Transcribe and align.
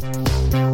St. 0.00 0.69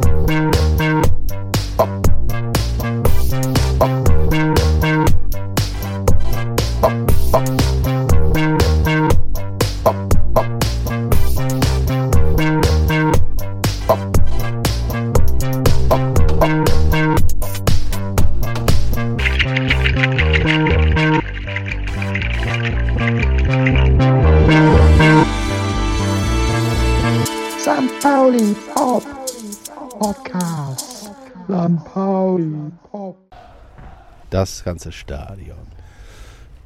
Das 34.47 34.63
ganze 34.63 34.93
Stadion. 34.93 35.57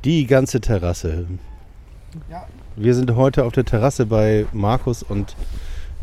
Die 0.05 0.27
ganze 0.27 0.61
Terrasse. 0.61 1.25
Ja. 2.31 2.45
Wir 2.77 2.95
sind 2.95 3.15
heute 3.17 3.43
auf 3.45 3.55
der 3.55 3.65
Terrasse 3.65 4.05
bei 4.05 4.45
Markus 4.53 5.03
und 5.03 5.35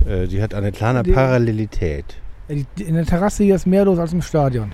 äh, 0.08 0.26
die 0.26 0.42
hat 0.42 0.56
eine 0.56 0.72
kleine 0.72 1.04
Die- 1.04 1.12
Parallelität. 1.12 2.16
Die- 2.50 2.66
In 2.84 2.96
der 2.96 3.06
Terrasse 3.06 3.44
hier 3.44 3.54
ist 3.54 3.68
mehr 3.68 3.86
los 3.86 4.00
als 4.00 4.12
im 4.12 4.24
Stadion. 4.24 4.72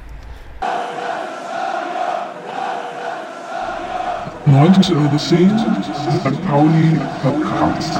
90 4.45 4.95
Euro 4.95 5.17
10, 5.17 5.49
St. 5.59 6.47
Pauli 6.47 6.99
Podcast. 7.21 7.99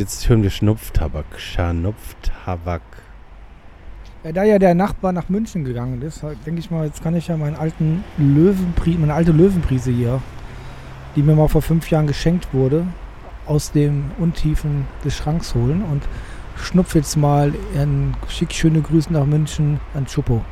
Jetzt 0.00 0.30
hören 0.30 0.42
wir 0.42 0.48
Schnupftabak. 0.48 1.26
Schnupftabak. 1.36 2.80
Da 4.22 4.44
ja 4.44 4.58
der 4.58 4.74
Nachbar 4.74 5.12
nach 5.12 5.28
München 5.28 5.62
gegangen 5.62 6.00
ist, 6.00 6.22
denke 6.46 6.58
ich 6.58 6.70
mal, 6.70 6.86
jetzt 6.86 7.02
kann 7.02 7.14
ich 7.14 7.28
ja 7.28 7.36
meinen 7.36 7.56
alten 7.56 8.02
Löwenpri 8.16 8.96
meine 8.98 9.12
alte 9.12 9.32
Löwenprise 9.32 9.90
hier, 9.90 10.22
die 11.16 11.22
mir 11.22 11.34
mal 11.34 11.48
vor 11.48 11.60
fünf 11.60 11.90
Jahren 11.90 12.06
geschenkt 12.06 12.52
wurde, 12.52 12.86
aus 13.46 13.72
den 13.72 14.10
Untiefen 14.18 14.86
des 15.04 15.16
Schranks 15.16 15.54
holen 15.54 15.82
und 15.82 16.02
schnupf 16.56 16.94
jetzt 16.94 17.16
mal 17.16 17.52
ein 17.74 18.16
schick 18.28 18.52
schöne 18.52 18.80
Grüße 18.80 19.12
nach 19.12 19.26
München 19.26 19.80
an 19.94 20.06
Schuppo. 20.06 20.42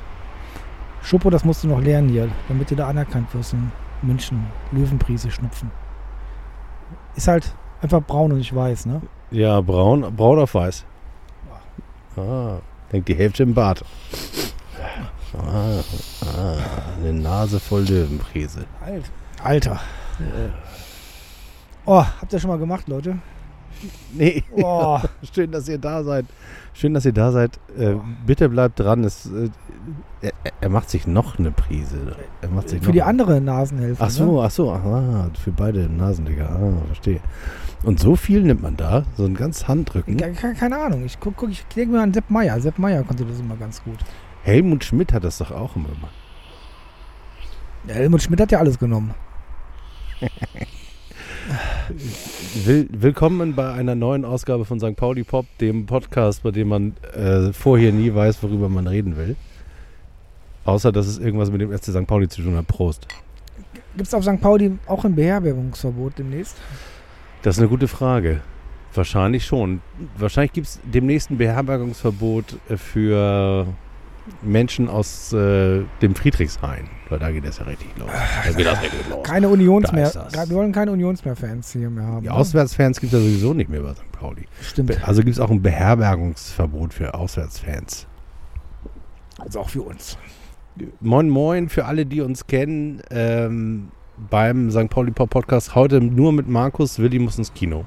Schuppo, 1.03 1.31
das 1.31 1.45
musst 1.45 1.65
du 1.65 1.69
noch 1.69 1.81
lernen 1.81 2.11
hier, 2.11 2.29
damit 2.49 2.71
du 2.71 2.77
da 2.77 2.89
anerkannt 2.89 3.33
wirst 3.35 3.55
in 3.55 3.73
München. 4.03 4.45
Löwenprise 4.73 5.31
schnupfen. 5.31 5.71
Ist 7.17 7.29
halt 7.29 7.55
einfach 7.81 8.03
braun 8.03 8.33
und 8.33 8.39
nicht 8.39 8.55
weiß, 8.55 8.85
ne? 8.87 9.01
Ja, 9.31 9.61
braun, 9.61 10.15
braun 10.17 10.39
auf 10.39 10.55
weiß. 10.55 10.85
Ah, 12.17 12.59
denkt 12.93 13.09
die 13.09 13.15
Hälfte 13.15 13.43
im 13.43 13.55
Bart. 13.55 13.85
Ah, 15.37 15.81
ah, 16.23 16.57
eine 16.99 17.13
Nase 17.13 17.61
voll 17.61 17.83
Löwenprise. 17.83 18.65
Alt. 18.85 19.05
Alter. 19.43 19.81
Oh, 21.85 22.03
habt 22.05 22.33
ihr 22.33 22.41
schon 22.41 22.51
mal 22.51 22.59
gemacht, 22.59 22.89
Leute? 22.89 23.19
Nee, 24.13 24.43
Oh. 24.51 24.99
schön, 25.35 25.53
dass 25.53 25.69
ihr 25.69 25.79
da 25.79 26.03
seid. 26.03 26.27
Schön, 26.73 26.95
dass 26.95 27.05
ihr 27.05 27.13
da 27.13 27.31
seid. 27.31 27.61
Äh, 27.79 27.95
bitte 28.27 28.49
bleibt 28.49 28.81
dran. 28.81 29.05
Es, 29.05 29.27
äh, 29.27 29.51
er, 30.21 30.33
er 30.61 30.69
macht 30.69 30.91
sich 30.91 31.07
noch 31.07 31.39
eine 31.39 31.51
Prise. 31.51 32.17
Er 32.43 32.49
macht 32.49 32.69
sich 32.69 32.83
Für 32.83 32.93
die 32.93 33.03
andere 33.03 33.41
Nasenhälfte. 33.41 34.03
Ach 34.05 34.11
so, 34.11 34.43
ach 34.43 34.51
so, 34.51 34.71
ah, 34.73 35.31
für 35.43 35.51
beide 35.53 35.89
Nasendinger. 35.89 36.49
Ah, 36.51 36.87
verstehe. 36.87 37.21
Und 37.85 38.01
so 38.01 38.17
viel 38.17 38.43
nimmt 38.43 38.63
man 38.63 38.77
da? 38.77 39.05
So 39.17 39.25
ein 39.25 39.35
ganz 39.35 39.69
Handrücken? 39.69 40.17
Ne? 40.17 40.33
Ke- 40.33 40.55
Keine 40.55 40.79
Ahnung. 40.79 41.05
Ich 41.05 41.19
guck, 41.21 41.37
guck 41.37 41.51
ich 41.51 41.65
denke 41.77 41.95
mir 41.95 42.03
an 42.03 42.13
Sepp 42.13 42.29
Meier. 42.31 42.61
Sepp 42.61 42.79
Meier 42.79 43.03
konnte 43.05 43.25
das 43.25 43.39
immer 43.39 43.57
ganz 43.57 43.83
gut. 43.85 43.99
Helmut 44.43 44.83
Schmidt 44.85 45.13
hat 45.13 45.25
das 45.25 45.39
doch 45.39 45.51
auch 45.53 45.77
immer 45.77 45.89
gemacht. 45.89 46.15
Der 47.87 47.95
Helmut 47.97 48.23
Schmidt 48.23 48.41
hat 48.41 48.51
ja 48.53 48.59
alles 48.59 48.79
genommen. 48.79 49.15
Will, 52.65 52.89
willkommen 52.93 53.55
bei 53.55 53.73
einer 53.73 53.95
neuen 53.95 54.25
Ausgabe 54.25 54.65
von 54.65 54.79
St. 54.81 54.97
Pauli 54.97 55.25
Pop, 55.25 55.47
dem 55.61 55.87
Podcast, 55.87 56.43
bei 56.43 56.51
dem 56.51 56.69
man 56.69 56.95
äh, 57.15 57.53
vorher 57.53 57.93
nie 57.93 58.15
weiß, 58.15 58.43
worüber 58.43 58.69
man 58.69 58.87
reden 58.87 59.17
will. 59.17 59.37
Außer, 60.69 60.93
dass 60.93 61.07
es 61.07 61.19
irgendwas 61.19 61.51
mit 61.51 61.63
dem 61.63 61.73
FC 61.73 61.85
St. 61.85 62.07
Pauli 62.07 62.29
zu 62.29 62.43
tun 62.43 62.55
hat. 62.55 62.67
Prost. 62.67 63.09
Gibt 63.97 64.07
es 64.07 64.13
auf 64.13 64.23
St. 64.23 64.39
Pauli 64.39 64.73
auch 64.87 65.03
ein 65.03 65.15
Beherbergungsverbot 65.15 66.19
demnächst? 66.19 66.59
Das 67.41 67.57
ist 67.57 67.61
eine 67.61 67.71
gute 67.71 67.89
Frage. 67.89 68.43
Wahrscheinlich 68.93 69.47
schon. 69.47 69.81
Wahrscheinlich 70.19 70.53
gibt 70.53 70.67
es 70.67 70.79
demnächst 70.85 71.31
ein 71.31 71.39
Beherbergungsverbot 71.39 72.59
äh, 72.69 72.77
für 72.77 73.67
Menschen 74.43 74.91
aus 74.91 75.33
äh, 75.33 75.85
dem 76.03 76.15
Friedrichshain. 76.15 76.91
Weil 77.09 77.19
da 77.19 77.31
geht 77.31 77.47
das 77.47 77.61
ja 77.61 77.65
richtig 77.65 77.89
los. 77.97 78.11
Da 78.45 78.53
geht 78.53 78.67
das 78.67 78.83
richtig 78.83 79.09
los. 79.09 79.23
Keine 79.23 79.49
Unions 79.49 79.91
mehr. 79.93 80.13
Wir 80.13 80.51
wollen 80.51 80.73
keine 80.73 80.93
Unionsmehr-Fans 80.93 81.73
hier 81.73 81.89
mehr 81.89 82.05
haben. 82.05 82.23
Die 82.25 82.29
ne? 82.29 82.35
Auswärtsfans 82.35 83.01
gibt 83.01 83.15
es 83.15 83.19
ja 83.19 83.25
sowieso 83.25 83.55
nicht 83.55 83.71
mehr 83.71 83.81
bei 83.81 83.95
St. 83.95 84.13
Pauli. 84.13 84.45
Stimmt. 84.61 85.09
Also 85.09 85.23
gibt 85.23 85.35
es 85.35 85.41
auch 85.41 85.51
ein 85.51 85.63
Beherbergungsverbot 85.63 86.93
für 86.93 87.15
Auswärtsfans. 87.15 88.07
Also 89.39 89.61
auch 89.61 89.71
für 89.71 89.81
uns. 89.81 90.19
Moin 91.01 91.29
Moin 91.29 91.69
für 91.69 91.85
alle, 91.85 92.07
die 92.07 92.21
uns 92.21 92.47
kennen. 92.47 93.03
Ähm, 93.11 93.89
beim 94.31 94.71
St. 94.71 94.89
Pauli 94.89 95.13
Pop 95.13 95.31
Podcast 95.31 95.75
heute 95.75 96.01
nur 96.01 96.33
mit 96.33 96.49
Markus. 96.49 96.99
Willi 96.99 97.19
muss 97.19 97.39
ins 97.39 97.55
Kino. 97.55 97.85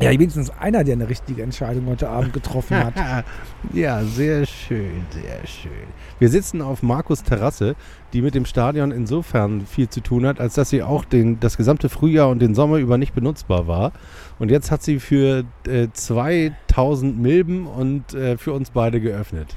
Ja, 0.00 0.10
wenigstens 0.10 0.50
einer, 0.50 0.82
der 0.82 0.94
eine 0.94 1.08
richtige 1.08 1.42
Entscheidung 1.42 1.86
heute 1.86 2.08
Abend 2.08 2.32
getroffen 2.32 2.76
hat. 2.76 2.94
ja, 3.72 4.02
sehr 4.02 4.44
schön, 4.44 5.06
sehr 5.10 5.46
schön. 5.46 5.70
Wir 6.18 6.28
sitzen 6.28 6.62
auf 6.62 6.82
Markus 6.82 7.22
Terrasse, 7.22 7.76
die 8.12 8.20
mit 8.20 8.34
dem 8.34 8.44
Stadion 8.44 8.90
insofern 8.90 9.66
viel 9.66 9.88
zu 9.88 10.00
tun 10.00 10.26
hat, 10.26 10.40
als 10.40 10.54
dass 10.54 10.70
sie 10.70 10.82
auch 10.82 11.04
den, 11.04 11.38
das 11.38 11.56
gesamte 11.56 11.88
Frühjahr 11.88 12.28
und 12.28 12.40
den 12.40 12.56
Sommer 12.56 12.78
über 12.78 12.98
nicht 12.98 13.14
benutzbar 13.14 13.68
war. 13.68 13.92
Und 14.40 14.50
jetzt 14.50 14.72
hat 14.72 14.82
sie 14.82 14.98
für 14.98 15.44
äh, 15.68 15.86
2000 15.92 17.16
Milben 17.16 17.68
und 17.68 18.14
äh, 18.14 18.36
für 18.36 18.52
uns 18.52 18.70
beide 18.70 19.00
geöffnet. 19.00 19.54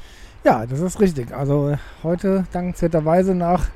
Ja, 0.47 0.65
das 0.65 0.79
ist 0.79 1.01
richtig. 1.01 1.35
Also 1.35 1.71
äh, 1.71 1.77
heute 2.03 2.45
dankenswerterweise 2.53 3.35
nach 3.35 3.67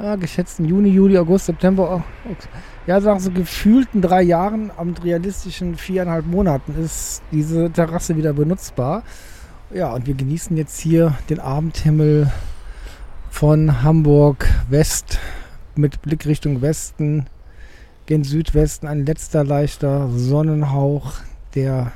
äh, 0.00 0.18
geschätzten 0.18 0.64
Juni, 0.64 0.88
Juli, 0.88 1.16
August, 1.16 1.46
September, 1.46 2.02
oh, 2.02 2.34
ja, 2.88 2.98
nach 2.98 3.20
so 3.20 3.30
gefühlten 3.30 4.02
drei 4.02 4.22
Jahren, 4.22 4.72
am 4.76 4.94
realistischen 4.94 5.76
viereinhalb 5.76 6.26
Monaten 6.26 6.74
ist 6.84 7.22
diese 7.30 7.70
Terrasse 7.70 8.16
wieder 8.16 8.32
benutzbar. 8.32 9.04
Ja, 9.72 9.92
und 9.92 10.08
wir 10.08 10.14
genießen 10.14 10.56
jetzt 10.56 10.80
hier 10.80 11.16
den 11.30 11.38
Abendhimmel 11.38 12.32
von 13.30 13.84
Hamburg 13.84 14.48
West 14.68 15.20
mit 15.76 16.02
Blick 16.02 16.26
Richtung 16.26 16.62
Westen, 16.62 17.26
gen 18.06 18.24
Südwesten, 18.24 18.88
ein 18.88 19.06
letzter 19.06 19.44
leichter 19.44 20.08
Sonnenhauch, 20.08 21.12
der 21.54 21.92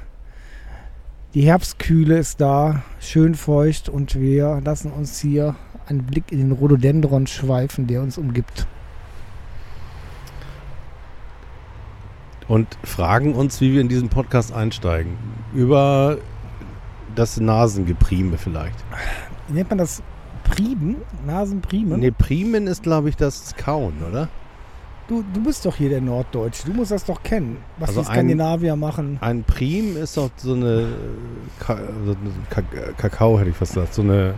die 1.37 1.43
Herbstkühle 1.43 2.17
ist 2.17 2.41
da, 2.41 2.83
schön 2.99 3.35
feucht 3.35 3.91
und 3.91 4.19
wir 4.19 4.63
lassen 4.65 4.91
uns 4.91 5.21
hier 5.21 5.55
einen 5.87 6.03
Blick 6.05 6.33
in 6.33 6.39
den 6.39 6.53
Rhododendron 6.53 7.27
schweifen, 7.27 7.87
der 7.87 8.01
uns 8.01 8.17
umgibt. 8.17 8.67
und 12.49 12.79
fragen 12.85 13.35
uns, 13.35 13.61
wie 13.61 13.75
wir 13.75 13.83
in 13.83 13.89
diesen 13.89 14.09
Podcast 14.09 14.55
einsteigen. 14.55 15.19
Über 15.53 16.17
das 17.15 17.39
Nasengeprime 17.39 18.39
vielleicht. 18.39 18.77
Nennt 19.49 19.69
man 19.69 19.79
das? 19.79 20.03
Prieben? 20.45 20.97
Nasenpriemen? 21.27 22.01
Ne, 22.01 22.13
Primen 22.13 22.67
ist, 22.67 22.83
glaube 22.83 23.11
ich, 23.11 23.17
das 23.17 23.57
Kauen, 23.57 23.95
oder? 24.09 24.29
Du, 25.09 25.23
du 25.33 25.41
bist 25.45 25.65
doch 25.65 25.77
hier 25.77 25.89
der 25.89 26.01
Norddeutsche, 26.01 26.67
du 26.67 26.73
musst 26.73 26.91
das 26.91 27.05
doch 27.05 27.23
kennen, 27.23 27.59
was 27.79 27.91
Also 27.91 28.01
die 28.03 28.09
ein- 28.09 28.13
Skandinavier 28.15 28.75
machen. 28.75 29.19
Ein 29.21 29.45
Prim 29.45 29.97
ist 29.97 30.17
doch 30.17 30.31
so 30.37 30.55
eine, 30.55 30.89
Ka 31.61 31.79
Kakao, 32.97 33.39
hätte 33.39 33.51
ich 33.51 33.57
fast 33.57 33.75
gesagt, 33.75 33.95
so 33.95 34.03
eine 34.03 34.35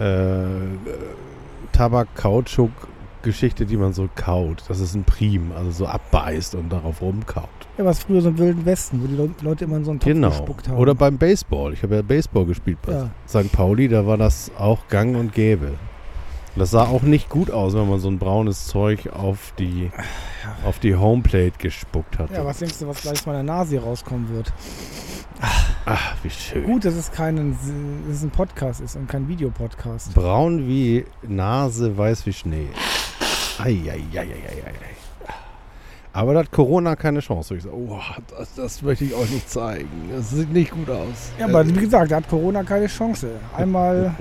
äh, 0.00 0.44
Tabak-Kautschuk-Geschichte, 1.72 3.64
die 3.66 3.76
man 3.76 3.92
so 3.92 4.08
kaut. 4.14 4.64
Das 4.68 4.80
ist 4.80 4.94
ein 4.94 5.04
Prim, 5.04 5.52
also 5.56 5.70
so 5.70 5.86
abbeißt 5.86 6.54
und 6.56 6.70
darauf 6.70 7.00
rumkaut. 7.00 7.48
Ja, 7.78 7.84
was 7.84 8.00
früher 8.00 8.20
so 8.20 8.28
im 8.28 8.38
Wilden 8.38 8.64
Westen, 8.66 9.02
wo 9.02 9.06
die 9.06 9.16
Leu- 9.16 9.28
Leute 9.42 9.64
immer 9.64 9.76
in 9.78 9.84
so 9.84 9.90
einen 9.90 10.00
Topf 10.00 10.12
Genau. 10.12 10.28
gespuckt 10.28 10.68
haben. 10.68 10.76
Oder 10.78 10.94
beim 10.94 11.18
Baseball. 11.18 11.72
Ich 11.72 11.82
habe 11.82 11.96
ja 11.96 12.02
Baseball 12.02 12.44
gespielt 12.46 12.78
bei 12.82 12.92
Ja. 12.92 13.10
St. 13.26 13.50
Pauli, 13.50 13.88
da 13.88 14.06
war 14.06 14.16
das 14.18 14.50
auch 14.58 14.86
gang 14.88 15.16
und 15.16 15.32
gäbe. 15.32 15.72
Das 16.56 16.70
sah 16.70 16.84
auch 16.84 17.02
nicht 17.02 17.28
gut 17.28 17.50
aus, 17.50 17.74
wenn 17.74 17.88
man 17.88 17.98
so 17.98 18.08
ein 18.08 18.18
braunes 18.18 18.66
Zeug 18.66 19.08
auf 19.12 19.52
die, 19.58 19.90
auf 20.64 20.78
die 20.78 20.94
Homeplate 20.94 21.58
gespuckt 21.58 22.18
hat. 22.18 22.30
ja, 22.30 22.44
was 22.44 22.58
denkst 22.58 22.78
du, 22.78 22.86
was 22.86 23.02
gleich 23.02 23.14
aus 23.14 23.26
meiner 23.26 23.42
Nase 23.42 23.80
rauskommen 23.82 24.28
wird? 24.28 24.52
Ach, 25.86 26.16
wie 26.22 26.30
schön. 26.30 26.64
Gut, 26.64 26.84
dass 26.84 26.94
es 26.94 27.10
kein, 27.10 27.56
dass 28.06 28.16
es 28.16 28.22
ein 28.22 28.30
Podcast 28.30 28.80
ist 28.80 28.94
und 28.96 29.08
kein 29.08 29.28
Videopodcast. 29.28 30.14
Braun 30.14 30.68
wie 30.68 31.04
Nase, 31.22 31.98
weiß 31.98 32.24
wie 32.26 32.32
Schnee. 32.32 32.68
Eieieiei. 33.58 34.26
Aber 36.12 36.32
da 36.32 36.40
hat 36.40 36.52
Corona 36.52 36.94
keine 36.94 37.18
Chance. 37.18 37.56
Ich 37.56 37.64
sage, 37.64 37.74
oh, 37.74 37.98
das, 38.38 38.54
das 38.54 38.82
möchte 38.82 39.04
ich 39.04 39.14
euch 39.14 39.30
nicht 39.30 39.50
zeigen. 39.50 39.88
Das 40.12 40.30
sieht 40.30 40.52
nicht 40.52 40.70
gut 40.70 40.88
aus. 40.88 41.32
Ja, 41.40 41.46
aber 41.46 41.66
wie 41.66 41.72
gesagt, 41.72 42.12
da 42.12 42.16
hat 42.16 42.28
Corona 42.28 42.62
keine 42.62 42.86
Chance. 42.86 43.32
Einmal, 43.56 44.14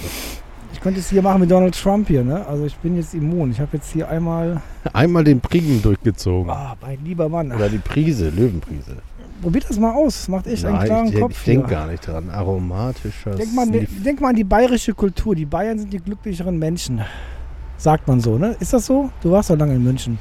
ich 0.80 0.82
könnte 0.82 1.00
es 1.00 1.10
hier 1.10 1.20
machen 1.20 1.42
mit 1.42 1.50
Donald 1.50 1.78
Trump 1.78 2.08
hier, 2.08 2.24
ne? 2.24 2.46
Also 2.46 2.64
ich 2.64 2.74
bin 2.76 2.96
jetzt 2.96 3.12
immun. 3.12 3.50
Ich 3.50 3.60
habe 3.60 3.68
jetzt 3.74 3.92
hier 3.92 4.08
einmal, 4.08 4.62
Einmal 4.94 5.24
den 5.24 5.38
Prigen 5.38 5.82
durchgezogen. 5.82 6.50
ah, 6.50 6.74
mein 6.80 6.98
lieber 7.04 7.28
Mann. 7.28 7.52
Oder 7.52 7.68
die 7.68 7.76
Prise, 7.76 8.30
Löwenprise. 8.30 8.96
Probiert 9.42 9.68
das 9.68 9.78
mal 9.78 9.92
aus. 9.92 10.26
Macht 10.28 10.46
echt 10.46 10.64
einen 10.64 10.76
Nein, 10.76 10.86
klaren 10.86 11.08
ich, 11.08 11.20
Kopf 11.20 11.32
ich 11.32 11.44
denke 11.44 11.68
gar 11.68 11.86
nicht 11.86 12.06
dran. 12.06 12.30
Aromatischer 12.30 13.32
Denk 13.32 13.54
mal, 13.54 13.66
Sniff. 13.66 13.90
denk 14.02 14.22
mal 14.22 14.30
an 14.30 14.36
die 14.36 14.44
bayerische 14.44 14.94
Kultur. 14.94 15.34
Die 15.34 15.44
Bayern 15.44 15.78
sind 15.78 15.92
die 15.92 15.98
glücklicheren 15.98 16.58
Menschen. 16.58 17.02
Sagt 17.76 18.08
man 18.08 18.20
so, 18.20 18.38
ne? 18.38 18.56
Ist 18.58 18.72
das 18.72 18.86
so? 18.86 19.10
Du 19.22 19.32
warst 19.32 19.50
doch 19.50 19.58
lange 19.58 19.74
in 19.74 19.84
München. 19.84 20.18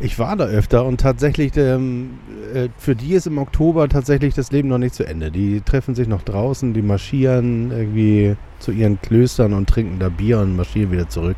Ich 0.00 0.18
war 0.18 0.36
da 0.36 0.44
öfter 0.44 0.84
und 0.84 1.00
tatsächlich, 1.00 1.56
ähm, 1.56 2.10
äh, 2.54 2.68
für 2.78 2.94
die 2.94 3.14
ist 3.14 3.26
im 3.26 3.38
Oktober 3.38 3.88
tatsächlich 3.88 4.32
das 4.34 4.52
Leben 4.52 4.68
noch 4.68 4.78
nicht 4.78 4.94
zu 4.94 5.04
Ende. 5.04 5.30
Die 5.32 5.60
treffen 5.60 5.96
sich 5.96 6.06
noch 6.06 6.22
draußen, 6.22 6.72
die 6.72 6.82
marschieren 6.82 7.72
irgendwie 7.72 8.36
zu 8.60 8.70
ihren 8.70 9.00
Klöstern 9.00 9.52
und 9.54 9.68
trinken 9.68 9.98
da 9.98 10.08
Bier 10.08 10.38
und 10.38 10.54
marschieren 10.54 10.92
wieder 10.92 11.08
zurück 11.08 11.36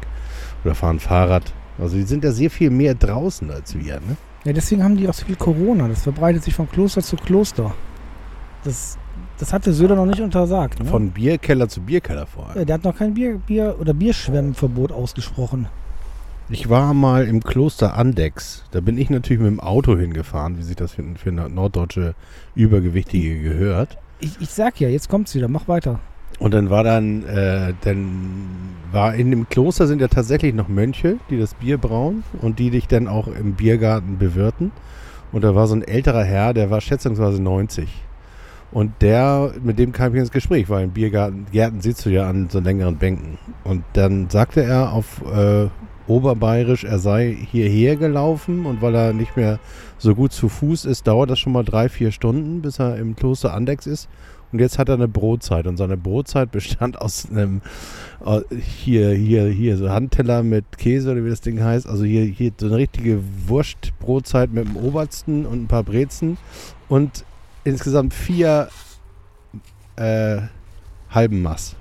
oder 0.64 0.74
fahren 0.74 1.00
Fahrrad. 1.00 1.54
Also 1.78 1.96
die 1.96 2.02
sind 2.02 2.22
ja 2.22 2.32
sehr 2.32 2.50
viel 2.50 2.68
mehr 2.68 2.94
draußen 2.94 3.50
als 3.50 3.74
wir. 3.74 3.94
Ne? 3.94 4.16
Ja, 4.44 4.52
deswegen 4.52 4.84
haben 4.84 4.96
die 4.96 5.08
auch 5.08 5.14
so 5.14 5.24
viel 5.24 5.36
Corona. 5.36 5.88
Das 5.88 6.02
verbreitet 6.02 6.44
sich 6.44 6.52
von 6.54 6.68
Kloster 6.70 7.00
zu 7.00 7.16
Kloster. 7.16 7.72
Das, 8.64 8.98
das 9.38 9.54
hatte 9.54 9.72
Söder 9.72 9.96
noch 9.96 10.04
nicht 10.04 10.20
untersagt. 10.20 10.80
Ne? 10.80 10.84
Von 10.84 11.10
Bierkeller 11.12 11.66
zu 11.70 11.80
Bierkeller 11.80 12.26
vor 12.26 12.48
Ja, 12.50 12.56
allem. 12.56 12.66
der 12.66 12.74
hat 12.74 12.84
noch 12.84 12.94
kein 12.96 13.14
Bier, 13.14 13.38
Bier 13.38 13.76
oder 13.80 13.94
Bierschwemmverbot 13.94 14.92
ausgesprochen. 14.92 15.68
Ich 16.52 16.68
war 16.68 16.94
mal 16.94 17.28
im 17.28 17.44
Kloster 17.44 17.96
Andex. 17.96 18.64
Da 18.72 18.80
bin 18.80 18.98
ich 18.98 19.08
natürlich 19.08 19.40
mit 19.40 19.52
dem 19.52 19.60
Auto 19.60 19.96
hingefahren, 19.96 20.58
wie 20.58 20.64
sich 20.64 20.74
das 20.74 20.92
für, 20.92 21.04
für 21.14 21.30
eine 21.30 21.48
norddeutsche 21.48 22.16
Übergewichtige 22.56 23.40
gehört. 23.40 23.98
Ich, 24.18 24.40
ich 24.40 24.50
sag 24.50 24.80
ja, 24.80 24.88
jetzt 24.88 25.08
kommt's 25.08 25.32
wieder, 25.36 25.46
mach 25.46 25.68
weiter. 25.68 26.00
Und 26.40 26.52
dann 26.52 26.68
war 26.68 26.82
dann, 26.82 27.24
äh, 27.24 27.72
dann 27.82 28.10
war 28.90 29.14
in 29.14 29.30
dem 29.30 29.48
Kloster 29.48 29.86
sind 29.86 30.00
ja 30.00 30.08
tatsächlich 30.08 30.52
noch 30.52 30.66
Mönche, 30.66 31.18
die 31.30 31.38
das 31.38 31.54
Bier 31.54 31.78
brauen 31.78 32.24
und 32.40 32.58
die 32.58 32.70
dich 32.70 32.88
dann 32.88 33.06
auch 33.06 33.28
im 33.28 33.52
Biergarten 33.52 34.18
bewirten. 34.18 34.72
Und 35.30 35.44
da 35.44 35.54
war 35.54 35.68
so 35.68 35.76
ein 35.76 35.82
älterer 35.82 36.24
Herr, 36.24 36.52
der 36.52 36.68
war 36.68 36.80
schätzungsweise 36.80 37.40
90. 37.40 37.88
Und 38.72 39.02
der, 39.02 39.52
mit 39.62 39.78
dem 39.78 39.92
kam 39.92 40.14
ich 40.14 40.20
ins 40.20 40.32
Gespräch, 40.32 40.68
weil 40.68 40.84
im 40.84 40.90
Biergarten, 40.90 41.46
Gärten 41.52 41.80
sitzt 41.80 42.06
du 42.06 42.10
ja 42.10 42.28
an 42.28 42.48
so 42.50 42.58
längeren 42.58 42.96
Bänken. 42.96 43.38
Und 43.62 43.84
dann 43.92 44.30
sagte 44.30 44.62
er 44.62 44.92
auf 44.92 45.22
äh, 45.32 45.68
Oberbayerisch, 46.10 46.84
er 46.84 46.98
sei 46.98 47.36
hierher 47.50 47.96
gelaufen 47.96 48.66
und 48.66 48.82
weil 48.82 48.94
er 48.94 49.12
nicht 49.12 49.36
mehr 49.36 49.60
so 49.96 50.14
gut 50.14 50.32
zu 50.32 50.48
Fuß 50.48 50.84
ist, 50.84 51.06
dauert 51.06 51.30
das 51.30 51.38
schon 51.38 51.52
mal 51.52 51.64
drei, 51.64 51.88
vier 51.88 52.10
Stunden, 52.10 52.62
bis 52.62 52.80
er 52.80 52.96
im 52.96 53.14
Kloster 53.14 53.54
Andex 53.54 53.86
ist. 53.86 54.08
Und 54.52 54.58
jetzt 54.58 54.78
hat 54.78 54.88
er 54.88 54.96
eine 54.96 55.06
Brotzeit 55.06 55.68
und 55.68 55.76
seine 55.76 55.96
Brotzeit 55.96 56.50
bestand 56.50 57.00
aus 57.00 57.30
einem 57.30 57.60
äh, 58.24 58.40
hier, 58.56 59.10
hier, 59.10 59.44
hier, 59.46 59.76
so 59.76 59.90
Handteller 59.90 60.42
mit 60.42 60.76
Käse 60.76 61.12
oder 61.12 61.24
wie 61.24 61.30
das 61.30 61.40
Ding 61.40 61.62
heißt. 61.62 61.86
Also 61.86 62.02
hier, 62.02 62.24
hier 62.24 62.50
so 62.58 62.66
eine 62.66 62.76
richtige 62.76 63.22
Wurstbrotzeit 63.46 64.52
mit 64.52 64.66
dem 64.66 64.76
Obersten 64.76 65.46
und 65.46 65.62
ein 65.62 65.68
paar 65.68 65.84
Brezen 65.84 66.36
und 66.88 67.24
insgesamt 67.62 68.12
vier 68.14 68.68
äh, 69.94 70.38
halben 71.10 71.42
Maß. 71.42 71.76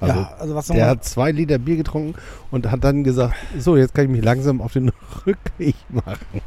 Also 0.00 0.20
ja, 0.20 0.32
also 0.38 0.54
was 0.54 0.66
der 0.68 0.86
hat 0.86 1.04
zwei 1.04 1.32
Liter 1.32 1.58
Bier 1.58 1.76
getrunken 1.76 2.14
und 2.50 2.70
hat 2.70 2.84
dann 2.84 3.02
gesagt, 3.02 3.34
so, 3.58 3.76
jetzt 3.76 3.94
kann 3.94 4.04
ich 4.04 4.10
mich 4.10 4.24
langsam 4.24 4.60
auf 4.60 4.72
den 4.72 4.92
Rückweg 5.26 5.74
machen. 5.88 6.40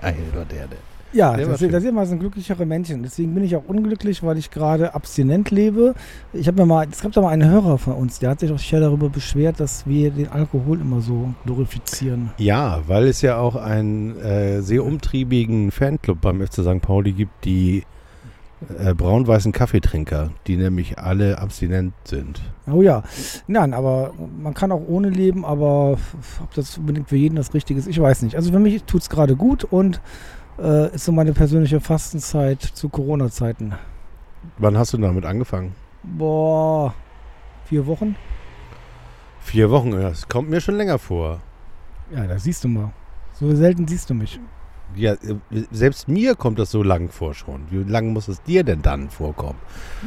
Geil 0.00 0.16
war 0.34 0.44
der, 0.44 0.68
der. 0.68 0.78
ja, 1.12 1.36
das, 1.36 1.48
das 1.48 1.58
sind 1.58 1.84
immer 1.84 2.06
so 2.06 2.16
glücklichere 2.16 2.64
Menschen. 2.64 3.02
Deswegen 3.02 3.34
bin 3.34 3.44
ich 3.44 3.56
auch 3.56 3.64
unglücklich, 3.66 4.22
weil 4.22 4.38
ich 4.38 4.50
gerade 4.50 4.94
abstinent 4.94 5.50
lebe. 5.50 5.94
Ich 6.32 6.46
habe 6.46 6.62
mir 6.62 6.66
mal, 6.66 6.86
es 6.90 7.02
gab 7.02 7.12
da 7.12 7.20
mal 7.20 7.30
einen 7.30 7.50
Hörer 7.50 7.76
von 7.76 7.94
uns, 7.94 8.20
der 8.20 8.30
hat 8.30 8.40
sich 8.40 8.50
auch 8.52 8.58
sicher 8.58 8.80
darüber 8.80 9.10
beschwert, 9.10 9.60
dass 9.60 9.86
wir 9.86 10.10
den 10.10 10.28
Alkohol 10.28 10.80
immer 10.80 11.00
so 11.00 11.34
glorifizieren. 11.44 12.30
Ja, 12.38 12.82
weil 12.86 13.08
es 13.08 13.20
ja 13.20 13.36
auch 13.36 13.56
einen 13.56 14.16
äh, 14.18 14.62
sehr 14.62 14.84
umtriebigen 14.84 15.72
Fanclub 15.72 16.20
beim 16.20 16.40
FC 16.40 16.62
St. 16.62 16.80
Pauli 16.80 17.12
gibt, 17.12 17.44
die 17.44 17.84
äh, 18.78 18.94
braun-weißen 18.94 19.52
Kaffeetrinker, 19.52 20.30
die 20.46 20.56
nämlich 20.56 20.98
alle 20.98 21.38
abstinent 21.38 21.94
sind. 22.04 22.40
Oh 22.66 22.82
ja, 22.82 23.02
nein, 23.46 23.74
aber 23.74 24.12
man 24.38 24.54
kann 24.54 24.72
auch 24.72 24.82
ohne 24.86 25.10
leben, 25.10 25.44
aber 25.44 25.98
ob 26.42 26.54
das 26.54 26.78
unbedingt 26.78 27.08
für 27.08 27.16
jeden 27.16 27.36
das 27.36 27.54
Richtige 27.54 27.78
ist, 27.78 27.86
ich 27.86 28.00
weiß 28.00 28.22
nicht. 28.22 28.36
Also 28.36 28.52
für 28.52 28.58
mich 28.58 28.84
tut 28.84 29.02
es 29.02 29.10
gerade 29.10 29.36
gut 29.36 29.64
und 29.64 30.00
äh, 30.58 30.94
ist 30.94 31.04
so 31.04 31.12
meine 31.12 31.32
persönliche 31.32 31.80
Fastenzeit 31.80 32.62
zu 32.62 32.88
Corona-Zeiten. 32.88 33.74
Wann 34.58 34.78
hast 34.78 34.92
du 34.92 34.98
damit 34.98 35.24
angefangen? 35.24 35.74
Boah, 36.02 36.94
vier 37.64 37.86
Wochen? 37.86 38.16
Vier 39.40 39.70
Wochen, 39.70 39.90
das 39.92 40.28
kommt 40.28 40.50
mir 40.50 40.60
schon 40.60 40.76
länger 40.76 40.98
vor. 40.98 41.40
Ja, 42.14 42.26
da 42.26 42.38
siehst 42.38 42.64
du 42.64 42.68
mal. 42.68 42.92
So 43.32 43.54
selten 43.54 43.86
siehst 43.88 44.08
du 44.10 44.14
mich. 44.14 44.38
Ja, 44.96 45.12
äh, 45.12 45.36
selbst 45.70 46.08
mir 46.08 46.34
kommt 46.34 46.58
das 46.58 46.70
so 46.70 46.82
lang 46.82 47.08
vor 47.08 47.34
schon. 47.34 47.62
Wie 47.70 47.82
lange 47.90 48.10
muss 48.10 48.28
es 48.28 48.42
dir 48.42 48.64
denn 48.64 48.82
dann 48.82 49.10
vorkommen? 49.10 49.58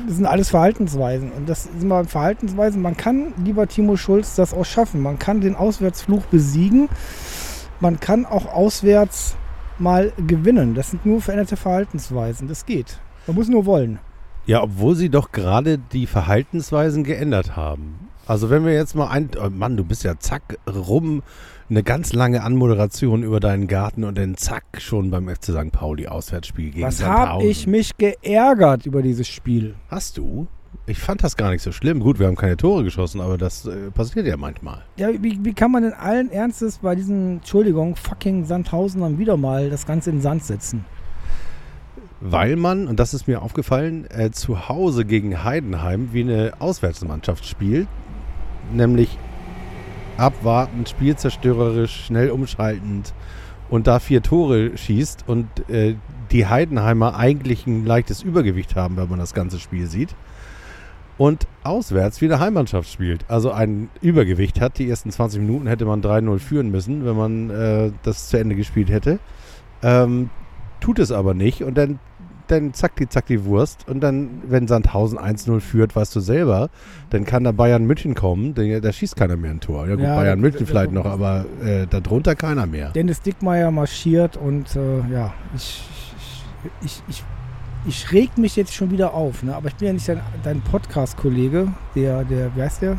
Das 0.07 0.15
sind 0.15 0.25
alles 0.25 0.49
Verhaltensweisen. 0.49 1.31
Und 1.31 1.49
das 1.49 1.63
sind 1.63 1.87
mal 1.87 2.05
Verhaltensweisen. 2.05 2.81
Man 2.81 2.97
kann, 2.97 3.33
lieber 3.43 3.67
Timo 3.67 3.97
Schulz, 3.97 4.35
das 4.35 4.53
auch 4.53 4.65
schaffen. 4.65 5.01
Man 5.01 5.19
kann 5.19 5.41
den 5.41 5.55
Auswärtsfluch 5.55 6.25
besiegen. 6.25 6.89
Man 7.79 7.99
kann 7.99 8.25
auch 8.25 8.45
auswärts 8.45 9.35
mal 9.79 10.11
gewinnen. 10.25 10.73
Das 10.73 10.91
sind 10.91 11.05
nur 11.05 11.21
veränderte 11.21 11.57
Verhaltensweisen. 11.57 12.47
Das 12.47 12.65
geht. 12.65 12.99
Man 13.27 13.35
muss 13.35 13.49
nur 13.49 13.65
wollen. 13.65 13.99
Ja, 14.45 14.63
obwohl 14.63 14.95
sie 14.95 15.09
doch 15.09 15.31
gerade 15.31 15.77
die 15.77 16.07
Verhaltensweisen 16.07 17.03
geändert 17.03 17.55
haben. 17.55 18.09
Also 18.25 18.49
wenn 18.49 18.65
wir 18.65 18.73
jetzt 18.73 18.95
mal 18.95 19.09
ein... 19.09 19.29
Oh 19.41 19.49
Mann, 19.49 19.77
du 19.77 19.83
bist 19.83 20.03
ja 20.03 20.17
zack 20.19 20.57
rum, 20.67 21.21
eine 21.69 21.83
ganz 21.83 22.13
lange 22.13 22.43
Anmoderation 22.43 23.23
über 23.23 23.39
deinen 23.39 23.67
Garten 23.67 24.03
und 24.03 24.17
dann 24.17 24.37
zack 24.37 24.63
schon 24.79 25.11
beim 25.11 25.27
FC 25.27 25.45
St. 25.45 25.71
Pauli 25.71 26.07
Auswärtsspiel 26.07 26.71
gegen 26.71 26.85
Was 26.85 27.03
habe 27.03 27.43
ich 27.43 27.67
mich 27.67 27.97
geärgert 27.97 28.85
über 28.85 29.01
dieses 29.01 29.27
Spiel? 29.27 29.75
Hast 29.89 30.17
du? 30.17 30.47
Ich 30.85 30.99
fand 30.99 31.23
das 31.23 31.35
gar 31.35 31.51
nicht 31.51 31.61
so 31.61 31.73
schlimm. 31.73 31.99
Gut, 31.99 32.19
wir 32.19 32.27
haben 32.27 32.37
keine 32.37 32.55
Tore 32.55 32.85
geschossen, 32.85 33.19
aber 33.19 33.37
das 33.37 33.65
äh, 33.65 33.91
passiert 33.91 34.25
ja 34.25 34.37
manchmal. 34.37 34.83
Ja, 34.95 35.09
wie, 35.21 35.43
wie 35.43 35.53
kann 35.53 35.71
man 35.71 35.83
denn 35.83 35.93
allen 35.93 36.31
Ernstes 36.31 36.77
bei 36.77 36.95
diesen, 36.95 37.37
Entschuldigung, 37.37 37.97
fucking 37.97 38.45
Sandhausenern 38.45 39.19
wieder 39.19 39.35
mal 39.35 39.69
das 39.69 39.85
Ganze 39.85 40.11
in 40.11 40.17
den 40.17 40.21
Sand 40.21 40.45
setzen? 40.45 40.85
Weil 42.21 42.55
man, 42.55 42.87
und 42.87 42.99
das 42.99 43.13
ist 43.13 43.27
mir 43.27 43.41
aufgefallen, 43.41 44.07
äh, 44.09 44.31
zu 44.31 44.69
Hause 44.69 45.03
gegen 45.03 45.43
Heidenheim 45.43 46.09
wie 46.13 46.21
eine 46.21 46.53
Auswärtsmannschaft 46.59 47.45
spielt. 47.45 47.87
Nämlich 48.73 49.17
abwartend, 50.17 50.89
spielzerstörerisch, 50.89 52.05
schnell 52.05 52.31
umschaltend 52.31 53.13
und 53.69 53.87
da 53.87 53.99
vier 53.99 54.21
Tore 54.21 54.77
schießt 54.77 55.25
und 55.27 55.47
äh, 55.69 55.95
die 56.31 56.47
Heidenheimer 56.47 57.15
eigentlich 57.15 57.67
ein 57.67 57.85
leichtes 57.85 58.23
Übergewicht 58.23 58.75
haben, 58.75 58.97
wenn 58.97 59.09
man 59.09 59.19
das 59.19 59.33
ganze 59.33 59.59
Spiel 59.59 59.87
sieht. 59.87 60.15
Und 61.17 61.47
auswärts 61.63 62.21
wie 62.21 62.25
eine 62.25 62.39
Heimmannschaft 62.39 62.91
spielt. 62.91 63.25
Also 63.27 63.51
ein 63.51 63.89
Übergewicht 64.01 64.61
hat. 64.61 64.77
Die 64.77 64.87
ersten 64.87 65.09
20 65.09 65.41
Minuten 65.41 65.65
hätte 65.65 65.85
man 65.85 66.01
3-0 66.01 66.37
führen 66.37 66.69
müssen, 66.69 67.05
wenn 67.05 67.15
man 67.15 67.49
äh, 67.49 67.91
das 68.03 68.29
zu 68.29 68.37
Ende 68.37 68.55
gespielt 68.55 68.91
hätte. 68.91 69.19
Ähm, 69.81 70.29
tut 70.79 70.99
es 70.99 71.11
aber 71.11 71.33
nicht. 71.33 71.63
Und 71.63 71.75
dann, 71.75 71.99
dann 72.47 72.73
zack 72.73 72.95
die, 72.95 73.07
zack 73.07 73.25
die 73.27 73.45
Wurst. 73.45 73.87
Und 73.87 74.01
dann, 74.01 74.41
wenn 74.47 74.67
Sandhausen 74.67 75.17
1-0 75.17 75.59
führt, 75.59 75.95
weißt 75.95 76.15
du 76.15 76.19
selber, 76.19 76.69
dann 77.09 77.25
kann 77.25 77.43
da 77.43 77.51
Bayern 77.51 77.85
München 77.85 78.15
kommen. 78.15 78.53
Da, 78.53 78.79
da 78.79 78.91
schießt 78.91 79.15
keiner 79.15 79.37
mehr 79.37 79.51
ein 79.51 79.59
Tor. 79.59 79.87
Ja 79.87 79.95
gut, 79.95 80.03
Ja, 80.03 80.15
Bayern 80.15 80.39
München 80.39 80.65
vielleicht 80.65 80.91
noch, 80.91 81.05
aber 81.05 81.45
äh, 81.63 81.87
darunter 81.87 82.35
keiner 82.35 82.65
mehr. 82.65 82.89
Dennis 82.91 83.21
Dickmeyer 83.21 83.71
marschiert 83.71 84.37
und 84.37 84.75
äh, 84.75 84.99
ja, 85.11 85.33
ich, 85.55 85.83
ich, 86.81 86.85
ich, 86.85 87.03
ich, 87.07 87.23
ich 87.87 88.11
reg 88.11 88.37
mich 88.37 88.55
jetzt 88.55 88.73
schon 88.73 88.91
wieder 88.91 89.13
auf, 89.13 89.43
ne? 89.43 89.55
aber 89.55 89.69
ich 89.69 89.75
bin 89.75 89.87
ja 89.87 89.93
nicht 89.93 90.07
dein, 90.07 90.21
dein 90.43 90.61
Podcast-Kollege, 90.61 91.71
der, 91.95 92.23
der, 92.25 92.55
wie 92.55 92.61
heißt 92.61 92.81
der? 92.81 92.97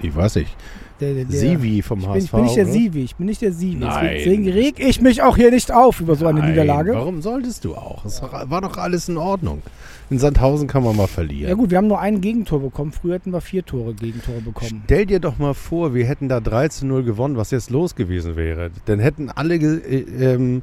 Ich 0.00 0.14
weiß 0.14 0.36
nicht. 0.36 0.56
Der, 1.02 1.14
der 1.14 1.24
der- 1.26 1.38
Sivi 1.38 1.82
vom 1.82 1.98
Ich 2.00 2.04
bin, 2.06 2.14
HSV. 2.14 2.24
ich 2.24 2.30
bin 2.32 2.42
nicht 2.44 2.56
der 2.56 2.64
oder? 2.64 2.72
Sivi, 2.72 3.00
ich 3.02 3.16
bin 3.16 3.26
nicht 3.26 3.42
der 3.42 3.52
Sivi. 3.52 3.76
Nein. 3.84 4.10
Deswegen 4.18 4.48
reg 4.48 4.74
ich 4.78 5.00
mich 5.00 5.22
auch 5.22 5.36
hier 5.36 5.50
nicht 5.50 5.70
auf 5.72 6.00
über 6.00 6.14
so 6.14 6.26
eine 6.26 6.40
Nein, 6.40 6.50
Niederlage. 6.50 6.94
Warum 6.94 7.20
solltest 7.22 7.64
du 7.64 7.74
auch? 7.74 8.04
Es 8.04 8.22
war 8.22 8.60
doch 8.60 8.78
alles 8.78 9.08
in 9.08 9.16
Ordnung. 9.18 9.62
In 10.10 10.18
Sandhausen 10.18 10.68
kann 10.68 10.82
man 10.84 10.94
mal 10.96 11.06
verlieren. 11.06 11.48
Ja 11.48 11.54
gut, 11.54 11.70
wir 11.70 11.78
haben 11.78 11.86
nur 11.86 11.98
ein 12.00 12.20
Gegentor 12.20 12.60
bekommen. 12.60 12.92
Früher 12.92 13.14
hätten 13.14 13.32
wir 13.32 13.40
vier 13.40 13.64
Tore 13.64 13.94
Gegentore 13.94 14.40
bekommen. 14.40 14.82
Stell 14.84 15.06
dir 15.06 15.20
doch 15.20 15.38
mal 15.38 15.54
vor, 15.54 15.94
wir 15.94 16.04
hätten 16.06 16.28
da 16.28 16.40
3 16.40 16.68
zu 16.68 16.86
0 16.86 17.02
gewonnen, 17.02 17.36
was 17.36 17.50
jetzt 17.50 17.70
los 17.70 17.94
gewesen 17.94 18.36
wäre. 18.36 18.70
Dann 18.84 18.98
hätten 19.00 19.30
alle 19.30 19.54
äh, 19.56 20.34
ähm, 20.34 20.62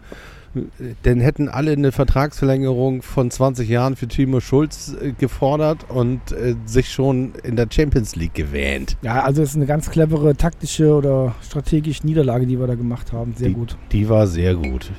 Denn 1.06 1.20
hätten 1.20 1.50
alle 1.50 1.72
eine 1.74 1.92
Vertragsverlängerung 1.92 3.02
von 3.02 3.30
20 3.30 3.70
Jahren 3.70 3.96
für 3.96 4.08
Timo 4.08 4.40
Schulz 4.40 4.96
äh, 5.00 5.12
gefordert 5.12 5.86
und 5.90 6.32
äh, 6.32 6.56
sich 6.66 6.92
schon 6.92 7.34
in 7.44 7.56
der 7.56 7.68
Champions 7.70 8.16
League 8.16 8.34
gewähnt. 8.34 8.98
Ja, 9.02 9.24
also 9.24 9.42
es 9.42 9.52
ist 9.52 9.56
eine 9.56 9.66
ganz 9.66 9.90
clevere 9.90 10.36
taktische 10.36 10.94
oder 10.94 11.36
strategische 11.42 12.06
Niederlage, 12.06 12.46
die 12.46 12.60
wir 12.60 12.68
da 12.68 12.76
gemacht 12.76 13.14
haben. 13.14 13.34
Sehr 13.36 13.50
die, 13.50 13.54
gut. 13.54 13.78
Die 13.92 14.10
war 14.10 14.28
sehr 14.28 14.56
gut. 14.56 14.92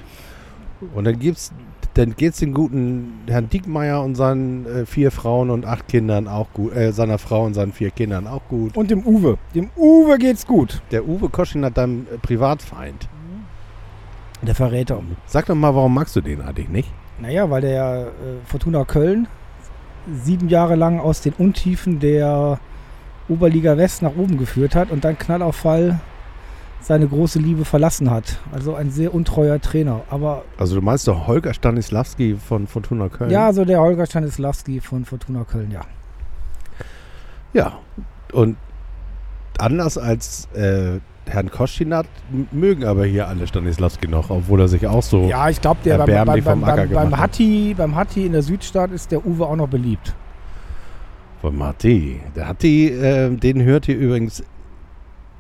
Und 0.95 1.05
dann 1.05 1.19
gibt's, 1.19 1.53
dann 1.95 2.15
geht's 2.17 2.39
den 2.39 2.55
guten 2.55 3.13
Herrn 3.27 3.49
Diekmeyer 3.49 4.03
und 4.03 4.15
seinen 4.15 4.67
äh, 4.67 4.87
vier 4.87 5.11
Frauen 5.11 5.51
und 5.51 5.67
acht 5.67 5.89
Kindern 5.89 6.29
auch 6.29 6.53
gut, 6.53 6.75
äh, 6.75 6.93
seiner 6.93 7.19
Frau 7.19 7.45
und 7.45 7.55
seinen 7.55 7.73
vier 7.73 7.91
Kindern 7.91 8.27
auch 8.27 8.43
gut. 8.49 8.77
Und 8.77 8.91
dem 8.91 9.05
Uwe. 9.07 9.37
Dem 9.55 9.71
Uwe 9.77 10.17
geht's 10.19 10.47
gut. 10.47 10.81
Der 10.91 11.07
Uwe 11.07 11.29
Koschin 11.29 11.65
hat 11.65 11.77
deinem 11.77 12.07
äh, 12.13 12.19
Privatfeind. 12.19 13.09
Der 14.43 14.55
Verräter. 14.55 15.03
Sag 15.27 15.47
doch 15.47 15.55
mal, 15.55 15.75
warum 15.75 15.95
magst 15.95 16.17
du 16.17 16.21
den 16.21 16.41
eigentlich 16.41 16.69
nicht? 16.69 16.91
Naja, 17.21 17.51
weil 17.51 17.61
der 17.61 18.07
äh, 18.07 18.47
Fortuna 18.47 18.85
Köln 18.85 19.29
sieben 20.11 20.49
Jahre 20.49 20.77
lang 20.77 20.99
aus 20.99 21.21
den 21.21 21.35
Untiefen 21.35 22.01
der 22.01 22.59
Oberliga 23.29 23.77
West 23.77 24.03
nach 24.03 24.17
oben 24.17 24.39
geführt 24.39 24.75
hat 24.75 24.91
und 24.91 25.05
dann 25.05 25.19
Knallauffall 25.19 26.01
seine 26.81 27.07
große 27.07 27.39
Liebe 27.39 27.67
verlassen 27.67 28.11
hat. 28.11 28.39
Also 28.53 28.75
ein 28.75 28.91
sehr 28.91 29.13
untreuer 29.15 29.61
Trainer. 29.61 30.01
Aber 30.09 30.45
Also 30.57 30.75
du 30.77 30.81
meinst 30.83 31.07
doch 31.07 31.27
Holger 31.27 31.53
Stanislawski 31.53 32.37
von 32.37 32.67
Fortuna 32.67 33.11
Köln? 33.11 33.31
ja, 33.31 33.53
so 33.53 33.67
der 33.67 33.81
Holger 33.81 34.07
Stanislawski 34.07 34.81
von 34.81 35.05
Fortuna 35.05 35.45
Köln, 35.45 35.71
ja. 35.71 35.83
Ja. 37.53 37.79
Und 38.33 38.57
anders 39.59 39.99
als 39.99 40.47
äh, 40.55 41.01
Herrn 41.27 41.51
Koschinat 41.51 42.07
mögen 42.51 42.85
aber 42.85 43.05
hier 43.05 43.29
alle 43.29 43.47
Stanislawski 43.47 44.09
noch, 44.09 44.31
obwohl 44.31 44.61
er 44.61 44.69
sich 44.69 44.87
auch 44.87 45.03
so... 45.03 45.29
Ja, 45.29 45.49
ich 45.49 45.61
glaube, 45.61 45.81
der 45.85 45.99
beim, 45.99 46.07
beim, 46.07 46.27
beim, 46.27 46.43
vom 46.43 46.61
beim, 46.61 46.91
beim, 46.91 47.13
hat. 47.13 47.21
Hatti, 47.21 47.75
beim 47.77 47.95
Hatti 47.95 48.27
in 48.27 48.33
der 48.33 48.43
Südstadt 48.43 48.91
ist 48.91 49.13
der 49.13 49.25
Uwe 49.25 49.47
auch 49.47 49.57
noch 49.57 49.69
beliebt. 49.69 50.15
Von 51.41 51.57
Marti. 51.57 52.21
Der 52.37 52.49
Hatti, 52.49 52.89
äh, 52.89 53.35
den 53.35 53.63
hört 53.63 53.89
ihr 53.89 53.97
übrigens. 53.97 54.43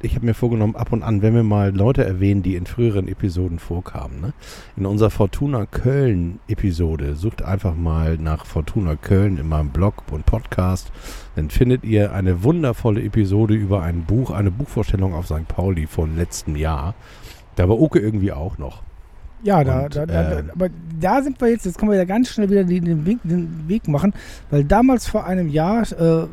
Ich 0.03 0.15
habe 0.15 0.25
mir 0.25 0.33
vorgenommen, 0.33 0.77
ab 0.77 0.93
und 0.93 1.03
an, 1.03 1.21
wenn 1.21 1.35
wir 1.35 1.43
mal 1.43 1.77
Leute 1.77 2.05
erwähnen, 2.05 2.43
die 2.43 2.57
in 2.57 2.65
früheren 2.65 3.07
Episoden 3.07 3.59
vorkamen. 3.59 4.19
Ne? 4.19 4.33
In 4.79 4.87
unserer 4.87 5.11
Fortuna 5.11 5.67
Köln-Episode, 5.67 7.17
sucht 7.17 7.43
einfach 7.43 7.75
mal 7.75 8.17
nach 8.17 8.47
Fortuna 8.47 8.97
Köln 8.97 9.37
in 9.37 9.47
meinem 9.47 9.69
Blog 9.69 10.05
und 10.11 10.25
Podcast. 10.25 10.91
Dann 11.37 11.51
findet 11.51 11.85
ihr 11.85 12.13
eine 12.13 12.43
wundervolle 12.43 13.03
Episode 13.03 13.55
über 13.55 13.83
ein 13.83 14.05
Buch, 14.05 14.31
eine 14.31 14.51
Buchvorstellung 14.51 15.15
auf 15.15 15.27
St. 15.27 15.47
Pauli 15.49 15.87
von 15.87 16.17
letztem 16.17 16.57
Jahr. 16.57 16.95
Da 17.57 17.69
war 17.69 17.81
Oke 17.81 17.99
irgendwie 17.99 18.33
auch 18.33 18.59
noch. 18.59 18.83
Ja, 19.43 19.65
da, 19.65 19.85
Und, 19.85 19.97
da, 19.97 20.07
da, 20.07 20.39
äh, 20.39 20.45
aber 20.53 20.69
da 21.01 21.23
sind 21.23 21.41
wir 21.41 21.49
jetzt, 21.49 21.65
jetzt 21.65 21.79
können 21.79 21.91
wir 21.91 21.99
ja 21.99 22.05
ganz 22.05 22.29
schnell 22.29 22.51
wieder 22.51 22.65
den, 22.65 22.85
den, 22.85 23.07
Weg, 23.07 23.19
den 23.25 23.69
Weg 23.69 23.89
machen, 23.89 24.13
weil 24.51 24.65
damals 24.65 25.07
vor 25.07 25.25
einem 25.25 25.49
Jahr 25.49 25.83
äh, 25.93 26.27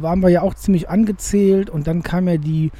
waren 0.00 0.20
wir 0.20 0.28
ja 0.28 0.42
auch 0.42 0.54
ziemlich 0.54 0.88
angezählt 0.88 1.70
und 1.70 1.86
dann 1.86 2.02
kam 2.02 2.28
ja 2.28 2.36
die 2.36 2.70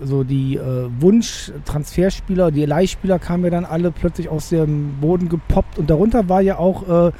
so 0.00 0.24
die 0.24 0.56
äh, 0.56 0.88
Wunsch-Transferspieler, 1.00 2.50
die 2.50 2.64
Leihspieler 2.64 3.18
kamen 3.18 3.44
ja 3.44 3.50
dann 3.50 3.66
alle 3.66 3.90
plötzlich 3.90 4.30
aus 4.30 4.48
dem 4.48 4.94
Boden 5.02 5.28
gepoppt 5.28 5.78
und 5.78 5.90
darunter 5.90 6.30
war 6.30 6.40
ja 6.40 6.58
auch 6.58 7.08
äh, 7.08 7.12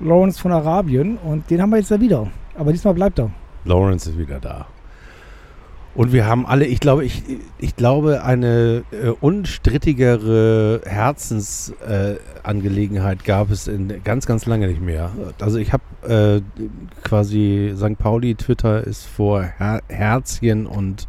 Lawrence 0.00 0.38
von 0.38 0.52
Arabien 0.52 1.16
und 1.16 1.50
den 1.50 1.62
haben 1.62 1.70
wir 1.70 1.78
jetzt 1.78 1.90
ja 1.90 1.98
wieder. 1.98 2.28
Aber 2.54 2.72
diesmal 2.72 2.94
bleibt 2.94 3.18
er. 3.18 3.30
Lawrence 3.64 4.10
ist 4.10 4.18
wieder 4.18 4.40
da. 4.40 4.66
Und 5.92 6.12
wir 6.12 6.24
haben 6.26 6.46
alle, 6.46 6.66
ich 6.66 6.78
glaube, 6.78 7.04
ich, 7.04 7.24
ich 7.58 7.74
glaube, 7.74 8.22
eine 8.22 8.84
äh, 8.92 9.08
unstrittigere 9.08 10.82
Herzensangelegenheit 10.84 13.22
äh, 13.22 13.26
gab 13.26 13.50
es 13.50 13.66
in 13.66 14.00
ganz, 14.04 14.26
ganz 14.26 14.46
lange 14.46 14.68
nicht 14.68 14.80
mehr. 14.80 15.10
Also 15.40 15.58
ich 15.58 15.72
habe 15.72 15.82
äh, 16.06 16.42
quasi 17.02 17.74
St. 17.76 17.98
Pauli 17.98 18.36
Twitter 18.36 18.86
ist 18.86 19.04
vor 19.04 19.42
Her 19.42 19.82
Herzchen 19.88 20.66
und 20.66 21.08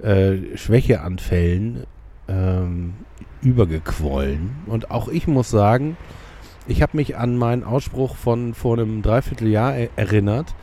äh, 0.00 0.56
Schwächeanfällen 0.56 1.82
ähm, 2.28 2.94
übergequollen. 3.42 4.50
Und 4.66 4.92
auch 4.92 5.08
ich 5.08 5.26
muss 5.26 5.50
sagen, 5.50 5.96
ich 6.68 6.82
habe 6.82 6.96
mich 6.96 7.16
an 7.16 7.36
meinen 7.36 7.64
Ausspruch 7.64 8.16
von 8.16 8.54
vor 8.54 8.78
einem 8.78 9.02
Dreivierteljahr 9.02 9.76
er 9.76 9.88
erinnert, 9.96 10.54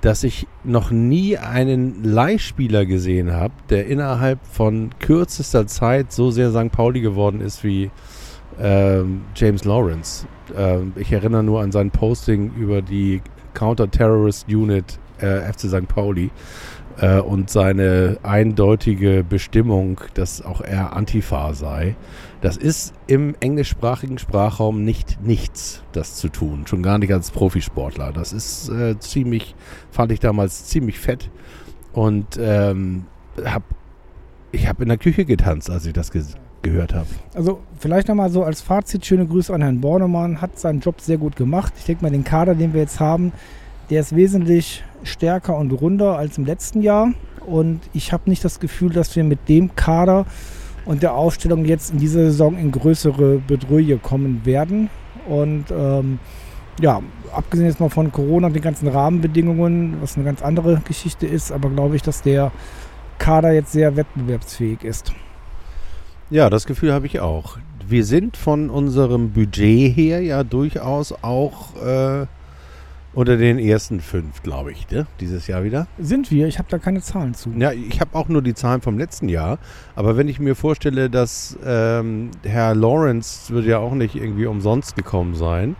dass 0.00 0.24
ich 0.24 0.48
noch 0.64 0.90
nie 0.90 1.38
einen 1.38 2.02
Leihspieler 2.02 2.86
gesehen 2.86 3.32
habe, 3.32 3.54
der 3.70 3.86
innerhalb 3.86 4.44
von 4.46 4.90
kürzester 4.98 5.66
Zeit 5.66 6.12
so 6.12 6.30
sehr 6.30 6.50
St. 6.50 6.72
Pauli 6.72 7.00
geworden 7.00 7.40
ist 7.40 7.62
wie 7.62 7.90
ähm, 8.60 9.22
James 9.36 9.64
Lawrence. 9.64 10.26
Ähm, 10.56 10.92
ich 10.96 11.12
erinnere 11.12 11.44
nur 11.44 11.60
an 11.62 11.70
sein 11.70 11.90
Posting 11.90 12.52
über 12.56 12.82
die 12.82 13.22
Counter-Terrorist 13.54 14.48
Unit 14.48 14.98
äh, 15.18 15.40
FC 15.52 15.60
St. 15.68 15.88
Pauli 15.88 16.30
äh, 16.98 17.20
und 17.20 17.50
seine 17.50 18.18
eindeutige 18.22 19.24
Bestimmung, 19.28 20.00
dass 20.14 20.42
auch 20.42 20.60
er 20.60 20.94
Antifa 20.94 21.54
sei. 21.54 21.96
Das 22.40 22.56
ist 22.56 22.92
im 23.06 23.34
englischsprachigen 23.40 24.18
Sprachraum 24.18 24.84
nicht 24.84 25.22
nichts, 25.22 25.82
das 25.92 26.16
zu 26.16 26.28
tun. 26.28 26.66
Schon 26.66 26.82
gar 26.82 26.98
nicht 26.98 27.12
als 27.12 27.30
Profisportler. 27.30 28.12
Das 28.12 28.32
ist 28.32 28.68
äh, 28.68 28.98
ziemlich, 28.98 29.54
fand 29.90 30.12
ich 30.12 30.20
damals 30.20 30.66
ziemlich 30.66 30.98
fett. 30.98 31.30
Und 31.92 32.38
ähm, 32.40 33.06
hab, 33.44 33.62
ich 34.50 34.68
habe 34.68 34.82
in 34.82 34.88
der 34.88 34.98
Küche 34.98 35.24
getanzt, 35.24 35.70
als 35.70 35.86
ich 35.86 35.92
das 35.92 36.10
ge 36.10 36.22
gehört 36.62 36.94
habe. 36.94 37.08
Also 37.34 37.58
vielleicht 37.76 38.06
nochmal 38.06 38.30
so 38.30 38.44
als 38.44 38.60
Fazit, 38.60 39.04
schöne 39.04 39.26
Grüße 39.26 39.52
an 39.52 39.62
Herrn 39.62 39.80
Bornemann, 39.80 40.40
hat 40.40 40.60
seinen 40.60 40.78
Job 40.78 41.00
sehr 41.00 41.18
gut 41.18 41.34
gemacht. 41.34 41.72
Ich 41.76 41.86
denke 41.86 42.04
mal, 42.04 42.10
den 42.12 42.22
Kader, 42.22 42.54
den 42.54 42.72
wir 42.72 42.80
jetzt 42.80 43.00
haben, 43.00 43.32
der 43.90 44.00
ist 44.00 44.14
wesentlich 44.14 44.84
stärker 45.02 45.56
und 45.56 45.70
runder 45.72 46.16
als 46.16 46.38
im 46.38 46.44
letzten 46.44 46.82
Jahr. 46.82 47.12
Und 47.46 47.80
ich 47.92 48.12
habe 48.12 48.30
nicht 48.30 48.44
das 48.44 48.60
Gefühl, 48.60 48.90
dass 48.90 49.14
wir 49.16 49.24
mit 49.24 49.48
dem 49.48 49.74
Kader 49.74 50.26
und 50.84 51.02
der 51.02 51.14
Aufstellung 51.14 51.64
jetzt 51.64 51.92
in 51.92 51.98
dieser 51.98 52.24
Saison 52.24 52.56
in 52.56 52.72
größere 52.72 53.38
Bedrohung 53.38 54.00
kommen 54.02 54.42
werden. 54.44 54.90
Und 55.28 55.66
ähm, 55.70 56.18
ja, 56.80 57.00
abgesehen 57.32 57.68
jetzt 57.68 57.80
mal 57.80 57.90
von 57.90 58.10
Corona 58.12 58.48
und 58.48 58.54
den 58.54 58.62
ganzen 58.62 58.88
Rahmenbedingungen, 58.88 59.96
was 60.00 60.16
eine 60.16 60.24
ganz 60.24 60.42
andere 60.42 60.80
Geschichte 60.86 61.26
ist, 61.26 61.52
aber 61.52 61.70
glaube 61.70 61.96
ich, 61.96 62.02
dass 62.02 62.22
der 62.22 62.50
Kader 63.18 63.52
jetzt 63.52 63.72
sehr 63.72 63.96
wettbewerbsfähig 63.96 64.82
ist. 64.82 65.12
Ja, 66.30 66.50
das 66.50 66.66
Gefühl 66.66 66.92
habe 66.92 67.06
ich 67.06 67.20
auch. 67.20 67.58
Wir 67.86 68.04
sind 68.04 68.36
von 68.36 68.70
unserem 68.70 69.30
Budget 69.32 69.94
her 69.94 70.22
ja 70.22 70.44
durchaus 70.44 71.12
auch 71.22 71.76
äh, 71.76 72.26
unter 73.14 73.36
den 73.36 73.58
ersten 73.58 74.00
fünf, 74.00 74.42
glaube 74.42 74.72
ich, 74.72 74.88
ne? 74.90 75.06
dieses 75.20 75.46
Jahr 75.46 75.64
wieder. 75.64 75.86
Sind 75.98 76.30
wir? 76.30 76.46
Ich 76.46 76.58
habe 76.58 76.68
da 76.70 76.78
keine 76.78 77.00
Zahlen 77.02 77.34
zu. 77.34 77.52
Ja, 77.56 77.72
ich 77.72 78.00
habe 78.00 78.16
auch 78.16 78.28
nur 78.28 78.42
die 78.42 78.54
Zahlen 78.54 78.80
vom 78.80 78.98
letzten 78.98 79.28
Jahr. 79.28 79.58
Aber 79.94 80.16
wenn 80.16 80.28
ich 80.28 80.40
mir 80.40 80.54
vorstelle, 80.54 81.10
dass 81.10 81.58
ähm, 81.64 82.30
Herr 82.42 82.74
Lawrence 82.74 83.52
wird 83.52 83.66
ja 83.66 83.78
auch 83.78 83.94
nicht 83.94 84.14
irgendwie 84.14 84.46
umsonst 84.46 84.96
gekommen 84.96 85.34
sein, 85.34 85.76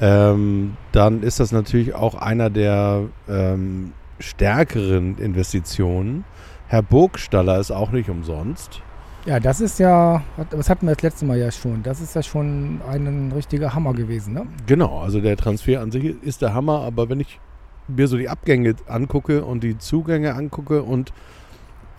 ähm, 0.00 0.76
dann 0.92 1.22
ist 1.22 1.40
das 1.40 1.52
natürlich 1.52 1.94
auch 1.94 2.14
einer 2.14 2.50
der 2.50 3.04
ähm, 3.28 3.92
stärkeren 4.18 5.16
Investitionen. 5.18 6.24
Herr 6.66 6.82
Burgstaller 6.82 7.58
ist 7.58 7.70
auch 7.70 7.92
nicht 7.92 8.10
umsonst. 8.10 8.82
Ja, 9.26 9.40
das 9.40 9.60
ist 9.60 9.78
ja, 9.78 10.22
das 10.50 10.68
hatten 10.68 10.86
wir 10.86 10.94
das 10.94 11.02
letzte 11.02 11.24
Mal 11.24 11.38
ja 11.38 11.50
schon. 11.50 11.82
Das 11.82 12.00
ist 12.00 12.14
ja 12.14 12.22
schon 12.22 12.80
ein 12.86 13.32
richtiger 13.34 13.74
Hammer 13.74 13.94
gewesen, 13.94 14.34
ne? 14.34 14.46
Genau, 14.66 14.98
also 14.98 15.20
der 15.20 15.36
Transfer 15.36 15.80
an 15.80 15.90
sich 15.90 16.22
ist 16.22 16.42
der 16.42 16.52
Hammer, 16.52 16.80
aber 16.80 17.08
wenn 17.08 17.20
ich 17.20 17.40
mir 17.88 18.06
so 18.06 18.18
die 18.18 18.28
Abgänge 18.28 18.74
angucke 18.86 19.44
und 19.44 19.64
die 19.64 19.78
Zugänge 19.78 20.34
angucke 20.34 20.82
und 20.82 21.12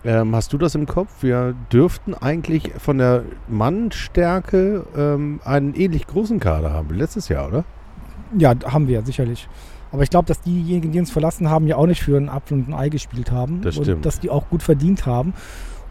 ähm, 0.04 0.36
hast 0.36 0.52
du 0.52 0.58
das 0.58 0.76
im 0.76 0.86
Kopf? 0.86 1.10
Wir 1.22 1.54
dürften 1.72 2.14
eigentlich 2.14 2.72
von 2.78 2.98
der 2.98 3.24
Mannstärke 3.48 4.86
ähm, 4.96 5.40
einen 5.44 5.74
ähnlich 5.74 6.06
großen 6.06 6.38
Kader 6.38 6.72
haben 6.72 6.90
wie 6.90 6.96
letztes 6.96 7.28
Jahr, 7.28 7.48
oder? 7.48 7.64
Ja, 8.38 8.54
haben 8.66 8.86
wir 8.86 9.04
sicherlich. 9.04 9.48
Aber 9.90 10.02
ich 10.04 10.10
glaube, 10.10 10.26
dass 10.26 10.40
diejenigen, 10.40 10.92
die 10.92 11.00
uns 11.00 11.10
verlassen 11.10 11.50
haben, 11.50 11.66
ja 11.66 11.76
auch 11.76 11.86
nicht 11.86 12.02
für 12.02 12.16
einen 12.16 12.28
Apfel 12.28 12.58
und 12.58 12.68
ein 12.68 12.74
Ei 12.74 12.88
gespielt 12.88 13.32
haben. 13.32 13.62
Das 13.62 13.78
Und 13.78 13.84
stimmt. 13.84 14.06
dass 14.06 14.20
die 14.20 14.30
auch 14.30 14.48
gut 14.48 14.62
verdient 14.62 15.06
haben. 15.06 15.34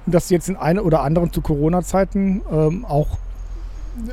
Dass 0.07 0.29
jetzt 0.29 0.49
in 0.49 0.55
einen 0.55 0.79
oder 0.79 1.01
anderen 1.01 1.31
zu 1.33 1.41
Corona-Zeiten 1.41 2.41
ähm, 2.51 2.85
auch, 2.85 3.17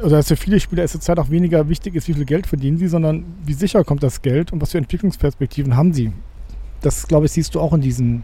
oder 0.02 0.16
dass 0.16 0.28
für 0.28 0.37
viele 0.37 0.58
Spieler 0.58 0.84
es 0.84 0.92
zurzeit 0.92 1.18
auch 1.18 1.28
weniger 1.30 1.68
wichtig 1.68 1.94
ist, 1.94 2.08
wie 2.08 2.14
viel 2.14 2.25
Geld 2.25 2.46
verdienen 2.46 2.78
sie, 2.78 2.88
sondern 2.88 3.25
wie 3.44 3.52
sicher 3.52 3.84
kommt 3.84 4.02
das 4.02 4.22
Geld 4.22 4.52
und 4.52 4.61
was 4.62 4.72
für 4.72 4.78
Entwicklungsperspektiven 4.78 5.76
haben 5.76 5.92
sie. 5.92 6.12
Das, 6.80 7.06
glaube 7.06 7.26
ich, 7.26 7.32
siehst 7.32 7.54
du 7.54 7.61
auch 7.61 7.72
in 7.75 7.80
diesen 7.80 8.22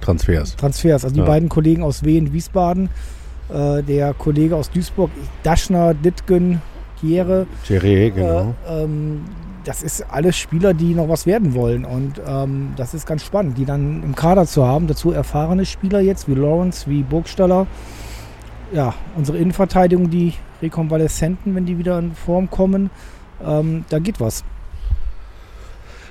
Transfers. 0.00 0.54
Transfers. 0.56 1.04
Also 1.04 1.14
die 1.14 1.20
Ja. 1.20 1.26
beiden 1.26 1.48
Kollegen 1.48 1.82
aus 1.82 2.04
Wien, 2.04 2.32
Wiesbaden, 2.32 2.88
äh, 3.52 3.82
der 3.82 4.14
Kollege 4.14 4.54
aus 4.56 4.70
Duisburg, 4.70 5.10
Daschner, 5.42 5.94
Dittgen, 5.94 6.62
Giere. 7.00 7.46
Thierry, 7.66 8.12
genau. 8.14 8.54
Äh, 8.68 8.84
ähm, 8.84 9.22
das 9.64 9.82
ist 9.82 10.02
alles 10.10 10.36
Spieler, 10.36 10.74
die 10.74 10.94
noch 10.94 11.08
was 11.08 11.26
werden 11.26 11.54
wollen. 11.54 11.84
Und 11.84 12.20
ähm, 12.26 12.72
das 12.76 12.94
ist 12.94 13.06
ganz 13.06 13.24
spannend, 13.24 13.58
die 13.58 13.64
dann 13.64 14.02
im 14.02 14.14
Kader 14.14 14.46
zu 14.46 14.66
haben. 14.66 14.86
Dazu 14.86 15.12
erfahrene 15.12 15.66
Spieler 15.66 16.00
jetzt, 16.00 16.28
wie 16.28 16.34
Lawrence, 16.34 16.88
wie 16.88 17.02
Burgstaller. 17.02 17.66
Ja, 18.72 18.94
unsere 19.16 19.38
Innenverteidigung, 19.38 20.10
die 20.10 20.34
Rekonvaleszenten, 20.62 21.54
wenn 21.54 21.66
die 21.66 21.78
wieder 21.78 21.98
in 21.98 22.14
Form 22.14 22.50
kommen. 22.50 22.90
Ähm, 23.44 23.84
da 23.88 23.98
geht 23.98 24.20
was. 24.20 24.44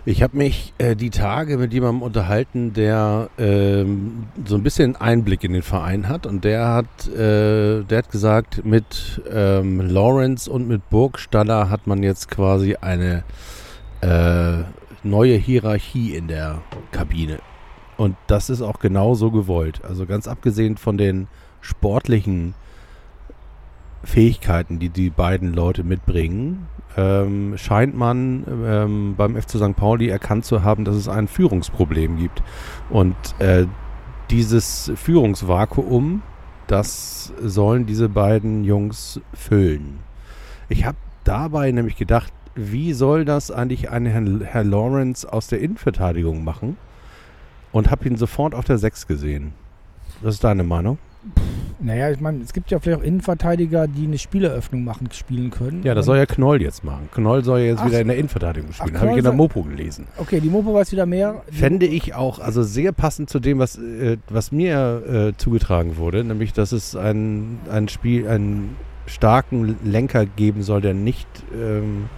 Ich 0.07 0.23
habe 0.23 0.37
mich 0.37 0.73
äh, 0.77 0.95
die 0.95 1.09
Tage 1.09 1.57
mit 1.57 1.73
jemandem 1.73 2.01
unterhalten, 2.01 2.71
der 2.71 3.29
ähm, 3.37 4.27
so 4.45 4.55
ein 4.55 4.63
bisschen 4.63 4.95
Einblick 4.95 5.43
in 5.43 5.51
den 5.51 5.63
Verein 5.63 6.07
hat 6.07 6.25
und 6.25 6.45
der 6.45 6.65
hat, 6.69 7.09
äh, 7.09 7.83
der 7.83 7.97
hat 7.97 8.09
gesagt, 8.09 8.63
mit 8.63 9.21
ähm, 9.29 9.81
Lawrence 9.81 10.49
und 10.49 10.65
mit 10.65 10.89
Burgstaller 10.89 11.69
hat 11.69 11.87
man 11.87 12.03
jetzt 12.03 12.31
quasi 12.31 12.77
eine 12.79 13.25
äh, 13.99 14.63
neue 15.03 15.35
Hierarchie 15.35 16.15
in 16.15 16.29
der 16.29 16.61
Kabine. 16.93 17.39
Und 17.97 18.15
das 18.27 18.49
ist 18.49 18.61
auch 18.61 18.79
genau 18.79 19.13
so 19.13 19.29
gewollt. 19.29 19.81
Also 19.83 20.05
ganz 20.05 20.29
abgesehen 20.29 20.77
von 20.77 20.97
den 20.97 21.27
sportlichen 21.59 22.53
Fähigkeiten, 24.05 24.79
die 24.79 24.87
die 24.87 25.09
beiden 25.09 25.51
Leute 25.51 25.83
mitbringen, 25.83 26.69
ähm, 26.97 27.53
scheint 27.57 27.95
man 27.95 28.43
ähm, 28.65 29.15
beim 29.15 29.39
FC 29.39 29.51
St. 29.51 29.75
Pauli 29.75 30.09
erkannt 30.09 30.45
zu 30.45 30.63
haben, 30.63 30.83
dass 30.83 30.95
es 30.95 31.07
ein 31.07 31.27
Führungsproblem 31.27 32.17
gibt. 32.17 32.41
Und 32.89 33.15
äh, 33.39 33.67
dieses 34.31 34.91
Führungsvakuum, 34.95 36.23
das 36.65 37.31
sollen 37.41 37.85
diese 37.85 38.09
beiden 38.09 38.63
Jungs 38.63 39.21
füllen. 39.33 39.99
Ich 40.69 40.85
habe 40.85 40.97
dabei 41.23 41.71
nämlich 41.71 41.95
gedacht, 41.95 42.33
wie 42.55 42.93
soll 42.93 43.23
das 43.23 43.51
eigentlich 43.51 43.91
ein 43.91 44.07
Herr, 44.07 44.23
Herr 44.43 44.63
Lawrence 44.63 45.31
aus 45.31 45.47
der 45.47 45.61
Innenverteidigung 45.61 46.43
machen? 46.43 46.77
Und 47.71 47.91
habe 47.91 48.07
ihn 48.07 48.17
sofort 48.17 48.55
auf 48.55 48.65
der 48.65 48.79
6 48.79 49.05
gesehen. 49.07 49.53
Was 50.21 50.35
ist 50.35 50.43
deine 50.43 50.63
Meinung? 50.63 50.97
Naja, 51.79 52.09
ich 52.09 52.19
meine, 52.19 52.41
es 52.41 52.53
gibt 52.53 52.71
ja 52.71 52.79
vielleicht 52.79 52.99
auch 52.99 53.03
Innenverteidiger, 53.03 53.87
die 53.87 54.05
eine 54.05 54.17
Spieleröffnung 54.17 54.83
machen, 54.83 55.09
spielen 55.11 55.51
können. 55.51 55.83
Ja, 55.83 55.93
das 55.93 56.07
soll 56.07 56.17
ja 56.17 56.25
Knoll 56.25 56.61
jetzt 56.61 56.83
machen. 56.83 57.07
Knoll 57.13 57.43
soll 57.43 57.59
ja 57.59 57.65
jetzt 57.67 57.81
Ach, 57.81 57.85
wieder 57.85 58.01
in 58.01 58.07
der 58.07 58.17
Innenverteidigung 58.17 58.73
spielen. 58.73 58.99
Habe 58.99 59.11
ich 59.11 59.17
in 59.17 59.23
der 59.23 59.33
Mopo 59.33 59.61
gelesen. 59.61 60.07
Okay, 60.17 60.39
die 60.39 60.49
Mopo 60.49 60.73
weiß 60.73 60.91
wieder 60.91 61.05
mehr. 61.05 61.43
Fände 61.51 61.85
ich 61.85 62.15
auch, 62.15 62.39
also 62.39 62.63
sehr 62.63 62.93
passend 62.93 63.29
zu 63.29 63.39
dem, 63.39 63.59
was, 63.59 63.77
äh, 63.77 64.17
was 64.29 64.51
mir 64.51 65.33
äh, 65.33 65.37
zugetragen 65.37 65.97
wurde, 65.97 66.23
nämlich, 66.23 66.51
dass 66.53 66.71
es 66.71 66.95
ein, 66.95 67.59
ein 67.69 67.87
Spiel, 67.89 68.27
einen 68.27 68.75
starken 69.05 69.77
Lenker 69.83 70.25
geben 70.25 70.63
soll, 70.63 70.81
der 70.81 70.93
nicht 70.93 71.27
ähm, 71.53 72.09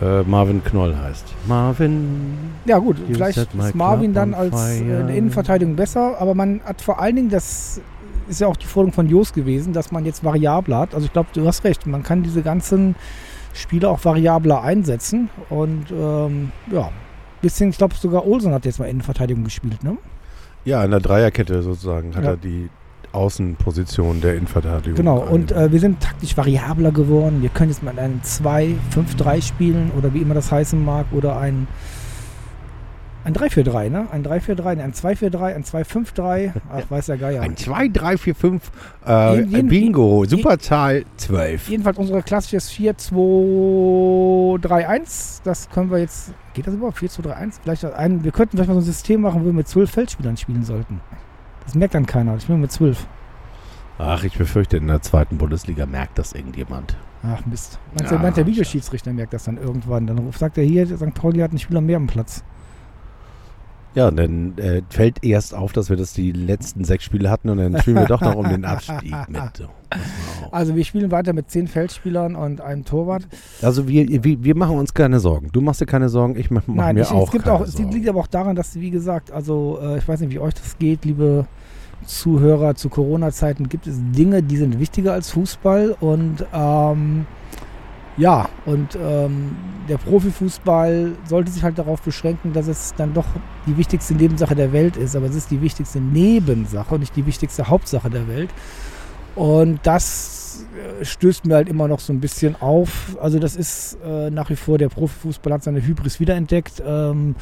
äh, 0.00 0.22
Marvin 0.22 0.62
Knoll 0.64 0.96
heißt. 0.96 1.24
Marvin. 1.46 2.34
Ja 2.64 2.78
gut, 2.78 2.96
vielleicht 3.10 3.38
ist 3.38 3.74
Marvin 3.74 4.14
dann 4.14 4.34
als 4.34 4.54
äh, 4.80 5.16
Innenverteidigung 5.16 5.76
besser, 5.76 6.20
aber 6.20 6.34
man 6.34 6.60
hat 6.64 6.80
vor 6.82 7.00
allen 7.00 7.16
Dingen, 7.16 7.30
das 7.30 7.80
ist 8.28 8.40
ja 8.40 8.46
auch 8.46 8.56
die 8.56 8.66
Forderung 8.66 8.92
von 8.92 9.08
Jos 9.08 9.32
gewesen, 9.32 9.72
dass 9.72 9.90
man 9.92 10.04
jetzt 10.04 10.24
variabler 10.24 10.78
hat. 10.78 10.94
Also 10.94 11.06
ich 11.06 11.12
glaube, 11.12 11.28
du 11.32 11.46
hast 11.46 11.64
recht, 11.64 11.86
man 11.86 12.02
kann 12.02 12.22
diese 12.22 12.42
ganzen 12.42 12.94
Spieler 13.54 13.90
auch 13.90 14.04
variabler 14.04 14.62
einsetzen 14.62 15.28
und 15.50 15.86
ähm, 15.90 16.52
ja, 16.70 16.90
bisschen, 17.42 17.70
ich 17.70 17.78
glaube 17.78 17.94
sogar 17.96 18.26
Olsen 18.26 18.52
hat 18.54 18.64
jetzt 18.64 18.78
mal 18.78 18.86
Innenverteidigung 18.86 19.44
gespielt, 19.44 19.82
ne? 19.84 19.98
Ja, 20.64 20.84
in 20.84 20.92
der 20.92 21.00
Dreierkette 21.00 21.62
sozusagen 21.62 22.14
hat 22.14 22.24
Ja. 22.24 22.30
er 22.30 22.36
die 22.36 22.70
Außenposition 23.12 24.20
der 24.20 24.34
Innenverteidigung. 24.36 24.96
Genau, 24.96 25.18
und 25.18 25.52
äh, 25.52 25.70
wir 25.70 25.80
sind 25.80 26.00
taktisch 26.00 26.36
variabler 26.36 26.92
geworden. 26.92 27.42
Wir 27.42 27.50
können 27.50 27.70
jetzt 27.70 27.82
mit 27.82 27.98
einem 27.98 28.20
2-5-3 28.24 29.42
spielen 29.42 29.90
oder 29.98 30.12
wie 30.14 30.20
immer 30.20 30.34
das 30.34 30.50
heißen 30.50 30.82
mag 30.84 31.06
oder 31.12 31.38
ein, 31.38 31.68
ein 33.24 33.34
3-4-3, 33.34 33.88
ne? 33.90 34.06
Ein 34.10 34.24
3-4-3, 34.24 34.74
ne, 34.76 34.82
ein 34.82 34.92
2-4-3, 34.94 35.54
ein 35.54 35.62
2-5-3. 35.62 36.52
Ach, 36.72 36.90
weiß 36.90 37.06
der 37.06 37.18
Geier. 37.18 37.42
Ein 37.42 37.56
2, 37.56 37.88
3, 37.88 38.16
4, 38.16 38.34
5, 38.34 38.70
äh, 39.06 39.36
Jeden- 39.36 39.50
jeden- 39.52 39.68
Bingo, 39.68 40.24
Superzahl 40.24 41.04
12. 41.18 41.68
Jedenfalls 41.68 41.98
unser 41.98 42.22
klassisches 42.22 42.68
4-2-3-1. 42.70 45.40
Das 45.44 45.68
können 45.70 45.90
wir 45.90 45.98
jetzt. 45.98 46.32
Geht 46.54 46.66
das 46.66 46.74
überhaupt? 46.74 46.98
4-2-3-1? 46.98 47.60
Vielleicht 47.62 47.84
ein, 47.84 48.24
wir 48.24 48.32
könnten 48.32 48.56
vielleicht 48.56 48.68
mal 48.68 48.74
so 48.74 48.80
ein 48.80 48.84
System 48.84 49.20
machen, 49.22 49.42
wo 49.42 49.46
wir 49.46 49.52
mit 49.52 49.68
zwölf 49.68 49.90
Feldspielern 49.90 50.36
spielen 50.36 50.64
sollten. 50.64 51.00
Das 51.64 51.74
merkt 51.74 51.94
dann 51.94 52.06
keiner. 52.06 52.36
Ich 52.36 52.46
bin 52.46 52.60
mit 52.60 52.72
zwölf. 52.72 53.06
Ach, 53.98 54.24
ich 54.24 54.36
befürchte, 54.36 54.76
in 54.78 54.88
der 54.88 55.02
zweiten 55.02 55.38
Bundesliga 55.38 55.86
merkt 55.86 56.18
das 56.18 56.32
irgendjemand. 56.32 56.96
Ach 57.22 57.44
Mist. 57.46 57.78
Meinst 57.94 58.10
Ja, 58.10 58.16
du, 58.16 58.22
meint 58.22 58.36
der 58.36 58.46
Videoschiedsrichter 58.46 59.12
merkt 59.12 59.32
das 59.32 59.44
dann 59.44 59.56
irgendwann? 59.58 60.06
Dann 60.06 60.18
ruft, 60.18 60.38
sagt 60.40 60.58
er 60.58 60.64
hier, 60.64 60.86
St. 60.86 61.14
Pauli 61.14 61.38
hat 61.38 61.50
einen 61.50 61.58
Spieler 61.58 61.80
mehr 61.80 61.98
am 61.98 62.06
Platz. 62.08 62.42
Ja, 63.94 64.08
und 64.08 64.16
dann 64.16 64.56
äh, 64.56 64.80
fällt 64.88 65.22
erst 65.22 65.54
auf, 65.54 65.74
dass 65.74 65.90
wir 65.90 65.96
das 65.98 66.14
die 66.14 66.32
letzten 66.32 66.82
sechs 66.82 67.04
Spiele 67.04 67.28
hatten 67.28 67.50
und 67.50 67.58
dann 67.58 67.78
spielen 67.78 67.96
wir 67.98 68.06
doch 68.06 68.22
noch 68.22 68.34
um 68.36 68.48
den 68.48 68.64
Abstieg 68.64 69.14
mit. 69.28 69.68
Also 70.50 70.74
wir 70.74 70.84
spielen 70.86 71.10
weiter 71.10 71.34
mit 71.34 71.50
zehn 71.50 71.68
Feldspielern 71.68 72.34
und 72.34 72.62
einem 72.62 72.86
Torwart. 72.86 73.28
Also 73.60 73.86
wir, 73.86 74.24
wir, 74.24 74.42
wir 74.42 74.56
machen 74.56 74.78
uns 74.78 74.94
keine 74.94 75.20
Sorgen. 75.20 75.50
Du 75.52 75.60
machst 75.60 75.82
dir 75.82 75.86
keine 75.86 76.08
Sorgen, 76.08 76.36
ich 76.36 76.50
mache 76.50 76.70
mach 76.70 76.90
mir 76.94 77.02
ich, 77.02 77.10
auch 77.10 77.26
es 77.26 77.32
gibt 77.32 77.44
keine 77.44 77.56
auch, 77.58 77.60
es 77.60 77.72
Sorgen. 77.74 77.92
liegt 77.92 78.08
aber 78.08 78.20
auch 78.20 78.26
daran, 78.28 78.56
dass, 78.56 78.74
wie 78.76 78.90
gesagt, 78.90 79.30
also 79.30 79.78
äh, 79.82 79.98
ich 79.98 80.08
weiß 80.08 80.20
nicht, 80.20 80.32
wie 80.32 80.38
euch 80.38 80.54
das 80.54 80.78
geht, 80.78 81.04
liebe 81.04 81.46
Zuhörer, 82.06 82.74
zu 82.74 82.88
Corona-Zeiten 82.88 83.68
gibt 83.68 83.86
es 83.86 83.98
Dinge, 84.12 84.42
die 84.42 84.56
sind 84.56 84.78
wichtiger 84.78 85.12
als 85.12 85.30
Fußball 85.30 85.96
und 86.00 86.44
ähm, 86.52 87.26
ja, 88.18 88.48
und 88.66 88.96
ähm, 89.00 89.56
der 89.88 89.96
Profifußball 89.96 91.12
sollte 91.26 91.50
sich 91.50 91.62
halt 91.62 91.78
darauf 91.78 92.02
beschränken, 92.02 92.52
dass 92.52 92.66
es 92.66 92.94
dann 92.96 93.14
doch 93.14 93.24
die 93.66 93.76
wichtigste 93.76 94.14
Nebensache 94.14 94.54
der 94.54 94.72
Welt 94.72 94.96
ist, 94.96 95.16
aber 95.16 95.26
es 95.26 95.34
ist 95.34 95.50
die 95.50 95.62
wichtigste 95.62 95.98
Nebensache 95.98 96.94
und 96.94 97.00
nicht 97.00 97.16
die 97.16 97.24
wichtigste 97.24 97.68
Hauptsache 97.68 98.10
der 98.10 98.28
Welt. 98.28 98.50
Und 99.34 99.80
das 99.84 100.66
äh, 101.00 101.04
stößt 101.04 101.46
mir 101.46 101.54
halt 101.54 101.68
immer 101.68 101.88
noch 101.88 102.00
so 102.00 102.12
ein 102.12 102.20
bisschen 102.20 102.60
auf. 102.60 103.16
Also 103.20 103.38
das 103.38 103.56
ist 103.56 103.96
äh, 104.04 104.28
nach 104.30 104.50
wie 104.50 104.56
vor, 104.56 104.76
der 104.76 104.90
Profifußball 104.90 105.54
hat 105.54 105.62
seine 105.62 105.80
Hybris 105.82 106.20
wiederentdeckt. 106.20 106.82
Ähm, 106.86 107.34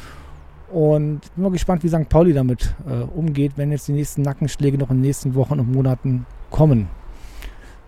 und 0.71 1.21
ich 1.23 1.31
bin 1.31 1.43
mal 1.43 1.51
gespannt, 1.51 1.83
wie 1.83 1.89
St. 1.89 2.09
Pauli 2.09 2.33
damit 2.33 2.73
äh, 2.87 3.03
umgeht, 3.03 3.53
wenn 3.55 3.71
jetzt 3.71 3.87
die 3.87 3.93
nächsten 3.93 4.21
Nackenschläge 4.21 4.77
noch 4.77 4.89
in 4.89 4.97
den 4.97 5.01
nächsten 5.01 5.35
Wochen 5.35 5.59
und 5.59 5.71
Monaten 5.71 6.25
kommen. 6.49 6.87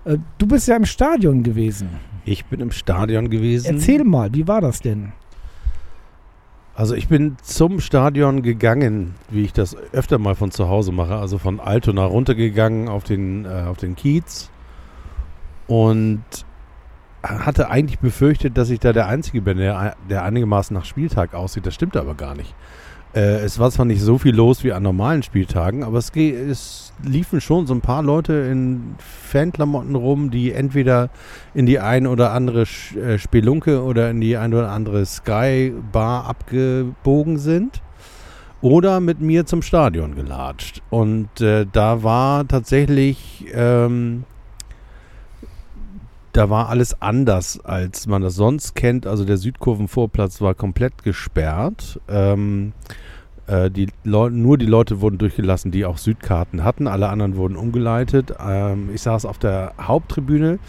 Äh, 0.06 0.18
du 0.38 0.48
bist 0.48 0.68
ja 0.68 0.76
im 0.76 0.86
Stadion 0.86 1.44
gewesen. 1.44 1.90
Ich 2.26 2.46
bin 2.46 2.60
im 2.60 2.72
Stadion 2.72 3.30
gewesen. 3.30 3.76
Erzähl 3.76 4.04
mal, 4.04 4.34
wie 4.34 4.48
war 4.48 4.62
das 4.62 4.82
denn? 4.82 5.14
Also 6.76 6.96
ich 6.96 7.08
bin 7.08 7.38
zum 7.44 7.80
Stadion 7.80 8.42
gegangen, 8.42 9.14
wie 9.30 9.44
ich 9.44 9.54
das 9.54 9.76
öfter 9.92 10.18
mal 10.18 10.34
von 10.36 10.52
zu 10.52 10.70
Hause 10.70 10.92
mache. 10.92 11.16
Also 11.16 11.38
von 11.38 11.60
Altona 11.60 12.06
runtergegangen 12.06 12.90
auf 12.90 13.04
den, 13.04 13.46
äh, 13.46 13.66
auf 13.68 13.78
den 13.78 13.96
Kiez. 13.96 14.50
Und 15.68 16.24
hatte 17.24 17.70
eigentlich 17.70 18.00
befürchtet, 18.00 18.58
dass 18.58 18.70
ich 18.70 18.80
da 18.80 18.92
der 18.92 19.08
Einzige 19.08 19.42
bin, 19.42 19.58
der, 19.58 19.96
der 20.10 20.24
einigermaßen 20.24 20.76
nach 20.76 20.84
Spieltag 20.84 21.34
aussieht. 21.34 21.66
Das 21.66 21.74
stimmt 21.74 21.96
aber 21.96 22.16
gar 22.16 22.36
nicht. 22.36 22.54
Äh, 23.16 23.42
es 23.44 23.60
war 23.60 23.70
zwar 23.70 23.86
nicht 23.86 24.02
so 24.02 24.18
viel 24.18 24.36
los 24.36 24.64
wie 24.64 24.74
an 24.74 24.82
normalen 24.84 25.22
Spieltagen, 25.22 25.84
aber 25.84 26.00
es, 26.00 26.12
es 26.16 26.94
liefen 27.04 27.42
schon 27.42 27.68
so 27.68 27.74
ein 27.74 27.82
paar 27.82 28.02
Leute 28.02 28.34
in 28.34 28.96
Fanklamotten 28.98 29.96
rum, 29.96 30.32
die 30.32 30.52
entweder 30.52 31.10
in 31.54 31.66
die 31.66 31.80
ein 31.80 32.08
oder 32.08 32.32
andere 32.32 32.64
Sch- 32.64 33.00
äh, 33.00 33.20
Spelunke 33.20 33.84
oder 33.84 34.10
in 34.10 34.20
die 34.20 34.36
ein 34.38 34.54
oder 34.54 34.70
andere 34.70 35.06
Sky 35.06 35.74
Bar 35.92 36.26
abgebogen 36.26 37.38
sind 37.38 37.82
oder 38.62 39.00
mit 39.00 39.22
mir 39.22 39.46
zum 39.46 39.62
Stadion 39.62 40.16
gelatscht. 40.16 40.82
Und 40.90 41.42
äh, 41.42 41.68
da 41.72 42.02
war 42.02 42.48
tatsächlich, 42.48 43.46
ähm, 43.54 44.24
da 46.34 46.50
war 46.50 46.70
alles 46.70 47.02
anders, 47.02 47.64
als 47.64 48.08
man 48.08 48.22
das 48.22 48.36
sonst 48.36 48.76
kennt. 48.76 49.08
Also 49.08 49.24
der 49.24 49.38
Südkurvenvorplatz 49.38 50.42
war 50.42 50.56
komplett 50.56 51.04
gesperrt. 51.04 52.00
Ähm, 52.10 52.74
äh, 53.48 53.70
die 53.70 53.88
nur 54.04 54.58
die 54.58 54.66
Leute 54.66 55.02
wurden 55.02 55.18
durchgelassen, 55.18 55.72
die 55.72 55.86
auch 55.86 55.98
Südkarten 55.98 56.64
hatten. 56.64 56.88
Alle 56.88 57.10
anderen 57.10 57.36
wurden 57.36 57.56
umgeleitet. 57.56 58.34
Ähm, 58.44 58.90
ich 58.94 59.02
saß 59.02 59.26
auf 59.26 59.38
der 59.38 59.74
Haupttribüne, 59.80 60.60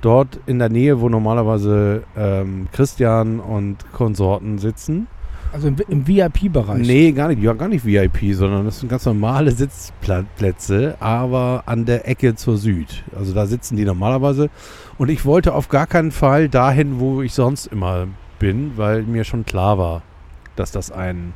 dort 0.00 0.40
in 0.46 0.58
der 0.58 0.68
Nähe, 0.68 1.00
wo 1.00 1.08
normalerweise 1.08 2.02
ähm, 2.16 2.68
Christian 2.72 3.38
und 3.38 3.92
Konsorten 3.92 4.58
sitzen. 4.58 5.06
Also 5.52 5.68
im, 5.68 5.76
im 5.88 6.06
VIP-Bereich. 6.06 6.86
Nee, 6.86 7.12
gar 7.12 7.28
nicht, 7.28 7.42
ja, 7.42 7.52
gar 7.52 7.68
nicht 7.68 7.84
VIP, 7.84 8.34
sondern 8.34 8.64
das 8.64 8.80
sind 8.80 8.88
ganz 8.88 9.04
normale 9.04 9.50
Sitzplätze, 9.50 10.96
aber 10.98 11.64
an 11.66 11.84
der 11.84 12.08
Ecke 12.08 12.34
zur 12.34 12.56
Süd. 12.56 13.04
Also 13.14 13.34
da 13.34 13.46
sitzen 13.46 13.76
die 13.76 13.84
normalerweise. 13.84 14.48
Und 14.96 15.10
ich 15.10 15.26
wollte 15.26 15.54
auf 15.54 15.68
gar 15.68 15.86
keinen 15.86 16.10
Fall 16.10 16.48
dahin, 16.48 17.00
wo 17.00 17.20
ich 17.20 17.34
sonst 17.34 17.66
immer 17.66 18.06
bin, 18.38 18.72
weil 18.76 19.02
mir 19.02 19.24
schon 19.24 19.44
klar 19.44 19.76
war, 19.76 20.02
dass 20.56 20.72
das 20.72 20.90
ein 20.90 21.34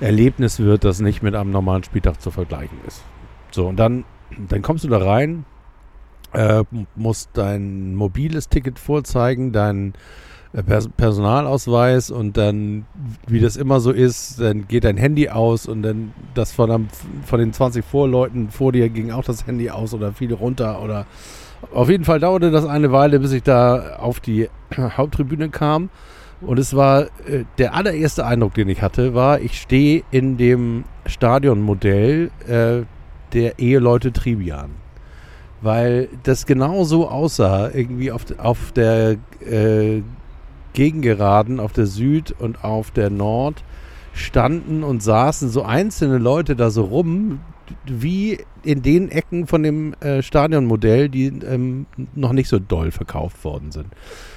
Erlebnis 0.00 0.60
wird, 0.60 0.84
das 0.84 1.00
nicht 1.00 1.22
mit 1.22 1.34
einem 1.34 1.50
normalen 1.50 1.82
Spieltag 1.82 2.20
zu 2.20 2.30
vergleichen 2.30 2.78
ist. 2.86 3.02
So, 3.50 3.66
und 3.66 3.76
dann, 3.76 4.04
dann 4.48 4.62
kommst 4.62 4.84
du 4.84 4.88
da 4.88 4.98
rein, 4.98 5.44
äh, 6.32 6.64
musst 6.94 7.30
dein 7.34 7.94
mobiles 7.94 8.48
Ticket 8.48 8.78
vorzeigen, 8.78 9.52
dein 9.52 9.94
Personalausweis 10.52 12.10
und 12.10 12.36
dann, 12.36 12.84
wie 13.26 13.40
das 13.40 13.56
immer 13.56 13.80
so 13.80 13.90
ist, 13.90 14.38
dann 14.38 14.68
geht 14.68 14.84
dein 14.84 14.98
Handy 14.98 15.30
aus 15.30 15.66
und 15.66 15.82
dann 15.82 16.12
das 16.34 16.52
von, 16.52 16.70
einem, 16.70 16.88
von 17.24 17.40
den 17.40 17.54
20 17.54 17.82
Vorleuten 17.82 18.50
vor 18.50 18.70
dir 18.72 18.90
ging 18.90 19.10
auch 19.12 19.24
das 19.24 19.46
Handy 19.46 19.70
aus 19.70 19.94
oder 19.94 20.12
fiel 20.12 20.34
runter 20.34 20.82
oder 20.82 21.06
Auf 21.72 21.88
jeden 21.88 22.04
Fall 22.04 22.20
dauerte 22.20 22.50
das 22.50 22.66
eine 22.66 22.92
Weile, 22.92 23.18
bis 23.18 23.32
ich 23.32 23.42
da 23.42 23.96
auf 23.96 24.20
die 24.20 24.50
Haupttribüne 24.76 25.48
kam. 25.48 25.88
Und 26.42 26.58
es 26.58 26.74
war 26.74 27.04
äh, 27.26 27.44
der 27.58 27.74
allererste 27.74 28.26
Eindruck, 28.26 28.54
den 28.54 28.68
ich 28.68 28.82
hatte, 28.82 29.14
war, 29.14 29.40
ich 29.40 29.60
stehe 29.60 30.02
in 30.10 30.36
dem 30.36 30.84
Stadionmodell 31.06 32.30
äh, 32.46 32.82
der 33.32 33.58
Eheleute 33.58 34.12
Trivian. 34.12 34.70
Weil 35.62 36.08
das 36.24 36.44
genau 36.44 36.82
so 36.82 37.08
aussah, 37.08 37.70
irgendwie 37.72 38.10
auf, 38.10 38.24
auf 38.38 38.72
der 38.72 39.18
äh, 39.48 40.02
Gegengeraden, 40.72 41.60
auf 41.60 41.72
der 41.72 41.86
Süd 41.86 42.34
und 42.38 42.64
auf 42.64 42.90
der 42.90 43.10
Nord 43.10 43.64
standen 44.14 44.82
und 44.82 45.02
saßen 45.02 45.48
so 45.48 45.62
einzelne 45.62 46.18
Leute 46.18 46.56
da 46.56 46.70
so 46.70 46.84
rum, 46.84 47.40
wie 47.86 48.38
in 48.62 48.82
den 48.82 49.08
Ecken 49.08 49.46
von 49.46 49.62
dem 49.62 49.94
äh, 49.94 50.22
Stadionmodell, 50.22 51.08
die 51.08 51.26
ähm, 51.26 51.86
noch 52.14 52.32
nicht 52.32 52.48
so 52.48 52.58
doll 52.58 52.90
verkauft 52.90 53.44
worden 53.44 53.72
sind. 53.72 53.86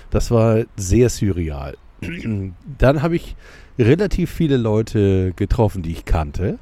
Das 0.09 0.31
war 0.31 0.63
sehr 0.77 1.09
surreal. 1.09 1.75
Dann 2.77 3.01
habe 3.01 3.15
ich 3.15 3.35
relativ 3.77 4.31
viele 4.31 4.57
Leute 4.57 5.33
getroffen, 5.35 5.81
die 5.81 5.91
ich 5.91 6.05
kannte, 6.05 6.57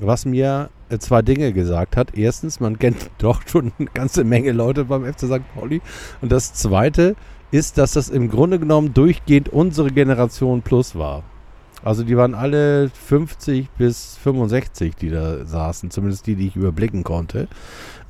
was 0.00 0.24
mir 0.24 0.70
äh, 0.88 0.98
zwei 0.98 1.22
Dinge 1.22 1.52
gesagt 1.52 1.96
hat. 1.96 2.16
Erstens, 2.16 2.60
man 2.60 2.78
kennt 2.78 3.10
doch 3.18 3.46
schon 3.46 3.72
eine 3.78 3.88
ganze 3.92 4.24
Menge 4.24 4.52
Leute 4.52 4.86
beim 4.86 5.04
FC 5.04 5.20
St. 5.20 5.54
Pauli. 5.54 5.80
Und 6.20 6.32
das 6.32 6.52
Zweite 6.54 7.14
ist, 7.50 7.78
dass 7.78 7.92
das 7.92 8.08
im 8.08 8.30
Grunde 8.30 8.58
genommen 8.58 8.94
durchgehend 8.94 9.48
unsere 9.48 9.90
Generation 9.90 10.62
plus 10.62 10.94
war. 10.94 11.22
Also 11.82 12.04
die 12.04 12.16
waren 12.16 12.34
alle 12.34 12.90
50 12.90 13.70
bis 13.70 14.18
65, 14.22 14.96
die 14.96 15.10
da 15.10 15.44
saßen, 15.46 15.90
zumindest 15.90 16.26
die, 16.26 16.34
die 16.34 16.48
ich 16.48 16.56
überblicken 16.56 17.04
konnte. 17.04 17.48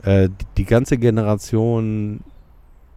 Äh, 0.03 0.29
die 0.57 0.65
ganze 0.65 0.99
Generation 0.99 2.21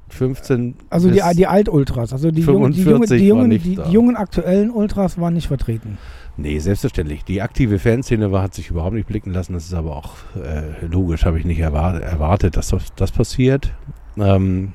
15. 0.09 0.75
Also 0.89 1.09
die, 1.09 1.21
die 1.35 1.47
Altultras, 1.47 2.13
also 2.13 2.31
die, 2.31 2.41
jungen, 2.41 2.71
die, 2.71 2.83
jungen, 2.83 3.07
die, 3.07 3.27
jungen, 3.27 3.49
die, 3.49 3.59
die 3.59 3.91
jungen 3.91 4.15
aktuellen 4.15 4.71
Ultras 4.71 5.19
waren 5.19 5.33
nicht 5.33 5.47
vertreten. 5.47 5.97
Nee, 6.37 6.57
selbstverständlich. 6.59 7.23
Die 7.23 7.41
aktive 7.41 7.77
Fanszene 7.77 8.31
war, 8.31 8.41
hat 8.41 8.53
sich 8.55 8.69
überhaupt 8.69 8.95
nicht 8.95 9.07
blicken 9.07 9.31
lassen. 9.31 9.53
Das 9.53 9.65
ist 9.65 9.73
aber 9.73 9.95
auch 9.95 10.13
äh, 10.35 10.85
logisch, 10.85 11.25
habe 11.25 11.37
ich 11.37 11.45
nicht 11.45 11.59
erwartet, 11.59 12.03
erwartet, 12.03 12.57
dass 12.57 12.69
das, 12.69 12.93
das 12.95 13.11
passiert. 13.11 13.73
Ähm, 14.17 14.73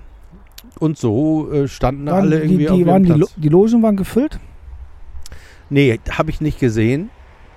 und 0.79 0.99
so 0.99 1.51
äh, 1.53 1.69
standen 1.69 2.07
waren 2.07 2.21
alle 2.21 2.37
irgendwie 2.37 2.67
die, 2.67 2.67
die, 2.67 2.83
auf 2.83 2.87
waren 2.87 3.03
Platz. 3.05 3.17
die, 3.17 3.21
Lo 3.21 3.29
die 3.37 3.49
Logen 3.49 3.83
waren 3.83 3.97
gefüllt? 3.97 4.39
Nee, 5.71 6.01
habe 6.11 6.31
ich 6.31 6.41
nicht 6.41 6.59
gesehen. 6.59 7.11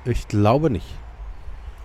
Ich 0.05 0.27
glaube 0.27 0.69
nicht. 0.69 0.87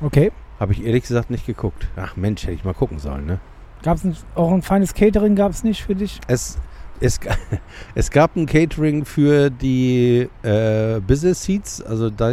Okay. 0.01 0.33
Habe 0.59 0.73
ich 0.73 0.85
ehrlich 0.85 1.03
gesagt 1.03 1.31
nicht 1.31 1.47
geguckt. 1.47 1.87
Ach 1.97 2.17
Mensch, 2.17 2.45
hätte 2.45 2.53
ich 2.53 2.65
mal 2.65 2.75
gucken 2.75 2.99
sollen, 2.99 3.27
ne? 3.27 3.41
Gab 3.83 3.99
es 3.99 4.25
auch 4.35 4.53
ein 4.53 4.63
feines 4.63 4.95
Catering, 4.95 5.37
gab 5.37 5.53
es 5.53 5.63
nicht 5.63 5.85
für 5.85 5.95
dich? 5.95 6.19
Es, 6.27 6.59
es, 7.01 7.21
es 7.95 8.11
gab 8.11 8.35
ein 8.37 8.47
Catering 8.47 9.05
für 9.05 9.51
die 9.51 10.29
äh, 10.43 11.01
Business 11.01 11.45
Seats, 11.45 11.83
also 11.83 12.11
da, 12.11 12.33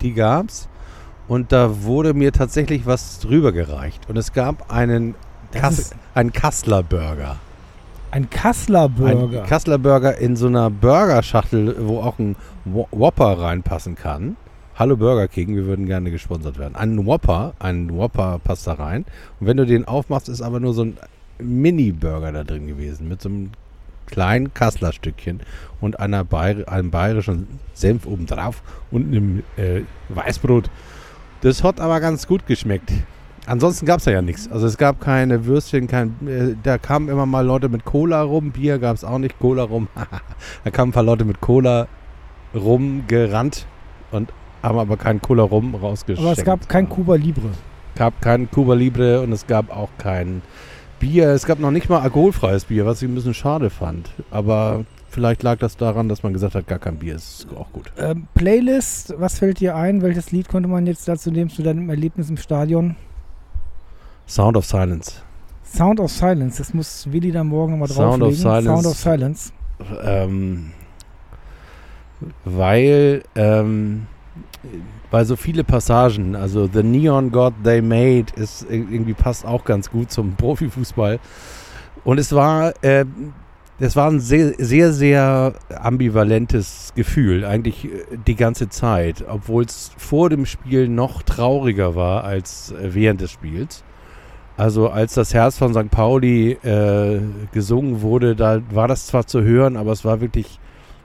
die 0.00 0.12
gab's. 0.12 0.68
Und 1.26 1.52
da 1.52 1.82
wurde 1.82 2.12
mir 2.12 2.32
tatsächlich 2.32 2.84
was 2.84 3.18
drüber 3.20 3.52
gereicht. 3.52 4.08
Und 4.08 4.18
es 4.18 4.32
gab 4.34 4.70
einen, 4.70 5.14
Kass, 5.52 5.92
einen 6.14 6.32
Kassler 6.32 6.82
Burger. 6.82 7.36
Ein 8.14 8.30
Kassler 8.30 8.88
Burger. 8.88 9.42
Ein 9.42 9.48
Kassler 9.48 9.76
Burger 9.76 10.18
in 10.18 10.36
so 10.36 10.46
einer 10.46 10.70
Burgerschachtel, 10.70 11.74
wo 11.80 11.98
auch 11.98 12.16
ein 12.20 12.36
Wh- 12.64 12.86
Whopper 12.92 13.40
reinpassen 13.40 13.96
kann. 13.96 14.36
Hallo 14.76 14.96
Burger 14.96 15.26
King, 15.26 15.56
wir 15.56 15.66
würden 15.66 15.86
gerne 15.86 16.12
gesponsert 16.12 16.56
werden. 16.56 16.76
Ein 16.76 17.06
Whopper, 17.06 17.54
ein 17.58 17.90
Whopper 17.90 18.38
passt 18.44 18.68
da 18.68 18.74
rein. 18.74 19.04
Und 19.40 19.48
wenn 19.48 19.56
du 19.56 19.66
den 19.66 19.88
aufmachst, 19.88 20.28
ist 20.28 20.42
aber 20.42 20.60
nur 20.60 20.74
so 20.74 20.84
ein 20.84 20.96
Mini-Burger 21.40 22.30
da 22.30 22.44
drin 22.44 22.68
gewesen. 22.68 23.08
Mit 23.08 23.20
so 23.20 23.28
einem 23.30 23.50
kleinen 24.06 24.54
Kassler-Stückchen 24.54 25.40
und 25.80 25.98
einer 25.98 26.22
Bayer 26.22 26.68
einem 26.68 26.92
bayerischen 26.92 27.58
Senf 27.72 28.06
obendrauf 28.06 28.62
und 28.92 29.08
einem 29.08 29.42
äh, 29.56 29.80
Weißbrot. 30.08 30.70
Das 31.40 31.64
hat 31.64 31.80
aber 31.80 31.98
ganz 31.98 32.28
gut 32.28 32.46
geschmeckt. 32.46 32.92
Ansonsten 33.46 33.84
gab 33.84 33.98
es 33.98 34.04
da 34.04 34.10
ja 34.10 34.22
nichts. 34.22 34.50
Also 34.50 34.66
es 34.66 34.78
gab 34.78 35.00
keine 35.00 35.44
Würstchen, 35.44 35.86
kein, 35.86 36.16
äh, 36.26 36.56
da 36.62 36.78
kamen 36.78 37.08
immer 37.08 37.26
mal 37.26 37.44
Leute 37.44 37.68
mit 37.68 37.84
Cola 37.84 38.22
rum, 38.22 38.52
Bier 38.52 38.78
gab 38.78 38.96
es 38.96 39.04
auch 39.04 39.18
nicht, 39.18 39.38
Cola 39.38 39.64
rum. 39.64 39.88
da 40.64 40.70
kamen 40.70 40.90
ein 40.90 40.94
paar 40.94 41.02
Leute 41.02 41.24
mit 41.24 41.40
Cola 41.40 41.86
rumgerannt 42.54 43.66
und 44.12 44.32
haben 44.62 44.78
aber 44.78 44.96
keinen 44.96 45.20
Cola 45.20 45.42
rum 45.42 45.74
rausgeschickt. 45.74 46.26
Aber 46.26 46.38
es 46.38 46.44
gab 46.44 46.68
kein 46.68 46.88
Cuba 46.88 47.16
Libre. 47.16 47.50
gab 47.96 48.20
kein 48.22 48.50
Cuba 48.50 48.74
Libre 48.74 49.20
und 49.20 49.32
es 49.32 49.46
gab 49.46 49.70
auch 49.76 49.90
kein 49.98 50.40
Bier. 50.98 51.28
Es 51.28 51.44
gab 51.44 51.58
noch 51.58 51.70
nicht 51.70 51.90
mal 51.90 52.00
alkoholfreies 52.00 52.64
Bier, 52.64 52.86
was 52.86 53.02
ich 53.02 53.08
ein 53.08 53.14
bisschen 53.14 53.34
schade 53.34 53.68
fand. 53.68 54.10
Aber 54.30 54.86
vielleicht 55.10 55.42
lag 55.42 55.58
das 55.58 55.76
daran, 55.76 56.08
dass 56.08 56.22
man 56.22 56.32
gesagt 56.32 56.54
hat, 56.54 56.66
gar 56.66 56.78
kein 56.78 56.96
Bier 56.96 57.16
ist 57.16 57.46
auch 57.54 57.70
gut. 57.72 57.92
Ähm, 57.98 58.26
Playlist, 58.34 59.12
was 59.18 59.38
fällt 59.38 59.60
dir 59.60 59.76
ein? 59.76 60.00
Welches 60.00 60.32
Lied 60.32 60.48
konnte 60.48 60.68
man 60.68 60.86
jetzt 60.86 61.06
dazu 61.06 61.30
nehmen 61.30 61.50
zu 61.50 61.62
deinem 61.62 61.90
Erlebnis 61.90 62.30
im 62.30 62.38
Stadion? 62.38 62.96
Sound 64.26 64.56
of 64.56 64.64
Silence. 64.64 65.12
Sound 65.64 66.00
of 66.00 66.10
Silence, 66.10 66.58
das 66.58 66.72
muss 66.72 67.10
Willi 67.10 67.32
dann 67.32 67.48
morgen 67.48 67.72
nochmal 67.72 67.88
Sound 67.88 68.22
of 68.22 68.28
drauflegen. 68.30 68.36
Silence. 68.36 68.64
Sound 68.68 68.86
of 68.86 68.96
Silence. 68.96 69.52
ähm, 70.04 70.72
weil, 72.44 73.22
ähm, 73.34 74.06
weil 75.10 75.24
so 75.24 75.36
viele 75.36 75.64
Passagen, 75.64 76.36
also 76.36 76.68
The 76.72 76.82
Neon 76.82 77.30
God 77.30 77.54
They 77.64 77.82
Made 77.82 78.26
ist 78.36 78.62
ir- 78.70 78.88
irgendwie 78.90 79.14
passt 79.14 79.44
auch 79.44 79.64
ganz 79.64 79.90
gut 79.90 80.10
zum 80.10 80.34
Profifußball. 80.36 81.18
Und 82.04 82.18
es 82.18 82.32
war, 82.32 82.72
äh, 82.82 83.04
es 83.80 83.96
war 83.96 84.10
ein 84.10 84.20
sehr, 84.20 84.54
sehr, 84.58 84.92
sehr 84.92 85.54
ambivalentes 85.80 86.92
Gefühl, 86.94 87.44
eigentlich 87.44 87.86
äh, 87.86 87.88
die 88.26 88.36
ganze 88.36 88.68
Zeit, 88.68 89.24
obwohl 89.28 89.64
es 89.64 89.90
vor 89.96 90.30
dem 90.30 90.46
Spiel 90.46 90.88
noch 90.88 91.22
trauriger 91.22 91.94
war 91.96 92.24
als 92.24 92.72
äh, 92.72 92.94
während 92.94 93.20
des 93.20 93.32
Spiels. 93.32 93.82
Also 94.56 94.88
als 94.88 95.14
das 95.14 95.34
Herz 95.34 95.58
von 95.58 95.74
St. 95.74 95.90
Pauli 95.90 96.52
äh, 96.52 97.20
gesungen 97.52 98.02
wurde, 98.02 98.36
da 98.36 98.62
war 98.70 98.86
das 98.86 99.06
zwar 99.06 99.26
zu 99.26 99.42
hören, 99.42 99.76
aber 99.76 99.92
es 99.92 100.04
war 100.04 100.20
wirklich, 100.20 100.60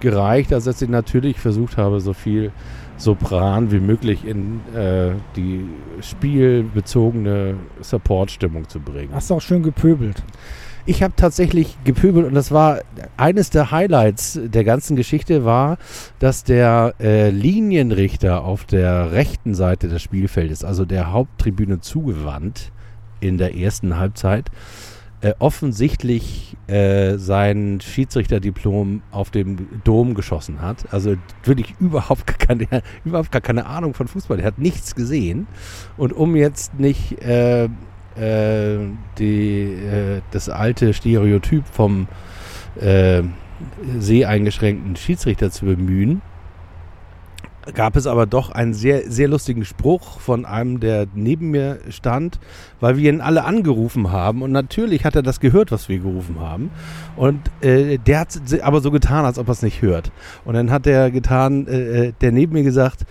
gereicht, 0.00 0.52
als 0.52 0.64
dass 0.64 0.82
ich 0.82 0.90
natürlich 0.90 1.40
versucht 1.40 1.78
habe, 1.78 2.00
so 2.00 2.12
viel 2.12 2.52
Sopran 2.98 3.72
wie 3.72 3.80
möglich 3.80 4.26
in 4.26 4.60
äh, 4.74 5.12
die 5.34 5.64
spielbezogene 6.02 7.54
Support-Stimmung 7.80 8.68
zu 8.68 8.80
bringen. 8.80 9.14
Hast 9.14 9.30
du 9.30 9.36
auch 9.36 9.40
schön 9.40 9.62
gepöbelt. 9.62 10.22
Ich 10.86 11.02
habe 11.02 11.14
tatsächlich 11.16 11.78
gepöbelt 11.84 12.26
und 12.26 12.34
das 12.34 12.52
war 12.52 12.80
eines 13.16 13.48
der 13.48 13.70
Highlights 13.70 14.38
der 14.44 14.64
ganzen 14.64 14.96
Geschichte 14.96 15.44
war, 15.44 15.78
dass 16.18 16.44
der 16.44 16.94
äh, 17.00 17.30
Linienrichter 17.30 18.44
auf 18.44 18.66
der 18.66 19.12
rechten 19.12 19.54
Seite 19.54 19.88
des 19.88 20.02
Spielfeldes, 20.02 20.62
also 20.62 20.84
der 20.84 21.10
Haupttribüne 21.10 21.80
zugewandt 21.80 22.70
in 23.20 23.38
der 23.38 23.56
ersten 23.56 23.96
Halbzeit, 23.96 24.50
äh, 25.22 25.32
offensichtlich 25.38 26.54
äh, 26.66 27.16
sein 27.16 27.80
Schiedsrichterdiplom 27.80 29.00
auf 29.10 29.30
dem 29.30 29.80
Dom 29.84 30.12
geschossen 30.12 30.60
hat. 30.60 30.92
Also 30.92 31.14
wirklich 31.44 31.74
überhaupt 31.80 32.26
gar 32.26 32.36
keine, 32.36 32.82
überhaupt 33.06 33.32
gar 33.32 33.40
keine 33.40 33.64
Ahnung 33.64 33.94
von 33.94 34.06
Fußball. 34.06 34.38
Er 34.38 34.44
hat 34.44 34.58
nichts 34.58 34.94
gesehen. 34.94 35.46
Und 35.96 36.12
um 36.12 36.36
jetzt 36.36 36.78
nicht 36.78 37.22
äh, 37.22 37.70
äh, 38.16 38.78
die, 39.18 39.62
äh, 39.62 40.20
das 40.30 40.48
alte 40.48 40.94
Stereotyp 40.94 41.64
vom 41.66 42.08
äh, 42.80 43.22
seheingeschränkten 43.98 44.96
Schiedsrichter 44.96 45.50
zu 45.50 45.64
bemühen, 45.64 46.22
gab 47.72 47.96
es 47.96 48.06
aber 48.06 48.26
doch 48.26 48.50
einen 48.50 48.74
sehr, 48.74 49.10
sehr 49.10 49.28
lustigen 49.28 49.64
Spruch 49.64 50.20
von 50.20 50.44
einem, 50.44 50.80
der 50.80 51.06
neben 51.14 51.50
mir 51.50 51.78
stand, 51.88 52.38
weil 52.80 52.98
wir 52.98 53.10
ihn 53.10 53.20
alle 53.20 53.44
angerufen 53.44 54.12
haben. 54.12 54.42
Und 54.42 54.52
natürlich 54.52 55.04
hat 55.04 55.16
er 55.16 55.22
das 55.22 55.40
gehört, 55.40 55.72
was 55.72 55.88
wir 55.88 55.98
gerufen 55.98 56.40
haben. 56.40 56.70
Und 57.16 57.40
äh, 57.62 57.98
der 57.98 58.20
hat 58.20 58.38
aber 58.62 58.80
so 58.80 58.90
getan, 58.90 59.24
als 59.24 59.38
ob 59.38 59.48
er 59.48 59.52
es 59.52 59.62
nicht 59.62 59.80
hört. 59.80 60.12
Und 60.44 60.54
dann 60.54 60.70
hat 60.70 60.84
der 60.86 61.10
getan, 61.10 61.66
äh, 61.66 62.12
der 62.20 62.32
neben 62.32 62.52
mir 62.52 62.64
gesagt, 62.64 63.06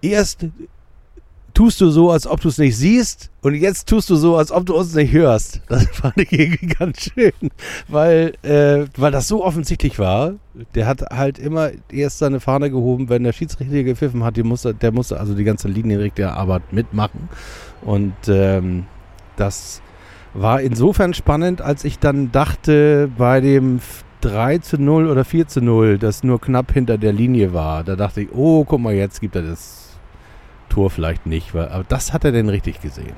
erst 0.00 0.46
tust 1.54 1.80
du 1.80 1.90
so, 1.90 2.10
als 2.10 2.26
ob 2.26 2.40
du 2.40 2.48
es 2.48 2.58
nicht 2.58 2.76
siehst 2.76 3.30
und 3.42 3.54
jetzt 3.54 3.88
tust 3.88 4.10
du 4.10 4.16
so, 4.16 4.36
als 4.36 4.52
ob 4.52 4.66
du 4.66 4.74
uns 4.74 4.94
nicht 4.94 5.12
hörst. 5.12 5.60
Das 5.68 5.86
fand 5.86 6.18
ich 6.18 6.32
irgendwie 6.32 6.66
ganz 6.66 7.10
schön, 7.14 7.32
weil, 7.88 8.34
äh, 8.42 8.86
weil 8.96 9.12
das 9.12 9.28
so 9.28 9.44
offensichtlich 9.44 9.98
war. 9.98 10.34
Der 10.74 10.86
hat 10.86 11.02
halt 11.10 11.38
immer 11.38 11.70
erst 11.90 12.18
seine 12.18 12.40
Fahne 12.40 12.70
gehoben, 12.70 13.08
wenn 13.08 13.24
der 13.24 13.32
Schiedsrichter 13.32 13.82
gepfiffen 13.82 14.24
hat. 14.24 14.36
Die 14.36 14.42
musste, 14.42 14.74
der 14.74 14.92
musste 14.92 15.18
also 15.18 15.34
die 15.34 15.44
ganze 15.44 15.68
Linienrichterarbeit 15.68 16.72
mitmachen. 16.72 17.28
Und 17.82 18.14
ähm, 18.28 18.86
das 19.36 19.80
war 20.34 20.60
insofern 20.60 21.14
spannend, 21.14 21.62
als 21.62 21.84
ich 21.84 21.98
dann 21.98 22.30
dachte, 22.32 23.10
bei 23.16 23.40
dem 23.40 23.80
3 24.20 24.58
zu 24.58 24.78
0 24.78 25.08
oder 25.08 25.24
4 25.24 25.48
zu 25.48 25.60
0, 25.60 25.98
das 25.98 26.22
nur 26.22 26.40
knapp 26.40 26.72
hinter 26.72 26.98
der 26.98 27.12
Linie 27.12 27.52
war, 27.54 27.84
da 27.84 27.96
dachte 27.96 28.22
ich, 28.22 28.28
oh, 28.32 28.64
guck 28.64 28.80
mal, 28.80 28.94
jetzt 28.94 29.20
gibt 29.20 29.34
er 29.34 29.42
das 29.42 29.79
Tor 30.70 30.88
vielleicht 30.88 31.26
nicht. 31.26 31.54
Weil, 31.54 31.68
aber 31.68 31.84
das 31.86 32.14
hat 32.14 32.24
er 32.24 32.32
denn 32.32 32.48
richtig 32.48 32.80
gesehen. 32.80 33.12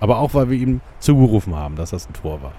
Aber 0.00 0.18
auch, 0.18 0.34
weil 0.34 0.50
wir 0.50 0.58
ihm 0.58 0.82
zugerufen 0.98 1.56
haben, 1.56 1.76
dass 1.76 1.90
das 1.90 2.06
ein 2.08 2.12
Tor 2.12 2.42
war. 2.42 2.52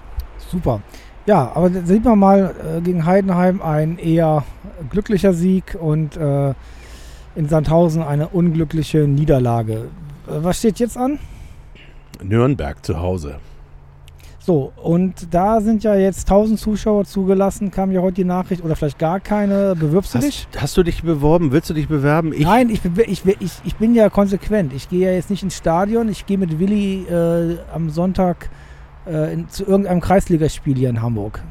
Super. 0.50 0.80
Ja, 1.26 1.52
aber 1.54 1.70
sieht 1.84 2.04
man 2.04 2.18
mal 2.18 2.54
äh, 2.78 2.80
gegen 2.80 3.04
Heidenheim 3.04 3.62
ein 3.62 3.98
eher 3.98 4.44
glücklicher 4.90 5.34
Sieg 5.34 5.76
und 5.78 6.16
äh, 6.16 6.54
in 7.36 7.48
Sandhausen 7.48 8.02
eine 8.02 8.28
unglückliche 8.28 9.06
Niederlage. 9.06 9.74
Äh, 10.26 10.42
was 10.42 10.58
steht 10.58 10.78
jetzt 10.80 10.96
an? 10.96 11.18
Nürnberg 12.22 12.84
zu 12.84 12.98
Hause. 12.98 13.36
So, 14.48 14.72
und 14.76 15.34
da 15.34 15.60
sind 15.60 15.84
ja 15.84 15.94
jetzt 15.94 16.20
1000 16.20 16.58
Zuschauer 16.58 17.04
zugelassen, 17.04 17.70
kam 17.70 17.92
ja 17.92 18.00
heute 18.00 18.14
die 18.14 18.24
Nachricht, 18.24 18.64
oder 18.64 18.76
vielleicht 18.76 18.98
gar 18.98 19.20
keine. 19.20 19.76
Bewirbst 19.76 20.14
du 20.14 20.20
dich? 20.20 20.48
Hast, 20.50 20.62
hast 20.62 20.76
du 20.78 20.82
dich 20.84 21.02
beworben? 21.02 21.52
Willst 21.52 21.68
du 21.68 21.74
dich 21.74 21.86
bewerben? 21.86 22.32
Ich 22.32 22.44
Nein, 22.44 22.70
ich, 22.70 22.80
ich, 23.06 23.26
ich, 23.26 23.52
ich 23.62 23.76
bin 23.76 23.94
ja 23.94 24.08
konsequent. 24.08 24.72
Ich 24.72 24.88
gehe 24.88 25.06
ja 25.06 25.12
jetzt 25.12 25.28
nicht 25.28 25.42
ins 25.42 25.54
Stadion. 25.54 26.08
Ich 26.08 26.24
gehe 26.24 26.38
mit 26.38 26.58
Willi 26.58 27.04
äh, 27.10 27.58
am 27.74 27.90
Sonntag 27.90 28.48
äh, 29.06 29.34
in, 29.34 29.50
zu 29.50 29.66
irgendeinem 29.66 30.00
Kreisligaspiel 30.00 30.78
hier 30.78 30.88
in 30.88 31.02
Hamburg. 31.02 31.44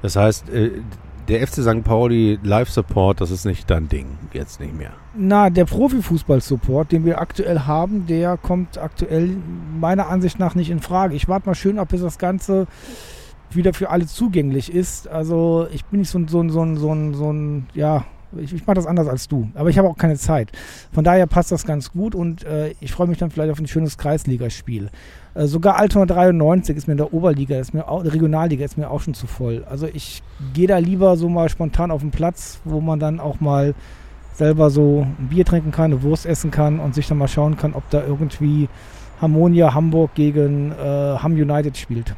Das 0.00 0.16
heißt, 0.16 0.48
äh, 0.48 0.80
der 1.28 1.46
FC 1.46 1.62
St. 1.62 1.84
Pauli 1.84 2.38
Live-Support, 2.42 3.20
das 3.20 3.30
ist 3.30 3.44
nicht 3.44 3.70
dein 3.70 3.88
Ding, 3.88 4.06
jetzt 4.32 4.60
nicht 4.60 4.76
mehr. 4.76 4.92
Na, 5.14 5.50
der 5.50 5.64
Profifußball-Support, 5.64 6.92
den 6.92 7.04
wir 7.04 7.20
aktuell 7.20 7.60
haben, 7.60 8.06
der 8.06 8.36
kommt 8.36 8.78
aktuell 8.78 9.36
meiner 9.78 10.08
Ansicht 10.08 10.38
nach 10.38 10.54
nicht 10.54 10.70
in 10.70 10.80
Frage. 10.80 11.14
Ich 11.14 11.28
warte 11.28 11.48
mal 11.48 11.54
schön 11.54 11.78
ab, 11.78 11.88
bis 11.88 12.00
das 12.00 12.18
Ganze 12.18 12.66
wieder 13.50 13.72
für 13.72 13.90
alle 13.90 14.06
zugänglich 14.06 14.72
ist. 14.72 15.08
Also 15.08 15.66
ich 15.72 15.84
bin 15.84 16.00
nicht 16.00 16.10
so 16.10 16.18
ein, 16.18 16.28
so 16.28 16.40
ein, 16.40 16.50
so 16.50 16.62
ein, 16.62 16.76
so 16.76 16.92
ein, 16.92 17.14
so 17.14 17.32
ein 17.32 17.66
ja, 17.74 18.04
ich, 18.38 18.52
ich 18.52 18.66
mache 18.66 18.76
das 18.76 18.86
anders 18.86 19.08
als 19.08 19.28
du. 19.28 19.48
Aber 19.54 19.70
ich 19.70 19.78
habe 19.78 19.88
auch 19.88 19.96
keine 19.96 20.16
Zeit. 20.16 20.50
Von 20.92 21.04
daher 21.04 21.26
passt 21.26 21.52
das 21.52 21.64
ganz 21.64 21.92
gut 21.92 22.14
und 22.14 22.44
äh, 22.44 22.74
ich 22.80 22.92
freue 22.92 23.06
mich 23.06 23.18
dann 23.18 23.30
vielleicht 23.30 23.52
auf 23.52 23.58
ein 23.58 23.66
schönes 23.66 23.98
Kreisligaspiel. 23.98 24.90
Äh, 25.34 25.46
sogar 25.46 25.78
Altona 25.78 26.06
93 26.06 26.76
ist 26.76 26.86
mir 26.86 26.92
in 26.92 26.98
der 26.98 27.12
Oberliga, 27.12 27.58
ist 27.58 27.74
mir 27.74 27.88
auch, 27.88 28.04
Regionalliga 28.04 28.64
ist 28.64 28.78
mir 28.78 28.90
auch 28.90 29.00
schon 29.00 29.14
zu 29.14 29.26
voll. 29.26 29.64
Also 29.68 29.86
ich 29.92 30.22
gehe 30.54 30.66
da 30.66 30.78
lieber 30.78 31.16
so 31.16 31.28
mal 31.28 31.48
spontan 31.48 31.90
auf 31.90 32.00
den 32.00 32.10
Platz, 32.10 32.60
wo 32.64 32.80
man 32.80 33.00
dann 33.00 33.20
auch 33.20 33.40
mal 33.40 33.74
selber 34.34 34.70
so 34.70 35.06
ein 35.18 35.28
Bier 35.28 35.44
trinken 35.44 35.70
kann, 35.70 35.92
eine 35.92 36.02
Wurst 36.02 36.26
essen 36.26 36.50
kann 36.50 36.80
und 36.80 36.94
sich 36.94 37.06
dann 37.06 37.18
mal 37.18 37.28
schauen 37.28 37.56
kann, 37.56 37.74
ob 37.74 37.88
da 37.90 38.02
irgendwie 38.02 38.68
Harmonia 39.20 39.74
Hamburg 39.74 40.14
gegen 40.14 40.72
äh, 40.72 41.18
Ham 41.18 41.32
United 41.32 41.76
spielt. 41.76 42.14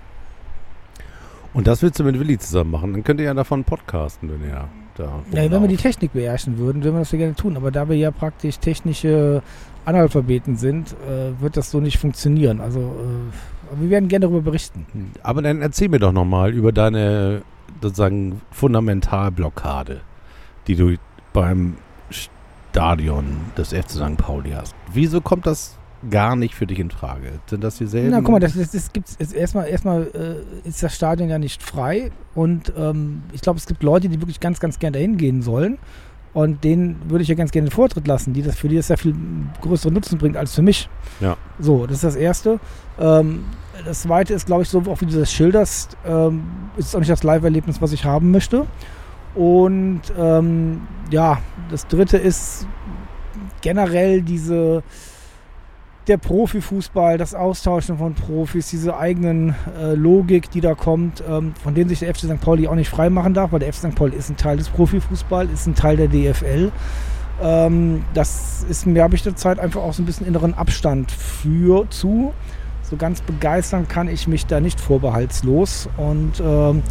Und 1.54 1.66
das 1.66 1.82
willst 1.82 1.98
du 1.98 2.04
mit 2.04 2.18
Willi 2.18 2.38
zusammen 2.38 2.70
machen? 2.70 2.92
Dann 2.92 3.04
könnt 3.04 3.20
ihr 3.20 3.26
ja 3.26 3.34
davon 3.34 3.64
podcasten, 3.64 4.30
wenn 4.30 4.48
ihr 4.48 4.68
da. 4.96 5.22
Ja, 5.32 5.50
wenn 5.50 5.62
wir 5.62 5.68
die 5.68 5.76
Technik 5.76 6.12
beherrschen 6.12 6.58
würden, 6.58 6.82
würden 6.82 6.96
wir 6.96 7.00
das 7.00 7.12
ja 7.12 7.18
gerne 7.18 7.34
tun. 7.34 7.56
Aber 7.56 7.70
da 7.70 7.88
wir 7.88 7.96
ja 7.96 8.10
praktisch 8.10 8.58
technische 8.58 9.42
Analphabeten 9.84 10.56
sind, 10.56 10.94
äh, 11.08 11.40
wird 11.40 11.56
das 11.56 11.70
so 11.70 11.80
nicht 11.80 11.98
funktionieren. 11.98 12.60
Also 12.60 12.80
äh, 12.80 13.80
wir 13.80 13.90
werden 13.90 14.08
gerne 14.08 14.26
darüber 14.26 14.42
berichten. 14.42 14.86
Aber 15.22 15.42
dann 15.42 15.62
erzähl 15.62 15.88
mir 15.88 15.98
doch 15.98 16.12
nochmal 16.12 16.52
über 16.52 16.72
deine 16.72 17.42
sozusagen 17.80 18.40
Fundamentalblockade, 18.50 20.00
die 20.66 20.76
du 20.76 20.96
beim 21.32 21.76
Stadion 22.10 23.36
des 23.56 23.70
FC 23.70 23.90
St. 23.90 24.16
Pauli 24.16 24.50
hast. 24.50 24.74
Wieso 24.92 25.20
kommt 25.20 25.46
das 25.46 25.76
gar 26.10 26.36
nicht 26.36 26.54
für 26.54 26.66
dich 26.66 26.78
in 26.78 26.90
Frage? 26.90 27.32
Sind 27.46 27.62
das 27.62 27.78
dieselben? 27.78 28.10
Na, 28.10 28.20
guck 28.20 28.32
mal, 28.32 28.40
das, 28.40 28.54
das, 28.54 28.70
das 28.70 28.92
gibt's 28.92 29.16
ist 29.18 29.32
erstmal 29.32 29.68
erstmal 29.68 30.02
äh, 30.64 30.68
ist 30.68 30.82
das 30.82 30.94
Stadion 30.94 31.28
ja 31.28 31.38
nicht 31.38 31.62
frei 31.62 32.10
und 32.34 32.72
ähm, 32.76 33.22
ich 33.32 33.40
glaube, 33.40 33.58
es 33.58 33.66
gibt 33.66 33.82
Leute, 33.82 34.08
die 34.08 34.20
wirklich 34.20 34.40
ganz, 34.40 34.60
ganz 34.60 34.78
gerne 34.78 34.98
dahin 34.98 35.16
gehen 35.16 35.42
sollen. 35.42 35.78
Und 36.34 36.64
denen 36.64 36.98
würde 37.10 37.22
ich 37.22 37.28
ja 37.28 37.34
ganz 37.34 37.50
gerne 37.50 37.68
den 37.68 37.74
Vortritt 37.74 38.06
lassen, 38.06 38.32
die 38.32 38.40
das, 38.40 38.56
für 38.56 38.66
die 38.66 38.76
das 38.76 38.88
ja 38.88 38.96
viel 38.96 39.14
größeren 39.60 39.92
Nutzen 39.92 40.16
bringt 40.16 40.38
als 40.38 40.54
für 40.54 40.62
mich. 40.62 40.88
Ja. 41.20 41.36
So, 41.58 41.86
das 41.86 41.96
ist 41.96 42.04
das 42.04 42.16
Erste. 42.16 42.58
Ähm, 42.98 43.44
das 43.84 44.02
Zweite 44.02 44.32
ist, 44.32 44.46
glaube 44.46 44.62
ich, 44.62 44.70
so 44.70 44.80
auch 44.88 45.00
wie 45.02 45.06
du 45.06 45.18
das 45.18 45.30
schilderst, 45.30 45.96
ähm, 46.06 46.42
ist 46.78 46.86
es 46.86 46.94
auch 46.94 47.00
nicht 47.00 47.10
das 47.10 47.22
Live-Erlebnis, 47.22 47.82
was 47.82 47.92
ich 47.92 48.06
haben 48.06 48.30
möchte. 48.30 48.66
Und 49.34 50.02
ähm, 50.18 50.82
ja, 51.10 51.38
das 51.70 51.86
Dritte 51.86 52.16
ist 52.16 52.66
generell 53.60 54.22
diese 54.22 54.82
der 56.08 56.16
Profifußball, 56.16 57.16
das 57.16 57.34
Austauschen 57.34 57.98
von 57.98 58.14
Profis, 58.14 58.68
diese 58.70 58.96
eigenen 58.96 59.54
äh, 59.78 59.94
Logik, 59.94 60.50
die 60.50 60.60
da 60.60 60.74
kommt, 60.74 61.22
ähm, 61.28 61.54
von 61.62 61.74
denen 61.74 61.88
sich 61.88 62.00
der 62.00 62.14
FC 62.14 62.22
St. 62.22 62.40
Pauli 62.40 62.66
auch 62.66 62.74
nicht 62.74 62.90
freimachen 62.90 63.34
darf, 63.34 63.52
weil 63.52 63.60
der 63.60 63.72
FC 63.72 63.90
St. 63.90 63.94
Pauli 63.94 64.16
ist 64.16 64.28
ein 64.30 64.36
Teil 64.36 64.56
des 64.56 64.68
Profifußballs, 64.68 65.52
ist 65.52 65.66
ein 65.66 65.74
Teil 65.74 65.96
der 65.96 66.08
DFL. 66.08 66.72
Ähm, 67.40 68.04
das 68.14 68.64
ist 68.68 68.86
mir, 68.86 69.02
habe 69.02 69.14
ich 69.14 69.22
derzeit 69.22 69.58
einfach 69.58 69.80
auch 69.82 69.92
so 69.92 70.02
ein 70.02 70.06
bisschen 70.06 70.26
inneren 70.26 70.54
Abstand 70.54 71.10
für 71.10 71.88
zu. 71.90 72.32
So 72.82 72.96
ganz 72.96 73.20
begeistern 73.20 73.88
kann 73.88 74.08
ich 74.08 74.26
mich 74.26 74.46
da 74.46 74.60
nicht 74.60 74.80
vorbehaltslos. 74.80 75.88
Und 75.96 76.42
ähm, 76.44 76.82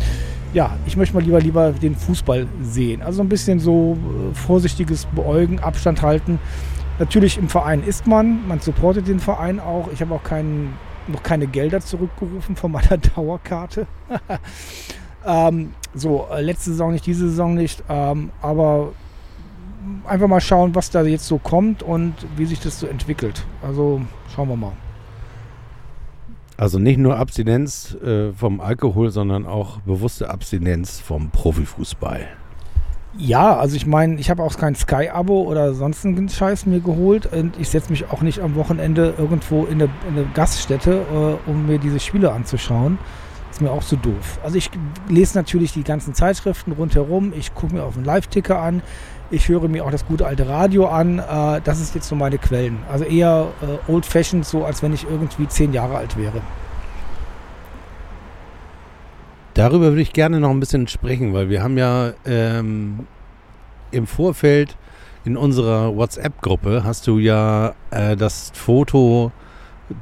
ja, 0.54 0.72
ich 0.86 0.98
möchte 0.98 1.16
mal 1.16 1.24
lieber 1.24 1.40
lieber 1.40 1.72
den 1.72 1.96
Fußball 1.96 2.48
sehen. 2.64 3.02
Also 3.02 3.22
ein 3.22 3.30
bisschen 3.30 3.60
so 3.60 3.98
äh, 3.98 4.36
vorsichtiges 4.36 5.06
Beäugen, 5.06 5.60
Abstand 5.60 6.02
halten. 6.02 6.40
Natürlich 7.02 7.40
im 7.40 7.50
Verein 7.50 7.82
ist 7.82 8.06
man, 8.06 8.48
man 8.48 8.60
supportet 8.60 9.08
den 9.08 9.20
Verein 9.20 9.60
auch. 9.60 9.90
Ich 9.92 10.02
habe 10.02 10.14
auch 10.14 10.22
keinen, 10.22 10.78
noch 11.08 11.24
keine 11.24 11.48
Gelder 11.48 11.82
zurückgerufen 11.82 12.56
von 12.56 12.72
meiner 12.72 12.98
Dauerkarte. 13.16 13.88
ähm, 15.26 15.74
so, 15.96 16.28
äh, 16.32 16.42
letzte 16.42 16.70
Saison 16.70 16.92
nicht, 16.92 17.04
diese 17.08 17.28
Saison 17.28 17.56
nicht. 17.56 17.84
Ähm, 17.90 18.30
aber 18.44 18.92
einfach 20.06 20.28
mal 20.28 20.42
schauen, 20.42 20.76
was 20.76 20.92
da 20.92 21.02
jetzt 21.02 21.26
so 21.26 21.40
kommt 21.40 21.82
und 21.82 22.14
wie 22.38 22.46
sich 22.46 22.60
das 22.60 22.80
so 22.80 22.86
entwickelt. 22.86 23.48
Also 23.64 24.02
schauen 24.36 24.50
wir 24.50 24.56
mal. 24.56 24.74
Also 26.56 26.78
nicht 26.78 27.00
nur 27.00 27.18
Abstinenz 27.18 27.96
äh, 27.96 28.32
vom 28.32 28.62
Alkohol, 28.62 29.10
sondern 29.10 29.48
auch 29.48 29.80
bewusste 29.80 30.30
Abstinenz 30.30 31.00
vom 31.00 31.32
Profifußball. 31.32 32.28
Ja, 33.18 33.58
also 33.58 33.76
ich 33.76 33.86
meine, 33.86 34.16
ich 34.16 34.30
habe 34.30 34.42
auch 34.42 34.56
kein 34.56 34.74
Sky-Abo 34.74 35.42
oder 35.42 35.74
sonstigen 35.74 36.30
Scheiß 36.30 36.66
mir 36.66 36.80
geholt 36.80 37.26
und 37.32 37.60
ich 37.60 37.68
setze 37.70 37.92
mich 37.92 38.10
auch 38.10 38.22
nicht 38.22 38.40
am 38.40 38.56
Wochenende 38.56 39.14
irgendwo 39.18 39.66
in 39.66 39.82
eine, 39.82 39.90
in 40.08 40.18
eine 40.18 40.26
Gaststätte, 40.34 41.02
äh, 41.12 41.50
um 41.50 41.66
mir 41.68 41.78
diese 41.78 42.00
Spiele 42.00 42.32
anzuschauen. 42.32 42.98
Ist 43.52 43.62
mir 43.62 43.70
auch 43.70 43.82
so 43.82 43.98
doof. 43.98 44.40
Also 44.44 44.56
ich 44.56 44.72
lese 45.10 45.38
natürlich 45.38 45.74
die 45.74 45.84
ganzen 45.84 46.14
Zeitschriften 46.14 46.72
rundherum, 46.72 47.34
ich 47.38 47.54
gucke 47.54 47.76
mir 47.76 47.84
auf 47.84 47.96
den 47.96 48.06
Live-Ticker 48.06 48.58
an, 48.62 48.82
ich 49.30 49.50
höre 49.50 49.68
mir 49.68 49.86
auch 49.86 49.92
das 49.92 50.06
gute 50.06 50.26
alte 50.26 50.48
Radio 50.48 50.88
an. 50.88 51.20
Äh, 51.20 51.60
das 51.64 51.82
ist 51.82 51.94
jetzt 51.96 52.08
so 52.08 52.16
meine 52.16 52.38
Quellen. 52.38 52.80
Also 52.90 53.04
eher 53.04 53.48
äh, 53.62 53.92
old-fashioned, 53.92 54.46
so 54.46 54.64
als 54.64 54.82
wenn 54.84 54.94
ich 54.94 55.06
irgendwie 55.10 55.48
zehn 55.50 55.74
Jahre 55.74 55.98
alt 55.98 56.18
wäre. 56.18 56.42
Darüber 59.54 59.90
würde 59.90 60.02
ich 60.02 60.14
gerne 60.14 60.40
noch 60.40 60.50
ein 60.50 60.60
bisschen 60.60 60.88
sprechen, 60.88 61.34
weil 61.34 61.50
wir 61.50 61.62
haben 61.62 61.78
ja 61.78 62.14
ähm, 62.26 63.08
im 63.92 64.08
Vorfeld 64.08 64.78
in 65.26 65.38
unserer 65.38 65.96
WhatsApp-Gruppe 65.96 66.84
hast 66.84 67.06
du 67.08 67.20
ja 67.20 67.76
äh, 67.92 68.16
das 68.16 68.52
Foto 68.56 69.32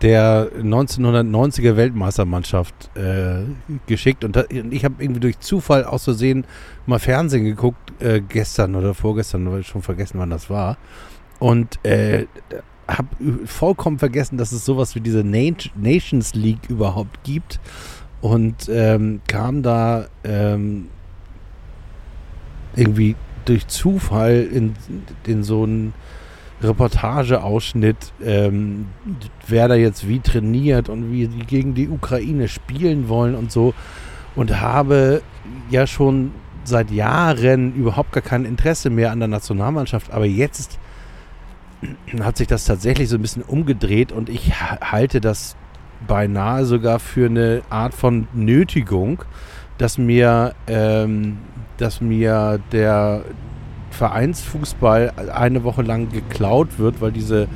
der 0.02 0.50
1990er 0.62 1.76
Weltmeistermannschaft 1.76 2.96
äh, 2.96 3.44
geschickt. 3.88 4.24
Und, 4.24 4.36
da, 4.36 4.42
und 4.42 4.72
ich 4.72 4.86
habe 4.86 5.04
irgendwie 5.04 5.20
durch 5.20 5.40
Zufall 5.40 5.84
aus 5.84 6.04
Versehen 6.04 6.46
mal 6.86 7.00
Fernsehen 7.00 7.44
geguckt 7.44 7.94
äh, 8.00 8.22
gestern 8.22 8.76
oder 8.76 8.94
vorgestern, 8.94 9.52
weil 9.52 9.62
ich 9.62 9.68
schon 9.68 9.82
vergessen, 9.82 10.20
wann 10.20 10.30
das 10.30 10.50
war. 10.50 10.78
Und 11.40 11.84
äh, 11.84 12.28
habe 12.88 13.08
vollkommen 13.46 14.00
vergessen, 14.00 14.38
dass 14.38 14.52
es 14.52 14.66
sowas 14.66 14.96
wie 14.96 15.02
diese 15.02 15.24
Nations 15.24 16.34
League 16.34 16.70
überhaupt 16.70 17.24
gibt 17.24 17.60
und 18.22 18.70
ähm, 18.70 19.22
kam 19.28 19.64
da 19.64 20.08
ähm, 20.24 20.90
irgendwie 22.76 23.16
durch 23.46 23.68
Zufall 23.68 24.48
in, 24.52 24.74
in 25.26 25.44
so 25.44 25.64
einen 25.64 25.94
Reportageausschnitt, 26.62 28.14
ähm, 28.24 28.88
wer 29.48 29.68
da 29.68 29.76
jetzt 29.76 30.08
wie 30.08 30.20
trainiert 30.20 30.90
und 30.90 31.12
wie 31.12 31.28
die 31.28 31.46
gegen 31.46 31.74
die 31.74 31.90
Ukraine 31.90 32.48
spielen 32.48 33.08
wollen 33.08 33.36
und 33.36 33.52
so. 33.52 33.74
Und 34.36 34.62
habe 34.62 35.22
ja 35.70 35.88
schon 35.88 36.32
seit 36.64 36.92
Jahren 36.92 37.74
überhaupt 37.74 38.12
gar 38.12 38.22
kein 38.22 38.46
Interesse 38.46 38.90
mehr 38.90 39.12
an 39.12 39.20
der 39.20 39.28
Nationalmannschaft. 39.28 40.12
Aber 40.12 40.26
jetzt 40.26 40.78
hat 42.22 42.38
sich 42.38 42.48
das 42.48 42.66
tatsächlich 42.66 43.10
so 43.10 43.16
ein 43.16 43.22
bisschen 43.22 43.42
umgedreht 43.44 44.12
und 44.12 44.30
ich 44.30 44.60
ha- 44.62 44.80
halte 44.82 45.22
das 45.22 45.56
beinahe 46.08 46.66
sogar 46.66 47.00
für 47.00 47.28
eine 47.28 47.62
Art 47.70 47.94
von 47.94 48.28
Nötigung, 48.34 49.24
dass 49.78 49.98
mir, 49.98 50.54
ähm, 50.68 51.38
dass 51.78 52.02
mir 52.02 52.60
der 52.72 53.24
Vereinsfußball 53.92 55.14
eine 55.34 55.64
Woche 55.64 55.82
lang 55.82 56.10
geklaut 56.10 56.80
wird, 56.80 57.02
weil 57.02 57.12
diese 57.12 57.44
äh, 57.44 57.48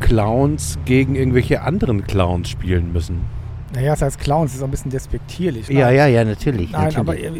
Clowns 0.00 0.78
gegen 0.84 1.14
irgendwelche 1.14 1.62
anderen 1.62 2.04
Clowns 2.04 2.48
spielen 2.48 2.92
müssen. 2.92 3.20
Naja, 3.74 3.90
das 3.90 4.02
heißt 4.02 4.20
Clowns 4.20 4.54
ist 4.54 4.62
auch 4.62 4.66
ein 4.66 4.70
bisschen 4.70 4.90
despektierlich. 4.90 5.68
Ja, 5.68 5.86
Nein. 5.86 5.96
ja, 5.96 6.06
ja, 6.06 6.24
natürlich. 6.24 6.70
Nein, 6.70 6.92
natürlich. 6.92 6.98
aber 6.98 7.18
äh, 7.18 7.30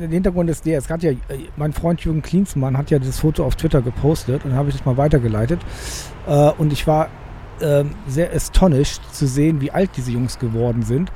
der 0.00 0.08
Hintergrund 0.08 0.48
ist 0.50 0.64
der, 0.64 0.78
es 0.78 0.88
hat 0.88 1.02
ja, 1.02 1.10
äh, 1.10 1.16
mein 1.56 1.72
Freund 1.72 2.00
Jürgen 2.02 2.22
Klinsmann 2.22 2.76
hat 2.76 2.90
ja 2.90 2.98
das 2.98 3.18
Foto 3.18 3.44
auf 3.44 3.56
Twitter 3.56 3.82
gepostet 3.82 4.44
und 4.44 4.54
habe 4.54 4.68
ich 4.68 4.76
das 4.76 4.84
mal 4.84 4.96
weitergeleitet. 4.96 5.60
Äh, 6.28 6.50
und 6.58 6.72
ich 6.72 6.86
war 6.86 7.08
ähm, 7.62 7.90
sehr 8.08 8.32
astonished 8.34 9.02
zu 9.14 9.26
sehen, 9.26 9.60
wie 9.60 9.70
alt 9.70 9.90
diese 9.96 10.10
Jungs 10.10 10.38
geworden 10.38 10.82
sind 10.82 11.10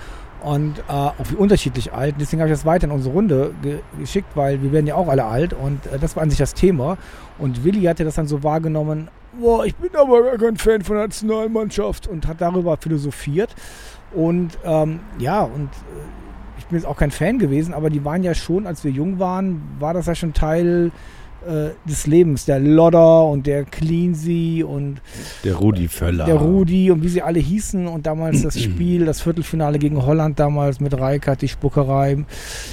und 0.44 0.78
äh, 0.78 0.92
auch 0.92 1.14
wie 1.30 1.36
unterschiedlich 1.36 1.92
alt. 1.92 2.16
Deswegen 2.20 2.42
habe 2.42 2.50
ich 2.50 2.58
das 2.58 2.66
weiter 2.66 2.84
in 2.84 2.90
unsere 2.90 3.14
Runde 3.14 3.54
ge 3.62 3.78
geschickt, 3.98 4.28
weil 4.34 4.62
wir 4.62 4.72
werden 4.72 4.86
ja 4.86 4.94
auch 4.94 5.08
alle 5.08 5.24
alt 5.24 5.54
und 5.54 5.86
äh, 5.86 5.98
das 5.98 6.16
war 6.16 6.22
an 6.22 6.30
sich 6.30 6.38
das 6.38 6.54
Thema. 6.54 6.98
Und 7.38 7.64
Willi 7.64 7.82
hatte 7.84 8.04
das 8.04 8.14
dann 8.14 8.26
so 8.26 8.42
wahrgenommen, 8.42 9.08
boah, 9.40 9.64
ich 9.64 9.74
bin 9.76 9.90
aber 9.96 10.22
gar 10.22 10.38
kein 10.38 10.56
Fan 10.56 10.82
von 10.82 10.96
der 10.96 11.06
Nationalmannschaft 11.06 12.06
und 12.06 12.26
hat 12.26 12.40
darüber 12.40 12.76
philosophiert. 12.76 13.54
Und 14.12 14.58
ähm, 14.64 15.00
ja, 15.18 15.42
und 15.42 15.70
äh, 15.70 16.58
ich 16.58 16.66
bin 16.66 16.78
jetzt 16.78 16.86
auch 16.86 16.96
kein 16.96 17.10
Fan 17.10 17.38
gewesen, 17.38 17.72
aber 17.74 17.90
die 17.90 18.04
waren 18.04 18.22
ja 18.22 18.34
schon, 18.34 18.66
als 18.66 18.84
wir 18.84 18.90
jung 18.90 19.18
waren, 19.18 19.62
war 19.78 19.94
das 19.94 20.06
ja 20.06 20.14
schon 20.14 20.34
Teil 20.34 20.92
äh, 21.46 21.70
des 21.88 22.06
Lebens. 22.06 22.44
Der 22.44 22.58
Lodder 22.60 23.24
und 23.26 23.46
der 23.46 23.64
Cleansy 23.64 24.64
und 24.66 25.00
der 25.44 25.54
Rudi 25.56 25.88
Völler. 25.88 26.24
der 26.24 26.36
Rudi 26.36 26.90
und 26.90 27.02
wie 27.02 27.08
sie 27.08 27.22
alle 27.22 27.38
hießen 27.38 27.86
und 27.86 28.06
damals 28.06 28.42
das 28.42 28.60
Spiel, 28.60 29.04
das 29.04 29.20
Viertelfinale 29.20 29.78
gegen 29.78 30.04
Holland 30.04 30.38
damals 30.38 30.80
mit 30.80 30.98
Reikert, 30.98 31.42
die 31.42 31.48
Spuckerei, 31.48 32.24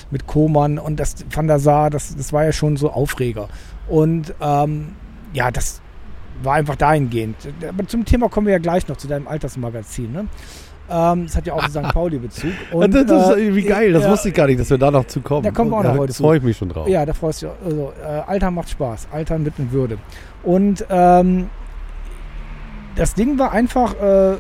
mit 0.09 0.27
Koman 0.27 0.79
und 0.79 0.99
das 0.99 1.15
Van 1.29 1.47
der 1.47 1.59
Sar, 1.59 1.89
das, 1.89 2.15
das 2.15 2.33
war 2.33 2.45
ja 2.45 2.51
schon 2.51 2.77
so 2.77 2.91
Aufreger. 2.91 3.49
Und 3.87 4.33
ähm, 4.41 4.89
ja, 5.33 5.51
das 5.51 5.81
war 6.43 6.55
einfach 6.55 6.75
dahingehend. 6.75 7.35
Aber 7.67 7.87
zum 7.87 8.05
Thema 8.05 8.29
kommen 8.29 8.47
wir 8.47 8.53
ja 8.53 8.59
gleich 8.59 8.87
noch, 8.87 8.97
zu 8.97 9.07
deinem 9.07 9.27
Altersmagazin. 9.27 10.11
Ne? 10.11 10.27
Ähm, 10.91 11.25
das 11.25 11.35
hat 11.37 11.47
ja 11.47 11.53
auch 11.53 11.63
einen 11.63 11.71
St. 11.71 11.93
Pauli-Bezug. 11.93 12.51
Und, 12.71 12.93
das 13.09 13.29
ist 13.29 13.37
äh, 13.37 13.55
wie 13.55 13.63
geil, 13.63 13.93
das 13.93 14.03
ja, 14.03 14.11
wusste 14.11 14.29
ich 14.29 14.35
gar 14.35 14.47
nicht, 14.47 14.59
dass 14.59 14.69
wir 14.69 14.77
da 14.77 14.91
noch 14.91 15.07
zu 15.07 15.21
kommen. 15.21 15.43
Da 15.43 15.51
kommen 15.51 15.71
wir 15.71 15.77
auch 15.77 15.83
noch 15.83 15.97
heute 15.97 16.13
Da 16.13 16.17
freue 16.17 16.37
ich 16.37 16.43
mich 16.43 16.57
schon 16.57 16.69
drauf. 16.69 16.87
Ja, 16.87 17.05
da 17.05 17.13
freust 17.13 17.41
du 17.41 17.47
dich. 17.47 17.55
Also, 17.65 17.93
äh, 18.03 18.21
Alter 18.27 18.51
macht 18.51 18.69
Spaß. 18.69 19.07
Alter 19.11 19.37
mit 19.37 19.57
in 19.57 19.71
Würde. 19.71 19.97
Und 20.43 20.85
ähm, 20.89 21.49
das 22.95 23.13
Ding 23.13 23.39
war 23.39 23.51
einfach, 23.51 23.93
äh, 23.93 24.35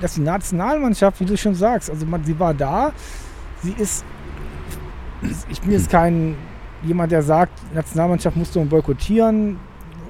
dass 0.00 0.14
die 0.14 0.20
Nationalmannschaft, 0.20 1.20
wie 1.20 1.24
du 1.24 1.36
schon 1.36 1.54
sagst, 1.54 1.90
also 1.90 2.06
man, 2.06 2.22
sie 2.24 2.38
war 2.38 2.54
da. 2.54 2.92
Sie 3.62 3.74
ist, 3.76 4.04
ich 5.48 5.60
bin 5.60 5.72
jetzt 5.72 5.90
kein 5.90 6.36
jemand, 6.84 7.10
der 7.10 7.22
sagt, 7.22 7.52
Nationalmannschaft 7.74 8.36
musst 8.36 8.54
du 8.54 8.64
boykottieren 8.64 9.58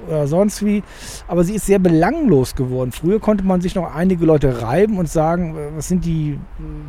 oder 0.07 0.27
sonst 0.27 0.65
wie, 0.65 0.83
aber 1.27 1.43
sie 1.43 1.55
ist 1.55 1.65
sehr 1.65 1.79
belanglos 1.79 2.55
geworden. 2.55 2.91
Früher 2.91 3.19
konnte 3.19 3.43
man 3.43 3.61
sich 3.61 3.75
noch 3.75 3.93
einige 3.93 4.25
Leute 4.25 4.61
reiben 4.61 4.97
und 4.97 5.09
sagen, 5.09 5.55
äh, 5.55 5.75
was 5.75 5.87
sind 5.87 6.05
die 6.05 6.31
äh, 6.31 6.37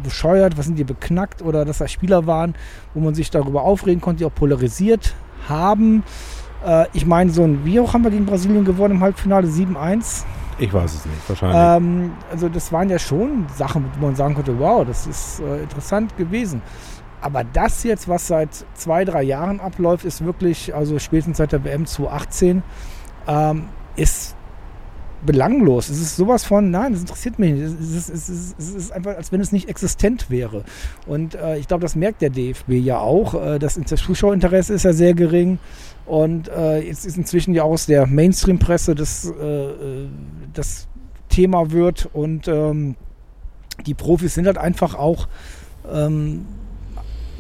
bescheuert, 0.03 0.57
was 0.57 0.67
sind 0.67 0.79
die 0.79 0.85
beknackt 0.85 1.43
oder 1.43 1.65
dass 1.65 1.79
da 1.79 1.89
Spieler 1.89 2.27
waren, 2.27 2.55
wo 2.95 3.01
man 3.01 3.15
sich 3.15 3.31
darüber 3.31 3.63
aufregen 3.63 4.01
konnte, 4.01 4.19
die 4.21 4.25
auch 4.25 4.35
polarisiert 4.35 5.15
haben. 5.49 6.03
Äh, 6.65 6.87
ich 6.93 7.07
meine, 7.07 7.31
so 7.31 7.45
ein, 7.45 7.65
wie 7.65 7.81
hoch 7.81 7.95
haben 7.95 8.05
wir 8.05 8.11
gegen 8.11 8.27
Brasilien 8.27 8.65
gewonnen 8.65 8.97
im 8.97 9.01
Halbfinale? 9.03 9.47
7-1? 9.47 10.25
Ich 10.61 10.73
weiß 10.73 10.93
es 10.93 11.07
nicht, 11.07 11.29
wahrscheinlich. 11.29 11.59
Ähm, 11.59 12.13
also 12.31 12.49
das 12.49 12.73
waren 12.73 12.91
ja 12.91 12.99
schon 12.99 13.47
Sachen, 13.57 13.85
wo 13.99 14.07
man 14.07 14.17
sagen 14.17 14.35
konnte, 14.35 14.59
wow, 14.59 14.85
das 14.85 15.07
ist 15.07 15.41
äh, 15.41 15.63
interessant 15.63 16.17
gewesen. 16.17 16.63
Aber 17.21 17.45
das 17.45 17.83
jetzt, 17.85 18.09
was 18.09 18.29
seit 18.29 18.65
zwei, 18.75 19.05
drei 19.05 19.23
Jahren 19.23 19.61
abläuft, 19.61 20.05
ist 20.05 20.25
wirklich, 20.25 20.75
also 20.75 20.99
spätestens 20.99 21.39
seit 21.39 21.53
der 21.53 21.65
WM 21.65 21.85
2018, 21.87 22.63
ähm, 23.29 23.65
ist 23.97 24.35
belanglos. 25.25 25.89
Es 25.89 26.01
ist 26.01 26.17
sowas 26.17 26.45
von, 26.45 26.71
nein, 26.71 26.93
das 26.93 27.03
interessiert 27.03 27.39
mich 27.39 27.53
nicht. 27.53 27.63
Es 27.63 27.73
ist, 27.73 28.09
es 28.09 28.29
ist, 28.29 28.59
es 28.59 28.75
ist 28.75 28.93
einfach, 28.93 29.17
als 29.17 29.33
wenn 29.33 29.41
es 29.41 29.53
nicht 29.53 29.69
existent 29.69 30.31
wäre. 30.31 30.65
Und 31.07 31.35
äh, 31.35 31.59
ich 31.59 31.69
glaube, 31.69 31.83
das 31.83 31.97
merkt 31.97 32.23
der 32.23 32.31
DFB 32.31 32.71
ja 32.73 32.99
auch. 32.99 33.35
Äh, 33.35 33.59
das, 33.59 33.81
Zuschauerinteresse 33.85 34.75
ist 34.75 34.85
ja 34.85 34.93
sehr 34.93 35.15
gering. 35.15 35.59
Und 36.07 36.49
äh, 36.49 36.81
jetzt 36.81 37.05
ist 37.05 37.19
inzwischen 37.19 37.55
ja 37.55 37.65
auch 37.65 37.73
aus 37.73 37.87
der 37.87 38.07
Mainstream-Presse 38.07 38.95
das, 38.95 39.31
äh, 39.31 39.45
äh, 39.45 40.09
das 40.55 40.89
Thema 41.29 41.73
wird. 41.73 42.09
Und 42.13 42.49
ähm, 42.49 42.95
die 43.87 43.95
Profis 43.95 44.35
sind 44.35 44.47
halt 44.47 44.59
einfach 44.59 44.95
auch 44.95 45.29
ähm, 45.93 46.47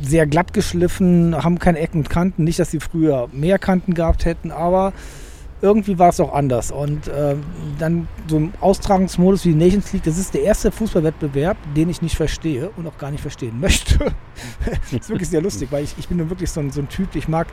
sehr 0.02 0.26
glatt 0.26 0.52
geschliffen, 0.52 1.42
haben 1.42 1.58
keine 1.58 1.78
Ecken 1.78 1.98
und 1.98 2.10
Kanten. 2.10 2.44
Nicht, 2.44 2.58
dass 2.58 2.70
sie 2.70 2.80
früher 2.80 3.28
mehr 3.32 3.58
Kanten 3.58 3.94
gehabt 3.94 4.24
hätten, 4.24 4.50
aber 4.50 4.92
irgendwie 5.60 5.98
war 5.98 6.10
es 6.10 6.20
auch 6.20 6.32
anders. 6.32 6.70
Und 6.70 7.10
ähm, 7.14 7.42
dann 7.78 8.08
so 8.28 8.36
ein 8.36 8.52
Austragungsmodus 8.60 9.44
wie 9.44 9.50
die 9.50 9.54
Nations 9.56 9.92
League, 9.92 10.04
das 10.04 10.18
ist 10.18 10.34
der 10.34 10.42
erste 10.42 10.70
Fußballwettbewerb, 10.70 11.56
den 11.74 11.88
ich 11.88 12.02
nicht 12.02 12.16
verstehe 12.16 12.70
und 12.76 12.86
auch 12.86 12.96
gar 12.98 13.10
nicht 13.10 13.20
verstehen 13.20 13.58
möchte. 13.60 13.98
das 14.64 14.92
ist 15.00 15.08
wirklich 15.08 15.28
sehr 15.28 15.42
lustig, 15.42 15.68
weil 15.72 15.84
ich, 15.84 15.94
ich 15.98 16.08
bin 16.08 16.18
wirklich 16.30 16.50
so 16.50 16.60
ein, 16.60 16.70
so 16.70 16.80
ein 16.80 16.88
Typ, 16.88 17.14
ich 17.16 17.28
mag 17.28 17.48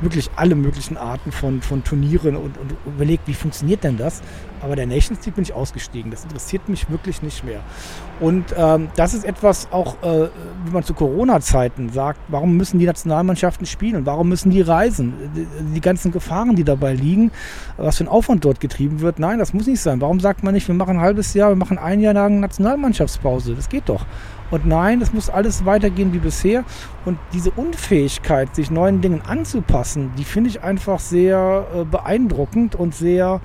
wirklich 0.00 0.30
alle 0.36 0.54
möglichen 0.54 0.96
Arten 0.96 1.32
von, 1.32 1.60
von 1.60 1.84
Turnieren 1.84 2.36
und, 2.36 2.56
und 2.56 2.76
überlegt, 2.86 3.28
wie 3.28 3.34
funktioniert 3.34 3.84
denn 3.84 3.98
das? 3.98 4.22
Aber 4.62 4.76
der 4.76 4.86
Nations 4.86 5.24
League 5.24 5.34
bin 5.34 5.42
ich 5.42 5.52
ausgestiegen. 5.52 6.10
Das 6.10 6.24
interessiert 6.24 6.68
mich 6.68 6.90
wirklich 6.90 7.22
nicht 7.22 7.44
mehr. 7.44 7.60
Und 8.20 8.54
ähm, 8.56 8.88
das 8.96 9.14
ist 9.14 9.24
etwas 9.24 9.68
auch, 9.72 9.96
äh, 10.02 10.28
wie 10.64 10.70
man 10.72 10.84
zu 10.84 10.92
Corona-Zeiten 10.92 11.88
sagt, 11.88 12.20
warum 12.28 12.56
müssen 12.56 12.78
die 12.78 12.84
Nationalmannschaften 12.84 13.66
spielen? 13.66 14.04
Warum 14.04 14.28
müssen 14.28 14.50
die 14.50 14.60
reisen? 14.60 15.14
Die, 15.34 15.46
die 15.74 15.80
ganzen 15.80 16.12
Gefahren, 16.12 16.54
die 16.54 16.64
dabei 16.64 16.92
liegen, 16.92 17.32
was 17.78 17.96
für 17.96 18.04
ein 18.04 18.08
Aufwand 18.08 18.44
dort 18.44 18.60
getrieben 18.60 19.00
wird. 19.00 19.18
Nein, 19.18 19.38
das 19.38 19.54
muss 19.54 19.66
nicht 19.66 19.80
sein. 19.80 20.02
Warum 20.02 20.20
sagt 20.20 20.42
man 20.42 20.52
nicht, 20.52 20.68
wir 20.68 20.74
machen 20.74 20.96
ein 20.96 21.00
halbes 21.00 21.32
Jahr, 21.32 21.50
wir 21.50 21.56
machen 21.56 21.78
ein 21.78 22.00
Jahr 22.00 22.12
lang 22.12 22.40
Nationalmannschaftspause? 22.40 23.54
Das 23.54 23.70
geht 23.70 23.88
doch. 23.88 24.04
Und 24.50 24.66
nein, 24.66 25.00
es 25.00 25.12
muss 25.12 25.30
alles 25.30 25.64
weitergehen 25.64 26.12
wie 26.12 26.18
bisher. 26.18 26.64
Und 27.06 27.18
diese 27.32 27.50
Unfähigkeit, 27.52 28.54
sich 28.54 28.70
neuen 28.70 29.00
Dingen 29.00 29.22
anzupassen, 29.26 30.12
die 30.18 30.24
finde 30.24 30.50
ich 30.50 30.62
einfach 30.62 30.98
sehr 30.98 31.66
äh, 31.74 31.84
beeindruckend 31.84 32.74
und 32.74 32.94
sehr, 32.94 33.40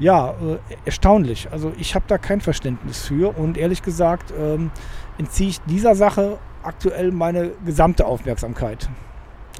ja, 0.00 0.30
äh, 0.30 0.58
erstaunlich. 0.84 1.48
Also 1.52 1.72
ich 1.78 1.94
habe 1.94 2.06
da 2.08 2.18
kein 2.18 2.40
Verständnis 2.40 3.06
für. 3.06 3.38
Und 3.38 3.56
ehrlich 3.56 3.82
gesagt 3.82 4.32
ähm, 4.36 4.70
entziehe 5.18 5.50
ich 5.50 5.60
dieser 5.62 5.94
Sache 5.94 6.38
aktuell 6.62 7.12
meine 7.12 7.52
gesamte 7.64 8.06
Aufmerksamkeit. 8.06 8.88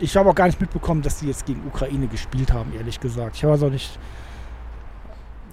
Ich 0.01 0.17
habe 0.17 0.31
auch 0.31 0.35
gar 0.35 0.47
nicht 0.47 0.61
mitbekommen, 0.61 1.03
dass 1.03 1.21
sie 1.21 1.29
jetzt 1.29 1.45
gegen 1.45 1.63
Ukraine 1.67 2.07
gespielt 2.07 2.53
haben, 2.53 2.73
ehrlich 2.75 3.01
gesagt. 3.01 3.37
Ich 3.37 3.45
habe 3.45 3.53
also 3.53 3.69
nicht. 3.69 3.99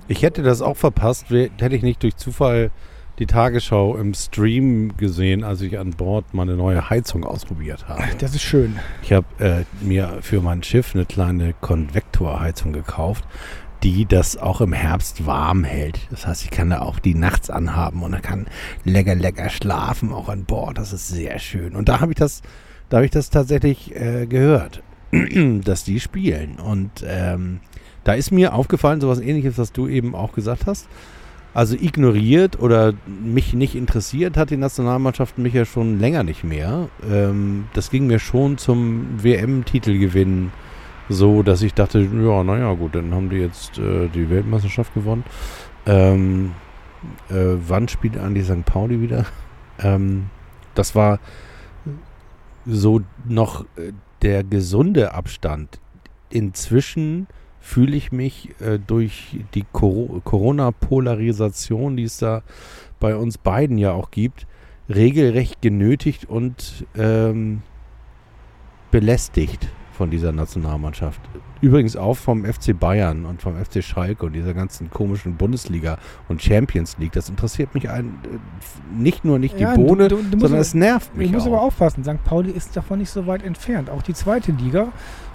Ich 0.08 0.24
hätte 0.24 0.42
das 0.42 0.62
auch 0.62 0.78
verpasst, 0.78 1.30
hätte 1.30 1.76
ich 1.76 1.84
nicht 1.84 2.02
durch 2.02 2.16
Zufall 2.16 2.72
die 3.20 3.26
Tagesschau 3.26 3.98
im 3.98 4.14
Stream 4.14 4.96
gesehen, 4.98 5.44
als 5.44 5.62
ich 5.62 5.80
an 5.80 5.92
Bord 5.92 6.34
meine 6.34 6.56
neue 6.56 6.90
Heizung 6.90 7.24
ausprobiert 7.24 7.88
habe. 7.88 8.04
Das 8.20 8.36
ist 8.36 8.44
schön. 8.44 8.78
Ich 9.02 9.12
habe 9.12 9.26
äh, 9.40 9.64
mir 9.84 10.20
für 10.22 10.42
mein 10.42 10.62
Schiff 10.62 10.94
eine 10.94 11.06
kleine 11.06 11.54
Konvektorheizung 11.54 12.74
gekauft, 12.74 13.26
die 13.84 14.06
das 14.06 14.38
auch 14.38 14.62
im 14.62 14.74
Herbst 14.74 15.26
warm 15.26 15.64
hält. 15.64 16.00
Das 16.12 16.28
heißt, 16.28 16.44
ich 16.44 16.52
kann 16.52 16.70
da 16.70 16.80
auch 16.82 17.00
die 17.00 17.16
nachts 17.16 17.50
anhaben 17.50 18.04
und 18.04 18.12
dann 18.12 18.22
kann 18.22 18.48
lecker, 18.84 19.16
lecker 19.16 19.50
schlafen 19.50 20.14
auch 20.14 20.30
an 20.30 20.46
Bord. 20.46 20.78
Das 20.78 20.94
ist 20.94 21.08
sehr 21.08 21.40
schön. 21.40 21.76
Und 21.76 21.90
da 21.90 22.00
habe 22.00 22.12
ich 22.12 22.18
das, 22.18 22.42
da 22.90 22.98
habe 22.98 23.06
ich 23.06 23.12
das 23.12 23.30
tatsächlich 23.32 23.96
äh, 23.96 24.28
gehört, 24.28 24.84
dass 25.64 25.84
die 25.84 26.00
spielen. 26.00 26.60
Und 26.60 27.04
ähm, 27.08 27.62
da 28.04 28.14
ist 28.14 28.32
mir 28.32 28.54
aufgefallen, 28.54 29.02
sowas 29.02 29.20
ähnliches, 29.20 29.58
was 29.58 29.72
du 29.72 29.88
eben 29.88 30.16
auch 30.16 30.34
gesagt 30.34 30.68
hast. 30.68 30.88
Also 31.58 31.74
ignoriert 31.74 32.60
oder 32.60 32.94
mich 33.08 33.56
nicht 33.56 33.74
interessiert 33.74 34.38
hat 34.38 34.52
die 34.52 34.58
Nationalmannschaft 34.58 35.40
mich 35.40 35.56
ja 35.56 35.66
schon 35.66 36.00
länger 36.00 36.22
nicht 36.22 36.44
mehr. 36.44 36.88
Ähm, 37.10 37.66
das 37.74 37.90
ging 37.90 38.06
mir 38.06 38.20
schon 38.20 38.60
zum 38.60 39.24
WM-Titelgewinn 39.24 40.52
so, 41.10 41.42
dass 41.42 41.64
ich 41.64 41.74
dachte, 41.74 42.00
ja, 42.00 42.44
naja, 42.44 42.72
gut, 42.74 42.94
dann 42.94 43.12
haben 43.12 43.32
die 43.32 43.38
jetzt 43.38 43.80
äh, 43.80 44.08
die 44.08 44.30
Weltmeisterschaft 44.30 44.94
gewonnen. 44.94 45.24
Ähm, 45.88 46.52
äh, 47.32 47.56
wann 47.68 47.88
spielt 47.88 48.20
eigentlich 48.20 48.46
St. 48.46 48.64
Pauli 48.64 49.02
wieder? 49.02 49.26
Ähm, 49.80 50.32
das 50.74 50.96
war 50.96 51.20
so 52.66 53.02
noch 53.28 53.62
äh, 53.78 53.94
der 54.24 54.44
gesunde 54.44 55.14
Abstand. 55.14 55.80
Inzwischen 56.32 57.28
fühle 57.68 57.98
ich 57.98 58.14
mich 58.14 58.50
äh, 58.62 58.80
durch 58.80 59.36
die 59.54 59.66
Coro 59.74 60.22
Corona-Polarisation, 60.24 61.98
die 61.98 62.04
es 62.04 62.18
da 62.18 62.42
bei 63.00 63.16
uns 63.18 63.38
beiden 63.38 63.78
ja 63.78 63.92
auch 63.92 64.10
gibt, 64.10 64.48
regelrecht 64.90 65.62
genötigt 65.62 66.24
und 66.30 66.86
ähm, 66.98 67.62
belästigt 68.90 69.68
von 69.92 70.10
dieser 70.12 70.32
Nationalmannschaft. 70.32 71.20
Übrigens 71.60 71.96
auch 71.98 72.16
vom 72.16 72.46
FC 72.46 72.80
Bayern 72.80 73.26
und 73.26 73.42
vom 73.42 73.56
FC 73.58 73.84
Schalke 73.84 74.28
und 74.28 74.34
dieser 74.34 74.54
ganzen 74.54 74.90
komischen 74.92 75.36
Bundesliga 75.36 75.98
und 76.30 76.42
Champions 76.42 76.98
League. 77.00 77.14
Das 77.14 77.28
interessiert 77.30 77.74
mich 77.74 77.90
ein, 77.90 78.20
äh, 78.24 78.96
nicht 78.98 79.26
nur 79.26 79.40
nicht 79.40 79.60
Ja, 79.60 79.74
die 79.74 79.82
du- 79.82 79.88
Bohne, 79.88 80.08
du- 80.08 80.18
du 80.18 80.22
musst 80.24 80.40
sondern 80.40 80.60
es 80.62 80.74
nervt 80.76 81.16
mich 81.18 81.28
Ich 81.28 81.34
muss 81.34 81.44
auch. 81.44 81.48
aber 81.48 81.62
aufpassen, 81.62 82.04
St. 82.04 82.24
Pauli 82.24 82.52
ist 82.52 82.78
davon 82.78 83.00
nicht 83.00 83.10
so 83.10 83.26
weit 83.28 83.44
entfernt. 83.44 83.90
Auch 83.90 84.04
die 84.04 84.14
zweite 84.14 84.52
Liga 84.52 84.90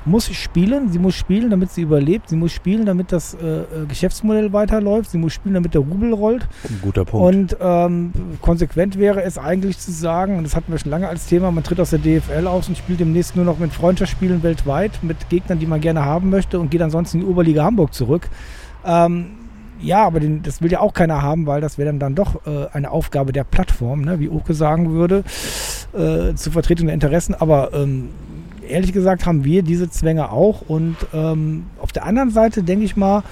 muss 0.04 0.26
spielen, 0.26 0.90
sie 0.90 0.98
muss 0.98 1.14
spielen, 1.14 1.50
damit 1.50 1.70
sie 1.70 1.82
überlebt, 1.82 2.28
sie 2.28 2.36
muss 2.36 2.52
spielen, 2.52 2.86
damit 2.86 3.12
das 3.12 3.34
äh, 3.34 3.46
äh, 3.46 3.64
Geschäftsmodell 3.88 4.52
weiterläuft, 4.52 5.10
sie 5.10 5.18
muss 5.18 5.32
spielen, 5.32 5.54
damit 5.54 5.74
der 5.74 5.82
Rubel 5.82 6.12
rollt. 6.12 6.48
Ein 6.68 6.80
guter 6.82 7.04
Punkt. 7.04 7.26
Und 7.26 7.56
ähm, 7.60 8.12
konsequent 8.40 8.98
wäre 8.98 9.22
es 9.22 9.38
eigentlich 9.38 9.78
zu 9.78 9.92
sagen, 9.92 10.38
und 10.38 10.44
das 10.44 10.56
hatten 10.56 10.72
wir 10.72 10.78
schon 10.78 10.90
lange 10.90 11.08
als 11.08 11.26
Thema, 11.26 11.50
man 11.50 11.64
tritt 11.64 11.80
aus 11.80 11.90
der 11.90 12.00
DFL 12.00 12.46
aus 12.46 12.68
und 12.68 12.76
spielt 12.76 13.00
demnächst 13.00 13.36
nur 13.36 13.44
noch 13.44 13.58
mit 13.58 13.72
Freundschaftsspielen 13.72 14.42
weltweit, 14.42 15.02
mit 15.02 15.28
Gegnern, 15.28 15.58
die 15.58 15.66
man 15.66 15.80
gerne 15.80 16.04
haben 16.04 16.30
möchte 16.30 16.58
und 16.58 16.70
geht 16.70 16.82
ansonsten 16.82 17.18
in 17.18 17.24
die 17.24 17.30
Oberliga 17.30 17.64
Hamburg 17.64 17.94
zurück. 17.94 18.28
Ähm, 18.84 19.26
ja, 19.82 20.04
aber 20.04 20.20
den, 20.20 20.42
das 20.42 20.62
will 20.62 20.70
ja 20.70 20.80
auch 20.80 20.94
keiner 20.94 21.22
haben, 21.22 21.46
weil 21.46 21.60
das 21.60 21.76
wäre 21.76 21.88
dann, 21.88 21.98
dann 21.98 22.14
doch 22.14 22.46
äh, 22.46 22.68
eine 22.72 22.90
Aufgabe 22.90 23.32
der 23.32 23.44
Plattform, 23.44 24.02
ne, 24.02 24.20
wie 24.20 24.28
Oke 24.28 24.54
sagen 24.54 24.92
würde, 24.92 25.24
äh, 25.92 26.34
zur 26.34 26.52
Vertretung 26.52 26.86
der 26.86 26.94
Interessen. 26.94 27.34
Aber 27.34 27.72
ähm, 27.74 28.10
ehrlich 28.68 28.92
gesagt 28.92 29.26
haben 29.26 29.44
wir 29.44 29.62
diese 29.62 29.90
Zwänge 29.90 30.30
auch. 30.30 30.62
Und 30.62 30.96
ähm, 31.12 31.66
auf 31.80 31.92
der 31.92 32.04
anderen 32.04 32.30
Seite 32.30 32.62
denke 32.62 32.84
ich 32.84 32.96
mal, 32.96 33.22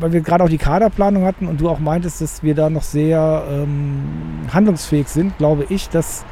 weil 0.00 0.12
wir 0.12 0.20
gerade 0.20 0.44
auch 0.44 0.48
die 0.48 0.58
Kaderplanung 0.58 1.24
hatten 1.24 1.46
und 1.46 1.60
du 1.60 1.68
auch 1.68 1.78
meintest, 1.78 2.20
dass 2.20 2.42
wir 2.42 2.54
da 2.54 2.68
noch 2.68 2.82
sehr 2.82 3.44
ähm, 3.50 4.02
handlungsfähig 4.52 5.08
sind, 5.08 5.38
glaube 5.38 5.66
ich, 5.68 5.88
dass 5.88 6.24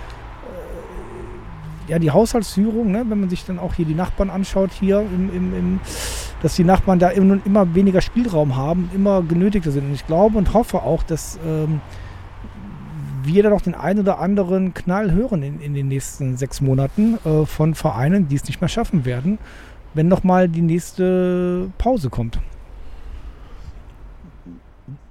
äh, 1.88 1.92
ja 1.92 1.98
die 1.98 2.10
Haushaltsführung, 2.10 2.90
ne, 2.90 3.04
wenn 3.08 3.20
man 3.20 3.30
sich 3.30 3.44
dann 3.44 3.58
auch 3.58 3.74
hier 3.74 3.86
die 3.86 3.94
Nachbarn 3.94 4.30
anschaut, 4.30 4.72
hier 4.72 5.00
im, 5.00 5.30
im, 5.34 5.54
im, 5.54 5.80
dass 6.42 6.56
die 6.56 6.64
Nachbarn 6.64 6.98
da 6.98 7.10
immer, 7.10 7.38
immer 7.44 7.74
weniger 7.74 8.00
Spielraum 8.00 8.56
haben, 8.56 8.90
immer 8.94 9.22
genötigter 9.22 9.70
sind. 9.70 9.84
Und 9.86 9.94
ich 9.94 10.06
glaube 10.06 10.36
und 10.36 10.52
hoffe 10.52 10.82
auch, 10.82 11.02
dass 11.04 11.38
ähm, 11.46 11.80
wir 13.24 13.42
da 13.42 13.50
noch 13.50 13.60
den 13.62 13.74
einen 13.74 14.00
oder 14.00 14.18
anderen 14.18 14.74
Knall 14.74 15.12
hören 15.12 15.42
in, 15.42 15.60
in 15.60 15.74
den 15.74 15.88
nächsten 15.88 16.36
sechs 16.36 16.60
Monaten 16.60 17.18
äh, 17.24 17.46
von 17.46 17.74
Vereinen, 17.74 18.28
die 18.28 18.36
es 18.36 18.44
nicht 18.46 18.60
mehr 18.60 18.68
schaffen 18.68 19.04
werden, 19.04 19.38
wenn 19.94 20.08
nochmal 20.08 20.48
die 20.48 20.62
nächste 20.62 21.70
Pause 21.78 22.10
kommt. 22.10 22.38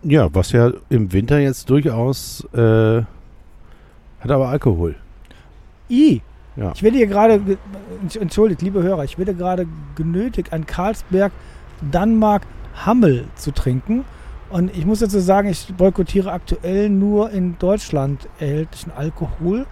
ja, 0.03 0.34
was 0.34 0.51
ja 0.53 0.72
im 0.89 1.12
Winter 1.12 1.39
jetzt 1.39 1.70
durchaus 1.70 2.45
äh, 2.53 3.01
hat 4.22 4.32
aber 4.32 4.49
Alkohol. 4.49 4.95
I, 5.89 6.22
Ja. 6.55 6.72
ich 6.74 6.84
werde 6.84 6.97
hier 6.97 7.07
gerade, 7.07 7.39
ge- 7.39 7.57
entschuldigt, 8.20 8.62
liebe 8.62 8.82
Hörer, 8.84 9.03
ich 9.03 9.18
werde 9.18 9.34
gerade 9.34 9.66
genötigt, 9.95 10.53
ein 10.53 10.66
Carlsberg 10.66 11.32
Danmark 11.91 12.43
Hammel 12.86 13.26
zu 13.36 13.51
trinken. 13.51 14.05
Und 14.50 14.76
ich 14.76 14.86
muss 14.86 15.00
dazu 15.00 15.20
sagen, 15.20 15.50
ich 15.50 15.74
boykottiere 15.76 16.32
aktuell 16.32 16.89
nur 16.89 17.32
in 17.32 17.58
Deutschland 17.60 18.28
erhältlichen 18.39 18.91
Alkohol. 18.91 19.66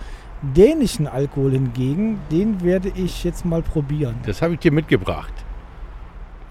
Dänischen 0.56 1.08
Alkohol 1.08 1.52
hingegen, 1.54 2.20
den 2.30 2.62
werde 2.62 2.92
ich 2.96 3.24
jetzt 3.24 3.44
mal 3.44 3.64
probieren. 3.64 4.16
Das 4.26 4.42
habe 4.44 4.54
ich 4.54 4.60
dir 4.60 4.72
mitgebracht. 4.72 5.34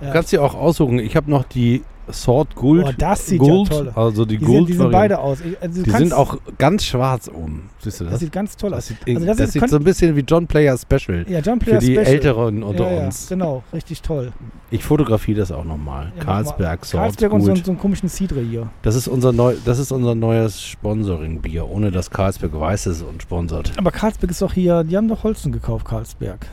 Ja. 0.00 0.08
Du 0.08 0.12
kannst 0.12 0.32
dir 0.32 0.42
auch 0.42 0.54
aussuchen. 0.54 0.98
Ich 0.98 1.14
habe 1.14 1.30
noch 1.30 1.44
die 1.44 1.82
Sword 2.12 2.54
Gold. 2.54 2.86
Oh, 2.88 2.92
das 2.96 3.26
sieht 3.26 3.38
Gold, 3.40 3.68
ja 3.70 3.76
toll 3.78 3.88
aus. 3.90 3.96
Also 3.96 4.24
die, 4.24 4.38
Die, 4.38 4.44
Gold 4.44 4.56
sind, 4.58 4.68
die 4.68 4.72
sind 4.74 4.90
beide 4.92 5.18
aus. 5.18 5.38
Ich, 5.40 5.60
also 5.60 5.82
Die 5.82 5.90
sind 5.90 6.12
auch 6.12 6.38
ganz 6.58 6.84
schwarz 6.84 7.28
oben. 7.28 7.68
Siehst 7.80 8.00
du 8.00 8.04
das? 8.04 8.12
Das 8.14 8.20
sieht 8.20 8.32
ganz 8.32 8.56
toll 8.56 8.70
Das 8.70 8.78
aus. 8.78 8.86
sieht, 8.88 8.98
Also 9.06 9.26
das 9.26 9.36
das 9.36 9.46
ist- 9.48 9.52
sieht 9.54 9.68
so 9.70 9.76
ein 9.76 9.84
bisschen 9.84 10.16
wie 10.16 10.20
John 10.20 10.46
Player 10.46 10.76
Special. 10.78 11.24
Ja, 11.28 11.40
John 11.40 11.58
Für 11.60 11.66
Player 11.66 11.78
die 11.80 11.86
Special. 11.86 12.06
Älteren 12.06 12.62
unter 12.62 12.90
ja, 12.92 13.06
uns. 13.06 13.28
Ja, 13.28 13.36
genau, 13.36 13.62
richtig 13.72 14.02
toll. 14.02 14.32
Ich 14.70 14.82
fotografiere 14.84 15.38
das 15.40 15.52
auch 15.52 15.64
nochmal. 15.64 16.12
Ja, 16.18 16.24
mal. 16.24 16.44
Sword 16.44 16.58
Carlsberg 16.92 17.32
und 17.32 17.40
so, 17.42 17.52
Gold. 17.52 17.64
so 17.64 17.70
einen 17.72 17.80
komischen 17.80 18.08
Cidre 18.08 18.40
hier. 18.40 18.68
Das 18.82 18.94
ist 18.94 19.08
unser 19.08 19.32
neu, 19.32 19.54
das 19.64 19.78
ist 19.78 19.92
unser 19.92 20.14
neues 20.14 20.60
Sponsoring-Bier, 20.62 21.68
ohne 21.68 21.90
dass 21.90 22.10
Carlsberg 22.10 22.52
weiß 22.58 22.86
es 22.86 23.02
und 23.02 23.22
sponsert. 23.22 23.72
Aber 23.76 23.90
Carlsberg 23.90 24.30
ist 24.30 24.42
doch 24.42 24.52
hier, 24.52 24.82
die 24.84 24.96
haben 24.96 25.08
doch 25.08 25.22
Holzen 25.24 25.52
gekauft, 25.52 25.84
Carlsberg. 25.86 26.46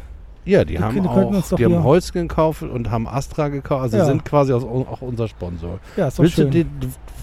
Ja, 0.45 0.65
die 0.65 0.73
Die 0.75 0.79
haben 0.79 1.07
auch, 1.07 1.55
die 1.55 1.65
haben 1.65 1.83
Holzgen 1.83 2.27
gekauft 2.27 2.63
und 2.63 2.91
haben 2.91 3.07
Astra 3.07 3.47
gekauft. 3.47 3.83
Also 3.83 3.97
Ja. 3.97 4.05
sind 4.05 4.25
quasi 4.25 4.53
auch 4.53 5.01
unser 5.01 5.27
Sponsor. 5.27 5.79
Ja, 5.95 6.07
ist 6.07 6.19
doch 6.19 6.23
Willst 6.23 6.37
du, 6.37 6.41
schön. 6.43 6.51
die, 6.51 6.65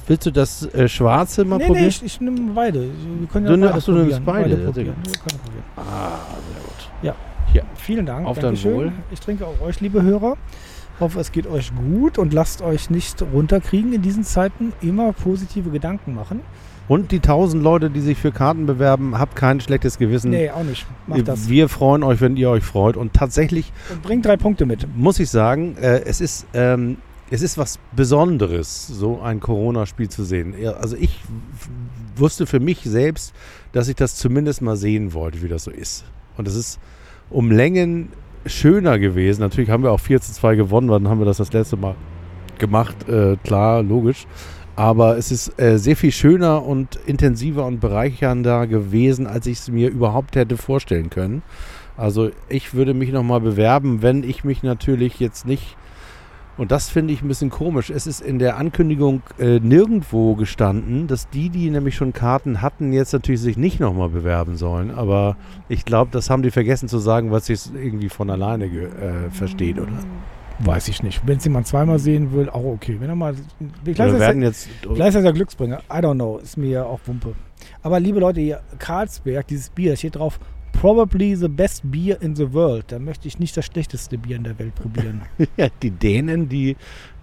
willst 0.06 0.26
du 0.26 0.30
das 0.30 0.66
äh, 0.74 0.88
Schwarze 0.88 1.44
mal 1.44 1.58
nee, 1.58 1.66
probieren? 1.66 1.82
nee, 1.84 1.88
ich, 1.88 2.02
ich 2.04 2.20
nehme 2.20 2.52
beide. 2.54 2.82
Wir 2.82 3.28
können 3.28 3.46
Du 3.46 3.52
ja 3.52 3.56
nimm- 3.56 3.66
beide 3.66 3.74
ach 3.74 3.80
so, 3.82 3.92
du 3.92 3.98
nimmst 3.98 4.24
beide, 4.24 4.56
sehr 4.56 4.64
probieren. 4.66 4.96
Ja, 5.04 5.12
ich 5.12 5.20
ah, 5.76 6.18
sehr 6.52 6.62
gut. 6.62 6.90
Vielen 7.76 8.06
Dank. 8.06 8.26
Auf 8.26 8.38
dein. 8.38 8.62
Wohl. 8.62 8.92
Ich 9.10 9.20
trinke 9.20 9.44
auch 9.46 9.60
euch, 9.60 9.80
liebe 9.80 10.02
Hörer. 10.02 10.36
Hoffe, 11.00 11.18
es 11.18 11.32
geht 11.32 11.46
euch 11.46 11.72
gut 11.74 12.18
und 12.18 12.32
lasst 12.34 12.62
euch 12.62 12.90
nicht 12.90 13.22
runterkriegen 13.32 13.92
in 13.92 14.02
diesen 14.02 14.22
Zeiten. 14.22 14.72
Immer 14.82 15.12
positive 15.12 15.70
Gedanken 15.70 16.14
machen. 16.14 16.42
Und 16.90 17.12
die 17.12 17.20
tausend 17.20 17.62
Leute, 17.62 17.88
die 17.88 18.00
sich 18.00 18.18
für 18.18 18.32
Karten 18.32 18.66
bewerben, 18.66 19.16
habt 19.16 19.36
kein 19.36 19.60
schlechtes 19.60 19.96
Gewissen. 19.96 20.30
Nee, 20.32 20.50
auch 20.50 20.64
nicht. 20.64 20.84
Macht 21.06 21.28
das. 21.28 21.48
Wir 21.48 21.68
freuen 21.68 22.02
euch, 22.02 22.20
wenn 22.20 22.36
ihr 22.36 22.50
euch 22.50 22.64
freut. 22.64 22.96
Und 22.96 23.12
tatsächlich 23.12 23.72
Und 23.92 24.02
bringt 24.02 24.26
drei 24.26 24.36
Punkte 24.36 24.66
mit. 24.66 24.88
muss 24.96 25.20
ich 25.20 25.30
sagen, 25.30 25.76
äh, 25.76 26.00
es, 26.00 26.20
ist, 26.20 26.48
ähm, 26.52 26.96
es 27.30 27.42
ist 27.42 27.58
was 27.58 27.78
Besonderes, 27.94 28.88
so 28.88 29.20
ein 29.20 29.38
Corona-Spiel 29.38 30.08
zu 30.08 30.24
sehen. 30.24 30.52
Also 30.80 30.96
ich 30.96 31.20
wusste 32.16 32.44
für 32.44 32.58
mich 32.58 32.80
selbst, 32.82 33.34
dass 33.70 33.86
ich 33.86 33.94
das 33.94 34.16
zumindest 34.16 34.60
mal 34.60 34.74
sehen 34.74 35.14
wollte, 35.14 35.42
wie 35.42 35.48
das 35.48 35.62
so 35.62 35.70
ist. 35.70 36.04
Und 36.36 36.48
es 36.48 36.56
ist 36.56 36.80
um 37.30 37.52
Längen 37.52 38.08
schöner 38.46 38.98
gewesen. 38.98 39.42
Natürlich 39.42 39.70
haben 39.70 39.84
wir 39.84 39.92
auch 39.92 40.00
4 40.00 40.20
zu 40.22 40.32
2 40.32 40.56
gewonnen, 40.56 40.88
dann 40.88 41.06
haben 41.06 41.20
wir 41.20 41.26
das 41.26 41.36
das 41.36 41.52
letzte 41.52 41.76
Mal 41.76 41.94
gemacht. 42.58 43.08
Äh, 43.08 43.36
klar, 43.44 43.80
logisch. 43.84 44.26
Aber 44.76 45.18
es 45.18 45.30
ist 45.30 45.60
äh, 45.60 45.78
sehr 45.78 45.96
viel 45.96 46.12
schöner 46.12 46.64
und 46.64 46.96
intensiver 47.06 47.66
und 47.66 47.80
bereichernder 47.80 48.66
gewesen, 48.66 49.26
als 49.26 49.46
ich 49.46 49.58
es 49.58 49.68
mir 49.70 49.90
überhaupt 49.90 50.36
hätte 50.36 50.56
vorstellen 50.56 51.10
können. 51.10 51.42
Also 51.96 52.30
ich 52.48 52.72
würde 52.72 52.94
mich 52.94 53.12
nochmal 53.12 53.40
bewerben, 53.40 54.00
wenn 54.00 54.22
ich 54.22 54.42
mich 54.42 54.62
natürlich 54.62 55.20
jetzt 55.20 55.46
nicht, 55.46 55.76
und 56.56 56.70
das 56.72 56.88
finde 56.88 57.12
ich 57.12 57.20
ein 57.20 57.28
bisschen 57.28 57.50
komisch, 57.50 57.90
es 57.90 58.06
ist 58.06 58.22
in 58.22 58.38
der 58.38 58.56
Ankündigung 58.56 59.22
äh, 59.38 59.58
nirgendwo 59.60 60.34
gestanden, 60.34 61.08
dass 61.08 61.28
die, 61.28 61.50
die 61.50 61.68
nämlich 61.68 61.96
schon 61.96 62.14
Karten 62.14 62.62
hatten, 62.62 62.94
jetzt 62.94 63.12
natürlich 63.12 63.42
sich 63.42 63.58
nicht 63.58 63.80
nochmal 63.80 64.08
bewerben 64.08 64.56
sollen. 64.56 64.90
Aber 64.90 65.36
ich 65.68 65.84
glaube, 65.84 66.10
das 66.10 66.30
haben 66.30 66.42
die 66.42 66.50
vergessen 66.50 66.88
zu 66.88 66.98
sagen, 66.98 67.30
was 67.32 67.46
sich 67.46 67.60
irgendwie 67.74 68.08
von 68.08 68.30
alleine 68.30 68.64
äh, 68.64 69.30
versteht, 69.30 69.78
oder? 69.78 69.92
Weiß 70.64 70.88
ich 70.88 71.02
nicht. 71.02 71.22
Wenn 71.26 71.38
es 71.38 71.44
jemand 71.44 71.66
zweimal 71.66 71.98
sehen 71.98 72.32
will, 72.32 72.50
auch 72.50 72.64
okay. 72.64 72.96
Wenn 72.98 73.08
er 73.08 73.16
mal. 73.16 73.34
Vielleicht 73.84 74.12
ist, 74.12 74.20
werden 74.20 74.42
das, 74.42 74.66
jetzt 74.66 74.68
vielleicht 74.82 75.16
ist 75.16 75.22
der 75.22 75.32
Glücksbringer. 75.32 75.78
I 75.90 75.96
don't 75.96 76.14
know. 76.14 76.38
Ist 76.38 76.56
mir 76.56 76.70
ja 76.70 76.84
auch 76.84 77.00
Wumpe. 77.06 77.34
Aber 77.82 78.00
liebe 78.00 78.20
Leute, 78.20 78.40
hier, 78.40 78.60
Carlsberg, 78.78 79.46
dieses 79.46 79.70
Bier, 79.70 79.92
da 79.92 79.96
steht 79.96 80.16
drauf, 80.16 80.38
probably 80.72 81.34
the 81.34 81.48
best 81.48 81.82
beer 81.90 82.20
in 82.20 82.36
the 82.36 82.52
world. 82.52 82.84
Da 82.88 82.98
möchte 82.98 83.28
ich 83.28 83.38
nicht 83.38 83.56
das 83.56 83.66
schlechteste 83.66 84.18
Bier 84.18 84.36
in 84.36 84.44
der 84.44 84.58
Welt 84.58 84.74
probieren. 84.74 85.22
Ja, 85.56 85.68
die 85.82 85.90
Dänen, 85.90 86.48
die, 86.48 86.76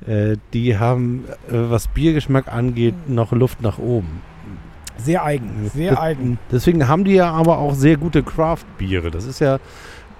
äh, 0.05 0.37
die 0.53 0.77
haben, 0.77 1.25
äh, 1.47 1.51
was 1.51 1.87
Biergeschmack 1.87 2.51
angeht, 2.51 2.95
noch 3.07 3.31
Luft 3.31 3.61
nach 3.61 3.77
oben. 3.77 4.21
Sehr 4.97 5.23
eigen. 5.23 5.69
Sehr 5.73 6.01
eigen. 6.01 6.39
Deswegen 6.51 6.87
haben 6.87 7.03
die 7.03 7.13
ja 7.13 7.31
aber 7.31 7.59
auch 7.59 7.75
sehr 7.75 7.97
gute 7.97 8.23
Craft-Biere. 8.23 9.11
Das 9.11 9.25
ist 9.25 9.39
ja 9.39 9.59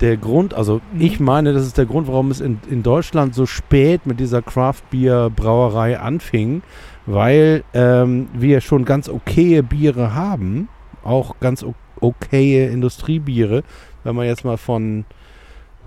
der 0.02 0.18
Grund, 0.18 0.54
also 0.54 0.82
Mhm. 0.94 1.02
ich 1.02 1.20
meine, 1.20 1.54
das 1.54 1.66
ist 1.66 1.78
der 1.78 1.86
Grund, 1.86 2.08
warum 2.08 2.32
es 2.32 2.40
in, 2.40 2.60
in 2.70 2.84
Deutschland 2.84 3.36
so 3.36 3.46
spät 3.46 4.06
mit 4.06 4.20
dieser 4.20 4.42
Craft-Bier-Brauerei 4.42 6.00
anfing, 6.00 6.62
weil 7.06 7.64
ähm, 7.74 8.28
wir 8.34 8.62
schon 8.62 8.86
ganz 8.86 9.10
okaye 9.10 9.64
Biere 9.64 10.14
haben, 10.14 10.70
auch 11.04 11.40
ganz 11.40 11.66
okaye 12.00 12.68
Industriebiere, 12.68 13.64
wenn 14.04 14.16
man 14.16 14.26
jetzt 14.26 14.46
mal 14.46 14.58
von 14.58 15.06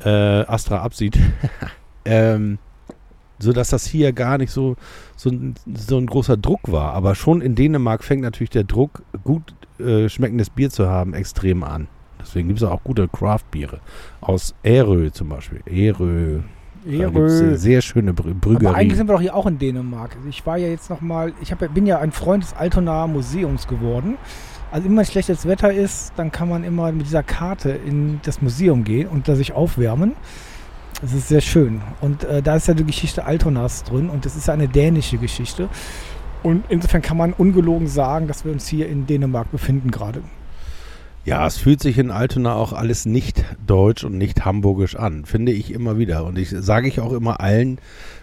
äh, 0.05 0.09
Astra 0.09 0.79
absieht. 0.79 1.19
ähm, 2.05 2.59
so 3.39 3.53
dass 3.53 3.71
das 3.71 3.87
hier 3.87 4.13
gar 4.13 4.39
nicht 4.39 4.51
so, 4.51 4.77
so, 5.17 5.31
ein, 5.31 5.55
so 5.75 5.97
ein 5.97 6.07
großer 6.07 6.37
Druck 6.37 6.71
war. 6.71 6.93
Aber 6.93 7.15
schon 7.15 7.41
in 7.41 7.55
Dänemark 7.55 8.05
fängt 8.05 8.23
natürlich 8.23 8.51
der 8.51 8.65
Druck, 8.65 9.03
gut 9.25 9.55
äh, 9.79 10.09
schmeckendes 10.09 10.51
Bier 10.51 10.71
zu 10.71 10.89
haben, 10.89 11.15
extrem 11.15 11.63
an. 11.65 11.89
Deswegen 12.21 12.49
gibt 12.49 12.61
es 12.61 12.67
auch 12.67 12.83
gute 12.83 13.09
Craft-Biere. 13.09 13.81
Aus 14.21 14.55
Erö 14.63 15.11
zum 15.11 15.29
Beispiel. 15.29 15.63
Eine 16.87 16.95
Ehre. 16.95 17.57
sehr 17.57 17.83
schöne 17.83 18.15
Brü 18.15 18.57
Aber 18.57 18.75
eigentlich 18.75 18.97
sind 18.97 19.09
wir 19.09 19.15
doch 19.15 19.21
hier 19.21 19.35
auch 19.35 19.47
in 19.47 19.59
Dänemark. 19.59 20.17
Also 20.17 20.29
Ich 20.29 20.47
war 20.47 20.57
ja 20.57 20.69
jetzt 20.69 20.91
noch 20.91 21.01
mal, 21.01 21.33
ich 21.43 21.53
hab, 21.53 21.75
bin 21.75 21.87
ja 21.87 21.99
ein 21.99 22.13
Freund 22.13 22.43
des 22.43 22.55
Altonaer 22.55 23.07
Museums 23.07 23.67
geworden. 23.67 24.17
Also 24.71 24.87
immer 24.87 24.99
wenn 24.99 25.07
schlechtes 25.07 25.47
Wetter 25.47 25.73
ist, 25.73 26.13
dann 26.17 26.31
kann 26.31 26.49
man 26.49 26.65
immer 26.65 26.93
mit 26.93 27.07
dieser 27.07 27.23
Karte 27.23 27.71
in 27.71 28.21
das 28.23 28.41
Museum 28.41 28.85
gehen 28.85 29.09
und 29.09 29.29
da 29.29 29.35
sich 29.35 29.53
aufwärmen. 29.53 30.15
Das 31.03 31.13
ist 31.13 31.29
sehr 31.29 31.41
schön. 31.41 31.81
Und 32.01 32.25
äh, 32.25 32.43
da 32.43 32.57
ist 32.57 32.69
ja 32.69 32.75
die 32.75 32.85
Geschichte 32.85 33.25
Altonas 33.25 33.85
drin 33.85 34.09
und 34.11 34.25
das 34.25 34.37
ist 34.37 34.47
ja 34.49 34.55
eine 34.55 34.69
dänische 34.69 35.19
Geschichte. 35.19 35.69
Und 36.43 36.65
insofern 36.69 37.03
kann 37.03 37.17
man 37.17 37.33
ungelogen 37.33 37.87
sagen, 37.87 38.27
dass 38.27 38.45
wir 38.45 38.53
uns 38.53 38.67
hier 38.67 38.89
in 38.89 39.07
Dänemark 39.07 39.51
befinden 39.51 39.91
gerade. 39.91 40.23
Ja, 41.25 41.47
es 41.47 41.59
fühlt 41.59 41.81
sich 41.81 41.99
in 41.99 42.11
Altona 42.11 42.55
auch 42.55 42.73
alles 42.73 43.05
nicht 43.05 43.45
deutsch 43.67 44.05
und 44.05 44.17
nicht 44.17 44.47
hamburgisch 44.47 44.97
an, 44.97 45.27
finde 45.27 45.53
ich 45.53 45.71
immer 45.71 45.99
wieder. 45.99 46.25
Und 46.25 46.39
ich 46.39 46.49
sage 46.49 46.89
ich 46.89 47.01
auch 47.01 47.13
immer 47.13 47.41
allen 47.41 47.79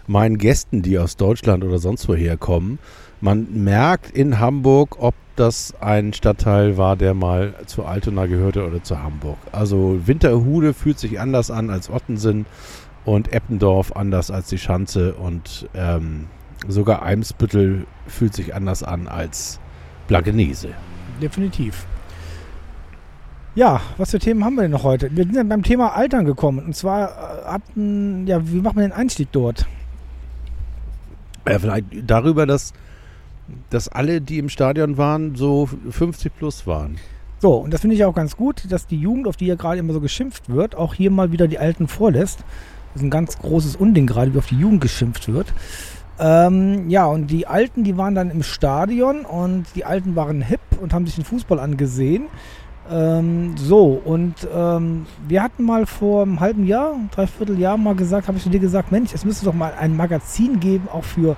meinen 0.08 0.36
Gästen, 0.36 0.82
die 0.82 0.98
aus 0.98 1.16
Deutschland 1.16 1.62
oder 1.62 1.78
sonst 1.78 2.08
woher 2.08 2.36
kommen, 2.36 2.78
man 3.20 3.64
merkt 3.64 4.10
in 4.10 4.38
Hamburg, 4.38 4.96
ob 5.00 5.14
das 5.36 5.74
ein 5.80 6.12
Stadtteil 6.12 6.76
war, 6.76 6.96
der 6.96 7.14
mal 7.14 7.54
zu 7.66 7.84
Altona 7.84 8.26
gehörte 8.26 8.66
oder 8.66 8.82
zu 8.82 9.00
Hamburg. 9.02 9.38
Also 9.52 10.00
Winterhude 10.06 10.74
fühlt 10.74 10.98
sich 10.98 11.20
anders 11.20 11.50
an 11.50 11.70
als 11.70 11.90
Ottensen 11.90 12.46
und 13.04 13.32
Eppendorf 13.32 13.94
anders 13.94 14.30
als 14.30 14.48
die 14.48 14.58
Schanze 14.58 15.14
und 15.14 15.68
ähm, 15.74 16.26
sogar 16.66 17.02
Eimsbüttel 17.02 17.86
fühlt 18.06 18.34
sich 18.34 18.54
anders 18.54 18.82
an 18.82 19.06
als 19.06 19.60
Blankenese. 20.08 20.70
Definitiv. 21.20 21.86
Ja, 23.58 23.80
was 23.96 24.12
für 24.12 24.20
Themen 24.20 24.44
haben 24.44 24.54
wir 24.54 24.62
denn 24.62 24.70
noch 24.70 24.84
heute? 24.84 25.10
Wir 25.16 25.24
sind 25.24 25.34
dann 25.34 25.48
beim 25.48 25.64
Thema 25.64 25.96
Altern 25.96 26.24
gekommen. 26.24 26.64
Und 26.64 26.76
zwar 26.76 27.08
äh, 27.08 27.44
hatten, 27.46 28.24
ja, 28.28 28.48
wie 28.48 28.60
macht 28.60 28.76
man 28.76 28.84
den 28.84 28.92
Einstieg 28.92 29.32
dort? 29.32 29.66
Ja, 31.44 31.58
vielleicht 31.58 31.86
darüber, 32.06 32.46
dass, 32.46 32.72
dass 33.68 33.88
alle, 33.88 34.20
die 34.20 34.38
im 34.38 34.48
Stadion 34.48 34.96
waren, 34.96 35.34
so 35.34 35.68
50 35.90 36.36
plus 36.36 36.68
waren. 36.68 36.98
So, 37.40 37.54
und 37.54 37.74
das 37.74 37.80
finde 37.80 37.96
ich 37.96 38.04
auch 38.04 38.14
ganz 38.14 38.36
gut, 38.36 38.62
dass 38.70 38.86
die 38.86 39.00
Jugend, 39.00 39.26
auf 39.26 39.36
die 39.36 39.46
ja 39.46 39.56
gerade 39.56 39.80
immer 39.80 39.92
so 39.92 40.00
geschimpft 40.00 40.48
wird, 40.48 40.76
auch 40.76 40.94
hier 40.94 41.10
mal 41.10 41.32
wieder 41.32 41.48
die 41.48 41.58
Alten 41.58 41.88
vorlässt. 41.88 42.44
Das 42.92 43.02
ist 43.02 43.02
ein 43.02 43.10
ganz 43.10 43.38
großes 43.40 43.74
Unding 43.74 44.06
gerade, 44.06 44.34
wie 44.34 44.38
auf 44.38 44.46
die 44.46 44.58
Jugend 44.60 44.82
geschimpft 44.82 45.26
wird. 45.26 45.52
Ähm, 46.20 46.88
ja, 46.90 47.06
und 47.06 47.26
die 47.26 47.48
Alten, 47.48 47.82
die 47.82 47.96
waren 47.96 48.14
dann 48.14 48.30
im 48.30 48.44
Stadion 48.44 49.24
und 49.24 49.66
die 49.74 49.84
Alten 49.84 50.14
waren 50.14 50.42
hip 50.42 50.60
und 50.80 50.94
haben 50.94 51.06
sich 51.06 51.16
den 51.16 51.24
Fußball 51.24 51.58
angesehen. 51.58 52.28
Ähm, 52.90 53.54
so, 53.56 54.00
und 54.04 54.34
ähm, 54.54 55.06
wir 55.26 55.42
hatten 55.42 55.62
mal 55.64 55.84
vor 55.84 56.22
einem 56.22 56.40
halben 56.40 56.66
Jahr, 56.66 56.94
dreiviertel 57.10 57.58
Jahr 57.58 57.76
mal 57.76 57.94
gesagt, 57.94 58.28
habe 58.28 58.38
ich 58.38 58.48
dir 58.48 58.58
gesagt, 58.58 58.92
Mensch, 58.92 59.12
es 59.12 59.24
müsste 59.24 59.44
doch 59.44 59.54
mal 59.54 59.74
ein 59.78 59.96
Magazin 59.96 60.58
geben, 60.58 60.88
auch 60.90 61.04
für 61.04 61.36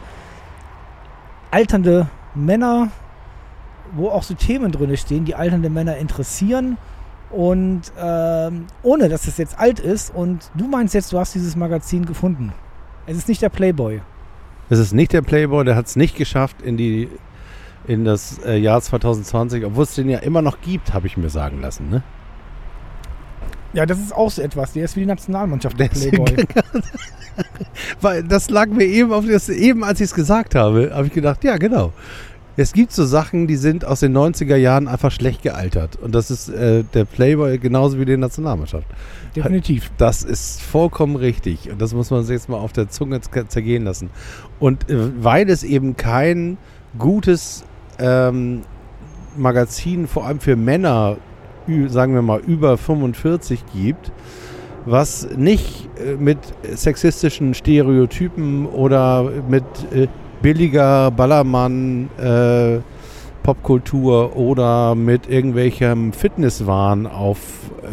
alternde 1.51 2.09
Männer, 2.35 2.89
wo 3.93 4.09
auch 4.09 4.23
so 4.23 4.35
Themen 4.35 4.71
drin 4.71 4.97
stehen, 4.97 5.25
die 5.25 5.35
alternde 5.35 5.71
Männer 5.71 5.97
interessieren. 5.97 6.77
Und 7.31 7.83
ähm, 8.01 8.67
ohne 8.83 9.09
dass 9.09 9.29
es 9.29 9.39
jetzt 9.39 9.59
alt 9.59 9.79
ist. 9.79 10.13
Und 10.13 10.51
du 10.55 10.67
meinst 10.67 10.95
jetzt, 10.95 11.13
du 11.13 11.19
hast 11.19 11.35
dieses 11.35 11.55
Magazin 11.55 12.05
gefunden. 12.05 12.53
Es 13.07 13.17
ist 13.17 13.29
nicht 13.29 13.41
der 13.41 13.51
Playboy. 13.51 14.01
Es 14.69 14.79
ist 14.79 14.93
nicht 14.93 15.13
der 15.13 15.23
Playboy, 15.23 15.65
der 15.65 15.77
hat 15.77 15.87
es 15.87 15.97
nicht 15.97 16.17
geschafft 16.17 16.63
in 16.63 16.77
die 16.77 17.09
in 17.87 18.05
das 18.05 18.39
äh, 18.45 18.57
Jahr 18.57 18.81
2020, 18.81 19.65
obwohl 19.65 19.85
es 19.85 19.95
den 19.95 20.09
ja 20.09 20.19
immer 20.19 20.43
noch 20.43 20.61
gibt, 20.61 20.93
habe 20.93 21.07
ich 21.07 21.17
mir 21.17 21.31
sagen 21.31 21.61
lassen. 21.61 21.91
Ne? 21.91 22.03
Ja, 23.73 23.87
das 23.87 23.99
ist 23.99 24.15
auch 24.15 24.31
so 24.31 24.43
etwas. 24.43 24.73
Der 24.73 24.85
ist 24.85 24.97
wie 24.97 25.01
die 25.01 25.07
Nationalmannschaft, 25.07 25.79
der 25.79 25.89
Playboy. 25.89 26.37
Weil 28.01 28.25
das 28.25 28.51
lag 28.51 28.69
mir 28.69 28.85
eben 28.85 29.13
auf 29.13 29.25
das, 29.27 29.49
eben 29.49 29.85
als 29.85 30.01
ich 30.01 30.07
es 30.07 30.15
gesagt 30.15 30.55
habe, 30.55 30.91
habe 30.93 31.07
ich 31.07 31.13
gedacht, 31.13 31.45
ja, 31.45 31.57
genau. 31.57 31.93
Es 32.57 32.73
gibt 32.73 32.93
so 32.93 33.07
Sachen, 33.07 33.47
die 33.47 33.57
sind 33.57 33.85
aus 33.85 34.01
den 34.01 34.15
90er 34.15 34.57
Jahren 34.57 34.89
einfach 34.89 35.13
schlecht 35.13 35.43
gealtert. 35.43 35.97
Und 35.97 36.15
das 36.15 36.31
ist 36.31 36.49
äh, 36.49 36.83
der 36.83 37.05
Playboy 37.05 37.59
genauso 37.59 37.99
wie 37.99 38.05
die 38.05 38.17
Nationalmannschaft. 38.17 38.87
Definitiv. 39.35 39.91
Das 39.97 40.25
ist 40.25 40.61
vollkommen 40.61 41.17
richtig. 41.17 41.71
Und 41.71 41.81
das 41.81 41.95
muss 41.95 42.11
man 42.11 42.25
sich 42.25 42.35
jetzt 42.35 42.49
mal 42.49 42.59
auf 42.59 42.73
der 42.73 42.89
Zunge 42.89 43.21
zergehen 43.21 43.85
lassen. 43.85 44.11
Und 44.59 44.91
äh, 44.91 45.23
weil 45.23 45.49
es 45.49 45.63
eben 45.63 45.97
kein 45.97 46.59
gutes 46.99 47.65
ähm, 48.01 48.63
Magazin, 49.37 50.07
vor 50.07 50.27
allem 50.27 50.41
für 50.41 50.57
Männer, 50.57 51.17
sagen 51.87 52.15
wir 52.15 52.23
mal 52.23 52.41
über 52.41 52.77
45 52.77 53.65
gibt, 53.73 54.13
was 54.87 55.29
nicht 55.37 55.89
äh, 55.99 56.15
mit 56.17 56.39
sexistischen 56.75 57.55
Stereotypen 57.55 58.67
oder 58.67 59.31
mit 59.49 59.65
äh, 59.93 60.09
billiger 60.43 61.11
Ballermann 61.11 62.09
äh, 62.19 62.79
Popkultur 63.43 64.37
oder 64.37 64.95
mit 64.95 65.29
irgendwelchem 65.29 66.13
Fitnesswahn 66.13 67.07
aufmacht 67.07 67.85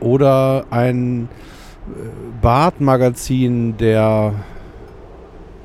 äh, 0.00 0.04
oder 0.04 0.64
ein 0.70 1.28
äh, 1.28 1.28
Bartmagazin 2.40 3.76
der 3.76 4.34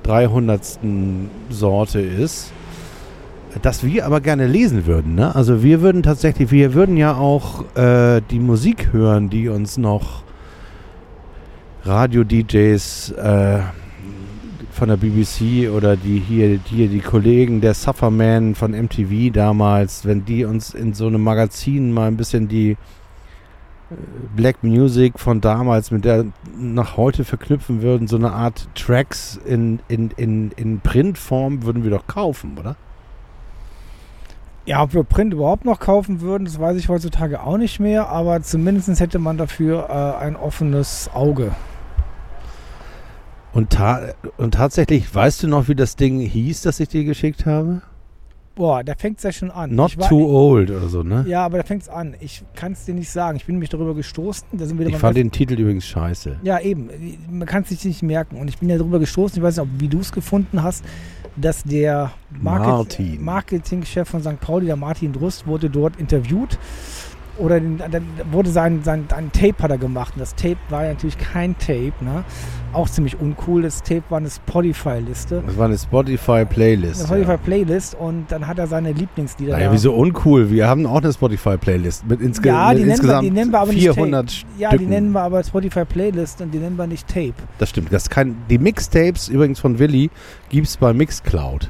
300. 0.03 0.80
Sorte 1.49 1.99
ist, 1.99 2.51
das 3.62 3.84
wir 3.84 4.05
aber 4.05 4.22
gerne 4.22 4.47
lesen 4.47 4.86
würden. 4.86 5.16
Ne? 5.16 5.34
Also 5.36 5.64
wir 5.64 5.82
würden 5.82 6.03
tatsächlich, 6.03 6.51
wir 6.51 6.74
würden 6.74 6.97
ja 6.97 7.16
auch 7.16 7.64
äh, 7.76 8.22
die 8.30 8.39
Musik 8.39 8.93
hören, 8.93 9.30
die 9.30 9.49
uns 9.49 9.78
noch 9.78 10.24
Radio-DJs 11.84 13.12
äh, 13.12 13.60
von 14.72 14.89
der 14.89 14.97
BBC 14.97 15.72
oder 15.72 15.95
die 15.95 16.20
hier, 16.20 16.60
hier 16.66 16.88
die 16.88 16.99
Kollegen 16.99 17.62
der 17.62 17.74
Sufferman 17.74 18.55
von 18.55 18.72
MTV 18.72 19.32
damals, 19.34 20.05
wenn 20.05 20.26
die 20.26 20.45
uns 20.45 20.74
in 20.74 20.93
so 20.93 21.08
einem 21.08 21.24
Magazin 21.24 21.91
mal 21.91 22.08
ein 22.08 22.18
bisschen 22.18 22.47
die 22.47 22.72
äh, 22.72 22.76
Black 24.36 24.64
Music 24.64 25.20
von 25.20 25.41
damals 25.41 25.91
mit 25.91 26.05
der 26.05 26.26
nach 26.58 26.97
heute 26.97 27.24
verknüpfen 27.24 27.82
würden, 27.82 28.08
so 28.08 28.18
eine 28.18 28.32
Art 28.32 28.68
Tracks 28.76 29.39
in, 29.45 29.80
in, 29.88 30.12
in, 30.18 30.51
in 30.51 30.80
Printform 30.82 31.64
würden 31.64 31.84
wir 31.84 31.91
doch 31.91 32.05
kaufen, 32.05 32.58
oder? 32.60 32.76
Ja, 34.68 34.84
ob 34.84 34.93
wir 34.93 35.05
Print 35.05 35.34
überhaupt 35.34 35.63
noch 35.63 35.80
kaufen 35.80 36.20
würden, 36.20 36.43
das 36.43 36.59
weiß 36.59 36.76
ich 36.76 36.89
heutzutage 36.89 37.41
auch 37.41 37.57
nicht 37.57 37.80
mehr. 37.80 38.09
Aber 38.09 38.41
zumindest 38.41 38.99
hätte 38.99 39.18
man 39.18 39.38
dafür 39.38 39.88
äh, 39.89 40.24
ein 40.26 40.36
offenes 40.36 41.09
Auge. 41.13 41.53
Und, 43.53 43.70
ta 43.70 44.09
und 44.36 44.55
tatsächlich, 44.55 45.15
weißt 45.15 45.43
du 45.43 45.47
noch, 45.47 45.70
wie 45.70 45.76
das 45.76 45.95
Ding 45.95 46.20
hieß, 46.20 46.63
das 46.63 46.82
ich 46.82 46.89
dir 46.89 47.05
geschickt 47.05 47.45
habe? 47.45 47.82
Boah, 48.55 48.84
da 48.84 48.93
fängt 48.97 49.20
es 49.20 49.24
ja 49.24 49.32
schon 49.32 49.51
an. 49.51 49.74
Not 49.74 49.97
war- 49.97 50.09
too 50.09 50.28
old 50.28 50.70
oder 50.72 50.89
so, 50.89 51.01
ne? 51.01 51.24
Ja, 51.28 51.45
aber 51.45 51.59
da 51.59 51.63
fängt 51.63 51.84
es 51.84 51.89
an. 51.89 52.15
Ich 52.20 52.43
kann 52.55 52.72
es 52.74 52.86
dir 52.86 52.93
nicht 52.95 53.09
sagen. 53.09 53.38
Ich 53.38 53.45
bin 53.45 53.55
nämlich 53.55 53.70
darüber 53.70 53.93
gestoßen. 53.93 54.47
Da 54.51 54.65
sind 54.65 54.80
wir 54.80 54.88
Ich 54.88 54.97
fand 54.97 55.15
den 55.15 55.32
Titel 55.32 55.53
übrigens 55.59 55.86
scheiße. 55.86 56.39
Ja, 56.41 56.59
eben. 56.59 56.89
Man 57.30 57.47
kann 57.47 57.61
es 57.61 57.70
sich 57.70 57.86
nicht 57.86 58.01
merken. 58.03 58.36
Und 58.36 58.47
ich 58.47 58.57
bin 58.57 58.68
ja 58.68 58.78
darüber 58.78 58.99
gestoßen, 58.99 59.38
ich 59.38 59.43
weiß 59.43 59.57
nicht, 59.57 59.63
ob, 59.63 59.70
wie 59.80 59.88
du 59.88 59.99
es 59.99 60.11
gefunden 60.11 60.63
hast, 60.63 60.84
dass 61.38 61.63
der 61.63 62.11
Market 62.29 62.67
Martin. 62.67 63.23
Marketingchef 63.23 64.09
von 64.09 64.21
St. 64.21 64.39
Pauli, 64.39 64.65
der 64.65 64.75
Martin 64.75 65.13
Drust, 65.13 65.47
wurde 65.47 65.69
dort 65.69 65.99
interviewt. 65.99 66.57
Oder 67.39 67.59
dann 67.59 68.05
wurde 68.31 68.49
sein, 68.49 68.81
sein 68.83 69.05
ein 69.15 69.31
Tape 69.31 69.55
hat 69.63 69.71
er 69.71 69.77
gemacht. 69.77 70.13
Und 70.15 70.21
das 70.21 70.35
Tape 70.35 70.57
war 70.69 70.83
ja 70.83 70.89
natürlich 70.89 71.17
kein 71.17 71.57
Tape, 71.57 71.93
ne? 72.01 72.23
Auch 72.73 72.89
ziemlich 72.89 73.19
uncool. 73.19 73.61
Das 73.61 73.81
Tape 73.83 74.03
war 74.09 74.17
eine 74.17 74.29
Spotify-Liste. 74.29 75.43
Das 75.45 75.57
war 75.57 75.65
eine 75.65 75.77
Spotify-Playlist. 75.77 76.99
Eine 76.99 77.07
Spotify-Playlist 77.23 77.95
und 77.95 78.25
dann 78.29 78.47
hat 78.47 78.59
er 78.59 78.67
seine 78.67 78.91
Lieblingslieder. 78.91 79.53
Naja, 79.53 79.71
wieso 79.71 79.93
uncool? 79.93 80.49
Wir 80.51 80.67
haben 80.67 80.85
auch 80.85 81.01
eine 81.01 81.13
Spotify-Playlist 81.13 82.07
mit, 82.07 82.21
insge 82.21 82.49
Ja, 82.49 82.69
mit 82.69 82.79
die 82.79 82.81
nennen 82.81 82.88
wir- 82.88 82.93
insgesamt 82.95 83.23
die 83.25 83.31
nennen 83.31 83.51
wir 83.51 83.59
aber 83.59 83.71
nicht 83.73 83.83
400 83.83 84.45
Ja, 84.57 84.69
die 84.71 84.75
Stücken. 84.77 84.89
nennen 84.89 85.11
wir 85.11 85.21
aber 85.21 85.43
Spotify-Playlist 85.43 86.41
und 86.41 86.53
die 86.53 86.57
nennen 86.59 86.77
wir 86.77 86.88
nicht 86.88 87.07
Tape. 87.07 87.33
Das 87.59 87.69
stimmt. 87.69 87.91
Das 87.93 88.09
kann, 88.09 88.35
die 88.49 88.57
Mixtapes 88.57 89.29
übrigens 89.29 89.59
von 89.59 89.79
Willi 89.79 90.09
gibt 90.49 90.67
es 90.67 90.77
bei 90.77 90.93
Mixcloud. 90.93 91.69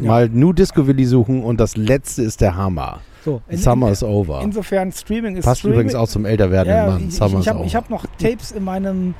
Ja. 0.00 0.08
Mal 0.08 0.28
New 0.28 0.52
Disco 0.52 0.86
Willi 0.86 1.04
suchen 1.06 1.42
und 1.42 1.58
das 1.60 1.76
letzte 1.76 2.22
ist 2.22 2.40
der 2.40 2.56
Hammer. 2.56 3.00
So, 3.28 3.42
in- 3.48 3.58
Summer 3.58 3.86
in- 3.88 3.92
is 3.92 4.02
over. 4.02 4.40
Insofern 4.42 4.92
Streaming 4.92 5.36
ist 5.36 5.44
Passt 5.44 5.60
Streaming. 5.60 5.74
übrigens 5.80 5.94
auch 5.94 6.08
zum 6.08 6.24
älter 6.24 6.50
werdenden 6.50 6.76
Ja, 6.86 6.90
Mann. 6.90 7.00
ich, 7.08 7.08
ich, 7.08 7.14
ich 7.40 7.48
habe 7.48 7.58
over. 7.58 7.66
ich 7.66 7.76
hab 7.76 7.90
noch 7.90 8.06
Tapes 8.18 8.52
in 8.52 8.64
meinem 8.64 9.14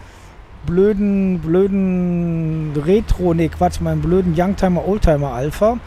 blöden, 0.67 1.39
blöden 1.41 2.73
Retro, 2.77 3.35
nee 3.35 3.49
Quatsch, 3.49 3.81
meinem 3.81 4.01
blöden 4.01 4.35
Youngtimer, 4.37 4.87
Oldtimer 4.87 5.33
Alpha. 5.33 5.79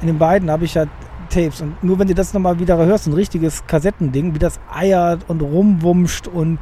In 0.00 0.06
den 0.08 0.18
beiden 0.18 0.50
habe 0.50 0.64
ich 0.64 0.74
ja 0.74 0.84
Tapes. 1.30 1.60
Und 1.60 1.82
nur 1.82 1.98
wenn 1.98 2.08
du 2.08 2.14
das 2.14 2.34
nochmal 2.34 2.58
wieder 2.58 2.76
hörst, 2.76 3.06
ein 3.06 3.12
richtiges 3.14 3.66
Kassettending, 3.66 4.34
wie 4.34 4.38
das 4.38 4.60
eiert 4.72 5.24
und 5.28 5.40
rumwumscht 5.42 6.28
und 6.28 6.58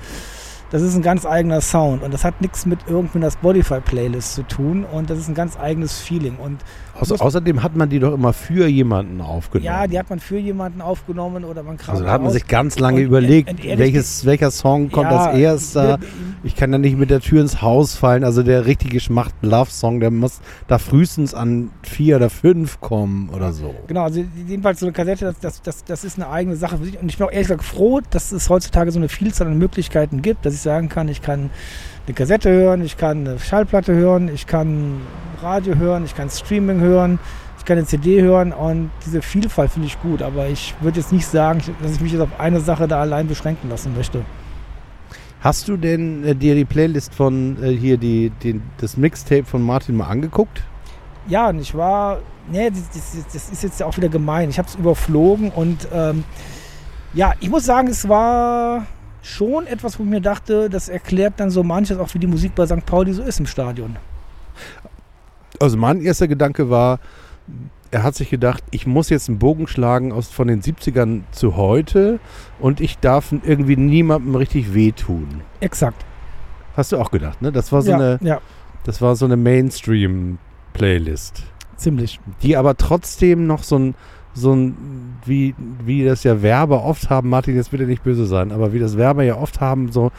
das 0.70 0.82
ist 0.82 0.94
ein 0.96 1.02
ganz 1.02 1.24
eigener 1.26 1.60
Sound. 1.60 2.02
Und 2.02 2.12
das 2.14 2.24
hat 2.24 2.40
nichts 2.40 2.66
mit 2.66 2.80
irgendwie 2.88 3.18
einer 3.18 3.30
Spotify-Playlist 3.30 4.34
zu 4.34 4.42
tun. 4.42 4.84
Und 4.84 5.08
das 5.10 5.18
ist 5.18 5.28
ein 5.28 5.34
ganz 5.34 5.56
eigenes 5.58 5.98
Feeling. 6.00 6.36
Und 6.36 6.58
Außer, 6.98 7.20
außerdem 7.20 7.62
hat 7.62 7.74
man 7.76 7.88
die 7.88 7.98
doch 7.98 8.14
immer 8.14 8.32
für 8.32 8.66
jemanden 8.66 9.20
aufgenommen. 9.20 9.66
ja, 9.66 9.86
die 9.86 9.98
hat 9.98 10.10
man 10.10 10.20
für 10.20 10.38
jemanden 10.38 10.80
aufgenommen 10.80 11.44
oder 11.44 11.62
man 11.62 11.76
also 11.86 12.04
da 12.04 12.10
hat 12.10 12.22
man 12.22 12.30
sich 12.30 12.46
ganz 12.46 12.78
lange 12.78 12.98
Und 12.98 13.06
überlegt, 13.06 13.50
und 13.50 13.78
welches, 13.78 14.24
welcher 14.24 14.50
Song 14.50 14.90
kommt 14.90 15.10
Ja, 15.10 15.26
als 15.26 15.38
erster. 15.38 15.98
Ich 16.44 16.54
kann 16.54 16.72
ja 16.72 16.78
nicht 16.78 16.96
mit 16.96 17.10
der 17.10 17.20
Tür 17.20 17.40
ins 17.40 17.62
Haus 17.62 17.94
fallen. 17.94 18.22
Also 18.22 18.42
der 18.42 18.66
richtige 18.66 19.00
Schmacht-Love-Song, 19.00 20.00
der 20.00 20.10
muss 20.10 20.40
da 20.68 20.78
frühestens 20.78 21.34
an 21.34 21.70
vier 21.82 22.16
oder 22.16 22.30
fünf 22.30 22.80
kommen 22.80 23.30
oder 23.30 23.52
so. 23.52 23.74
Genau, 23.86 24.02
also 24.02 24.24
jedenfalls 24.46 24.80
so 24.80 24.86
eine 24.86 24.92
Kassette, 24.92 25.24
das, 25.24 25.40
das, 25.40 25.62
das, 25.62 25.84
das 25.84 26.04
ist 26.04 26.18
eine 26.18 26.28
eigene 26.28 26.56
Sache 26.56 26.78
für 26.78 26.84
sich. 26.84 27.00
Und 27.00 27.08
ich 27.08 27.18
bin 27.18 27.26
auch 27.26 27.32
ehrlich 27.32 27.48
gesagt 27.48 27.64
froh, 27.64 28.00
dass 28.10 28.30
es 28.32 28.48
heutzutage 28.48 28.92
so 28.92 28.98
eine 28.98 29.08
Vielzahl 29.08 29.46
an 29.46 29.58
Möglichkeiten 29.58 30.22
gibt, 30.22 30.44
dass 30.46 30.54
ich 30.54 30.60
sagen 30.60 30.88
kann, 30.88 31.08
ich 31.08 31.22
kann 31.22 31.50
eine 32.06 32.14
Kassette 32.14 32.50
hören, 32.50 32.82
ich 32.82 32.96
kann 32.96 33.26
eine 33.26 33.38
Schallplatte 33.38 33.94
hören, 33.94 34.28
ich 34.28 34.46
kann 34.46 35.00
Radio 35.42 35.76
hören, 35.76 36.04
ich 36.04 36.14
kann 36.14 36.28
Streaming 36.30 36.80
hören, 36.80 37.18
ich 37.56 37.64
möchte 37.64 37.64
keine 37.64 37.86
CD 37.86 38.20
hören 38.22 38.52
und 38.52 38.90
diese 39.06 39.22
Vielfalt 39.22 39.70
finde 39.70 39.88
ich 39.88 40.00
gut, 40.00 40.20
aber 40.22 40.48
ich 40.48 40.74
würde 40.80 41.00
jetzt 41.00 41.12
nicht 41.12 41.26
sagen, 41.26 41.62
dass 41.82 41.92
ich 41.92 42.00
mich 42.00 42.12
jetzt 42.12 42.20
auf 42.20 42.38
eine 42.38 42.60
Sache 42.60 42.86
da 42.88 43.00
allein 43.00 43.26
beschränken 43.26 43.70
lassen 43.70 43.94
möchte. 43.96 44.22
Hast 45.40 45.68
du 45.68 45.76
denn 45.76 46.24
äh, 46.24 46.34
dir 46.34 46.54
die 46.54 46.64
Playlist 46.64 47.14
von 47.14 47.62
äh, 47.62 47.70
hier, 47.70 47.98
die, 47.98 48.30
die, 48.42 48.60
das 48.78 48.96
Mixtape 48.96 49.44
von 49.44 49.62
Martin 49.62 49.96
mal 49.96 50.08
angeguckt? 50.08 50.62
Ja, 51.26 51.50
und 51.50 51.58
ich 51.60 51.74
war, 51.74 52.20
nee, 52.50 52.70
das, 52.70 52.88
das, 52.90 53.26
das 53.32 53.50
ist 53.50 53.62
jetzt 53.62 53.82
auch 53.82 53.96
wieder 53.96 54.08
gemein. 54.08 54.48
Ich 54.48 54.58
habe 54.58 54.68
es 54.68 54.74
überflogen 54.74 55.50
und 55.50 55.88
ähm, 55.92 56.24
ja, 57.12 57.32
ich 57.40 57.50
muss 57.50 57.64
sagen, 57.64 57.88
es 57.88 58.08
war 58.08 58.86
schon 59.24 59.66
etwas, 59.66 59.98
wo 59.98 60.04
ich 60.04 60.08
mir 60.08 60.20
dachte, 60.20 60.70
das 60.70 60.88
erklärt 60.88 61.34
dann 61.38 61.50
so 61.50 61.62
manches 61.62 61.98
auch, 61.98 62.12
wie 62.14 62.18
die 62.18 62.26
Musik 62.26 62.54
bei 62.54 62.66
St. 62.66 62.84
Pauli 62.86 63.12
so 63.12 63.22
ist 63.22 63.40
im 63.40 63.46
Stadion. 63.46 63.96
Also 65.60 65.76
mein 65.76 66.02
erster 66.02 66.28
Gedanke 66.28 66.70
war, 66.70 67.00
er 67.90 68.02
hat 68.02 68.14
sich 68.14 68.28
gedacht, 68.28 68.62
ich 68.70 68.86
muss 68.86 69.08
jetzt 69.08 69.28
einen 69.28 69.38
Bogen 69.38 69.66
schlagen 69.66 70.12
aus, 70.12 70.28
von 70.28 70.48
den 70.48 70.62
70ern 70.62 71.22
zu 71.30 71.56
heute 71.56 72.18
und 72.58 72.80
ich 72.80 72.98
darf 72.98 73.32
irgendwie 73.32 73.76
niemandem 73.76 74.34
richtig 74.34 74.74
wehtun. 74.74 75.42
Exakt. 75.60 76.04
Hast 76.76 76.92
du 76.92 76.98
auch 76.98 77.10
gedacht, 77.10 77.40
ne? 77.40 77.52
Das 77.52 77.72
war 77.72 77.82
so 77.82 77.92
ja, 77.92 77.96
eine, 77.96 78.18
ja, 78.20 78.40
das 78.84 79.00
war 79.00 79.14
so 79.14 79.26
eine 79.26 79.36
Mainstream-Playlist. 79.36 81.44
ziemlich. 81.76 82.18
die 82.42 82.56
aber 82.56 82.76
trotzdem 82.76 83.46
noch 83.46 83.62
so 83.62 83.78
ein, 83.78 83.94
so 84.34 84.52
ein 84.52 84.76
wie, 85.26 85.54
wie 85.84 86.04
das 86.04 86.24
ja 86.24 86.42
Werber 86.42 86.84
oft 86.84 87.10
haben, 87.10 87.30
Martin, 87.30 87.54
jetzt 87.54 87.70
bitte 87.70 87.84
nicht 87.84 88.02
böse 88.02 88.26
sein, 88.26 88.52
aber 88.52 88.72
wie 88.72 88.78
das 88.78 88.96
Werber 88.96 89.22
ja 89.22 89.36
oft 89.36 89.60
haben, 89.60 89.90
so, 89.90 90.12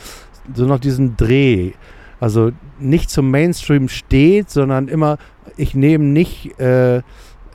so 0.54 0.66
noch 0.66 0.80
diesen 0.80 1.16
Dreh. 1.18 1.72
Also 2.20 2.52
nicht 2.80 3.10
zum 3.10 3.30
Mainstream 3.30 3.90
steht, 3.90 4.50
sondern 4.50 4.88
immer, 4.88 5.18
ich 5.58 5.76
nehme 5.76 6.06
nicht 6.06 6.60
äh, 6.60 7.02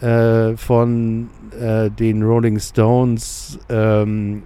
äh, 0.01 0.57
von 0.57 1.31
äh, 1.59 1.91
den 1.91 2.23
Rolling 2.23 2.59
Stones 2.59 3.59
ähm, 3.69 4.43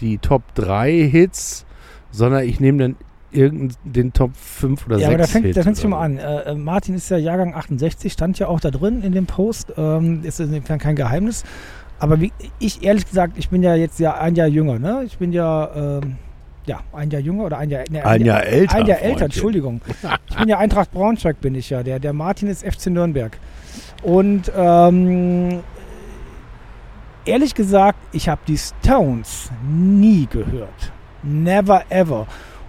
die 0.00 0.18
Top 0.18 0.42
3 0.54 1.08
Hits, 1.10 1.66
sondern 2.10 2.44
ich 2.44 2.60
nehme 2.60 2.78
dann 2.78 2.96
irgendeinen 3.30 3.76
den 3.84 4.12
Top 4.12 4.36
5 4.36 4.86
oder 4.86 4.98
Ja, 4.98 5.08
6 5.08 5.08
aber 5.08 5.18
da 5.18 5.26
fängt, 5.26 5.46
Hits 5.46 5.56
da 5.56 5.62
fängt 5.62 5.78
schon 5.78 5.90
mal 5.90 6.02
an. 6.02 6.18
Äh, 6.18 6.40
äh, 6.50 6.54
Martin 6.54 6.94
ist 6.94 7.10
ja 7.10 7.16
Jahrgang 7.16 7.54
68, 7.54 8.12
stand 8.12 8.38
ja 8.38 8.48
auch 8.48 8.60
da 8.60 8.70
drin 8.70 9.02
in 9.02 9.12
dem 9.12 9.26
Post. 9.26 9.72
Ähm, 9.76 10.22
ist 10.22 10.40
insofern 10.40 10.78
kein 10.78 10.96
Geheimnis. 10.96 11.44
Aber 11.98 12.20
wie, 12.20 12.32
ich 12.58 12.82
ehrlich 12.84 13.06
gesagt, 13.06 13.38
ich 13.38 13.48
bin 13.48 13.62
ja 13.62 13.74
jetzt 13.74 13.98
ja 13.98 14.14
ein 14.18 14.34
Jahr 14.34 14.48
jünger, 14.48 14.78
ne? 14.78 15.02
Ich 15.06 15.18
bin 15.18 15.32
ja, 15.32 16.00
ähm, 16.02 16.16
ja, 16.66 16.80
ein 16.92 17.10
Jahr 17.10 17.22
jünger 17.22 17.44
oder 17.44 17.58
ein 17.58 17.70
Jahr, 17.70 17.84
ne, 17.90 18.04
Ein 18.04 18.24
Jahr 18.24 18.44
älter, 18.44 18.76
Ein 18.76 18.86
Jahr 18.86 19.00
älter. 19.00 19.24
Entschuldigung. 19.26 19.80
Ich 20.28 20.36
bin 20.36 20.48
ja 20.48 20.58
Eintracht 20.58 20.92
Braunschweig, 20.92 21.40
bin 21.40 21.54
ich 21.54 21.70
ja. 21.70 21.82
Der, 21.82 21.98
der 21.98 22.12
Martin 22.12 22.48
ist 22.48 22.62
FC 22.62 22.88
Nürnberg. 22.88 23.38
Und 24.02 24.52
ähm, 24.54 25.60
ehrlich 27.24 27.54
gesagt, 27.54 27.98
ich 28.12 28.28
habe 28.28 28.40
die 28.46 28.58
Stones 28.58 29.50
nie 29.66 30.26
gehört. 30.30 30.92
Never 31.22 31.84
ever. 31.88 32.26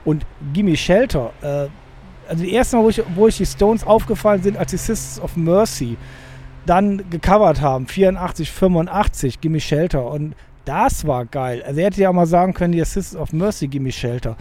Und 0.08 0.26
Gimme 0.54 0.78
Shelter, 0.78 1.34
äh, 1.42 1.68
also 2.30 2.42
die 2.42 2.54
erste 2.54 2.78
Mal, 2.78 2.84
wo 2.84 2.90
ich, 2.90 3.04
wo 3.14 3.28
ich 3.28 3.36
die 3.36 3.46
Stones 3.46 3.86
aufgefallen 3.86 4.42
sind, 4.42 4.56
als 4.56 4.72
die 4.72 4.78
Sisters 4.78 5.22
of 5.22 5.36
Mercy 5.36 5.98
dann 6.66 7.10
gecovert 7.10 7.60
haben, 7.60 7.88
84, 7.88 8.50
85, 8.50 9.42
Gimme 9.42 9.60
Shelter. 9.60 10.10
Und 10.10 10.34
das 10.64 11.06
war 11.06 11.26
geil. 11.26 11.62
Also 11.68 11.82
er 11.82 11.88
hätte 11.88 12.00
ja 12.02 12.14
mal 12.14 12.26
sagen 12.26 12.54
können, 12.54 12.72
die 12.72 12.80
Sisters 12.86 13.20
of 13.20 13.34
Mercy, 13.34 13.68
Gimme 13.68 13.92
Shelter. 13.92 14.38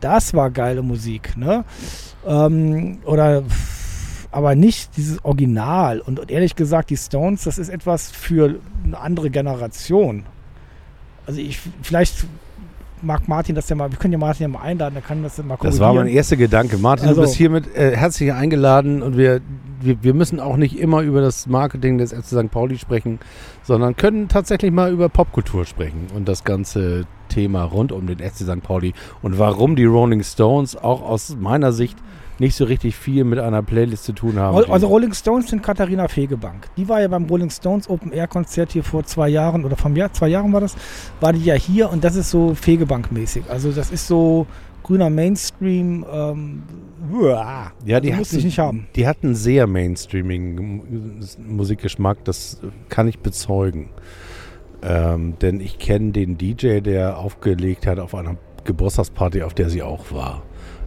Das 0.00 0.32
war 0.32 0.50
geile 0.50 0.80
Musik, 0.80 1.36
ne? 1.36 1.66
Ähm, 2.26 3.00
oder 3.04 3.42
aber 4.30 4.54
nicht 4.54 4.96
dieses 4.96 5.22
Original. 5.26 6.00
Und, 6.00 6.20
und 6.20 6.30
ehrlich 6.30 6.56
gesagt, 6.56 6.88
die 6.88 6.96
Stones, 6.96 7.44
das 7.44 7.58
ist 7.58 7.68
etwas 7.68 8.10
für 8.10 8.60
eine 8.82 8.98
andere 8.98 9.28
Generation. 9.28 10.24
Also 11.26 11.38
ich, 11.38 11.60
vielleicht 11.82 12.24
mag 13.02 13.28
Martin 13.28 13.54
das 13.54 13.68
ja 13.68 13.76
mal, 13.76 13.90
wir 13.90 13.98
können 13.98 14.12
ja 14.12 14.18
Martin 14.18 14.42
ja 14.42 14.48
mal 14.48 14.60
einladen, 14.62 14.94
der 14.94 15.02
kann 15.02 15.22
das 15.22 15.36
ja 15.36 15.44
mal 15.44 15.58
Das 15.60 15.80
war 15.80 15.92
mein 15.94 16.06
erster 16.06 16.36
Gedanke. 16.36 16.78
Martin, 16.78 17.08
Also- 17.08 17.20
du 17.20 17.26
bist 17.26 17.36
hiermit 17.36 17.74
äh, 17.76 17.96
herzlich 17.96 18.32
eingeladen 18.32 19.02
und 19.02 19.16
wir, 19.16 19.40
wir, 19.80 20.02
wir 20.02 20.14
müssen 20.14 20.40
auch 20.40 20.56
nicht 20.56 20.78
immer 20.78 21.00
über 21.02 21.20
das 21.20 21.46
Marketing 21.46 21.98
des 21.98 22.12
FC 22.12 22.26
St. 22.26 22.50
Pauli 22.50 22.78
sprechen, 22.78 23.18
sondern 23.62 23.96
können 23.96 24.28
tatsächlich 24.28 24.70
mal 24.70 24.92
über 24.92 25.08
Popkultur 25.08 25.64
sprechen 25.64 26.06
und 26.14 26.28
das 26.28 26.44
ganze 26.44 27.06
Thema 27.28 27.64
rund 27.64 27.92
um 27.92 28.06
den 28.06 28.18
FC 28.18 28.44
St. 28.44 28.62
Pauli 28.62 28.92
und 29.22 29.38
warum 29.38 29.74
die 29.76 29.84
Rolling 29.84 30.22
Stones 30.22 30.76
auch 30.76 31.02
aus 31.02 31.36
meiner 31.38 31.72
Sicht 31.72 31.98
nicht 32.38 32.54
so 32.56 32.64
richtig 32.64 32.96
viel 32.96 33.24
mit 33.24 33.38
einer 33.38 33.62
Playlist 33.62 34.04
zu 34.04 34.12
tun 34.12 34.38
haben. 34.38 34.70
Also 34.70 34.86
Rolling 34.88 35.12
Stones 35.12 35.48
sind 35.48 35.62
Katharina 35.62 36.08
Fegebank. 36.08 36.68
Die 36.76 36.88
war 36.88 37.00
ja 37.00 37.08
beim 37.08 37.26
Rolling 37.26 37.50
Stones 37.50 37.88
Open 37.88 38.12
Air 38.12 38.26
Konzert 38.26 38.72
hier 38.72 38.82
vor 38.84 39.04
zwei 39.04 39.28
Jahren 39.28 39.64
oder 39.64 39.76
vom 39.76 39.94
Jahr, 39.96 40.12
zwei 40.12 40.28
Jahren 40.28 40.52
war 40.52 40.60
das, 40.60 40.74
war 41.20 41.32
die 41.32 41.44
ja 41.44 41.54
hier 41.54 41.90
und 41.90 42.02
das 42.04 42.16
ist 42.16 42.30
so 42.30 42.54
Fegebank-mäßig. 42.54 43.44
Also 43.48 43.70
das 43.72 43.90
ist 43.90 44.06
so 44.06 44.46
grüner 44.82 45.10
Mainstream. 45.10 46.04
Ähm, 46.12 46.62
uah. 47.12 47.72
Ja, 47.84 48.00
die 48.00 48.12
hatten- 48.14 48.36
ich 48.36 48.44
nicht 48.44 48.58
haben. 48.58 48.86
Die 48.96 49.06
hatten 49.06 49.34
sehr 49.34 49.66
mainstreamigen 49.66 51.20
Musikgeschmack, 51.46 52.24
das 52.24 52.60
kann 52.88 53.06
ich 53.08 53.18
bezeugen. 53.20 53.90
Ähm, 54.82 55.38
denn 55.40 55.60
ich 55.60 55.78
kenne 55.78 56.10
den 56.10 56.38
DJ, 56.38 56.80
der 56.80 57.18
aufgelegt 57.18 57.86
hat 57.86 58.00
auf 58.00 58.14
einer 58.14 58.36
Geburtstagsparty, 58.64 59.42
auf 59.42 59.54
der 59.54 59.70
sie 59.70 59.82
auch 59.82 60.10
war. 60.12 60.42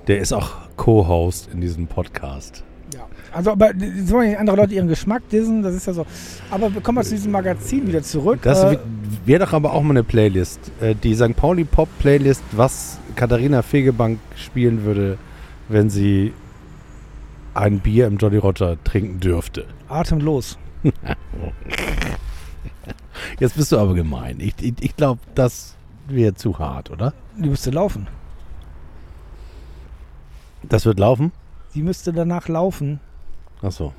Der 0.08 0.20
ist 0.20 0.34
auch 0.34 0.52
Co-Host 0.78 1.50
in 1.52 1.62
diesem 1.62 1.88
Podcast. 1.88 2.64
Ja. 2.94 3.08
Also, 3.32 3.52
aber 3.52 3.74
jetzt 3.76 4.12
wollen 4.12 4.32
ja 4.32 4.38
andere 4.40 4.58
Leute 4.58 4.74
ihren 4.76 4.88
Geschmack 4.88 5.28
dissen, 5.30 5.64
das 5.64 5.74
ist 5.76 5.88
ja 5.88 5.94
so. 5.94 6.06
Aber 6.52 6.74
wir 6.74 6.82
kommen 6.82 6.96
mal 6.96 7.04
zu 7.04 7.16
diesem 7.16 7.32
Magazin 7.32 7.88
wieder 7.88 8.04
zurück. 8.04 8.40
Das 8.44 8.64
äh, 8.64 8.78
wäre 9.26 9.46
doch 9.46 9.54
aber 9.54 9.74
auch 9.74 9.82
mal 9.82 9.92
eine 9.92 10.04
Playlist. 10.04 10.60
Äh, 10.82 10.96
die 10.96 11.16
St. 11.16 11.36
Pauli 11.36 11.64
Pop 11.64 11.90
Playlist, 12.00 12.44
was 12.52 13.00
Katharina 13.16 13.62
Fegebank 13.62 14.20
spielen 14.36 14.86
würde, 14.86 15.18
wenn 15.68 15.90
sie 15.90 16.34
ein 17.54 17.80
Bier 17.80 18.08
im 18.08 18.18
Jolly 18.18 18.38
Roger 18.38 18.78
trinken 18.84 19.20
dürfte. 19.20 19.66
atemlos. 19.90 20.58
Jetzt 23.40 23.56
bist 23.56 23.72
du 23.72 23.78
aber 23.78 23.94
gemein. 23.96 24.40
Ich, 24.40 24.54
ich, 24.62 24.74
ich 24.80 24.96
glaube, 24.96 25.20
das 25.34 25.76
wäre 26.08 26.36
zu 26.36 26.60
hart, 26.60 26.92
oder? 26.92 27.14
Die 27.38 27.50
müsste 27.50 27.72
laufen. 27.72 28.08
Das 30.70 30.86
wird 30.86 31.00
laufen? 31.00 31.32
Die 31.74 31.82
müsste 31.84 32.14
danach 32.14 32.48
laufen. 32.48 33.00
Achso. 33.62 33.94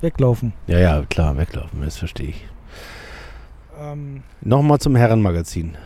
Weglaufen. 0.00 0.52
Ja, 0.66 0.78
ja, 0.78 1.02
klar, 1.08 1.36
weglaufen, 1.36 1.80
das 1.82 1.96
verstehe 1.98 2.28
ich. 2.30 2.46
Ähm, 3.80 4.22
Nochmal 4.40 4.78
zum 4.78 4.96
Herrenmagazin. 4.96 5.76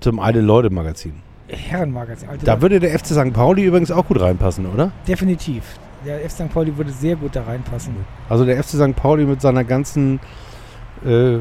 Zum 0.00 0.20
Alte-Leute-Magazin. 0.20 1.14
Herrenmagazin. 1.48 2.28
Alter, 2.28 2.44
Da 2.44 2.60
würde 2.62 2.80
der 2.80 2.98
FC 2.98 3.06
St. 3.08 3.32
Pauli 3.32 3.64
übrigens 3.64 3.90
auch 3.90 4.06
gut 4.06 4.20
reinpassen, 4.20 4.66
oder? 4.66 4.92
definitiv. 5.08 5.78
Der 6.04 6.22
F. 6.22 6.32
St. 6.32 6.52
Pauli 6.52 6.76
würde 6.76 6.92
sehr 6.92 7.16
gut 7.16 7.34
da 7.34 7.44
reinpassen. 7.44 7.94
Also 8.28 8.44
der 8.44 8.62
FC 8.62 8.70
St. 8.76 8.94
Pauli 8.94 9.24
mit 9.24 9.40
seiner 9.40 9.64
ganzen 9.64 10.20
äh, 11.02 11.38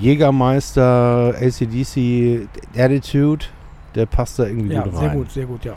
Jägermeister, 0.00 1.34
ACDC 1.40 2.48
Attitude, 2.76 3.46
der 3.94 4.06
passt 4.06 4.38
da 4.38 4.46
irgendwie 4.46 4.72
Ja, 4.74 4.82
gut 4.82 4.92
rein. 4.94 5.00
sehr 5.00 5.10
gut, 5.10 5.30
sehr 5.30 5.46
gut, 5.46 5.64
ja. 5.64 5.74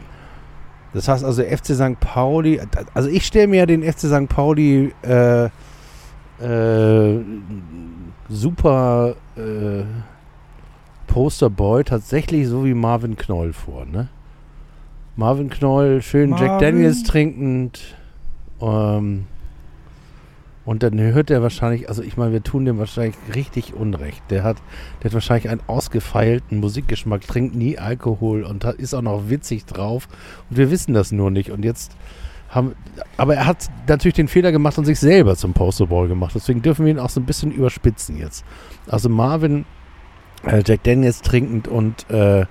Das 0.94 1.08
heißt 1.08 1.24
also 1.24 1.42
FC 1.44 1.74
St. 1.74 2.00
Pauli, 2.00 2.62
also 2.94 3.10
ich 3.10 3.26
stelle 3.26 3.48
mir 3.48 3.66
den 3.66 3.82
FC 3.84 4.02
St. 4.02 4.30
Pauli 4.30 4.94
äh, 5.02 5.46
äh, 6.40 7.20
super 8.30 9.16
äh, 9.36 9.84
Posterboy 11.08 11.84
tatsächlich 11.84 12.48
so 12.48 12.64
wie 12.66 12.74
Marvin 12.74 13.16
Knoll 13.16 13.54
vor, 13.54 13.86
ne? 13.86 14.10
Marvin 15.16 15.50
Knoll, 15.50 16.02
schön 16.02 16.32
Jack 16.32 16.42
Marvin. 16.42 16.60
Daniels 16.76 17.04
trinkend. 17.04 17.96
Ähm, 18.62 19.26
und 20.66 20.82
dann 20.82 20.98
hört 21.00 21.30
er 21.30 21.42
wahrscheinlich, 21.42 21.90
also 21.90 22.02
ich 22.02 22.16
meine, 22.16 22.32
wir 22.32 22.44
tun 22.44 22.64
dem 22.66 22.78
wahrscheinlich 22.78 23.16
richtig 23.36 23.74
Unrecht. 23.74 24.24
Der 24.30 24.44
hat, 24.44 24.58
der 25.02 25.10
hat 25.10 25.14
wahrscheinlich 25.14 25.50
einen 25.50 25.62
ausgefeilten 25.68 26.60
Musikgeschmack, 26.60 27.22
trinkt 27.22 27.56
nie 27.56 27.78
Alkohol 27.78 28.44
und 28.44 28.64
hat, 28.64 28.76
ist 28.76 28.94
auch 28.94 29.02
noch 29.02 29.30
witzig 29.30 29.66
drauf. 29.66 30.08
Und 30.50 30.58
wir 30.58 30.72
wissen 30.72 30.94
das 30.94 31.12
nur 31.12 31.32
nicht. 31.32 31.52
Und 31.52 31.66
jetzt 31.66 31.98
haben, 32.50 32.76
aber 33.18 33.36
er 33.36 33.46
hat 33.46 33.70
natürlich 33.88 34.16
den 34.16 34.30
Fehler 34.30 34.52
gemacht 34.52 34.78
und 34.78 34.86
sich 34.86 35.00
selber 35.00 35.36
zum 35.36 35.54
Posterboy 35.54 36.08
gemacht. 36.08 36.34
Deswegen 36.34 36.62
dürfen 36.62 36.86
wir 36.86 36.94
ihn 36.94 37.00
auch 37.00 37.10
so 37.10 37.20
ein 37.20 37.26
bisschen 37.26 37.52
überspitzen 37.52 38.18
jetzt. 38.18 38.46
Also 38.88 39.10
Marvin, 39.10 39.66
äh, 40.46 40.64
Jack 40.66 40.84
Daniels 40.84 41.22
trinkend 41.22 41.68
und 41.68 42.10
äh, 42.10 42.46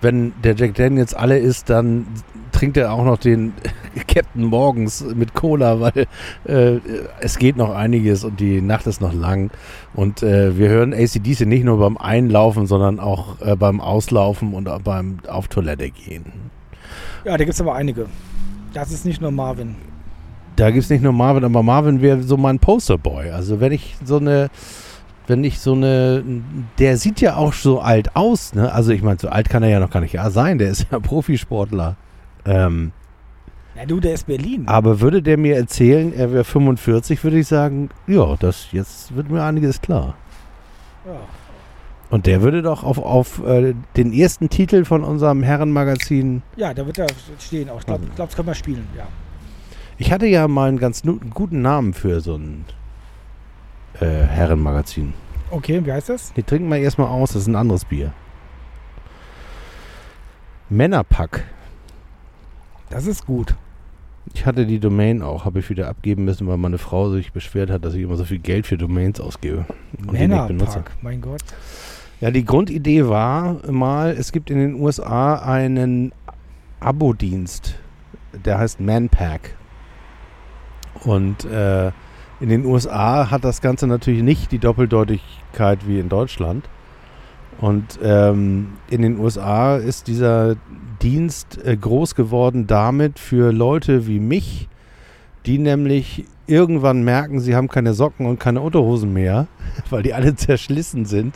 wenn 0.00 0.32
der 0.42 0.54
Jack 0.54 0.74
Daniels 0.74 1.14
alle 1.14 1.38
ist, 1.38 1.68
dann 1.70 2.06
trinkt 2.52 2.76
er 2.76 2.92
auch 2.92 3.04
noch 3.04 3.18
den 3.18 3.52
Captain 4.08 4.44
Morgens 4.44 5.04
mit 5.14 5.34
Cola, 5.34 5.80
weil 5.80 6.06
äh, 6.44 6.80
es 7.20 7.38
geht 7.38 7.56
noch 7.56 7.74
einiges 7.74 8.24
und 8.24 8.40
die 8.40 8.60
Nacht 8.60 8.86
ist 8.86 9.00
noch 9.00 9.12
lang. 9.12 9.50
Und 9.94 10.22
äh, 10.22 10.56
wir 10.56 10.68
hören 10.68 10.94
ACDC 10.94 11.46
nicht 11.46 11.64
nur 11.64 11.78
beim 11.78 11.96
Einlaufen, 11.96 12.66
sondern 12.66 13.00
auch 13.00 13.40
äh, 13.40 13.56
beim 13.56 13.80
Auslaufen 13.80 14.54
und 14.54 14.68
beim 14.84 15.18
auf 15.28 15.48
Toilette 15.48 15.90
gehen. 15.90 16.50
Ja, 17.24 17.32
da 17.32 17.44
gibt 17.44 17.54
es 17.54 17.60
aber 17.60 17.74
einige. 17.74 18.06
Das 18.72 18.90
ist 18.90 19.04
nicht 19.04 19.20
nur 19.20 19.30
Marvin. 19.30 19.76
Da 20.56 20.70
gibt 20.70 20.84
es 20.84 20.90
nicht 20.90 21.02
nur 21.02 21.12
Marvin, 21.12 21.44
aber 21.44 21.62
Marvin 21.62 22.02
wäre 22.02 22.22
so 22.22 22.36
mein 22.36 22.58
Posterboy. 22.58 23.30
Also 23.30 23.60
wenn 23.60 23.72
ich 23.72 23.96
so 24.04 24.16
eine, 24.16 24.48
wenn 25.28 25.44
ich 25.44 25.60
so 25.60 25.74
eine, 25.74 26.24
der 26.78 26.96
sieht 26.96 27.20
ja 27.20 27.36
auch 27.36 27.52
so 27.52 27.80
alt 27.80 28.16
aus, 28.16 28.54
ne? 28.54 28.72
Also 28.72 28.92
ich 28.92 29.02
meine, 29.02 29.18
so 29.18 29.28
alt 29.28 29.48
kann 29.48 29.62
er 29.62 29.68
ja 29.68 29.78
noch 29.78 29.90
gar 29.90 30.00
nicht 30.00 30.16
sein, 30.30 30.58
der 30.58 30.70
ist 30.70 30.86
ja 30.90 30.98
Profisportler. 31.00 31.96
Ähm, 32.44 32.92
Ja, 33.76 33.84
du, 33.86 34.00
der 34.00 34.14
ist 34.14 34.26
Berlin. 34.26 34.66
aber 34.66 35.00
würde 35.00 35.22
der 35.22 35.36
mir 35.36 35.56
erzählen, 35.56 36.12
er 36.12 36.32
wäre 36.32 36.44
45, 36.44 37.22
würde 37.22 37.38
ich 37.38 37.46
sagen, 37.46 37.90
ja, 38.06 38.36
das 38.40 38.72
jetzt 38.72 39.14
wird 39.14 39.30
mir 39.30 39.42
einiges 39.42 39.80
klar. 39.80 40.14
Ja. 41.06 41.12
Und 42.10 42.24
der 42.24 42.40
würde 42.40 42.62
doch 42.62 42.84
auf, 42.84 42.98
auf 42.98 43.44
äh, 43.46 43.74
den 43.98 44.14
ersten 44.14 44.48
Titel 44.48 44.86
von 44.86 45.04
unserem 45.04 45.42
Herrenmagazin. 45.42 46.42
ja, 46.56 46.72
da 46.72 46.86
wird 46.86 46.98
er 46.98 47.06
stehen 47.38 47.68
auch. 47.68 47.80
Ich 47.80 47.86
glaube, 47.86 48.06
glaub, 48.16 48.28
das 48.28 48.34
können 48.36 48.48
wir 48.48 48.54
spielen, 48.54 48.86
ja. 48.96 49.06
Ich 49.98 50.10
hatte 50.10 50.26
ja 50.26 50.48
mal 50.48 50.68
einen 50.68 50.78
ganz 50.78 51.02
guten 51.34 51.60
Namen 51.60 51.92
für 51.92 52.20
so 52.20 52.36
ein 52.36 52.64
äh, 54.00 54.06
Herrenmagazin. 54.06 55.14
Okay, 55.50 55.84
wie 55.84 55.92
heißt 55.92 56.08
das? 56.08 56.32
Die 56.34 56.42
trinken 56.42 56.68
wir 56.68 56.78
erstmal 56.78 57.08
aus, 57.08 57.32
das 57.32 57.42
ist 57.42 57.48
ein 57.48 57.56
anderes 57.56 57.84
Bier. 57.84 58.12
Männerpack. 60.68 61.44
Das 62.90 63.06
ist 63.06 63.26
gut. 63.26 63.54
Ich 64.34 64.44
hatte 64.44 64.66
die 64.66 64.78
Domain 64.78 65.22
auch, 65.22 65.44
habe 65.46 65.60
ich 65.60 65.70
wieder 65.70 65.88
abgeben 65.88 66.24
müssen, 66.24 66.46
weil 66.46 66.58
meine 66.58 66.78
Frau 66.78 67.10
sich 67.10 67.32
beschwert 67.32 67.70
hat, 67.70 67.84
dass 67.84 67.94
ich 67.94 68.02
immer 68.02 68.16
so 68.16 68.24
viel 68.24 68.38
Geld 68.38 68.66
für 68.66 68.76
Domains 68.76 69.20
ausgebe. 69.20 69.64
und 70.06 70.18
die 70.18 70.28
nicht 70.28 70.48
benutze. 70.48 70.84
Mein 71.00 71.20
Gott. 71.20 71.42
Ja, 72.20 72.30
die 72.30 72.44
Grundidee 72.44 73.06
war 73.06 73.70
mal, 73.70 74.10
es 74.10 74.32
gibt 74.32 74.50
in 74.50 74.58
den 74.58 74.74
USA 74.74 75.36
einen 75.36 76.12
Abo-Dienst, 76.80 77.76
der 78.32 78.58
heißt 78.58 78.80
Manpack. 78.80 79.56
Und 81.04 81.44
äh, 81.44 81.92
in 82.40 82.48
den 82.48 82.64
USA 82.64 83.30
hat 83.30 83.44
das 83.44 83.60
Ganze 83.60 83.86
natürlich 83.86 84.22
nicht 84.22 84.52
die 84.52 84.58
Doppeldeutigkeit 84.58 85.86
wie 85.86 85.98
in 85.98 86.08
Deutschland. 86.08 86.68
Und 87.60 87.98
ähm, 88.02 88.74
in 88.88 89.02
den 89.02 89.18
USA 89.18 89.76
ist 89.76 90.06
dieser 90.06 90.54
Dienst 91.02 91.58
äh, 91.64 91.76
groß 91.76 92.14
geworden 92.14 92.68
damit 92.68 93.18
für 93.18 93.52
Leute 93.52 94.06
wie 94.06 94.20
mich, 94.20 94.68
die 95.44 95.58
nämlich 95.58 96.24
irgendwann 96.46 97.02
merken, 97.02 97.40
sie 97.40 97.56
haben 97.56 97.68
keine 97.68 97.94
Socken 97.94 98.26
und 98.26 98.38
keine 98.38 98.60
Unterhosen 98.60 99.12
mehr, 99.12 99.48
weil 99.90 100.02
die 100.02 100.14
alle 100.14 100.36
zerschlissen 100.36 101.04
sind 101.04 101.34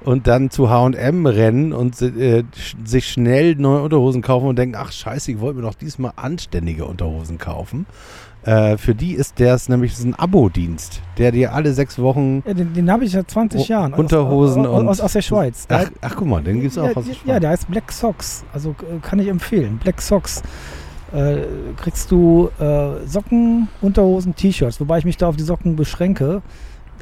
und 0.00 0.28
dann 0.28 0.50
zu 0.50 0.70
H&M 0.70 1.26
rennen 1.26 1.72
und 1.72 2.00
äh, 2.00 2.44
sich 2.84 3.08
schnell 3.08 3.56
neue 3.56 3.82
Unterhosen 3.82 4.22
kaufen 4.22 4.46
und 4.46 4.56
denken, 4.56 4.76
ach 4.78 4.92
scheiße, 4.92 5.32
ich 5.32 5.40
wollte 5.40 5.58
mir 5.58 5.66
doch 5.66 5.74
diesmal 5.74 6.12
anständige 6.14 6.84
Unterhosen 6.84 7.38
kaufen. 7.38 7.86
Äh, 8.46 8.78
für 8.78 8.94
die 8.94 9.12
ist 9.14 9.40
das 9.40 9.68
nämlich 9.68 9.90
das 9.90 9.98
ist 10.00 10.06
ein 10.06 10.14
Abo-Dienst, 10.14 11.02
der 11.18 11.32
dir 11.32 11.52
alle 11.52 11.72
sechs 11.72 11.98
Wochen 11.98 12.42
Ja, 12.46 12.54
den 12.54 12.72
den 12.72 12.90
habe 12.90 13.04
ich 13.04 13.10
seit 13.10 13.28
20 13.30 13.60
Oh, 13.60 13.64
Jahren. 13.64 13.92
Unterhosen 13.92 14.64
aus, 14.64 14.80
und- 14.80 14.88
aus, 14.88 15.00
aus 15.00 15.12
der 15.14 15.22
Schweiz. 15.22 15.66
Der 15.66 15.80
Ach, 15.80 15.90
ach 16.00 16.14
guck 16.16 16.28
mal, 16.28 16.42
den 16.42 16.60
gibt's 16.60 16.78
auch 16.78 16.84
ja, 16.84 16.94
aus 16.94 17.04
der 17.06 17.14
ja, 17.14 17.20
Schweiz. 17.24 17.40
der 17.40 17.50
heißt 17.50 17.68
Black 17.70 17.90
Socks. 17.90 18.44
Also 18.52 18.70
äh, 18.70 19.00
kann 19.02 19.18
ich 19.18 19.26
empfehlen. 19.28 19.78
Black 19.82 20.00
Socks. 20.00 20.42
Äh, 21.12 21.38
kriegst 21.76 22.10
du 22.10 22.50
äh, 22.60 23.06
Socken, 23.06 23.68
Unterhosen, 23.80 24.34
T-Shirts, 24.34 24.80
wobei 24.80 24.98
ich 24.98 25.04
mich 25.04 25.16
da 25.16 25.28
auf 25.28 25.36
die 25.36 25.44
Socken 25.44 25.74
beschränke. 25.76 26.42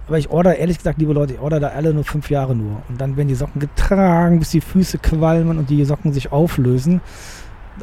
Aber 0.07 0.19
ich 0.19 0.31
order, 0.31 0.57
ehrlich 0.59 0.77
gesagt, 0.79 0.99
liebe 0.99 1.15
Leute, 1.15 1.35
ich 1.35 1.41
order 1.41 1.61
da 1.61 1.69
alle 1.69 1.95
nur 1.95 2.05
fünf 2.05 2.29
Jahre 2.31 2.55
nur. 2.55 2.83
Und 2.91 3.01
dann 3.01 3.17
werden 3.17 3.29
die 3.29 3.35
Socken 3.35 3.61
getragen, 3.61 4.39
bis 4.39 4.51
die 4.51 4.61
Füße 4.61 4.99
qualmen 4.99 5.59
und 5.59 5.71
die 5.71 5.85
Socken 5.85 6.13
sich 6.13 6.33
auflösen. 6.33 7.01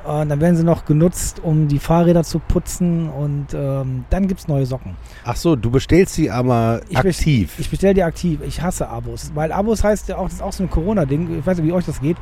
Und 0.06 0.30
dann 0.30 0.40
werden 0.40 0.56
sie 0.56 0.64
noch 0.64 0.86
genutzt, 0.86 1.42
um 1.44 1.68
die 1.68 1.80
Fahrräder 1.80 2.24
zu 2.24 2.40
putzen 2.40 3.10
und 3.10 3.48
ähm, 3.54 4.06
dann 4.10 4.28
gibt 4.28 4.40
es 4.40 4.48
neue 4.48 4.66
Socken. 4.66 4.96
Ach 5.26 5.36
so, 5.36 5.58
du 5.58 5.70
bestellst 5.70 6.14
sie 6.14 6.32
aber 6.32 6.82
Ich 6.88 6.98
aktiv. 6.98 7.56
Ich 7.58 7.70
bestelle 7.70 7.94
die 7.94 8.04
aktiv. 8.04 8.40
Ich 8.46 8.62
hasse 8.62 8.88
Abos. 8.88 9.32
Weil 9.36 9.52
Abos 9.52 9.84
heißt 9.84 10.08
ja 10.08 10.18
auch, 10.18 10.26
das 10.26 10.36
ist 10.36 10.42
auch 10.42 10.54
so 10.54 10.64
ein 10.64 10.70
Corona-Ding. 10.70 11.40
Ich 11.40 11.46
weiß 11.46 11.58
nicht, 11.58 11.68
wie 11.68 11.74
euch 11.74 11.86
das 11.86 12.00
geht. 12.00 12.16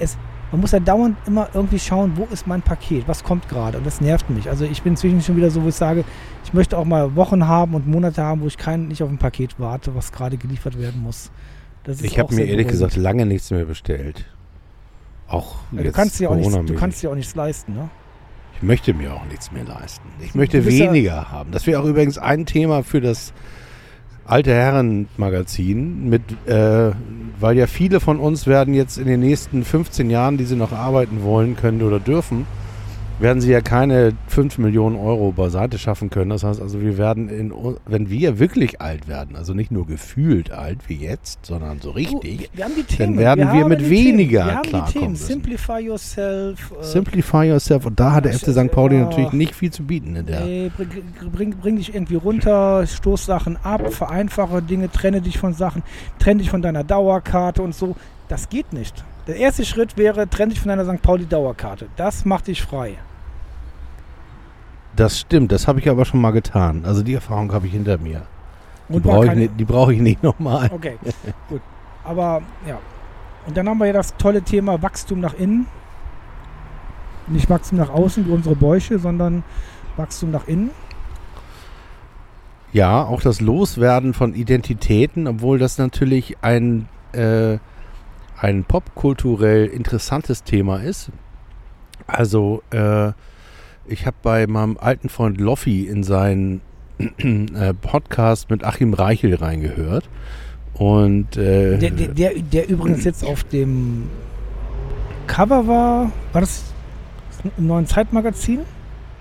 Es, 0.00 0.18
man 0.50 0.60
muss 0.60 0.72
ja 0.72 0.80
dauernd 0.80 1.16
immer 1.26 1.48
irgendwie 1.54 1.78
schauen, 1.78 2.12
wo 2.16 2.24
ist 2.32 2.48
mein 2.48 2.62
Paket? 2.62 3.06
Was 3.06 3.22
kommt 3.22 3.48
gerade? 3.48 3.78
Und 3.78 3.86
das 3.86 4.00
nervt 4.00 4.28
mich. 4.30 4.48
Also 4.50 4.64
ich 4.64 4.82
bin 4.82 4.94
inzwischen 4.94 5.22
schon 5.22 5.36
wieder 5.36 5.50
so, 5.50 5.62
wo 5.62 5.68
ich 5.68 5.74
sage, 5.76 6.04
ich 6.44 6.52
möchte 6.52 6.76
auch 6.76 6.84
mal 6.84 7.14
Wochen 7.14 7.46
haben 7.46 7.74
und 7.74 7.86
Monate 7.86 8.22
haben, 8.22 8.40
wo 8.40 8.48
ich 8.48 8.56
kein, 8.56 8.88
nicht 8.88 9.02
auf 9.04 9.08
ein 9.08 9.18
Paket 9.18 9.54
warte, 9.58 9.94
was 9.94 10.10
gerade 10.10 10.36
geliefert 10.36 10.78
werden 10.78 11.00
muss. 11.00 11.30
Ich 12.02 12.18
habe 12.18 12.34
mir 12.34 12.44
ehrlich 12.46 12.68
gesagt 12.68 12.96
lange 12.96 13.26
nichts 13.26 13.50
mehr 13.50 13.66
bestellt. 13.66 14.24
Auch 15.28 15.56
Ja, 15.72 15.82
du 15.82 15.92
kannst 15.92 16.20
dir 16.20 16.30
auch 16.30 16.36
nichts, 16.36 16.54
du 16.54 16.74
kannst 16.74 17.02
dir 17.02 17.10
auch 17.10 17.14
nichts 17.14 17.34
leisten, 17.34 17.74
ne? 17.74 17.88
Ich 18.56 18.62
möchte 18.62 18.94
mir 18.94 19.12
auch 19.12 19.24
nichts 19.26 19.50
mehr 19.52 19.64
leisten. 19.64 20.06
Ich 20.20 20.34
möchte 20.34 20.60
bist 20.62 20.78
ja- 20.78 20.86
weniger 20.86 21.30
haben. 21.30 21.50
Das 21.50 21.66
wäre 21.66 21.80
auch 21.80 21.84
übrigens 21.84 22.18
ein 22.18 22.46
Thema 22.46 22.82
für 22.82 23.00
das 23.00 23.32
alte 24.26 24.54
Herren-Magazin, 24.54 26.08
mit, 26.08 26.22
äh, 26.46 26.92
weil 27.40 27.56
ja 27.56 27.66
viele 27.66 28.00
von 28.00 28.18
uns 28.18 28.46
werden 28.46 28.72
jetzt 28.72 28.96
in 28.96 29.06
den 29.06 29.20
nächsten 29.20 29.64
15 29.64 30.08
Jahren, 30.08 30.38
die 30.38 30.44
sie 30.44 30.56
noch 30.56 30.72
arbeiten 30.72 31.22
wollen, 31.22 31.56
können 31.56 31.82
oder 31.82 32.00
dürfen, 32.00 32.46
werden 33.18 33.40
sie 33.40 33.50
ja 33.50 33.60
keine 33.60 34.12
5 34.28 34.58
Millionen 34.58 34.96
Euro 34.96 35.32
beiseite 35.32 35.78
schaffen 35.78 36.10
können. 36.10 36.30
Das 36.30 36.42
heißt 36.44 36.60
also, 36.60 36.80
wir 36.80 36.98
werden, 36.98 37.28
in, 37.28 37.52
wenn 37.86 38.10
wir 38.10 38.38
wirklich 38.38 38.80
alt 38.80 39.06
werden, 39.08 39.36
also 39.36 39.54
nicht 39.54 39.70
nur 39.70 39.86
gefühlt 39.86 40.50
alt 40.50 40.88
wie 40.88 40.96
jetzt, 40.96 41.46
sondern 41.46 41.80
so 41.80 41.90
Du, 41.90 41.96
richtig, 41.96 42.50
wir, 42.54 42.66
wir 42.66 42.74
die 42.76 42.82
Themen. 42.82 43.18
werden 43.18 43.40
wir 43.40 43.60
haben 43.60 43.68
mit 43.68 43.88
weniger. 43.88 44.46
Wir 44.46 44.54
haben 44.56 44.62
die 44.64 44.68
klarkommen. 44.70 45.16
Simplify 45.16 45.78
yourself. 45.80 46.72
äh, 46.80 46.82
Simplify 46.82 47.44
yourself. 47.48 47.86
Und 47.86 48.00
da 48.00 48.12
hat 48.12 48.24
der 48.24 48.32
FC 48.32 48.52
St. 48.52 48.70
Pauli 48.70 48.96
ja. 48.96 49.04
natürlich 49.04 49.32
nicht 49.32 49.54
viel 49.54 49.70
zu 49.70 49.84
bieten 49.84 50.16
in 50.16 50.26
der. 50.26 50.40
Bring, 50.40 50.70
bring, 51.32 51.50
bring 51.56 51.76
dich 51.76 51.94
irgendwie 51.94 52.16
runter, 52.16 52.86
stoß 52.86 53.26
Sachen 53.26 53.56
ab, 53.62 53.92
vereinfache 53.92 54.60
Dinge, 54.62 54.90
trenne 54.90 55.20
dich 55.20 55.38
von 55.38 55.54
Sachen, 55.54 55.82
trenne 56.18 56.40
dich 56.40 56.50
von 56.50 56.62
deiner 56.62 56.84
Dauerkarte 56.84 57.62
und 57.62 57.74
so. 57.74 57.94
Das 58.28 58.48
geht 58.48 58.72
nicht. 58.72 59.04
Der 59.26 59.36
erste 59.36 59.64
Schritt 59.64 59.96
wäre, 59.96 60.28
trenne 60.28 60.50
dich 60.52 60.60
von 60.60 60.68
deiner 60.68 60.84
St. 60.84 61.00
Pauli 61.02 61.26
Dauerkarte. 61.26 61.86
Das 61.96 62.24
macht 62.24 62.46
dich 62.46 62.62
frei. 62.62 62.98
Das 64.96 65.18
stimmt, 65.18 65.50
das 65.50 65.66
habe 65.66 65.80
ich 65.80 65.88
aber 65.88 66.04
schon 66.04 66.20
mal 66.20 66.30
getan. 66.30 66.84
Also 66.84 67.02
die 67.02 67.14
Erfahrung 67.14 67.52
habe 67.52 67.66
ich 67.66 67.72
hinter 67.72 67.98
mir. 67.98 68.22
Die 68.88 69.00
brauche 69.00 69.26
ich, 69.26 69.34
nicht- 69.34 69.52
die 69.58 69.64
brauche 69.64 69.94
ich 69.94 70.00
nicht 70.00 70.22
nochmal. 70.22 70.70
Okay, 70.72 70.98
gut. 71.48 71.62
Aber 72.04 72.42
ja. 72.68 72.78
Und 73.46 73.56
dann 73.56 73.68
haben 73.68 73.78
wir 73.78 73.86
ja 73.86 73.92
das 73.94 74.14
tolle 74.16 74.42
Thema 74.42 74.80
Wachstum 74.82 75.20
nach 75.20 75.34
innen. 75.34 75.66
Nicht 77.26 77.48
Wachstum 77.48 77.78
nach 77.78 77.88
außen 77.90 78.26
wie 78.26 78.30
unsere 78.30 78.54
Bäuche, 78.54 78.98
sondern 78.98 79.42
Wachstum 79.96 80.30
nach 80.30 80.46
innen. 80.46 80.70
Ja, 82.72 83.04
auch 83.04 83.22
das 83.22 83.40
Loswerden 83.40 84.14
von 84.14 84.34
Identitäten, 84.34 85.26
obwohl 85.28 85.58
das 85.58 85.78
natürlich 85.78 86.36
ein, 86.42 86.88
äh, 87.12 87.58
ein 88.44 88.64
popkulturell 88.64 89.64
interessantes 89.66 90.44
Thema 90.44 90.76
ist. 90.82 91.10
Also, 92.06 92.62
äh, 92.72 93.12
ich 93.86 94.04
habe 94.06 94.16
bei 94.22 94.46
meinem 94.46 94.76
alten 94.78 95.08
Freund 95.08 95.40
Loffi 95.40 95.86
in 95.86 96.02
seinen 96.02 96.60
äh, 96.98 97.72
Podcast 97.72 98.50
mit 98.50 98.62
Achim 98.62 98.92
Reichel 98.92 99.34
reingehört. 99.34 100.10
Und 100.74 101.38
äh, 101.38 101.78
Der, 101.78 101.90
der, 101.90 102.08
der, 102.08 102.32
der 102.34 102.68
übrigens 102.68 103.04
jetzt 103.04 103.24
auf 103.24 103.44
dem 103.44 104.08
Cover 105.26 105.66
war, 105.66 106.12
war 106.32 106.40
das 106.42 106.64
im 107.56 107.66
neuen 107.66 107.86
Zeitmagazin? 107.86 108.60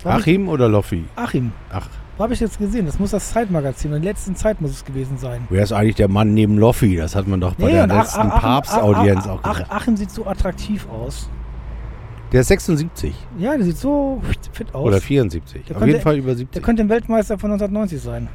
War 0.03 0.15
Achim 0.15 0.49
oder 0.49 0.67
Loffi? 0.67 1.05
ich- 1.05 1.17
Achim. 1.17 1.53
Ach, 1.71 1.87
Wo 2.17 2.23
habe 2.23 2.33
ich 2.33 2.39
jetzt 2.39 2.59
gesehen? 2.59 2.85
Das 2.85 2.99
muss 2.99 3.11
das 3.11 3.31
Zeitmagazin. 3.31 3.91
In 3.93 4.01
der 4.03 4.11
letzten 4.11 4.35
Zeit 4.35 4.61
muss 4.61 4.71
es 4.71 4.85
gewesen 4.85 5.17
sein. 5.17 5.47
wer 5.49 5.63
ist 5.63 5.71
eigentlich 5.71 5.95
der 5.95 6.07
Mann 6.09 6.33
neben 6.33 6.57
Loffi? 6.57 6.95
Das 6.95 7.15
hat 7.15 7.27
man 7.27 7.41
doch 7.41 7.55
bei 7.55 7.65
Nee, 7.67 7.71
der 7.73 7.83
Ach- 7.85 7.97
letzten 8.03 8.19
Ach- 8.21 8.25
Achim- 8.35 8.41
Papstaudienz 8.41 9.23
Ach- 9.25 9.29
auch 9.29 9.39
Ach- 9.43 9.53
gesagt. 9.53 9.71
Achim 9.71 9.97
sieht 9.97 10.11
so 10.11 10.25
attraktiv 10.27 10.87
aus. 10.89 11.29
Der 12.31 12.41
ist 12.41 12.47
76 12.47 13.13
Ja, 13.37 13.55
der 13.55 13.65
sieht 13.65 13.77
so 13.77 14.21
fit 14.51 14.73
aus. 14.75 14.85
oder 14.85 15.01
74. 15.01 15.63
Der 15.65 15.75
Auf 15.75 15.79
könnte- 15.79 15.91
jeden 15.93 16.03
Fall 16.03 16.17
über 16.17 16.27
Der 16.29 16.37
70. 16.37 16.63
könnte 16.63 16.83
ein 16.83 16.89
Weltmeister 16.89 17.37
von 17.39 17.51
1990 17.51 18.01
sein. 18.01 18.27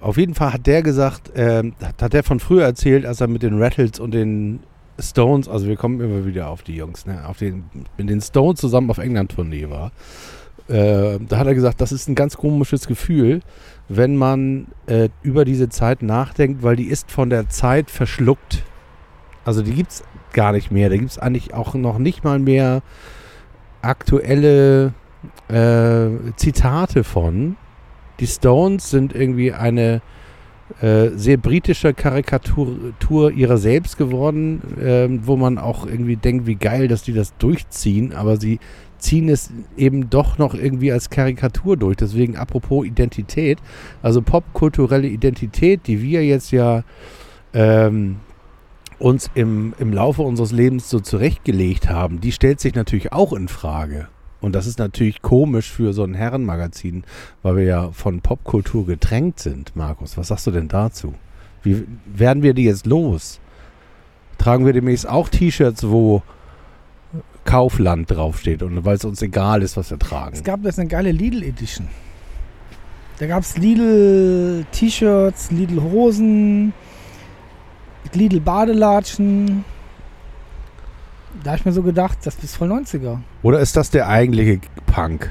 Auf 0.00 0.16
jeden 0.16 0.34
Fall 0.34 0.52
hat 0.52 0.66
der 0.66 0.82
gesagt, 0.82 1.32
hat, 1.36 2.02
hat 2.02 2.12
der 2.12 2.22
von 2.22 2.38
früher 2.38 2.64
erzählt, 2.64 3.06
als 3.06 3.20
er 3.20 3.26
mit 3.28 3.42
den 3.42 3.60
Rattles 3.60 3.98
und 3.98 4.12
den 4.12 4.60
Stones, 4.98 5.48
also 5.48 5.66
wir 5.66 5.76
kommen 5.76 6.00
immer 6.00 6.24
wieder 6.26 6.48
auf 6.50 6.62
die 6.62 6.76
Jungs, 6.76 7.06
ne, 7.06 7.26
auf 7.26 7.38
den, 7.38 7.64
mit 7.96 8.08
den 8.10 8.20
Stones 8.20 8.60
zusammen 8.60 8.90
auf 8.90 8.98
England-Tournee 8.98 9.68
war. 9.70 9.90
Äh, 10.68 11.18
da 11.28 11.38
hat 11.38 11.46
er 11.46 11.54
gesagt, 11.54 11.80
das 11.80 11.92
ist 11.92 12.08
ein 12.08 12.14
ganz 12.14 12.36
komisches 12.36 12.86
Gefühl, 12.86 13.40
wenn 13.88 14.16
man 14.16 14.68
äh, 14.86 15.10
über 15.22 15.44
diese 15.44 15.68
Zeit 15.68 16.02
nachdenkt, 16.02 16.62
weil 16.62 16.76
die 16.76 16.86
ist 16.86 17.10
von 17.10 17.28
der 17.28 17.48
Zeit 17.48 17.90
verschluckt. 17.90 18.64
Also 19.44 19.62
die 19.62 19.74
gibt 19.74 19.90
es 19.90 20.04
gar 20.32 20.52
nicht 20.52 20.70
mehr. 20.70 20.88
Da 20.88 20.96
gibt 20.96 21.10
es 21.10 21.18
eigentlich 21.18 21.52
auch 21.52 21.74
noch 21.74 21.98
nicht 21.98 22.24
mal 22.24 22.38
mehr 22.38 22.82
aktuelle 23.82 24.94
äh, 25.48 26.32
Zitate 26.36 27.04
von. 27.04 27.56
Die 28.20 28.26
Stones 28.26 28.90
sind 28.90 29.14
irgendwie 29.14 29.52
eine 29.52 30.00
äh, 30.80 31.10
sehr 31.14 31.36
britische 31.36 31.92
Karikatur 31.92 33.30
ihrer 33.32 33.58
selbst 33.58 33.98
geworden, 33.98 34.62
ähm, 34.80 35.20
wo 35.24 35.36
man 35.36 35.58
auch 35.58 35.86
irgendwie 35.86 36.16
denkt, 36.16 36.46
wie 36.46 36.54
geil, 36.54 36.88
dass 36.88 37.02
die 37.02 37.12
das 37.12 37.36
durchziehen, 37.36 38.14
aber 38.14 38.38
sie 38.38 38.60
ziehen 39.04 39.28
es 39.28 39.50
eben 39.76 40.10
doch 40.10 40.38
noch 40.38 40.54
irgendwie 40.54 40.90
als 40.90 41.10
Karikatur 41.10 41.76
durch. 41.76 41.96
Deswegen 41.96 42.36
apropos 42.36 42.86
Identität, 42.86 43.58
also 44.02 44.22
popkulturelle 44.22 45.06
Identität, 45.06 45.86
die 45.86 46.02
wir 46.02 46.24
jetzt 46.24 46.50
ja 46.50 46.82
ähm, 47.52 48.16
uns 48.98 49.30
im, 49.34 49.74
im 49.78 49.92
Laufe 49.92 50.22
unseres 50.22 50.52
Lebens 50.52 50.88
so 50.88 51.00
zurechtgelegt 51.00 51.88
haben, 51.90 52.20
die 52.20 52.32
stellt 52.32 52.60
sich 52.60 52.74
natürlich 52.74 53.12
auch 53.12 53.32
in 53.32 53.48
Frage. 53.48 54.08
Und 54.40 54.54
das 54.54 54.66
ist 54.66 54.78
natürlich 54.78 55.22
komisch 55.22 55.70
für 55.70 55.92
so 55.92 56.04
ein 56.04 56.14
Herrenmagazin, 56.14 57.04
weil 57.42 57.56
wir 57.56 57.64
ja 57.64 57.90
von 57.92 58.20
Popkultur 58.20 58.86
getränkt 58.86 59.40
sind. 59.40 59.74
Markus, 59.76 60.16
was 60.16 60.28
sagst 60.28 60.46
du 60.46 60.50
denn 60.50 60.68
dazu? 60.68 61.14
Wie 61.62 61.86
werden 62.06 62.42
wir 62.42 62.54
die 62.54 62.64
jetzt 62.64 62.86
los? 62.86 63.40
Tragen 64.38 64.66
wir 64.66 64.72
demnächst 64.72 65.08
auch 65.08 65.28
T-Shirts, 65.28 65.88
wo 65.88 66.22
Kaufland 67.44 68.10
draufsteht 68.10 68.62
und 68.62 68.84
weil 68.84 68.96
es 68.96 69.04
uns 69.04 69.22
egal 69.22 69.62
ist, 69.62 69.76
was 69.76 69.90
wir 69.90 69.98
tragen? 69.98 70.34
Es 70.34 70.44
gab 70.44 70.64
jetzt 70.64 70.78
eine 70.78 70.88
geile 70.88 71.12
Lidl 71.12 71.42
Edition. 71.42 71.88
Da 73.18 73.26
gab 73.26 73.42
es 73.42 73.56
Lidl 73.56 74.66
T-Shirts, 74.72 75.50
Lidl 75.50 75.80
Hosen, 75.82 76.72
Lidl 78.12 78.40
Badelatschen. 78.40 79.64
Da 81.42 81.50
habe 81.50 81.58
ich 81.58 81.64
mir 81.64 81.72
so 81.72 81.82
gedacht, 81.82 82.18
das 82.24 82.36
ist 82.42 82.56
voll 82.56 82.70
90er. 82.72 83.18
Oder 83.42 83.60
ist 83.60 83.76
das 83.76 83.90
der 83.90 84.08
eigentliche 84.08 84.60
Punk? 84.86 85.30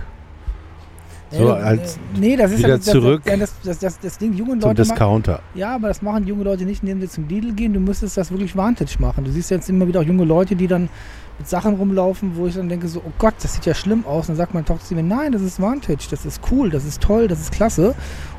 So 1.31 1.47
Ja, 1.47 1.53
als 1.55 1.95
äh, 1.95 2.19
nee, 2.19 2.35
das 2.35 2.51
ist 2.51 2.59
wieder 2.59 2.69
ja, 2.69 2.77
das, 2.77 2.85
zurück 2.85 3.23
Das, 3.25 3.53
das, 3.63 3.79
das, 3.79 3.99
das, 3.99 4.17
Ding, 4.19 4.33
junge 4.33 4.51
zum 4.51 4.69
Leute 4.69 4.81
machen, 4.81 4.89
Discounter. 4.89 5.41
Ja, 5.55 5.75
aber 5.75 5.87
das 5.87 6.01
machen 6.01 6.27
junge 6.27 6.43
Leute 6.43 6.63
nicht, 6.63 6.83
indem 6.83 7.01
sie 7.01 7.09
zum 7.09 7.27
Lidl 7.27 7.53
gehen. 7.53 7.73
Du 7.73 7.79
müsstest 7.79 8.17
das 8.17 8.29
wirklich 8.29 8.55
Vantage 8.55 8.95
machen. 8.99 9.23
Du 9.23 9.31
siehst 9.31 9.49
jetzt 9.49 9.69
immer 9.69 9.87
wieder 9.87 10.01
auch 10.01 10.05
junge 10.05 10.25
Leute, 10.25 10.55
die 10.55 10.67
dann 10.67 10.89
mit 11.37 11.47
Sachen 11.47 11.75
rumlaufen, 11.75 12.35
wo 12.35 12.47
ich 12.47 12.55
dann 12.55 12.69
denke 12.69 12.87
so, 12.87 13.01
oh 13.05 13.11
Gott, 13.17 13.35
das 13.41 13.53
sieht 13.53 13.65
ja 13.65 13.73
schlimm 13.73 14.05
aus. 14.05 14.25
Und 14.25 14.29
dann 14.29 14.37
sagt 14.37 14.53
meine 14.53 14.65
Tochter 14.65 14.85
zu 14.85 14.95
mir, 14.95 15.03
nein, 15.03 15.31
das 15.31 15.41
ist 15.41 15.61
Vantage, 15.61 16.07
das 16.09 16.25
ist 16.25 16.41
cool, 16.51 16.69
das 16.69 16.85
ist 16.85 17.01
toll, 17.01 17.27
das 17.27 17.39
ist 17.39 17.51
klasse. 17.51 17.95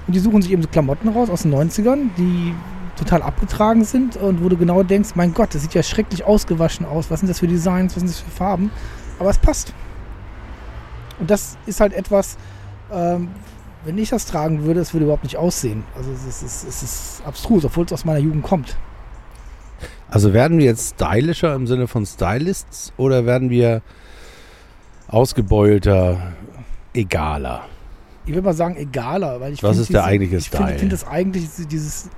Und 0.06 0.14
die 0.14 0.20
suchen 0.20 0.42
sich 0.42 0.52
eben 0.52 0.62
so 0.62 0.68
Klamotten 0.68 1.08
raus 1.08 1.30
aus 1.30 1.42
den 1.42 1.54
90ern, 1.54 2.10
die 2.16 2.54
total 2.96 3.22
abgetragen 3.22 3.84
sind 3.84 4.16
und 4.16 4.42
wo 4.44 4.48
du 4.48 4.56
genau 4.56 4.82
denkst, 4.82 5.10
mein 5.14 5.34
Gott, 5.34 5.54
das 5.54 5.62
sieht 5.62 5.74
ja 5.74 5.82
schrecklich 5.82 6.24
ausgewaschen 6.24 6.86
aus. 6.86 7.10
Was 7.10 7.20
sind 7.20 7.28
das 7.28 7.40
für 7.40 7.48
Designs, 7.48 7.94
was 7.94 8.00
sind 8.00 8.10
das 8.10 8.20
für 8.20 8.30
Farben? 8.30 8.70
Aber 9.18 9.30
es 9.30 9.38
passt. 9.38 9.72
Und 11.18 11.30
das 11.30 11.56
ist 11.66 11.80
halt 11.80 11.92
etwas, 11.92 12.36
ähm, 12.92 13.28
wenn 13.84 13.98
ich 13.98 14.10
das 14.10 14.26
tragen 14.26 14.64
würde, 14.64 14.80
es 14.80 14.94
würde 14.94 15.04
überhaupt 15.04 15.24
nicht 15.24 15.36
aussehen. 15.36 15.84
Also 15.96 16.10
es 16.10 16.42
ist, 16.42 16.66
es 16.66 16.82
ist 16.82 17.22
abstrus, 17.26 17.64
obwohl 17.64 17.84
es 17.84 17.92
aus 17.92 18.04
meiner 18.04 18.20
Jugend 18.20 18.42
kommt. 18.42 18.76
Also 20.10 20.32
werden 20.32 20.58
wir 20.58 20.66
jetzt 20.66 20.94
stylischer 20.94 21.54
im 21.54 21.66
Sinne 21.66 21.86
von 21.88 22.06
Stylists 22.06 22.92
oder 22.96 23.26
werden 23.26 23.50
wir 23.50 23.82
ausgebeulter, 25.08 26.32
egaler? 26.92 27.62
Ich 28.26 28.32
würde 28.32 28.42
mal 28.46 28.54
sagen, 28.54 28.76
egaler, 28.76 29.40
weil 29.40 29.52
ich 29.52 29.62
Was 29.62 29.72
find 29.72 29.82
ist 29.82 29.92
der 29.92 30.00
diese- 30.00 30.10
eigentliche 30.10 30.36
Ich 30.36 30.50
finde 30.50 30.64
Style? 30.66 30.78
find 30.78 30.92
das 30.92 31.06
eigentlich 31.06 31.44
dieses- 31.44 31.68
dieses 31.68 32.10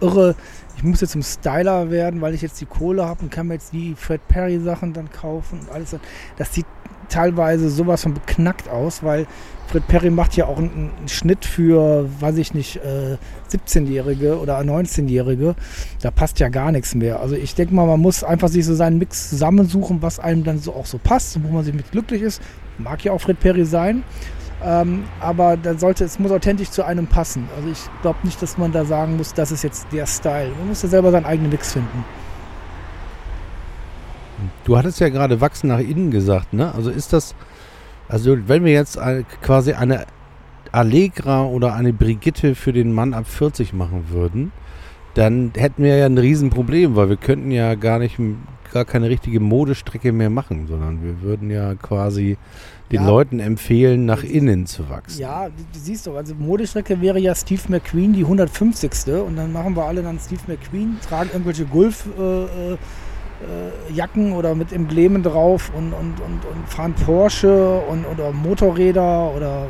irre, 0.00 0.36
ich 0.76 0.84
muss 0.84 1.00
jetzt 1.00 1.10
zum 1.12 1.22
Styler 1.22 1.90
werden, 1.90 2.20
weil 2.20 2.34
ich 2.34 2.42
jetzt 2.42 2.60
die 2.60 2.66
Kohle 2.66 3.04
habe 3.04 3.22
und 3.22 3.30
kann 3.30 3.48
mir 3.48 3.54
jetzt 3.54 3.72
die 3.72 3.94
Fred 3.96 4.20
Perry 4.28 4.60
Sachen 4.60 4.92
dann 4.92 5.10
kaufen 5.10 5.58
und 5.60 5.70
alles. 5.72 5.96
Das 6.36 6.54
sieht 6.54 6.66
teilweise 7.08 7.70
sowas 7.70 8.02
von 8.02 8.14
beknackt 8.14 8.68
aus, 8.68 9.02
weil 9.02 9.26
Fred 9.68 9.86
Perry 9.86 10.10
macht 10.10 10.34
ja 10.34 10.46
auch 10.46 10.56
einen, 10.56 10.92
einen 10.98 11.08
Schnitt 11.08 11.44
für, 11.44 12.08
weiß 12.20 12.38
ich 12.38 12.54
nicht, 12.54 12.76
äh, 12.76 13.18
17-Jährige 13.52 14.38
oder 14.40 14.58
19-Jährige. 14.60 15.54
Da 16.00 16.10
passt 16.10 16.40
ja 16.40 16.48
gar 16.48 16.72
nichts 16.72 16.94
mehr. 16.94 17.20
Also 17.20 17.34
ich 17.34 17.54
denke 17.54 17.74
mal, 17.74 17.86
man 17.86 18.00
muss 18.00 18.24
einfach 18.24 18.48
sich 18.48 18.64
so 18.64 18.74
seinen 18.74 18.98
Mix 18.98 19.28
zusammensuchen, 19.28 20.00
was 20.00 20.20
einem 20.20 20.42
dann 20.42 20.58
so 20.58 20.72
auch 20.72 20.86
so 20.86 20.98
passt 20.98 21.36
und 21.36 21.44
wo 21.44 21.52
man 21.52 21.64
sich 21.64 21.74
mit 21.74 21.90
glücklich 21.90 22.22
ist. 22.22 22.40
Mag 22.78 23.04
ja 23.04 23.12
auch 23.12 23.20
Fred 23.20 23.40
Perry 23.40 23.66
sein. 23.66 24.04
Ähm, 24.64 25.04
aber 25.20 25.56
dann 25.56 25.78
sollte 25.78 26.04
es 26.04 26.18
muss 26.18 26.32
authentisch 26.32 26.70
zu 26.70 26.82
einem 26.84 27.06
passen. 27.06 27.48
Also 27.56 27.68
ich 27.70 27.78
glaube 28.02 28.18
nicht, 28.24 28.40
dass 28.42 28.58
man 28.58 28.72
da 28.72 28.84
sagen 28.84 29.16
muss, 29.16 29.34
das 29.34 29.52
ist 29.52 29.62
jetzt 29.62 29.86
der 29.92 30.06
Style. 30.06 30.50
Man 30.58 30.68
muss 30.68 30.82
ja 30.82 30.88
selber 30.88 31.12
seinen 31.12 31.26
eigenen 31.26 31.50
Mix 31.50 31.74
finden. 31.74 32.04
Du 34.64 34.76
hattest 34.76 35.00
ja 35.00 35.08
gerade 35.08 35.40
wachsen 35.40 35.68
nach 35.68 35.80
innen 35.80 36.10
gesagt, 36.10 36.52
ne? 36.52 36.74
Also 36.74 36.90
ist 36.90 37.12
das, 37.12 37.34
also 38.08 38.36
wenn 38.46 38.64
wir 38.64 38.72
jetzt 38.72 38.98
quasi 39.42 39.72
eine 39.72 40.06
Allegra 40.72 41.44
oder 41.44 41.74
eine 41.74 41.92
Brigitte 41.92 42.54
für 42.54 42.72
den 42.72 42.92
Mann 42.92 43.14
ab 43.14 43.26
40 43.26 43.72
machen 43.72 44.06
würden, 44.10 44.52
dann 45.14 45.52
hätten 45.56 45.82
wir 45.82 45.96
ja 45.96 46.06
ein 46.06 46.18
Riesenproblem, 46.18 46.94
weil 46.94 47.08
wir 47.08 47.16
könnten 47.16 47.50
ja 47.50 47.74
gar 47.74 47.98
nicht, 47.98 48.18
gar 48.72 48.84
keine 48.84 49.08
richtige 49.08 49.40
Modestrecke 49.40 50.12
mehr 50.12 50.30
machen, 50.30 50.66
sondern 50.68 51.02
wir 51.02 51.22
würden 51.22 51.50
ja 51.50 51.74
quasi 51.74 52.36
den 52.92 53.00
Ja. 53.00 53.06
Leuten 53.06 53.40
empfehlen, 53.40 54.06
nach 54.06 54.22
innen 54.22 54.66
zu 54.66 54.88
wachsen. 54.88 55.20
Ja, 55.20 55.46
du, 55.48 55.54
du 55.72 55.78
siehst 55.78 56.06
doch, 56.06 56.14
also 56.14 56.34
Modestrecke 56.34 57.00
wäre 57.00 57.18
ja 57.18 57.34
Steve 57.34 57.62
McQueen 57.68 58.12
die 58.12 58.22
150. 58.22 58.90
Und 59.26 59.36
dann 59.36 59.52
machen 59.52 59.74
wir 59.74 59.84
alle 59.84 60.02
dann 60.02 60.18
Steve 60.18 60.40
McQueen, 60.46 60.96
tragen 61.06 61.30
irgendwelche 61.32 61.64
Golfjacken 61.64 62.74
äh, 62.74 62.76
äh, 63.42 63.92
Jacken 63.92 64.32
oder 64.32 64.54
mit 64.54 64.72
Emblemen 64.72 65.22
drauf 65.22 65.70
und, 65.76 65.92
und, 65.92 66.20
und, 66.20 66.44
und 66.44 66.68
fahren 66.68 66.94
Porsche 66.94 67.78
und, 67.88 68.04
oder 68.06 68.32
Motorräder 68.32 69.32
oder 69.34 69.66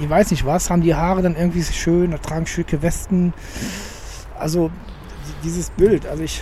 ich 0.00 0.08
weiß 0.08 0.30
nicht 0.30 0.46
was, 0.46 0.70
haben 0.70 0.80
die 0.82 0.94
Haare 0.94 1.20
dann 1.22 1.36
irgendwie 1.36 1.60
so 1.60 1.72
schön, 1.72 2.16
tragen 2.22 2.46
schicke 2.46 2.80
Westen. 2.82 3.34
Also 4.38 4.68
die- 4.68 5.44
dieses 5.48 5.70
Bild, 5.70 6.06
also 6.06 6.22
ich 6.22 6.40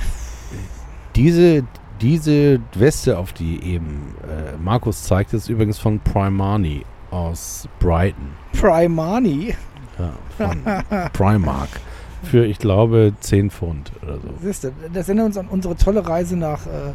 Diese, 1.16 1.64
diese 2.00 2.60
Weste, 2.74 3.18
auf 3.18 3.32
die 3.32 3.60
eben 3.64 4.14
äh, 4.22 4.56
Markus 4.62 5.02
zeigt, 5.02 5.32
ist 5.34 5.48
übrigens 5.48 5.78
von 5.78 5.98
Primani 5.98 6.84
aus 7.10 7.68
Brighton. 7.80 8.28
Primani, 8.52 9.54
Ja, 9.98 10.12
von 10.36 10.62
Primark. 11.12 11.68
Für, 12.22 12.44
ich 12.44 12.58
glaube, 12.58 13.12
10 13.20 13.50
Pfund 13.50 13.92
oder 14.02 14.14
so. 14.16 14.28
siehst 14.42 14.64
du, 14.64 14.72
das 14.92 15.08
erinnert 15.08 15.26
uns 15.26 15.38
an 15.38 15.48
unsere 15.48 15.76
tolle 15.76 16.06
Reise 16.06 16.36
nach 16.36 16.66
äh, 16.66 16.92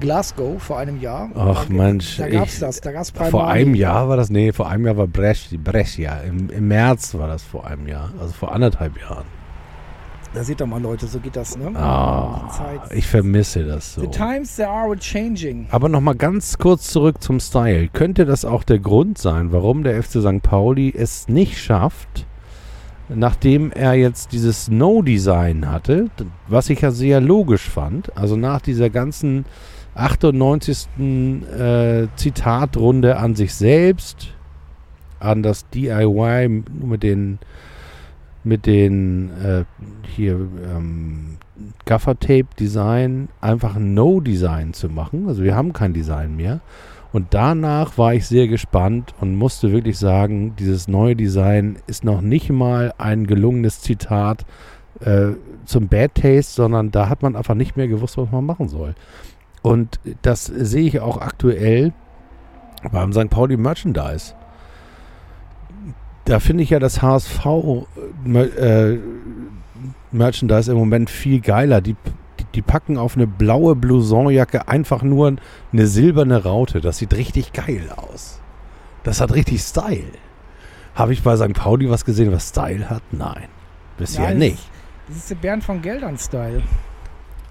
Glasgow 0.00 0.62
vor 0.62 0.78
einem 0.78 1.00
Jahr. 1.00 1.30
Ach 1.34 1.68
Mensch, 1.68 2.18
Da 2.18 2.28
gab 2.28 2.46
es 2.48 2.60
das, 2.60 2.80
da 2.80 2.92
gab 2.92 3.02
es 3.02 3.12
Primani. 3.12 3.30
Vor 3.30 3.48
einem 3.48 3.74
Jahr 3.74 4.08
war 4.08 4.16
das, 4.16 4.30
nee, 4.30 4.52
vor 4.52 4.68
einem 4.68 4.86
Jahr 4.86 4.96
war 4.96 5.06
Brescia, 5.06 5.58
Brescia. 5.62 6.20
Im, 6.20 6.50
Im 6.50 6.68
März 6.68 7.14
war 7.14 7.28
das 7.28 7.42
vor 7.42 7.66
einem 7.66 7.86
Jahr, 7.88 8.10
also 8.20 8.32
vor 8.32 8.52
anderthalb 8.52 9.00
Jahren. 9.00 9.24
Da 10.34 10.44
seht 10.44 10.60
ihr 10.60 10.66
mal, 10.66 10.82
Leute, 10.82 11.06
so 11.06 11.18
geht 11.18 11.34
das, 11.34 11.56
ne? 11.56 11.72
Zeit. 11.72 12.80
ich 12.94 13.06
vermisse 13.06 13.64
das 13.64 13.94
so. 13.94 14.02
The 14.02 14.08
times 14.08 14.56
they 14.56 14.66
are 14.66 14.94
changing. 14.98 15.66
Aber 15.70 15.88
nochmal 15.88 16.14
ganz 16.14 16.58
kurz 16.58 16.88
zurück 16.88 17.22
zum 17.22 17.40
Style. 17.40 17.88
Könnte 17.88 18.26
das 18.26 18.44
auch 18.44 18.62
der 18.62 18.78
Grund 18.78 19.16
sein, 19.16 19.50
warum 19.50 19.82
der 19.82 20.02
FC 20.02 20.20
St. 20.20 20.42
Pauli 20.42 20.92
es 20.94 21.28
nicht 21.28 21.56
schafft, 21.58 22.26
nachdem 23.08 23.70
er 23.72 23.94
jetzt 23.94 24.32
dieses 24.32 24.66
Snow-Design 24.66 25.70
hatte, 25.70 26.10
was 26.48 26.70
ich 26.70 26.80
ja 26.80 26.90
sehr 26.90 27.20
logisch 27.20 27.68
fand, 27.68 28.16
also 28.16 28.36
nach 28.36 28.60
dieser 28.60 28.90
ganzen 28.90 29.44
98. 29.96 30.88
Äh, 30.98 32.08
Zitatrunde 32.16 33.16
an 33.16 33.34
sich 33.34 33.54
selbst, 33.54 34.34
an 35.18 35.42
das 35.42 35.68
DIY 35.70 36.64
mit 36.82 37.02
den 37.02 37.38
mit 38.44 38.66
den 38.66 39.30
äh, 39.42 39.64
hier 40.14 40.34
ähm, 40.34 41.38
Gaffer-Tape-Design 41.84 43.28
einfach 43.40 43.74
ein 43.74 43.92
No-Design 43.94 44.72
zu 44.72 44.88
machen. 44.88 45.26
Also 45.26 45.42
wir 45.42 45.56
haben 45.56 45.72
kein 45.72 45.92
Design 45.92 46.36
mehr. 46.36 46.60
Und 47.16 47.28
danach 47.30 47.96
war 47.96 48.12
ich 48.12 48.26
sehr 48.26 48.46
gespannt 48.46 49.14
und 49.22 49.36
musste 49.36 49.72
wirklich 49.72 49.98
sagen, 49.98 50.54
dieses 50.56 50.86
neue 50.86 51.16
Design 51.16 51.78
ist 51.86 52.04
noch 52.04 52.20
nicht 52.20 52.50
mal 52.50 52.92
ein 52.98 53.26
gelungenes 53.26 53.80
Zitat 53.80 54.44
äh, 55.00 55.28
zum 55.64 55.88
Bad 55.88 56.14
Taste, 56.14 56.52
sondern 56.52 56.90
da 56.90 57.08
hat 57.08 57.22
man 57.22 57.34
einfach 57.34 57.54
nicht 57.54 57.74
mehr 57.74 57.88
gewusst, 57.88 58.18
was 58.18 58.30
man 58.30 58.44
machen 58.44 58.68
soll. 58.68 58.94
Und 59.62 59.98
das 60.20 60.44
sehe 60.44 60.86
ich 60.86 61.00
auch 61.00 61.16
aktuell 61.16 61.94
beim 62.92 63.14
St. 63.14 63.30
Pauli 63.30 63.56
Merchandise. 63.56 64.34
Da 66.26 66.38
finde 66.38 66.64
ich 66.64 66.68
ja 66.68 66.80
das 66.80 67.00
HSV 67.00 67.46
äh, 68.26 68.98
Merchandise 70.12 70.70
im 70.70 70.76
Moment 70.76 71.08
viel 71.08 71.40
geiler. 71.40 71.80
Die, 71.80 71.96
die, 72.56 72.62
packen 72.62 72.98
auf 72.98 73.16
eine 73.16 73.26
blaue 73.26 73.76
Blousonjacke 73.76 74.68
einfach 74.68 75.02
nur 75.02 75.36
eine 75.72 75.86
silberne 75.86 76.42
Raute. 76.42 76.80
Das 76.80 76.98
sieht 76.98 77.14
richtig 77.14 77.52
geil 77.52 77.88
aus. 77.94 78.40
Das 79.04 79.20
hat 79.20 79.34
richtig 79.34 79.60
Style. 79.60 80.12
Habe 80.94 81.12
ich 81.12 81.22
bei 81.22 81.36
St. 81.36 81.52
Pauli 81.52 81.90
was 81.90 82.04
gesehen, 82.04 82.32
was 82.32 82.48
Style 82.48 82.90
hat? 82.90 83.02
Nein. 83.12 83.48
Bisher 83.98 84.28
Nein, 84.28 84.38
nicht. 84.38 84.70
Das 85.08 85.16
ist 85.18 85.30
der 85.30 85.36
Bernd 85.36 85.62
von 85.62 85.80
Geldern-Style. 85.82 86.62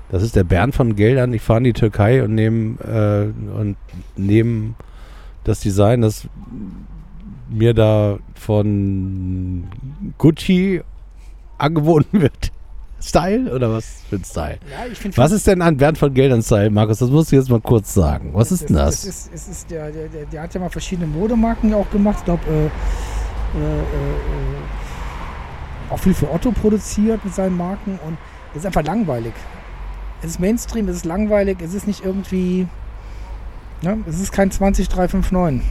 Das 0.10 0.22
ist 0.22 0.36
der 0.36 0.44
Bernd 0.44 0.76
von 0.76 0.96
Geldern. 0.96 1.34
Ich 1.34 1.42
fahre 1.42 1.60
in 1.60 1.64
die 1.66 1.74
Türkei 1.74 2.24
und 2.24 2.36
nehme 2.36 2.80
äh, 2.82 3.58
und 3.58 3.78
nehme 4.16 4.74
das 5.44 5.60
Design, 5.60 6.02
das 6.02 6.28
mir 7.50 7.74
da 7.74 8.18
von 8.34 9.68
Gucci 10.18 10.82
angeboten 11.58 12.22
wird. 12.22 12.52
Style 13.06 13.54
oder 13.54 13.72
was 13.72 13.86
für 14.10 14.16
ein 14.16 14.24
Style? 14.24 14.58
Ja, 14.72 14.92
ich 14.92 14.98
finde 14.98 15.18
Was 15.18 15.32
ist 15.32 15.46
denn 15.46 15.62
ein 15.62 15.78
Bernd 15.78 15.98
von 15.98 16.14
Geldern 16.14 16.42
Style, 16.42 16.70
Markus? 16.70 17.00
Das 17.00 17.10
musst 17.10 17.32
du 17.32 17.36
jetzt 17.36 17.50
mal 17.50 17.62
kurz 17.62 17.94
sagen. 17.94 18.32
Was 18.34 18.52
ist 18.52 18.70
denn 18.70 18.76
das? 18.76 19.04
Es 19.04 19.06
ist, 19.06 19.32
es 19.34 19.48
ist 19.48 19.72
der, 19.72 19.92
der, 19.92 20.08
der, 20.08 20.26
der 20.26 20.42
hat 20.42 20.54
ja 20.54 20.60
mal 20.60 20.70
verschiedene 20.70 21.08
Modemarken 21.08 21.74
auch 21.74 21.90
gemacht. 21.92 22.18
Ich 22.20 22.26
glaube, 22.26 22.44
äh, 22.50 22.66
äh, 22.66 22.70
äh, 23.80 23.84
auch 25.92 26.00
viel 26.00 26.14
für 26.14 26.32
Otto 26.32 26.52
produziert 26.52 27.24
mit 27.24 27.34
seinen 27.36 27.56
Marken 27.56 28.00
und 28.06 28.18
es 28.52 28.60
ist 28.60 28.66
einfach 28.66 28.84
langweilig. 28.84 29.34
Es 30.22 30.32
ist 30.32 30.40
Mainstream, 30.40 30.88
es 30.88 30.98
ist 30.98 31.06
langweilig, 31.06 31.58
es 31.62 31.74
ist 31.74 31.88
nicht 31.88 32.04
irgendwie. 32.04 32.68
Ne? 33.82 34.00
Es 34.08 34.20
ist 34.20 34.32
kein 34.32 34.50
20359. 34.50 35.62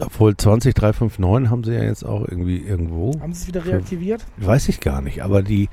Obwohl 0.00 0.34
20359 0.34 1.50
haben 1.50 1.64
sie 1.64 1.72
ja 1.72 1.82
jetzt 1.82 2.04
auch 2.04 2.26
irgendwie 2.28 2.58
irgendwo. 2.58 3.18
Haben 3.20 3.32
sie 3.32 3.42
es 3.42 3.46
wieder 3.46 3.64
reaktiviert? 3.64 4.24
Weiß 4.36 4.68
ich 4.68 4.80
gar 4.80 5.00
nicht. 5.00 5.22
Aber 5.22 5.42
die 5.42 5.68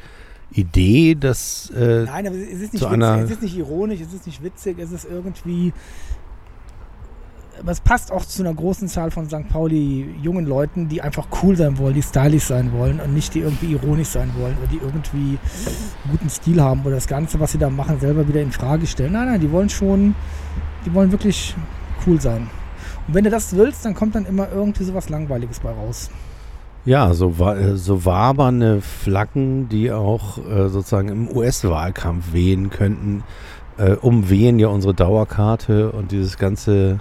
Idee, 0.52 1.16
dass. 1.16 1.72
Äh, 1.72 2.06
Nein, 2.06 2.28
aber 2.28 2.36
es 2.36 2.62
ist 2.62 2.74
nicht 2.74 2.84
witzig, 2.84 3.24
es 3.24 3.32
ist 3.32 3.42
nicht 3.42 3.58
ironisch, 3.58 4.00
es 4.02 4.14
ist 4.14 4.26
nicht 4.26 4.44
witzig, 4.44 4.80
es 4.80 4.92
ist 4.92 5.06
irgendwie. 5.10 5.74
Aber 7.60 7.72
es 7.72 7.82
passt 7.82 8.12
auch 8.12 8.26
zu 8.26 8.44
einer 8.44 8.54
großen 8.54 8.88
Zahl 8.88 9.12
von 9.12 9.28
St. 9.28 9.48
Pauli 9.50 10.16
jungen 10.22 10.46
Leuten, 10.46 10.90
die 10.90 11.02
einfach 11.02 11.28
cool 11.44 11.56
sein 11.56 11.78
wollen, 11.78 11.94
die 11.94 12.02
stylisch 12.02 12.46
sein 12.46 12.72
wollen 12.74 13.00
und 13.00 13.14
nicht 13.14 13.34
die 13.36 13.40
irgendwie 13.40 13.72
ironisch 13.74 14.08
sein 14.08 14.32
wollen 14.38 14.58
oder 14.58 14.68
die 14.68 14.78
irgendwie 14.78 15.38
guten 16.10 16.30
Stil 16.30 16.60
haben 16.62 16.82
oder 16.82 16.96
das 16.96 17.08
Ganze, 17.08 17.40
was 17.40 17.52
sie 17.52 17.60
da 17.60 17.70
machen, 17.70 18.00
selber 18.00 18.28
wieder 18.28 18.42
in 18.42 18.52
Frage 18.52 18.88
stellen. 18.88 19.14
Nein, 19.14 19.28
nein, 19.28 19.40
die 19.40 19.52
wollen 19.52 19.70
schon, 19.70 20.16
die 20.86 20.94
wollen 20.94 21.12
wirklich 21.12 21.56
cool 22.08 22.20
sein. 22.20 22.50
Und 23.08 23.14
wenn 23.14 23.24
du 23.24 23.30
das 23.30 23.56
willst, 23.56 23.86
dann 23.86 23.94
kommt 23.94 24.16
dann 24.16 24.26
immer 24.26 24.52
irgendwie 24.52 24.84
sowas 24.84 25.10
Langweiliges 25.10 25.60
bei 25.60 25.72
raus. 25.72 26.10
Ja, 26.86 27.14
so, 27.14 27.40
wa 27.40 27.56
äh, 27.56 27.78
so 27.78 28.04
wabernde 28.06 28.82
Flaggen, 28.82 29.70
die 29.70 29.90
auch 29.92 30.38
äh, 30.38 30.68
sozusagen 30.68 31.08
im 31.08 31.30
US-Wahlkampf 31.30 32.34
wehen 32.34 32.70
könnten, 32.70 33.24
äh, 33.78 33.94
umwehen 33.94 34.60
ja 34.60 34.68
unsere 34.68 34.94
Dauerkarte 34.94 35.92
und 35.92 36.12
dieses 36.12 36.38
ganze. 36.38 37.00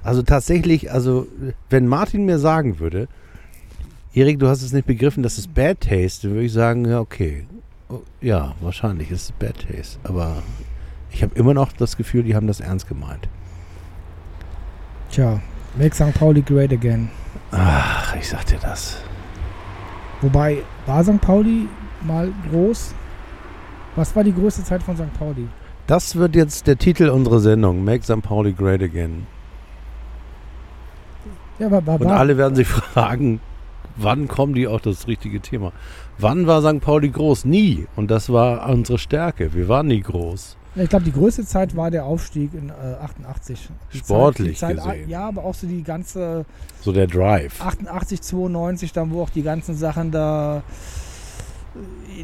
Also 0.04 0.22
tatsächlich, 0.22 0.92
also 0.92 1.26
wenn 1.70 1.88
Martin 1.88 2.24
mir 2.24 2.38
sagen 2.38 2.78
würde, 2.78 3.08
Erik, 4.14 4.38
du 4.38 4.48
hast 4.48 4.62
es 4.62 4.72
nicht 4.72 4.86
begriffen, 4.86 5.22
das 5.22 5.38
ist 5.38 5.54
Bad 5.54 5.80
Taste, 5.80 6.28
dann 6.28 6.36
würde 6.36 6.46
ich 6.46 6.52
sagen, 6.52 6.86
ja, 6.86 7.00
okay. 7.00 7.46
Ja, 8.20 8.54
wahrscheinlich 8.60 9.10
ist 9.10 9.22
es 9.22 9.32
Bad 9.32 9.66
Taste. 9.68 9.98
Aber 10.02 10.42
ich 11.10 11.22
habe 11.22 11.34
immer 11.34 11.54
noch 11.54 11.72
das 11.72 11.96
Gefühl, 11.96 12.22
die 12.22 12.34
haben 12.34 12.46
das 12.46 12.60
ernst 12.60 12.88
gemeint. 12.88 13.28
Tja, 15.10 15.40
make 15.76 15.94
St. 15.94 16.14
Pauli 16.14 16.42
great 16.42 16.72
again. 16.72 17.10
Ach, 17.50 18.14
ich 18.16 18.28
sag 18.28 18.44
dir 18.46 18.58
das. 18.58 19.02
Wobei, 20.20 20.58
war 20.86 21.04
St. 21.04 21.20
Pauli 21.20 21.68
mal 22.02 22.32
groß? 22.50 22.94
Was 23.96 24.14
war 24.16 24.24
die 24.24 24.34
größte 24.34 24.64
Zeit 24.64 24.82
von 24.82 24.96
St. 24.96 25.12
Pauli? 25.18 25.48
Das 25.86 26.16
wird 26.16 26.34
jetzt 26.34 26.66
der 26.66 26.76
Titel 26.76 27.08
unserer 27.08 27.40
Sendung, 27.40 27.84
Make 27.84 28.04
St. 28.04 28.22
Pauli 28.22 28.52
Great 28.52 28.82
Again. 28.82 29.26
Ja, 31.58 31.70
war, 31.70 31.86
war, 31.86 32.00
Und 32.00 32.08
alle 32.08 32.36
werden 32.36 32.54
sich 32.54 32.68
fragen, 32.68 33.40
wann 33.98 34.28
kommen 34.28 34.54
die 34.54 34.66
auf 34.66 34.80
das 34.80 35.06
richtige 35.06 35.40
Thema? 35.40 35.72
Wann 36.18 36.46
war 36.46 36.62
St. 36.62 36.80
Pauli 36.80 37.10
groß? 37.10 37.44
Nie. 37.44 37.86
Und 37.96 38.10
das 38.10 38.32
war 38.32 38.68
unsere 38.68 38.98
Stärke. 38.98 39.54
Wir 39.54 39.68
waren 39.68 39.86
nie 39.86 40.00
groß. 40.00 40.56
ich 40.74 40.88
glaube, 40.88 41.04
die 41.04 41.12
größte 41.12 41.44
Zeit 41.44 41.76
war 41.76 41.90
der 41.90 42.04
Aufstieg 42.04 42.54
in 42.54 42.70
äh, 42.70 42.72
88. 43.02 43.68
Die 43.92 43.98
Sportlich 43.98 44.58
Zeit, 44.58 44.76
die 44.76 44.80
Zeit, 44.80 44.94
gesehen. 44.94 45.10
Ja, 45.10 45.28
aber 45.28 45.44
auch 45.44 45.54
so 45.54 45.66
die 45.66 45.82
ganze 45.82 46.44
So 46.80 46.92
der 46.92 47.06
Drive. 47.06 47.60
88, 47.60 48.20
92, 48.22 48.92
dann 48.92 49.10
wo 49.12 49.22
auch 49.22 49.30
die 49.30 49.42
ganzen 49.42 49.76
Sachen 49.76 50.10
da, 50.10 50.62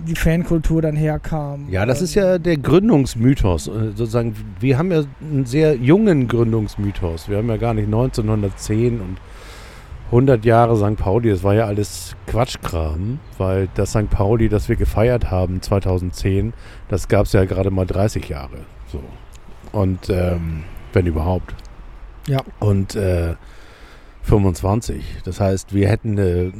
die 0.06 0.16
Fankultur 0.16 0.82
dann 0.82 0.96
herkam. 0.96 1.68
Ja, 1.70 1.86
das 1.86 2.02
ist 2.02 2.14
ja 2.14 2.38
der 2.38 2.56
Gründungsmythos. 2.56 3.68
Äh, 3.68 3.70
Sozusagen, 3.94 4.34
wir 4.58 4.76
haben 4.78 4.90
ja 4.90 5.04
einen 5.20 5.46
sehr 5.46 5.76
jungen 5.76 6.26
Gründungsmythos. 6.26 7.28
Wir 7.28 7.36
haben 7.38 7.48
ja 7.48 7.56
gar 7.56 7.74
nicht 7.74 7.86
1910 7.86 9.00
und 9.00 9.18
100 10.14 10.44
Jahre 10.44 10.76
St. 10.76 10.96
Pauli. 10.96 11.28
Das 11.30 11.42
war 11.42 11.54
ja 11.54 11.66
alles 11.66 12.14
Quatschkram, 12.28 13.18
weil 13.36 13.68
das 13.74 13.90
St. 13.90 14.08
Pauli, 14.08 14.48
das 14.48 14.68
wir 14.68 14.76
gefeiert 14.76 15.32
haben 15.32 15.60
2010, 15.60 16.52
das 16.88 17.08
gab 17.08 17.26
es 17.26 17.32
ja 17.32 17.44
gerade 17.44 17.72
mal 17.72 17.84
30 17.84 18.28
Jahre. 18.28 18.58
So. 18.86 19.02
Und 19.72 20.08
ähm, 20.10 20.62
wenn 20.92 21.06
überhaupt. 21.06 21.52
Ja. 22.28 22.42
Und 22.60 22.94
äh, 22.94 23.34
25. 24.22 25.04
Das 25.24 25.40
heißt, 25.40 25.74
wir 25.74 25.88
hätten 25.88 26.18
äh, 26.18 26.52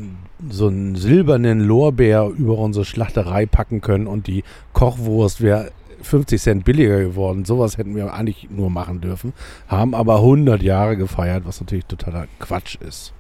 so 0.51 0.67
einen 0.67 0.97
silbernen 0.97 1.61
Lorbeer 1.61 2.27
über 2.37 2.59
unsere 2.59 2.85
Schlachterei 2.85 3.47
packen 3.47 3.81
können 3.81 4.09
und 4.09 4.27
die 4.27 4.43
Kochwurst 4.73 5.41
wäre 5.41 5.71
50 6.03 6.43
Cent 6.43 6.65
billiger 6.65 6.99
geworden. 6.99 7.45
Sowas 7.45 7.79
hätten 7.79 7.95
wir 7.95 8.13
eigentlich 8.13 8.49
nur 8.51 8.69
machen 8.69 9.01
dürfen. 9.01 9.33
Haben 9.69 9.95
aber 9.95 10.17
100 10.17 10.61
Jahre 10.61 10.97
gefeiert, 10.97 11.45
was 11.47 11.61
natürlich 11.61 11.87
totaler 11.87 12.27
Quatsch 12.41 12.77
ist. 12.81 13.15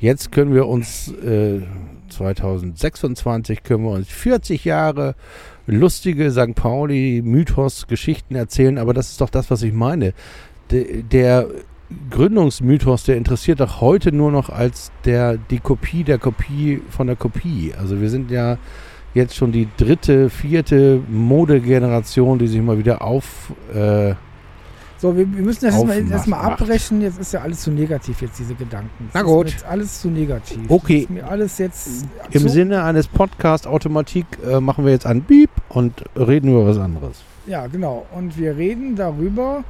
Jetzt 0.00 0.30
können 0.30 0.54
wir 0.54 0.68
uns 0.68 1.08
äh, 1.08 1.60
2026 2.08 3.64
können 3.64 3.84
wir 3.84 3.90
uns 3.90 4.08
40 4.08 4.64
Jahre 4.64 5.16
lustige 5.66 6.30
St. 6.30 6.54
Pauli 6.54 7.20
Mythos 7.24 7.86
Geschichten 7.88 8.36
erzählen, 8.36 8.78
aber 8.78 8.94
das 8.94 9.10
ist 9.10 9.20
doch 9.20 9.30
das, 9.30 9.50
was 9.50 9.62
ich 9.62 9.72
meine. 9.72 10.14
De, 10.70 11.02
der 11.02 11.48
Gründungsmythos, 12.10 13.04
der 13.04 13.16
interessiert 13.16 13.60
doch 13.60 13.80
heute 13.80 14.12
nur 14.12 14.30
noch 14.30 14.50
als 14.50 14.92
der 15.04 15.36
die 15.36 15.58
Kopie 15.58 16.04
der 16.04 16.18
Kopie 16.18 16.80
von 16.90 17.06
der 17.06 17.16
Kopie. 17.16 17.72
Also 17.76 18.00
wir 18.00 18.10
sind 18.10 18.30
ja 18.30 18.58
jetzt 19.14 19.34
schon 19.34 19.52
die 19.52 19.68
dritte, 19.78 20.30
vierte 20.30 21.00
Modegeneration, 21.08 22.38
die 22.38 22.46
sich 22.46 22.60
mal 22.60 22.78
wieder 22.78 23.02
auf 23.02 23.52
äh, 23.74 24.14
So, 25.00 25.16
wir, 25.16 25.32
wir 25.32 25.42
müssen 25.44 25.64
das 25.64 25.74
erstmal 25.74 26.10
erst 26.10 26.26
mal 26.26 26.40
abbrechen. 26.40 27.00
Jetzt 27.00 27.20
ist 27.20 27.32
ja 27.32 27.40
alles 27.40 27.60
zu 27.60 27.70
negativ, 27.70 28.20
jetzt 28.20 28.38
diese 28.38 28.54
Gedanken. 28.54 29.10
Na 29.14 29.22
gut. 29.22 29.46
Ist 29.46 29.52
jetzt 29.54 29.64
alles 29.64 30.00
zu 30.00 30.08
negativ. 30.08 30.58
Okay. 30.68 30.98
Ist 31.00 31.10
mir 31.10 31.28
alles 31.28 31.58
jetzt. 31.58 32.06
Im 32.32 32.42
zu, 32.42 32.48
Sinne 32.48 32.82
eines 32.82 33.06
Podcast-Automatik 33.06 34.26
äh, 34.44 34.60
machen 34.60 34.84
wir 34.84 34.92
jetzt 34.92 35.06
einen 35.06 35.22
Beep 35.22 35.50
und 35.68 36.04
reden 36.16 36.50
über 36.50 36.66
was 36.66 36.78
anderes. 36.78 37.22
Ja, 37.46 37.68
genau. 37.68 38.06
Und 38.12 38.36
wir 38.36 38.56
reden 38.56 38.96
darüber, 38.96 39.62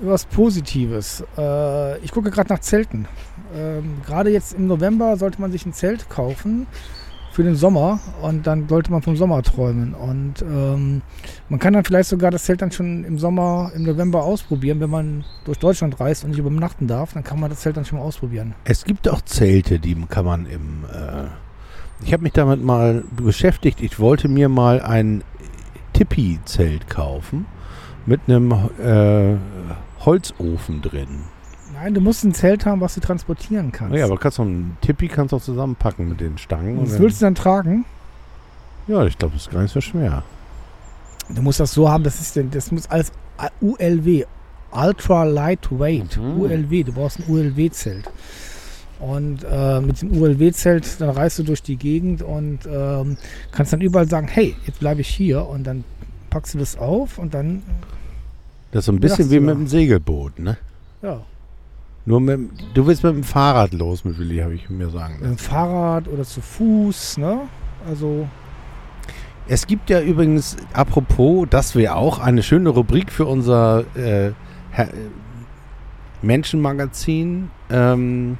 über 0.00 0.12
was 0.12 0.24
Positives. 0.26 1.24
Äh, 1.36 1.98
ich 1.98 2.12
gucke 2.12 2.30
gerade 2.30 2.52
nach 2.52 2.60
Zelten. 2.60 3.08
Ähm, 3.56 3.96
gerade 4.06 4.30
jetzt 4.30 4.54
im 4.54 4.68
November 4.68 5.16
sollte 5.16 5.40
man 5.40 5.50
sich 5.50 5.66
ein 5.66 5.72
Zelt 5.72 6.08
kaufen 6.08 6.68
für 7.38 7.44
den 7.44 7.54
Sommer 7.54 8.00
und 8.20 8.48
dann 8.48 8.68
sollte 8.68 8.90
man 8.90 9.00
vom 9.00 9.16
Sommer 9.16 9.44
träumen. 9.44 9.94
Und 9.94 10.42
ähm, 10.42 11.02
man 11.48 11.60
kann 11.60 11.72
dann 11.72 11.84
vielleicht 11.84 12.08
sogar 12.08 12.32
das 12.32 12.42
Zelt 12.42 12.62
dann 12.62 12.72
schon 12.72 13.04
im 13.04 13.16
Sommer, 13.16 13.70
im 13.76 13.84
November 13.84 14.24
ausprobieren, 14.24 14.80
wenn 14.80 14.90
man 14.90 15.24
durch 15.44 15.56
Deutschland 15.60 16.00
reist 16.00 16.24
und 16.24 16.30
nicht 16.30 16.40
übernachten 16.40 16.88
darf, 16.88 17.12
dann 17.12 17.22
kann 17.22 17.38
man 17.38 17.48
das 17.48 17.60
Zelt 17.60 17.76
dann 17.76 17.84
schon 17.84 18.00
mal 18.00 18.04
ausprobieren. 18.04 18.56
Es 18.64 18.84
gibt 18.84 19.08
auch 19.08 19.20
Zelte, 19.20 19.78
die 19.78 19.94
kann 20.08 20.24
man 20.24 20.46
im. 20.46 20.82
Äh, 20.92 21.28
ich 22.04 22.12
habe 22.12 22.24
mich 22.24 22.32
damit 22.32 22.60
mal 22.60 23.04
beschäftigt. 23.12 23.82
Ich 23.82 24.00
wollte 24.00 24.26
mir 24.26 24.48
mal 24.48 24.82
ein 24.82 25.22
Tipi-Zelt 25.92 26.90
kaufen 26.90 27.46
mit 28.04 28.22
einem 28.26 28.50
äh, 28.82 29.36
Holzofen 30.04 30.82
drin. 30.82 31.20
Nein, 31.80 31.94
du 31.94 32.00
musst 32.00 32.24
ein 32.24 32.34
Zelt 32.34 32.66
haben, 32.66 32.80
was 32.80 32.94
du 32.94 33.00
transportieren 33.00 33.70
kannst. 33.70 33.94
Ja, 33.96 34.04
aber 34.06 34.18
kannst 34.18 34.38
du 34.38 34.42
ein 34.44 34.76
Tipi 34.80 35.06
kannst 35.08 35.32
du 35.32 35.36
auch 35.36 35.42
zusammenpacken 35.42 36.08
mit 36.08 36.20
den 36.20 36.36
Stangen. 36.38 36.78
und 36.78 36.88
das 36.88 36.98
willst 36.98 37.20
du 37.20 37.26
dann 37.26 37.34
tragen? 37.34 37.84
ja, 38.88 39.04
ich 39.04 39.16
glaube, 39.18 39.34
das 39.34 39.42
ist 39.46 39.52
gar 39.52 39.62
nicht 39.62 39.72
so 39.72 39.80
schwer. 39.80 40.22
Du 41.28 41.42
musst 41.42 41.60
das 41.60 41.72
so 41.72 41.88
haben, 41.90 42.02
das 42.04 42.20
ist 42.20 42.34
denn, 42.36 42.50
das 42.50 42.72
muss 42.72 42.88
alles 42.90 43.12
ULW, 43.60 44.24
Ultra 44.72 45.24
Lightweight, 45.24 46.16
Mhm. 46.16 46.40
ULW, 46.40 46.82
du 46.84 46.92
brauchst 46.92 47.18
ein 47.20 47.24
ULW-Zelt. 47.28 48.10
Und 48.98 49.44
äh, 49.48 49.80
mit 49.80 50.02
dem 50.02 50.10
ULW-Zelt, 50.20 51.00
dann 51.00 51.10
reist 51.10 51.38
du 51.38 51.42
durch 51.44 51.62
die 51.62 51.76
Gegend 51.76 52.22
und 52.22 52.60
ähm, 52.66 53.16
kannst 53.52 53.72
dann 53.72 53.80
überall 53.82 54.08
sagen, 54.08 54.26
hey, 54.26 54.56
jetzt 54.66 54.80
bleibe 54.80 55.02
ich 55.02 55.08
hier 55.08 55.46
und 55.46 55.64
dann 55.64 55.84
packst 56.30 56.54
du 56.54 56.58
das 56.58 56.76
auf 56.76 57.18
und 57.18 57.34
dann, 57.34 57.62
Das 58.72 58.80
ist 58.80 58.86
so 58.86 58.92
ein 58.92 58.98
bisschen 59.00 59.30
wie 59.30 59.38
mit 59.38 59.54
dem 59.54 59.66
Segelboot, 59.68 60.38
ne? 60.40 60.56
ja, 61.02 61.20
Nur 62.08 62.20
mit, 62.22 62.40
du 62.72 62.86
willst 62.86 63.04
mit 63.04 63.12
dem 63.12 63.22
Fahrrad 63.22 63.74
los, 63.74 64.02
mit 64.02 64.18
Willi, 64.18 64.38
habe 64.38 64.54
ich 64.54 64.70
mir 64.70 64.88
sagen 64.88 65.16
mit 65.20 65.28
dem 65.28 65.36
Fahrrad 65.36 66.08
oder 66.08 66.24
zu 66.24 66.40
Fuß, 66.40 67.18
ne? 67.18 67.40
Also, 67.86 68.26
Es 69.46 69.66
gibt 69.66 69.90
ja 69.90 70.00
übrigens, 70.00 70.56
apropos, 70.72 71.46
das 71.50 71.74
wäre 71.74 71.96
auch 71.96 72.18
eine 72.18 72.42
schöne 72.42 72.70
Rubrik 72.70 73.12
für 73.12 73.26
unser 73.26 73.84
äh, 73.94 74.28
äh, 74.28 74.32
Menschenmagazin. 76.22 77.50
Ähm, 77.68 78.38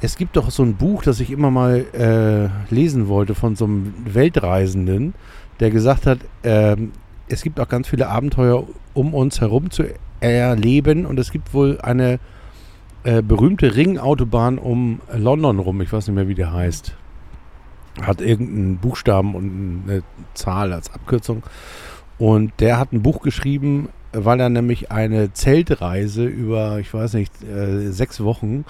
Es 0.00 0.16
gibt 0.16 0.36
doch 0.36 0.52
so 0.52 0.62
ein 0.62 0.76
Buch, 0.76 1.02
das 1.02 1.18
ich 1.18 1.32
immer 1.32 1.50
mal 1.50 1.84
äh, 1.92 2.72
lesen 2.72 3.08
wollte 3.08 3.34
von 3.34 3.56
so 3.56 3.64
einem 3.64 3.92
Weltreisenden, 4.04 5.14
der 5.58 5.70
gesagt 5.72 6.06
hat, 6.06 6.20
ähm, 6.44 6.92
es 7.28 7.42
gibt 7.42 7.58
auch 7.58 7.68
ganz 7.68 7.88
viele 7.88 8.08
Abenteuer 8.08 8.68
um 8.94 9.14
uns 9.14 9.40
herum 9.40 9.70
zu 9.72 9.82
erleben 10.20 11.06
und 11.06 11.18
es 11.18 11.30
gibt 11.30 11.54
wohl 11.54 11.80
eine 11.80 12.18
äh, 13.04 13.22
berühmte 13.22 13.74
Ringautobahn 13.76 14.58
um 14.58 15.00
London 15.14 15.58
rum. 15.58 15.80
Ich 15.80 15.92
weiß 15.92 16.06
nicht 16.06 16.14
mehr, 16.14 16.28
wie 16.28 16.34
der 16.34 16.52
heißt. 16.52 16.94
Hat 18.02 18.20
irgendeinen 18.20 18.78
Buchstaben 18.78 19.34
und 19.34 19.84
eine 19.86 20.02
Zahl 20.34 20.72
als 20.72 20.92
Abkürzung. 20.92 21.42
Und 22.18 22.52
der 22.60 22.78
hat 22.78 22.92
ein 22.92 23.02
Buch 23.02 23.22
geschrieben, 23.22 23.88
weil 24.12 24.40
er 24.40 24.50
nämlich 24.50 24.90
eine 24.90 25.32
Zeltreise 25.32 26.26
über, 26.26 26.78
ich 26.78 26.92
weiß 26.92 27.14
nicht, 27.14 27.42
äh, 27.42 27.90
sechs 27.90 28.22
Wochen 28.22 28.64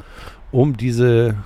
um 0.52 0.76
diese 0.76 1.36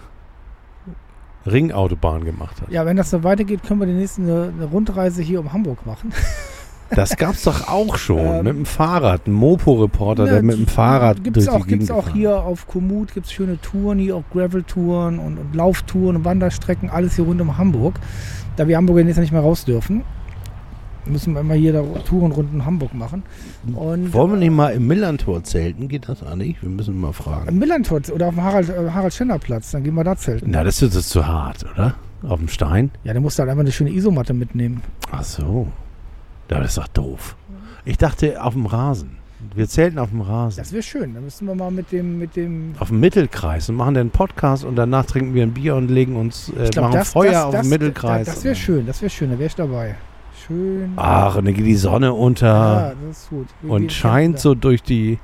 Ringautobahn 1.46 2.24
gemacht 2.24 2.60
hat. 2.60 2.70
Ja, 2.70 2.86
wenn 2.86 2.96
das 2.96 3.10
so 3.10 3.22
weitergeht, 3.22 3.62
können 3.62 3.80
wir 3.80 3.86
die 3.86 3.92
nächste 3.92 4.22
eine, 4.22 4.64
Rundreise 4.66 5.22
hier 5.22 5.40
um 5.40 5.52
Hamburg 5.52 5.86
machen. 5.86 6.12
Das 6.90 7.16
gab's 7.16 7.42
doch 7.42 7.68
auch 7.68 7.96
schon 7.96 8.18
Ähm, 8.18 8.44
mit 8.44 8.56
dem 8.56 8.66
Fahrrad. 8.66 9.26
Ein 9.26 9.32
Mopo-Reporter, 9.32 10.24
der 10.26 10.42
mit 10.42 10.56
dem 10.56 10.66
Fahrrad 10.66 11.22
Gibt 11.24 11.36
es 11.36 11.44
durch 11.46 11.56
die 11.56 11.62
auch, 11.62 11.66
gibt's 11.66 11.86
Gegend 11.86 11.90
auch 11.98 12.04
gefahren 12.04 12.18
hier 12.18 12.42
auf 12.42 12.66
Komoot, 12.66 13.14
gibt 13.14 13.26
es 13.26 13.32
schöne 13.32 13.60
Touren, 13.60 13.98
hier 13.98 14.16
auch 14.16 14.24
Gravel-Touren 14.32 15.18
und, 15.18 15.38
und 15.38 15.54
Lauftouren 15.54 16.16
und 16.16 16.24
Wanderstrecken, 16.24 16.90
alles 16.90 17.16
hier 17.16 17.24
rund 17.24 17.40
um 17.40 17.56
Hamburg. 17.58 17.98
Da 18.56 18.68
wir 18.68 18.76
Hamburger 18.76 19.02
jetzt 19.02 19.18
nicht 19.18 19.32
mehr 19.32 19.40
raus 19.40 19.64
dürfen, 19.64 20.02
müssen 21.06 21.34
wir 21.34 21.40
immer 21.40 21.54
hier 21.54 21.72
da 21.72 21.82
Touren 22.04 22.32
rund 22.32 22.52
um 22.52 22.64
Hamburg 22.64 22.94
machen. 22.94 23.22
Und 23.74 24.12
Wollen 24.12 24.30
wir 24.32 24.38
nicht 24.38 24.52
mal 24.52 24.70
im 24.70 24.86
Millantor 24.86 25.42
zelten? 25.42 25.88
Geht 25.88 26.08
das 26.08 26.22
eigentlich? 26.22 26.62
Wir 26.62 26.68
müssen 26.68 27.00
mal 27.00 27.08
Im 27.08 27.14
fragen. 27.14 27.58
Millantor 27.58 28.00
oder 28.12 28.28
auf 28.28 28.34
dem 28.34 28.42
Harald, 28.44 28.68
äh, 28.68 28.90
Harald 28.90 29.12
Schender 29.14 29.38
Platz, 29.38 29.72
dann 29.72 29.82
gehen 29.84 29.94
wir 29.94 30.04
da 30.04 30.16
zelten. 30.16 30.50
Na, 30.50 30.62
das 30.64 30.80
ist 30.80 30.94
jetzt 30.94 31.10
zu 31.10 31.26
hart, 31.26 31.64
oder? 31.74 31.94
Auf 32.22 32.38
dem 32.38 32.48
Stein? 32.48 32.90
Ja, 33.04 33.12
dann 33.12 33.22
musst 33.22 33.38
du 33.38 33.42
halt 33.42 33.50
einfach 33.50 33.62
eine 33.62 33.72
schöne 33.72 33.90
Isomatte 33.90 34.32
mitnehmen. 34.32 34.82
Ach 35.10 35.24
so. 35.24 35.66
Ja, 36.50 36.60
das 36.60 36.70
ist 36.70 36.78
doch 36.78 36.88
doof. 36.88 37.36
Ich 37.84 37.98
dachte 37.98 38.42
auf 38.42 38.54
dem 38.54 38.66
Rasen. 38.66 39.18
Wir 39.54 39.68
zelten 39.68 39.98
auf 39.98 40.10
dem 40.10 40.22
Rasen. 40.22 40.58
Das 40.58 40.72
wäre 40.72 40.82
schön. 40.82 41.14
Dann 41.14 41.24
müssen 41.24 41.46
wir 41.46 41.54
mal 41.54 41.70
mit 41.70 41.92
dem, 41.92 42.18
mit 42.18 42.34
dem 42.34 42.74
auf 42.78 42.88
dem 42.88 43.00
Mittelkreis 43.00 43.68
und 43.68 43.76
machen 43.76 43.94
dann 43.94 44.02
einen 44.02 44.10
Podcast 44.10 44.64
und 44.64 44.76
danach 44.76 45.04
trinken 45.04 45.34
wir 45.34 45.42
ein 45.42 45.52
Bier 45.52 45.74
und 45.74 45.90
legen 45.90 46.16
uns, 46.16 46.48
äh, 46.50 46.70
glaub, 46.70 46.86
machen 46.86 46.98
das, 46.98 47.12
Feuer 47.12 47.32
das, 47.32 47.44
auf 47.44 47.52
das, 47.52 47.62
dem 47.62 47.70
Mittelkreis. 47.70 48.26
Das, 48.26 48.44
wäre 48.44 48.54
schön, 48.54 48.86
das 48.86 49.02
wäre 49.02 49.10
schön, 49.10 49.30
da 49.30 49.38
wäre 49.38 49.46
ich 49.46 49.54
dabei. 49.54 49.96
Schön. 50.46 50.92
Ach, 50.96 51.36
und 51.36 51.44
dann 51.44 51.54
geht 51.54 51.66
die 51.66 51.76
Sonne 51.76 52.12
unter 52.12 52.46
ja, 52.46 52.92
das 53.06 53.18
ist 53.18 53.30
gut. 53.30 53.46
Wir 53.60 53.70
und 53.70 53.92
scheint 53.92 54.38
so 54.38 54.54
durch 54.54 54.82
die 54.82 55.18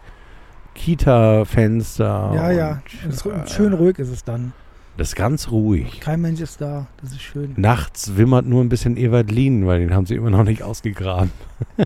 Kita-Fenster. 0.74 2.32
Ja, 2.34 2.50
ja. 2.50 2.70
und, 3.04 3.04
Und 3.04 3.12
es, 3.12 3.26
äh, 3.26 3.54
schön 3.54 3.72
ruhig 3.72 3.98
ist 3.98 4.10
es 4.10 4.24
dann. 4.24 4.52
Das 5.00 5.08
ist 5.08 5.16
ganz 5.16 5.50
ruhig. 5.50 5.98
Kein 6.00 6.20
Mensch 6.20 6.42
ist 6.42 6.60
da. 6.60 6.86
Das 7.00 7.12
ist 7.12 7.22
schön. 7.22 7.54
Nachts 7.56 8.18
wimmert 8.18 8.44
nur 8.44 8.62
ein 8.62 8.68
bisschen 8.68 8.98
Ewald 8.98 9.30
Lien, 9.30 9.66
weil 9.66 9.78
den 9.80 9.94
haben 9.94 10.04
sie 10.04 10.14
immer 10.14 10.28
noch 10.28 10.44
nicht 10.44 10.62
ausgegraben. 10.62 11.30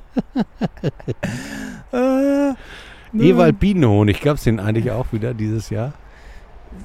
Äh. 1.93 2.55
Ewald 3.17 3.61
Bienenhonig, 3.61 4.21
gab 4.21 4.39
es 4.39 4.43
den 4.43 4.59
eigentlich 4.59 4.91
auch 4.91 5.13
wieder 5.13 5.33
dieses 5.33 5.71
Jahr? 5.71 5.93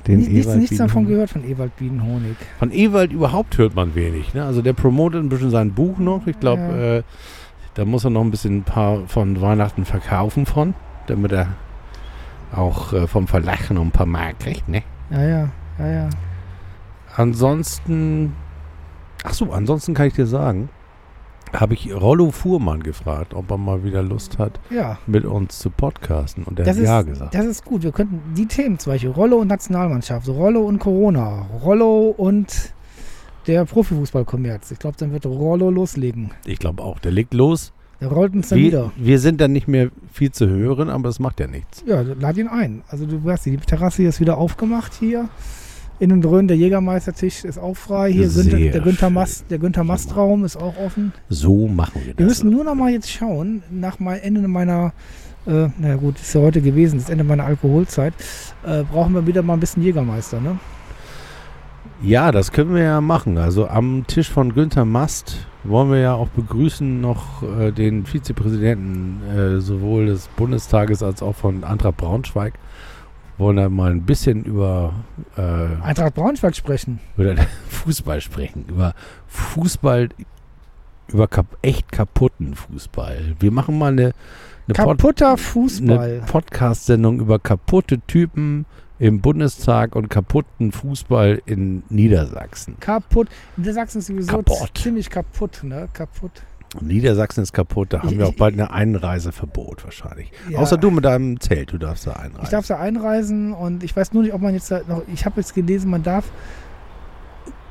Den 0.05 0.19
Nicht- 0.19 0.31
nichts, 0.31 0.53
nichts 0.55 0.77
davon 0.77 1.07
gehört 1.07 1.31
von 1.31 1.43
Ewald 1.43 1.75
Bienenhonig. 1.77 2.35
Von 2.59 2.71
Ewald 2.71 3.11
überhaupt 3.11 3.57
hört 3.57 3.73
man 3.73 3.95
wenig. 3.95 4.35
Ne? 4.35 4.45
Also 4.45 4.61
der 4.61 4.73
promotet 4.73 5.23
ein 5.23 5.29
bisschen 5.29 5.49
sein 5.49 5.73
Buch 5.73 5.97
noch. 5.97 6.27
Ich 6.27 6.39
glaube, 6.39 6.61
Ja. 6.61 6.95
äh, 6.97 7.03
da 7.73 7.85
muss 7.85 8.03
er 8.03 8.11
noch 8.11 8.21
ein 8.21 8.29
bisschen 8.29 8.57
ein 8.57 8.63
paar 8.63 9.07
von 9.07 9.41
Weihnachten 9.41 9.83
verkaufen 9.85 10.45
von, 10.45 10.75
damit 11.07 11.31
er 11.31 11.47
auch 12.55 12.93
äh, 12.93 13.07
vom 13.07 13.27
Verlag 13.27 13.71
noch 13.71 13.81
ein 13.81 13.89
paar 13.91 14.05
Mark 14.05 14.41
kriegt. 14.41 14.69
Ne? 14.69 14.83
Ja, 15.09 15.27
ja, 15.27 15.49
ja, 15.79 15.87
ja. 15.87 16.09
Ansonsten, 17.15 18.33
ach 19.23 19.33
so, 19.33 19.51
ansonsten 19.51 19.93
kann 19.93 20.07
ich 20.07 20.13
dir 20.13 20.27
sagen, 20.27 20.69
habe 21.53 21.73
ich 21.73 21.93
Rollo 21.93 22.29
Fuhrmann 22.31 22.81
gefragt, 22.83 23.33
ob 23.33 23.49
er 23.49 23.57
mal 23.57 23.83
wieder 23.83 24.03
Lust 24.03 24.37
hat, 24.37 24.59
Ja, 24.69 24.99
mit 25.07 25.25
uns 25.25 25.57
zu 25.59 25.69
podcasten. 25.71 26.43
Und 26.43 26.59
er 26.59 26.65
das 26.65 26.75
hat 26.77 26.83
ist, 26.83 26.87
ja 26.89 27.01
gesagt. 27.01 27.33
das 27.35 27.45
ist 27.45 27.65
gut. 27.65 27.81
Wir 27.83 27.91
könnten 27.91 28.21
die 28.35 28.45
Themen 28.45 28.77
zum 28.77 28.93
Beispiel 28.93 29.09
Rollo 29.09 29.37
und 29.37 29.47
Nationalmannschaft, 29.47 30.27
Rollo 30.29 30.61
und 30.61 30.79
Corona, 30.79 31.47
Rollo 31.63 32.13
und 32.15 32.73
der 33.47 33.65
Profifußballkommerz. 33.65 34.69
Ich 34.71 34.79
glaube, 34.79 34.97
dann 34.99 35.11
wird 35.11 35.25
Rollo 35.25 35.71
loslegen. 35.71 36.31
Ich 36.45 36.59
glaube 36.59 36.83
auch, 36.83 36.99
der 36.99 37.11
legt 37.11 37.33
los. 37.33 37.73
Der 37.99 38.09
rollt 38.09 38.33
uns 38.33 38.49
dann 38.49 38.59
Wir, 38.59 38.65
wieder. 38.67 38.91
wir 38.95 39.19
sind 39.19 39.41
dann 39.41 39.51
nicht 39.51 39.67
mehr 39.67 39.89
viel 40.13 40.31
zu 40.31 40.47
hören, 40.47 40.89
aber 40.89 41.03
das 41.09 41.19
macht 41.19 41.39
ja 41.39 41.47
nichts. 41.47 41.83
Ja, 41.85 42.01
lad 42.01 42.37
ihn 42.37 42.47
ein. 42.47 42.83
Also 42.87 43.05
du 43.05 43.25
weißt, 43.25 43.47
die 43.47 43.57
Terrasse 43.57 44.03
hier 44.03 44.09
ist 44.09 44.21
wieder 44.21 44.37
aufgemacht 44.37 44.93
hier. 44.93 45.27
Innen 45.99 46.21
drin, 46.21 46.47
der 46.47 46.55
Jägermeistertisch 46.55 47.43
ist 47.43 47.57
auch 47.57 47.75
frei. 47.75 48.11
Hier 48.11 48.29
Günther, 48.29 48.57
der 48.57 48.81
Günther. 48.81 49.09
Mast, 49.09 49.45
der 49.51 49.59
Günther 49.59 49.83
Mast 49.83 50.15
Raum 50.15 50.45
ist 50.45 50.55
auch 50.55 50.77
offen. 50.77 51.11
So 51.27 51.67
machen 51.67 52.01
wir 52.05 52.07
Wir 52.07 52.13
das. 52.15 52.25
müssen 52.25 52.49
nur 52.51 52.63
noch 52.63 52.75
mal 52.75 52.91
jetzt 52.91 53.11
schauen, 53.11 53.63
nach 53.69 53.99
mal 53.99 54.15
Ende 54.15 54.47
meiner, 54.47 54.93
äh, 55.45 55.67
na 55.77 55.95
gut, 55.97 56.17
ist 56.19 56.33
ja 56.33 56.41
heute 56.41 56.61
gewesen, 56.61 56.99
das 56.99 57.09
Ende 57.09 57.25
meiner 57.25 57.43
Alkoholzeit, 57.45 58.13
äh, 58.65 58.83
brauchen 58.83 59.13
wir 59.13 59.27
wieder 59.27 59.41
mal 59.41 59.55
ein 59.55 59.59
bisschen 59.59 59.83
Jägermeister, 59.83 60.39
ne? 60.39 60.57
Ja, 62.01 62.31
das 62.31 62.53
können 62.53 62.73
wir 62.75 62.83
ja 62.83 63.01
machen. 63.01 63.37
Also 63.37 63.67
am 63.67 64.05
Tisch 64.07 64.29
von 64.29 64.53
Günther 64.53 64.85
Mast 64.85 65.45
wollen 65.65 65.91
wir 65.91 65.99
ja 65.99 66.13
auch 66.13 66.29
begrüßen 66.29 67.01
noch 67.01 67.43
äh, 67.43 67.71
den 67.73 68.05
Vizepräsidenten 68.05 69.19
äh, 69.37 69.59
sowohl 69.59 70.05
des 70.05 70.29
Bundestages 70.29 71.03
als 71.03 71.21
auch 71.21 71.35
von 71.35 71.65
Antrag 71.65 71.97
Braunschweig. 71.97 72.53
Wollen 73.39 73.57
da 73.57 73.69
mal 73.69 73.91
ein 73.91 74.01
bisschen 74.03 74.43
über, 74.43 74.93
äh, 75.37 75.81
Eintracht 75.81 76.13
Braunschweig 76.13 76.55
sprechen. 76.55 76.99
über 77.17 77.35
Fußball 77.69 78.21
sprechen. 78.21 78.65
Über 78.67 78.93
Fußball, 79.27 80.09
über 81.07 81.27
kap 81.27 81.57
echt 81.61 81.91
kaputten 81.91 82.53
Fußball. 82.53 83.35
Wir 83.39 83.51
machen 83.51 83.79
mal 83.79 83.93
eine, 83.93 84.01
eine, 84.67 84.75
Pod 84.75 84.75
Kaputter 84.75 85.29
eine 85.29 85.37
Fußball. 85.37 86.23
Podcast-Sendung 86.27 87.19
über 87.21 87.39
kaputte 87.39 87.99
Typen 88.07 88.65
im 88.99 89.21
Bundestag 89.21 89.95
und 89.95 90.09
kaputten 90.09 90.73
Fußball 90.73 91.41
in 91.45 91.83
Niedersachsen. 91.89 92.75
Kaputt. 92.81 93.29
Niedersachsen 93.55 93.99
ist 93.99 94.07
sowieso 94.07 94.43
Kaputt. 94.43 94.77
ziemlich 94.77 95.09
kaputt, 95.09 95.61
ne? 95.63 95.87
Kaputt. 95.93 96.43
Niedersachsen 96.81 97.41
ist 97.43 97.53
kaputt, 97.53 97.93
da 97.93 97.99
haben 97.99 98.09
Ich- 98.09 98.17
wir 98.17 98.27
auch 98.27 98.33
bald 98.35 98.53
eine 98.53 98.71
Einreiseverbot 98.71 99.83
wahrscheinlich. 99.83 100.31
Ja. 100.49 100.59
Außer 100.59 100.77
du 100.77 100.91
mit 100.91 101.05
deinem 101.05 101.39
Zelt, 101.39 101.71
du 101.73 101.77
darfst 101.77 102.05
da 102.07 102.13
einreisen. 102.13 102.43
Ich 102.43 102.49
darf 102.49 102.67
da 102.67 102.79
einreisen 102.79 103.53
und 103.53 103.83
ich 103.83 103.95
weiß 103.95 104.13
nur 104.13 104.23
nicht, 104.23 104.33
ob 104.33 104.41
man 104.41 104.53
jetzt 104.53 104.69
da 104.71 104.81
noch. 104.87 105.01
Ich 105.13 105.25
habe 105.25 105.39
jetzt 105.41 105.53
gelesen, 105.55 105.89
man 105.89 106.03
darf. 106.03 106.31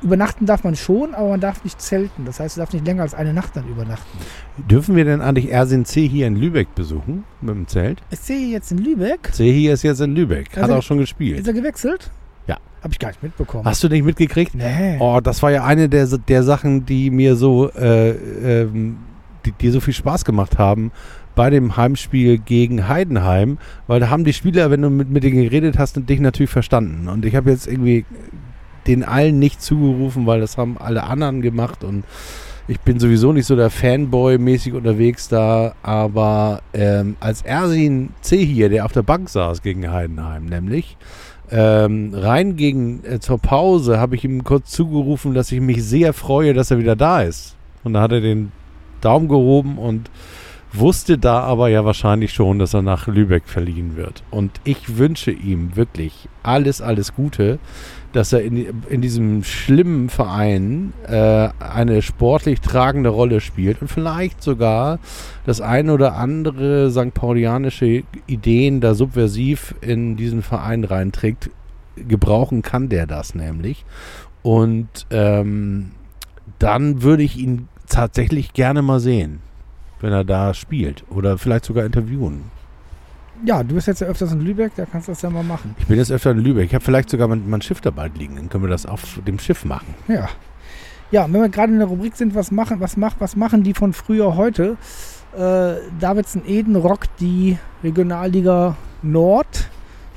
Übernachten 0.01 0.45
darf 0.45 0.63
man 0.63 0.77
schon, 0.77 1.13
aber 1.13 1.29
man 1.31 1.41
darf 1.41 1.65
nicht 1.65 1.81
zelten. 1.81 2.23
Das 2.23 2.39
heißt, 2.39 2.55
du 2.55 2.61
darfst 2.61 2.73
nicht 2.73 2.85
länger 2.85 3.01
als 3.01 3.13
eine 3.13 3.33
Nacht 3.33 3.57
dann 3.57 3.67
übernachten. 3.67 4.17
Dürfen 4.57 4.95
wir 4.95 5.03
denn 5.03 5.19
eigentlich 5.19 5.51
Ersin 5.51 5.83
C. 5.83 6.07
hier 6.07 6.25
in 6.27 6.37
Lübeck 6.37 6.73
besuchen 6.73 7.25
mit 7.41 7.53
dem 7.53 7.67
Zelt? 7.67 8.01
Ich 8.09 8.19
sehe 8.19 8.47
jetzt 8.47 8.71
in 8.71 8.77
Lübeck. 8.77 9.29
C. 9.33 9.51
hier 9.51 9.73
ist 9.73 9.83
jetzt 9.83 9.99
in 9.99 10.15
Lübeck, 10.15 10.55
hat 10.55 10.63
Also- 10.63 10.75
auch 10.75 10.83
schon 10.83 10.99
gespielt. 10.99 11.39
Ist 11.39 11.47
er 11.47 11.53
gewechselt? 11.53 12.11
Habe 12.81 12.93
ich 12.93 12.99
gar 12.99 13.09
nicht 13.09 13.21
mitbekommen. 13.21 13.65
Hast 13.65 13.83
du 13.83 13.89
nicht 13.89 14.05
mitgekriegt? 14.05 14.55
Nee. 14.55 14.97
Oh, 14.99 15.19
das 15.21 15.43
war 15.43 15.51
ja 15.51 15.65
eine 15.65 15.89
der, 15.89 16.07
der 16.07 16.43
Sachen, 16.43 16.85
die 16.85 17.09
mir 17.09 17.35
so, 17.35 17.69
äh, 17.71 18.11
ähm, 18.11 18.97
die, 19.45 19.51
die 19.51 19.69
so 19.69 19.79
viel 19.79 19.93
Spaß 19.93 20.25
gemacht 20.25 20.57
haben 20.57 20.91
bei 21.35 21.49
dem 21.49 21.77
Heimspiel 21.77 22.37
gegen 22.37 22.87
Heidenheim, 22.87 23.59
weil 23.87 23.99
da 23.99 24.09
haben 24.09 24.23
die 24.23 24.33
Spieler, 24.33 24.71
wenn 24.71 24.81
du 24.81 24.89
mit, 24.89 25.09
mit 25.09 25.23
denen 25.23 25.41
geredet 25.41 25.77
hast, 25.77 25.97
dich 26.09 26.19
natürlich 26.19 26.49
verstanden. 26.49 27.07
Und 27.07 27.25
ich 27.25 27.35
habe 27.35 27.49
jetzt 27.49 27.67
irgendwie 27.67 28.05
den 28.87 29.03
allen 29.03 29.39
nicht 29.39 29.61
zugerufen, 29.61 30.25
weil 30.25 30.41
das 30.41 30.57
haben 30.57 30.77
alle 30.77 31.03
anderen 31.03 31.41
gemacht 31.41 31.83
und 31.83 32.03
ich 32.67 32.79
bin 32.81 32.99
sowieso 32.99 33.33
nicht 33.33 33.47
so 33.47 33.55
der 33.55 33.71
Fanboy-mäßig 33.71 34.73
unterwegs 34.73 35.27
da, 35.27 35.73
aber 35.81 36.61
ähm, 36.73 37.17
als 37.19 37.41
Ersin 37.41 38.09
C. 38.21 38.45
hier, 38.45 38.69
der 38.69 38.85
auf 38.85 38.91
der 38.91 39.01
Bank 39.01 39.29
saß 39.29 39.63
gegen 39.63 39.89
Heidenheim, 39.89 40.45
nämlich, 40.45 40.95
ähm, 41.51 42.11
rein 42.13 42.55
gegen 42.55 43.03
äh, 43.03 43.19
zur 43.19 43.39
Pause 43.39 43.99
habe 43.99 44.15
ich 44.15 44.23
ihm 44.23 44.43
kurz 44.43 44.71
zugerufen, 44.71 45.33
dass 45.33 45.51
ich 45.51 45.61
mich 45.61 45.83
sehr 45.83 46.13
freue, 46.13 46.53
dass 46.53 46.71
er 46.71 46.79
wieder 46.79 46.95
da 46.95 47.21
ist. 47.21 47.55
Und 47.83 47.93
da 47.93 48.01
hat 48.01 48.11
er 48.11 48.21
den 48.21 48.51
Daumen 49.01 49.27
gehoben 49.27 49.77
und 49.77 50.09
wusste 50.73 51.17
da 51.17 51.39
aber 51.41 51.69
ja 51.69 51.85
wahrscheinlich 51.85 52.33
schon, 52.33 52.59
dass 52.59 52.73
er 52.73 52.81
nach 52.81 53.07
Lübeck 53.07 53.43
verliehen 53.47 53.95
wird. 53.95 54.23
Und 54.29 54.59
ich 54.63 54.97
wünsche 54.97 55.31
ihm 55.31 55.75
wirklich 55.75 56.29
alles, 56.43 56.81
alles 56.81 57.15
Gute, 57.15 57.59
dass 58.13 58.33
er 58.33 58.41
in, 58.41 58.83
in 58.89 59.01
diesem 59.01 59.43
schlimmen 59.43 60.09
Verein 60.09 60.93
äh, 61.07 61.49
eine 61.59 62.01
sportlich 62.01 62.61
tragende 62.61 63.09
Rolle 63.09 63.41
spielt 63.41 63.81
und 63.81 63.87
vielleicht 63.87 64.41
sogar 64.41 64.99
das 65.45 65.61
eine 65.61 65.93
oder 65.93 66.15
andere 66.15 66.91
St. 66.91 67.13
Paulianische 67.13 68.03
Ideen 68.27 68.81
da 68.81 68.93
subversiv 68.93 69.75
in 69.81 70.15
diesen 70.15 70.41
Verein 70.41 70.83
reinträgt. 70.83 71.49
Gebrauchen 71.95 72.61
kann 72.61 72.89
der 72.89 73.07
das 73.07 73.35
nämlich. 73.35 73.85
Und 74.41 75.05
ähm, 75.11 75.91
dann 76.59 77.01
würde 77.03 77.23
ich 77.23 77.37
ihn 77.37 77.67
tatsächlich 77.87 78.53
gerne 78.53 78.81
mal 78.81 78.99
sehen, 78.99 79.41
wenn 79.99 80.13
er 80.13 80.23
da 80.23 80.53
spielt. 80.53 81.03
Oder 81.09 81.37
vielleicht 81.37 81.65
sogar 81.65 81.85
interviewen. 81.85 82.43
Ja, 83.45 83.63
du 83.63 83.75
bist 83.75 83.87
jetzt 83.87 84.01
ja 84.01 84.07
öfters 84.07 84.31
in 84.31 84.41
Lübeck, 84.41 84.73
da 84.75 84.85
kannst 84.85 85.07
du 85.07 85.11
das 85.11 85.21
ja 85.21 85.29
mal 85.29 85.43
machen. 85.43 85.75
Ich 85.79 85.87
bin 85.87 85.97
jetzt 85.97 86.11
öfter 86.11 86.31
in 86.31 86.39
Lübeck. 86.39 86.65
Ich 86.65 86.73
habe 86.73 86.83
vielleicht 86.83 87.09
sogar 87.09 87.27
mein, 87.27 87.49
mein 87.49 87.61
Schiff 87.61 87.81
dabei 87.81 88.09
liegen. 88.15 88.35
Dann 88.35 88.49
können 88.49 88.63
wir 88.63 88.69
das 88.69 88.85
auf 88.85 89.19
dem 89.25 89.39
Schiff 89.39 89.65
machen. 89.65 89.93
Ja. 90.07 90.29
Ja, 91.11 91.23
wenn 91.23 91.41
wir 91.41 91.49
gerade 91.49 91.73
in 91.73 91.79
der 91.79 91.87
Rubrik 91.87 92.15
sind, 92.15 92.35
was 92.35 92.51
machen, 92.51 92.79
was 92.79 92.95
macht, 92.95 93.15
was 93.19 93.35
machen 93.35 93.63
die 93.63 93.73
von 93.73 93.93
früher 93.93 94.35
heute? 94.35 94.77
Äh, 95.33 95.75
Davidson 95.99 96.43
Eden 96.45 96.75
rockt 96.75 97.09
die 97.19 97.57
Regionalliga 97.83 98.75
Nord 99.01 99.69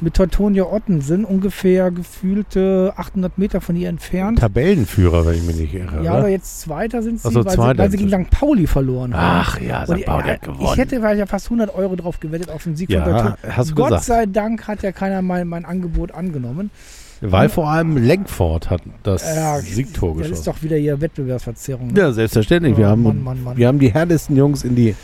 mit 0.03 0.15
Teutonia 0.15 0.65
Ottensen, 0.65 1.25
ungefähr 1.25 1.91
gefühlte 1.91 2.93
800 2.97 3.39
Meter 3.39 3.61
von 3.61 3.77
ihr 3.77 3.89
entfernt. 3.89 4.41
Tabellenführer, 4.41 5.25
wenn 5.27 5.35
ich 5.37 5.43
mich 5.45 5.57
nicht 5.57 5.75
irre. 5.75 5.97
Ja, 6.05 6.11
oder? 6.13 6.19
aber 6.21 6.29
jetzt 6.29 6.61
Zweiter 6.61 7.03
sind 7.03 7.21
sie, 7.21 7.31
so, 7.31 7.45
weil, 7.45 7.55
Zweiter 7.55 7.75
sie 7.75 7.79
weil 7.79 7.91
sie 7.91 7.97
gegen. 8.07 8.25
St. 8.25 8.31
Pauli 8.31 8.67
verloren 8.67 9.15
haben. 9.17 9.45
Ach 9.47 9.61
ja, 9.61 9.87
St. 9.87 10.05
Pauli 10.05 10.25
hat 10.29 10.43
gewonnen. 10.43 10.69
Ich 10.73 10.77
hätte 10.77 10.97
ja 10.97 11.27
fast 11.27 11.47
100 11.47 11.75
Euro 11.75 11.97
drauf 11.97 12.21
gewettet 12.21 12.51
auf 12.51 12.65
den 12.65 12.77
Sieg 12.77 12.91
von 12.91 12.99
ja, 13.01 13.05
Teutonia. 13.05 13.37
hast 13.57 13.71
du 13.71 13.75
Gott 13.75 13.89
gesagt. 13.89 14.05
sei 14.05 14.27
Dank 14.27 14.67
hat 14.69 14.83
ja 14.83 14.93
keiner 14.93 15.23
mein, 15.23 15.47
mein 15.49 15.65
Angebot 15.65 16.13
angenommen. 16.13 16.71
Weil 17.25 17.49
vor 17.49 17.71
allem 17.71 17.97
Lenkford 17.97 18.69
hat 18.69 18.83
das 19.05 19.23
Ja, 19.25 19.59
Siegtor 19.61 20.17
Das 20.19 20.27
ist 20.27 20.31
geschossen. 20.31 20.53
doch 20.57 20.63
wieder 20.65 20.77
hier 20.77 21.01
Wettbewerbsverzerrung. 21.01 21.93
ne? 21.93 22.01
Ja, 22.01 22.13
selbstverständlich. 22.13 22.75
Oh, 22.75 22.79
Wir 22.79 22.89
haben, 22.89 23.05
Mann, 23.05 23.23
Mann, 23.23 23.43
Mann. 23.45 23.57
wir 23.57 23.69
haben 23.69 23.79
die 23.79 23.93
härtesten 23.95 24.37
Jungs 24.37 24.65
in 24.65 24.75
die 24.75 24.97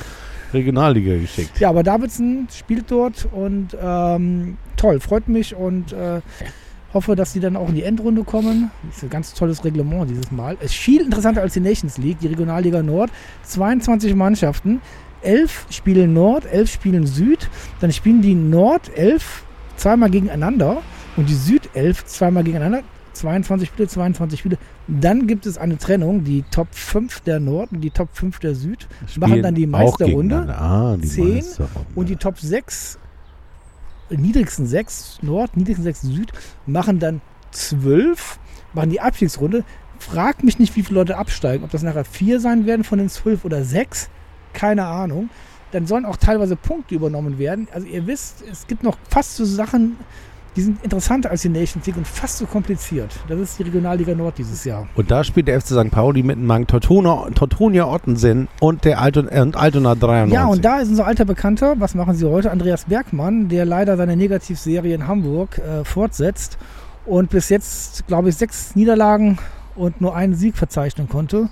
Regionalliga 0.53 1.17
geschickt. 1.17 1.59
Ja, 1.61 1.71
aber 1.71 1.83
Davidson 1.83 2.49
spielt 2.53 2.91
dort 2.91 3.29
und 3.33 3.77
ähm, 3.81 4.57
toll, 4.77 5.01
freut 5.01 5.29
mich 5.29 5.55
und 5.55 5.93
äh, 5.93 6.21
hoffe, 6.95 7.17
dass 7.17 7.33
sie 7.33 7.41
dann 7.41 7.57
auch 7.57 7.69
in 7.69 7.75
die 7.75 7.83
Endrunde 7.83 8.25
kommen. 8.25 8.71
Das 8.87 8.99
ist 8.99 9.03
ein 9.05 9.11
ganz 9.11 9.35
tolles 9.35 9.65
Reglement 9.65 10.09
dieses 10.11 10.31
Mal. 10.31 10.57
Es 10.61 10.73
ist 10.73 10.79
viel 10.79 11.03
interessanter 11.03 11.43
als 11.43 11.55
die 11.55 11.61
Nations 11.61 11.99
League, 11.99 12.19
die 12.21 12.29
Regionalliga 12.29 12.83
Nord. 12.83 13.11
22 13.45 14.15
Mannschaften, 14.15 14.81
11 15.23 15.67
spielen 15.71 16.13
Nord, 16.15 16.47
11 16.47 16.73
spielen 16.73 17.07
Süd. 17.07 17.49
Dann 17.81 17.93
spielen 17.93 18.23
die 18.23 18.35
Nord 18.35 18.91
11 18.97 19.45
zweimal 19.77 20.11
gegeneinander 20.11 20.79
und 21.17 21.29
die 21.29 21.35
Süd 21.35 21.69
11 21.75 22.07
zweimal 22.07 22.45
gegeneinander. 22.45 22.83
22 23.19 23.69
Spiele, 23.69 23.89
22 23.89 24.39
Spiele. 24.41 24.59
Dann 24.87 25.27
gibt 25.27 25.47
es 25.47 25.59
eine 25.59 25.79
Trennung, 25.79 26.25
die 26.25 26.45
Top 26.51 26.69
5 26.71 27.21
der 27.21 27.41
Nord 27.41 27.73
und 27.73 27.81
die 27.81 27.91
Top 27.91 28.09
5 28.13 28.39
der 28.39 28.55
Süd. 28.55 28.89
Machen 29.19 29.43
dann 29.43 29.55
die 29.55 29.63
Spielen 29.63 29.71
Meisterrunde. 29.71 30.57
Ah, 30.57 30.97
die 30.97 31.09
Zehn 31.09 31.35
Meisterrunde. 31.35 31.87
Und 31.95 32.09
die 32.09 32.17
Top 32.17 32.39
6, 32.39 32.99
niedrigsten 34.11 34.67
6 34.67 35.19
Nord, 35.23 35.57
niedrigsten 35.57 35.85
6 35.85 36.03
Süd, 36.03 36.33
machen 36.67 36.99
dann 36.99 37.21
12, 37.51 38.39
machen 38.73 38.91
die 38.91 39.01
Abstiegsrunde. 39.01 39.65
Frag 39.99 40.45
mich 40.45 40.59
nicht, 40.59 40.77
wie 40.77 40.83
viele 40.83 41.01
Leute 41.01 41.17
absteigen. 41.17 41.65
Ob 41.65 41.71
das 41.71 41.83
nachher 41.83 42.05
4 42.05 42.41
sein 42.41 42.67
werden 42.67 42.85
von 42.85 42.99
den 42.99 43.09
12 43.09 43.45
oder 43.45 43.65
6, 43.65 44.09
keine 44.53 44.87
Ahnung. 44.87 45.29
Dann 45.73 45.87
sollen 45.87 46.07
auch 46.07 46.17
teilweise 46.17 46.57
Punkte 46.57 46.95
übernommen 46.95 47.39
werden. 47.39 47.69
Also 47.73 47.87
ihr 47.87 48.07
wisst, 48.07 48.43
es 48.51 48.67
gibt 48.67 48.83
noch 48.85 48.97
fast 49.11 49.37
so 49.37 49.45
Sachen, 49.45 49.97
die 50.57 50.63
sind 50.63 50.83
interessanter 50.83 51.31
als 51.31 51.43
die 51.43 51.49
Nations 51.49 51.87
League 51.87 51.97
und 51.97 52.07
fast 52.07 52.39
so 52.39 52.47
kompliziert. 52.47 53.11
Das 53.29 53.39
ist 53.39 53.59
die 53.59 53.65
Regionalliga 53.65 54.15
Nord 54.15 54.39
dieses 54.39 54.65
Jahr. 54.65 54.89
Und 54.97 55.11
da 55.11 55.23
spielt 55.25 55.49
der 55.49 55.61
FC 55.61 55.69
St. 55.69 55.91
Pauli 55.91 56.23
mit 56.23 56.37
dem 56.37 56.47
Mang 56.47 56.67
Tortona, 56.67 57.29
Tortonia 57.35 57.87
Ottensen 57.87 58.49
und 58.61 58.85
der 58.85 59.01
Alton, 59.01 59.29
äh, 59.29 59.41
und 59.41 59.57
Altona 59.57 59.95
93. 59.95 60.35
Ja, 60.35 60.47
und 60.47 60.65
da 60.65 60.79
ist 60.81 60.89
unser 60.89 61.07
alter 61.07 61.25
Bekannter, 61.25 61.77
was 61.79 61.95
machen 61.95 62.15
Sie 62.15 62.29
heute? 62.29 62.51
Andreas 62.51 62.87
Bergmann, 62.87 63.49
der 63.49 63.65
leider 63.65 63.97
seine 63.97 64.17
Negativserie 64.17 64.95
in 64.95 65.07
Hamburg 65.07 65.59
äh, 65.59 65.85
fortsetzt 65.85 66.59
und 67.07 67.31
bis 67.31 67.49
jetzt, 67.49 68.07
glaube 68.07 68.29
ich, 68.31 68.37
sechs 68.37 68.75
Niederlagen 68.75 69.39
und 69.77 70.01
nur 70.01 70.15
einen 70.15 70.35
Sieg 70.35 70.57
verzeichnen 70.57 71.09
konnte. 71.09 71.49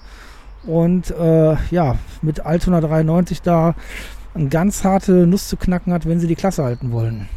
Und 0.67 1.13
äh, 1.13 1.57
ja, 1.71 1.97
mit 2.23 2.45
Altona 2.45 2.81
93 2.81 3.41
da 3.43 3.75
eine 4.35 4.49
ganz 4.49 4.85
harte 4.85 5.27
Nuss 5.27 5.49
zu 5.49 5.57
knacken 5.57 5.93
hat, 5.93 6.07
wenn 6.07 6.21
sie 6.21 6.27
die 6.27 6.35
Klasse 6.35 6.65
halten 6.65 6.93
wollen. 6.93 7.29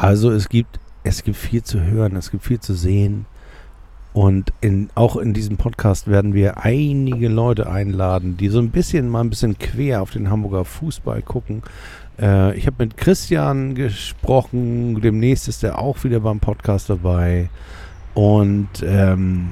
Also 0.00 0.30
es 0.30 0.48
gibt, 0.48 0.78
es 1.02 1.24
gibt 1.24 1.36
viel 1.36 1.62
zu 1.64 1.80
hören, 1.82 2.14
es 2.16 2.30
gibt 2.30 2.44
viel 2.44 2.60
zu 2.60 2.74
sehen. 2.74 3.26
Und 4.12 4.52
in, 4.60 4.90
auch 4.94 5.16
in 5.16 5.34
diesem 5.34 5.56
Podcast 5.56 6.08
werden 6.08 6.34
wir 6.34 6.64
einige 6.64 7.28
Leute 7.28 7.68
einladen, 7.70 8.36
die 8.36 8.48
so 8.48 8.58
ein 8.58 8.70
bisschen 8.70 9.08
mal 9.08 9.20
ein 9.20 9.30
bisschen 9.30 9.58
quer 9.58 10.02
auf 10.02 10.10
den 10.10 10.30
Hamburger 10.30 10.64
Fußball 10.64 11.22
gucken. 11.22 11.62
Äh, 12.20 12.56
ich 12.56 12.66
habe 12.66 12.76
mit 12.84 12.96
Christian 12.96 13.74
gesprochen, 13.74 15.00
demnächst 15.00 15.48
ist 15.48 15.62
er 15.64 15.78
auch 15.78 16.02
wieder 16.04 16.20
beim 16.20 16.40
Podcast 16.40 16.88
dabei. 16.90 17.48
Und 18.14 18.68
ähm, 18.82 19.50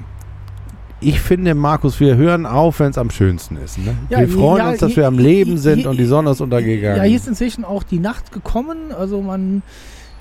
ich 1.00 1.20
finde, 1.20 1.54
Markus, 1.54 2.00
wir 2.00 2.16
hören 2.16 2.46
auf, 2.46 2.80
wenn 2.80 2.90
es 2.90 2.98
am 2.98 3.10
schönsten 3.10 3.56
ist. 3.56 3.78
Ne? 3.78 3.94
Ja, 4.08 4.20
wir 4.20 4.28
freuen 4.28 4.58
ja, 4.58 4.70
uns, 4.70 4.78
dass 4.78 4.92
hier- 4.92 5.02
wir 5.02 5.06
am 5.08 5.18
Leben 5.18 5.58
sind 5.58 5.80
hier- 5.80 5.90
und 5.90 5.98
die 5.98 6.06
Sonne 6.06 6.30
ist 6.30 6.40
untergegangen. 6.40 6.96
Ja, 6.98 7.02
hier 7.02 7.16
ist 7.16 7.28
inzwischen 7.28 7.64
auch 7.64 7.82
die 7.82 7.98
Nacht 7.98 8.32
gekommen. 8.32 8.92
Also 8.98 9.20
man 9.20 9.62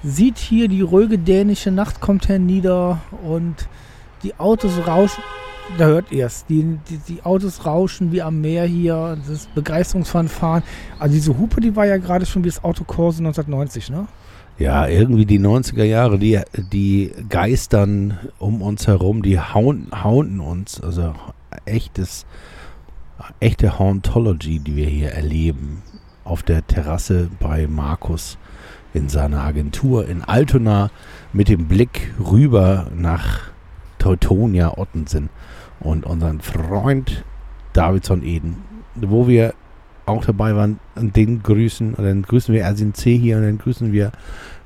sieht 0.06 0.38
hier 0.38 0.68
die 0.68 0.82
ruhige 0.82 1.18
dänische 1.18 1.72
Nacht 1.72 2.00
kommt 2.00 2.30
hernieder 2.30 3.02
und 3.24 3.68
die 4.24 4.36
Autos 4.40 4.74
rauschen. 4.86 5.24
Da 5.80 5.86
hört 5.86 6.12
ihr 6.12 6.28
es. 6.28 6.46
Die, 6.46 6.78
die, 6.90 7.00
die 7.08 7.24
Autos 7.24 7.66
rauschen 7.66 8.12
wie 8.12 8.22
am 8.22 8.40
Meer 8.40 8.66
hier. 8.66 9.18
Das 9.28 9.48
Begeisterungsfanfaren. 9.48 10.64
Also 11.00 11.16
diese 11.16 11.38
Hupe, 11.38 11.60
die 11.60 11.76
war 11.76 11.88
ja 11.88 11.98
gerade 11.98 12.26
schon 12.26 12.44
wie 12.44 12.50
das 12.50 12.64
Autokorso 12.64 13.20
1990, 13.20 13.90
ne? 13.90 14.08
Ja, 14.58 14.88
irgendwie 14.88 15.26
die 15.26 15.40
90er 15.40 15.84
Jahre, 15.84 16.18
die, 16.18 16.40
die 16.72 17.12
geistern 17.28 18.18
um 18.40 18.62
uns 18.62 18.88
herum, 18.88 19.22
die 19.22 19.40
hauen, 19.40 19.88
haunten 19.92 20.40
uns. 20.40 20.80
Also 20.80 21.14
echtes, 21.66 22.26
echte 23.40 23.80
Hauntology, 23.80 24.60
die 24.60 24.76
wir 24.76 24.88
hier 24.88 25.10
erleben. 25.10 25.82
Auf 26.24 26.42
der 26.42 26.66
Terrasse 26.66 27.30
bei 27.40 27.68
Markus 27.68 28.38
in 28.96 29.10
seiner 29.10 29.42
Agentur 29.42 30.08
in 30.08 30.24
Altona 30.24 30.90
mit 31.34 31.50
dem 31.50 31.68
Blick 31.68 32.14
rüber 32.32 32.88
nach 32.96 33.42
Teutonia 34.00 34.78
Ottensen 34.78 35.30
und 35.82 36.06
unseren 36.06 36.40
Freund 36.40 37.26
Davidson 37.74 38.24
Eden, 38.24 38.58
wo 38.96 39.28
wir 39.28 39.54
auch 40.06 40.24
dabei 40.24 40.56
waren, 40.56 40.80
und 40.96 41.16
den 41.16 41.44
grüßen, 41.44 41.96
und 41.96 42.04
dann 42.04 42.22
grüßen 42.22 42.54
wir 42.54 42.62
Ersin 42.62 42.94
C. 42.94 43.18
hier 43.18 43.38
und 43.38 43.44
dann 43.44 43.58
grüßen 43.58 43.92
wir 43.92 44.12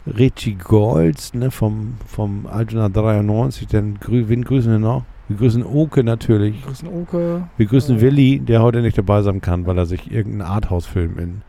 Richie 0.06 0.56
Golds 0.56 1.34
ne, 1.34 1.50
vom, 1.50 1.96
vom 2.06 2.46
Altona 2.46 2.90
93, 2.90 3.68
dann 3.68 4.00
grü 4.00 4.26
wen 4.28 4.44
grüßen 4.44 4.72
wir 4.72 4.80
noch? 4.80 5.06
Wir 5.28 5.38
grüßen 5.38 5.64
Oke 5.64 6.04
natürlich. 6.04 6.64
Grüßen 6.64 6.90
Oke. 6.90 7.48
Wir 7.58 7.66
grüßen 7.66 7.98
Äh. 7.98 8.02
Willi, 8.02 8.40
der 8.40 8.62
heute 8.62 8.82
nicht 8.82 8.98
dabei 8.98 9.22
sein 9.22 9.42
kann, 9.42 9.66
weil 9.66 9.78
er 9.78 9.86
sich 9.86 10.12
irgendeinen 10.12 10.50
Arthouse-Film 10.52 11.20
in, 11.20 11.42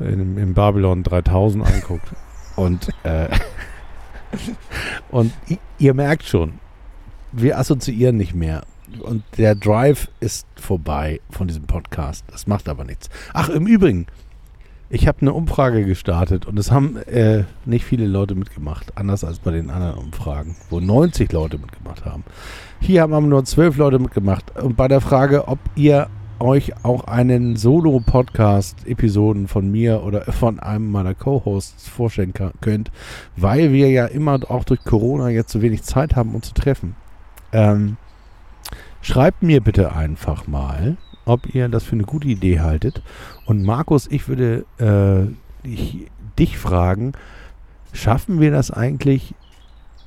in, 0.00 0.36
in 0.38 0.54
Babylon 0.54 1.02
3000 1.02 1.66
anguckt. 1.66 2.08
Und, 2.56 2.88
äh, 3.04 3.28
und 5.10 5.32
ihr 5.78 5.94
merkt 5.94 6.24
schon, 6.24 6.54
wir 7.32 7.58
assoziieren 7.58 8.16
nicht 8.16 8.34
mehr. 8.34 8.62
Und 9.00 9.22
der 9.36 9.54
Drive 9.54 10.08
ist 10.20 10.46
vorbei 10.56 11.20
von 11.30 11.46
diesem 11.46 11.64
Podcast. 11.64 12.24
Das 12.30 12.46
macht 12.46 12.68
aber 12.68 12.84
nichts. 12.84 13.10
Ach, 13.34 13.48
im 13.48 13.66
Übrigen, 13.66 14.06
ich 14.90 15.06
habe 15.06 15.20
eine 15.20 15.34
Umfrage 15.34 15.84
gestartet 15.84 16.46
und 16.46 16.58
es 16.58 16.70
haben 16.70 16.96
äh, 16.96 17.44
nicht 17.66 17.84
viele 17.84 18.06
Leute 18.06 18.34
mitgemacht, 18.34 18.96
anders 18.96 19.22
als 19.22 19.38
bei 19.38 19.50
den 19.50 19.68
anderen 19.68 19.98
Umfragen, 19.98 20.56
wo 20.70 20.80
90 20.80 21.30
Leute 21.32 21.58
mitgemacht 21.58 22.06
haben. 22.06 22.24
Hier 22.80 23.02
haben 23.02 23.28
nur 23.28 23.44
12 23.44 23.76
Leute 23.76 23.98
mitgemacht. 23.98 24.58
Und 24.58 24.76
bei 24.76 24.88
der 24.88 25.02
Frage, 25.02 25.46
ob 25.46 25.58
ihr 25.74 26.08
euch 26.40 26.84
auch 26.84 27.04
einen 27.04 27.56
Solo-Podcast-Episoden 27.56 29.48
von 29.48 29.70
mir 29.70 30.02
oder 30.02 30.22
von 30.32 30.60
einem 30.60 30.90
meiner 30.90 31.14
Co-Hosts 31.14 31.88
vorstellen 31.88 32.32
könnt, 32.60 32.90
weil 33.36 33.72
wir 33.72 33.90
ja 33.90 34.06
immer 34.06 34.38
auch 34.50 34.64
durch 34.64 34.84
Corona 34.84 35.28
jetzt 35.28 35.52
so 35.52 35.62
wenig 35.62 35.82
Zeit 35.82 36.16
haben, 36.16 36.34
uns 36.34 36.48
zu 36.48 36.54
treffen. 36.54 36.96
Ähm, 37.52 37.96
schreibt 39.00 39.42
mir 39.42 39.60
bitte 39.60 39.94
einfach 39.94 40.46
mal, 40.46 40.96
ob 41.24 41.54
ihr 41.54 41.68
das 41.68 41.84
für 41.84 41.96
eine 41.96 42.04
gute 42.04 42.28
Idee 42.28 42.60
haltet. 42.60 43.02
Und 43.46 43.62
Markus, 43.62 44.06
ich 44.10 44.28
würde 44.28 44.64
äh, 44.78 45.66
dich, 45.66 46.10
dich 46.38 46.58
fragen, 46.58 47.12
schaffen 47.92 48.40
wir 48.40 48.50
das 48.50 48.70
eigentlich, 48.70 49.34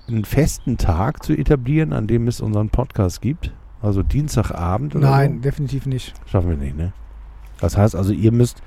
einen 0.07 0.25
festen 0.25 0.77
Tag 0.77 1.23
zu 1.23 1.33
etablieren, 1.33 1.93
an 1.93 2.07
dem 2.07 2.27
es 2.27 2.41
unseren 2.41 2.69
Podcast 2.69 3.21
gibt? 3.21 3.51
Also 3.81 4.03
Dienstagabend 4.03 4.95
oder 4.95 5.09
Nein, 5.09 5.35
so? 5.35 5.41
definitiv 5.41 5.85
nicht. 5.85 6.13
Schaffen 6.27 6.49
wir 6.51 6.57
nicht, 6.57 6.77
ne? 6.77 6.93
Das 7.59 7.77
heißt 7.77 7.95
also, 7.95 8.13
ihr 8.13 8.31
müsst. 8.31 8.61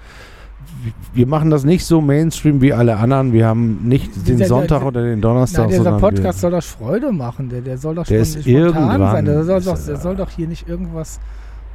Wir 1.13 1.27
machen 1.27 1.51
das 1.51 1.65
nicht 1.65 1.85
so 1.85 2.01
Mainstream 2.01 2.61
wie 2.63 2.73
alle 2.73 2.97
anderen. 2.97 3.33
Wir 3.33 3.47
haben 3.47 3.87
nicht 3.87 4.15
den 4.17 4.37
Dieser- 4.39 4.47
Sonntag 4.47 4.79
der- 4.81 4.89
oder 4.89 5.03
den 5.03 5.21
Donnerstag, 5.21 5.69
Nein, 5.69 5.79
dieser 5.79 5.99
Podcast 5.99 6.39
wir, 6.39 6.41
soll 6.41 6.51
doch 6.53 6.63
Freude 6.63 7.13
machen. 7.13 7.49
Der, 7.51 7.61
der 7.61 7.77
soll 7.77 7.95
doch 7.97 8.07
Der 8.07 8.25
spontan 8.25 8.99
sein. 8.99 9.25
Der 9.27 9.45
soll, 9.45 9.61
doch, 9.61 9.77
er- 9.79 9.87
der 9.87 9.97
soll 9.97 10.17
doch 10.17 10.31
hier 10.31 10.49
nicht 10.49 10.67
irgendwas 10.69 11.21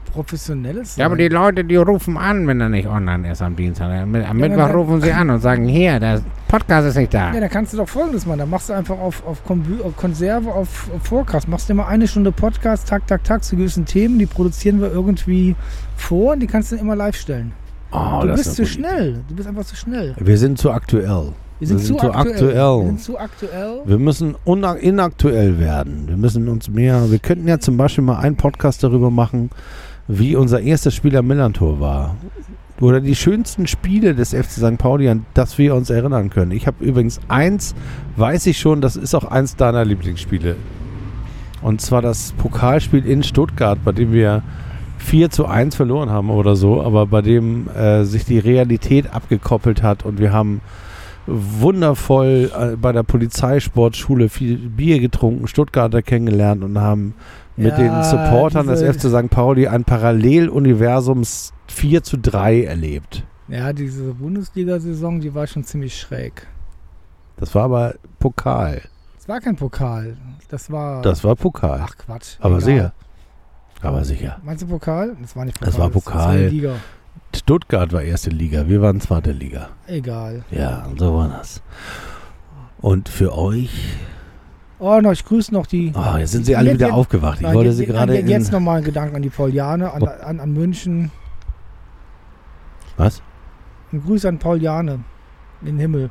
Professionelles 0.10 0.96
sein. 0.96 1.02
Ja, 1.02 1.06
aber 1.06 1.16
die 1.18 1.28
Leute, 1.28 1.64
die 1.64 1.76
rufen 1.76 2.18
an, 2.18 2.48
wenn 2.48 2.60
er 2.62 2.70
nicht 2.70 2.88
online 2.88 3.32
ist 3.32 3.42
am 3.42 3.56
Dienstag. 3.56 3.90
Am 3.92 4.14
am 4.16 4.38
Mittwoch 4.38 4.58
dann- 4.58 4.72
rufen 4.72 5.02
sie 5.02 5.12
an 5.12 5.30
und 5.30 5.40
sagen, 5.42 5.66
hier, 5.68 6.00
der 6.00 6.22
Podcast 6.48 6.88
ist 6.88 6.98
nicht 6.98 7.14
da. 7.14 7.34
Ja, 7.34 7.40
dann 7.40 7.50
kannst 7.50 7.74
du 7.74 7.78
doch 7.78 7.88
folgendes 7.88 8.26
machen. 8.26 8.40
Dann 8.40 8.50
machst 8.50 8.70
du 8.70 8.74
einfach 8.74 8.98
auf, 9.00 9.24
auf, 9.26 9.42
auf 9.50 9.96
Konserve, 9.96 10.50
auf, 10.52 10.90
auf 10.96 11.04
Forecast. 11.04 11.48
Machst 11.48 11.70
du 11.70 11.74
immer 11.74 11.88
eine 11.88 12.08
Stunde 12.08 12.32
Podcast, 12.32 12.88
tak, 12.88 13.06
tak, 13.08 13.24
tak, 13.24 13.44
zu 13.44 13.56
gewissen 13.56 13.86
Themen. 13.86 14.20
Die 14.20 14.26
produzieren 14.26 14.82
wir 14.82 14.92
irgendwie 14.92 15.56
vor 15.96 16.34
und 16.34 16.40
die 16.42 16.48
kannst 16.48 16.72
du 16.72 16.76
immer 16.76 16.96
live 16.96 17.16
stellen. 17.16 17.52
Oh, 17.92 18.20
Du 18.22 18.28
das 18.28 18.38
bist 18.38 18.50
ist 18.50 18.56
zu 18.56 18.66
schnell. 18.66 19.22
Du 19.30 19.36
bist 19.36 19.48
einfach 19.48 19.66
zu 19.66 19.76
schnell. 19.76 20.16
Wir 20.20 20.38
sind 20.38 20.58
zu 20.60 20.72
aktuell. 20.72 21.34
Wir 21.60 21.68
sind, 21.68 21.78
Wir 21.78 21.82
zu, 21.82 21.88
sind 21.88 22.00
zu 22.00 22.12
aktuell. 22.14 22.32
aktuell. 22.34 22.56
Wir 22.82 22.86
sind 22.88 23.02
zu 23.02 23.20
aktuell. 23.20 23.82
Wir 23.86 23.98
müssen 23.98 24.36
inaktuell 24.82 25.60
werden. 25.60 26.04
Wir 26.08 26.16
müssen 26.18 26.48
uns 26.48 26.70
mehr. 26.70 27.12
Wir 27.12 27.20
könnten 27.20 27.48
ja 27.48 27.60
zum 27.60 27.76
Beispiel 27.78 28.04
mal 28.04 28.20
einen 28.20 28.38
Podcast 28.38 28.84
darüber 28.84 29.10
machen, 29.12 29.50
wie 30.10 30.36
unser 30.36 30.60
erstes 30.60 30.96
Spiel 30.96 31.16
am 31.16 31.28
Millantor 31.28 31.80
war. 31.80 32.16
Oder 32.82 33.00
die 33.00 33.16
schönsten 33.16 33.68
Spiele 33.68 34.16
des 34.16 34.34
FC 34.34 34.52
St. 34.52 34.78
Pauli, 34.80 35.08
an 35.08 35.26
das 35.36 35.58
wir 35.60 35.76
uns 35.76 35.92
erinnern 35.92 36.32
können. 36.32 36.52
Ich 36.52 36.66
habe 36.66 36.84
übrigens 36.84 37.20
eins, 37.28 37.76
weiß 38.16 38.48
ich 38.48 38.58
schon, 38.58 38.82
das 38.82 38.96
ist 38.96 39.14
auch 39.14 39.26
eins 39.26 39.56
deiner 39.56 39.86
Lieblingsspiele. 39.86 40.56
Und 41.62 41.80
zwar 41.82 42.02
das 42.02 42.32
Pokalspiel 42.38 43.06
in 43.06 43.22
Stuttgart, 43.22 43.78
bei 43.86 43.92
dem 43.92 44.12
wir 44.12 44.42
4 44.98 45.30
zu 45.30 45.46
1 45.46 45.76
verloren 45.76 46.10
haben 46.10 46.32
oder 46.32 46.56
so, 46.56 46.82
aber 46.82 47.06
bei 47.06 47.22
dem 47.22 47.68
äh, 47.70 48.04
sich 48.04 48.26
die 48.26 48.40
Realität 48.40 49.14
abgekoppelt 49.14 49.84
hat 49.84 50.06
und 50.06 50.20
wir 50.20 50.34
haben 50.34 50.62
wundervoll 51.28 52.52
äh, 52.58 52.76
bei 52.76 52.92
der 52.92 53.04
Polizeisportschule 53.04 54.30
viel 54.30 54.58
Bier 54.58 55.00
getrunken, 55.00 55.48
Stuttgarter 55.48 56.02
kennengelernt 56.02 56.64
und 56.64 56.80
haben 56.80 57.14
mit 57.60 57.78
Ja, 57.78 57.78
den 57.78 58.04
Supportern 58.04 58.68
des 58.68 58.82
FC 58.82 59.10
St. 59.10 59.30
Pauli 59.30 59.68
ein 59.68 59.84
Paralleluniversums 59.84 61.54
4 61.68 62.04
zu 62.04 62.18
3 62.18 62.64
erlebt. 62.64 63.24
Ja, 63.48 63.74
diese 63.74 64.14
Bundesliga-Saison, 64.14 65.20
die 65.22 65.34
war 65.34 65.48
schon 65.48 65.64
ziemlich 65.64 65.98
schräg. 66.00 66.48
Das 67.38 67.56
war 67.56 67.64
aber 67.66 67.96
Pokal. 68.20 68.82
Es 69.18 69.28
war 69.28 69.40
kein 69.40 69.56
Pokal. 69.56 70.18
Das 70.50 70.72
war. 70.72 71.02
Das 71.02 71.24
war 71.24 71.36
Pokal. 71.36 71.82
Ach 71.84 71.98
Quatsch. 71.98 72.36
aber 72.40 72.58
egal. 72.58 72.62
sicher. 72.62 72.94
Aber 73.82 74.04
sicher. 74.04 74.38
Meinst 74.44 74.64
du 74.64 74.68
Pokal? 74.68 75.16
Das 75.22 75.36
war 75.36 75.46
nicht 75.46 75.56
Pokal. 75.58 75.72
Das 75.72 75.80
war 75.80 75.90
Das 75.90 75.94
Pokal. 76.04 76.28
war 76.44 76.50
Liga. 76.50 76.76
Stuttgart 77.36 77.94
war 77.94 78.02
erste 78.02 78.30
Liga, 78.32 78.68
wir 78.68 78.82
waren 78.82 79.00
zweite 79.02 79.32
Liga. 79.32 79.70
Egal. 79.88 80.44
Ja, 80.52 80.88
so 80.98 81.14
war 81.16 81.28
das. 81.30 81.62
Und 82.82 83.08
für 83.08 83.38
euch, 83.38 83.94
Oh, 84.80 85.00
noch, 85.02 85.12
ich 85.12 85.26
grüße 85.26 85.54
noch 85.54 85.68
die. 85.68 85.92
oh, 85.94 86.18
jetzt 86.18 86.32
sind 86.32 86.46
sie 86.46 86.56
alle 86.56 86.74
wieder 86.74 86.88
jetzt- 86.88 86.96
aufgewacht. 86.96 87.38
Ich 87.40 87.44
Nein, 87.44 87.54
wollte 87.54 87.70
jetzt- 87.70 87.78
sie 87.80 87.86
gerade 87.86 88.18
jetzt- 88.20 88.52
nochmal 88.52 88.78
einen 88.78 88.86
Gedanken 88.86 89.16
an 89.18 89.22
die 89.22 89.30
Pauliane, 89.30 89.92
an, 89.92 90.04
Oh. 90.04 90.08
an, 90.08 90.40
an 90.40 90.54
München. 90.54 91.12
Was? 92.98 93.22
Ein 93.92 94.02
Gruß 94.04 94.26
an 94.26 94.40
Pauliane. 94.40 95.00
In 95.62 95.68
den 95.68 95.80
Himmel. 95.80 96.10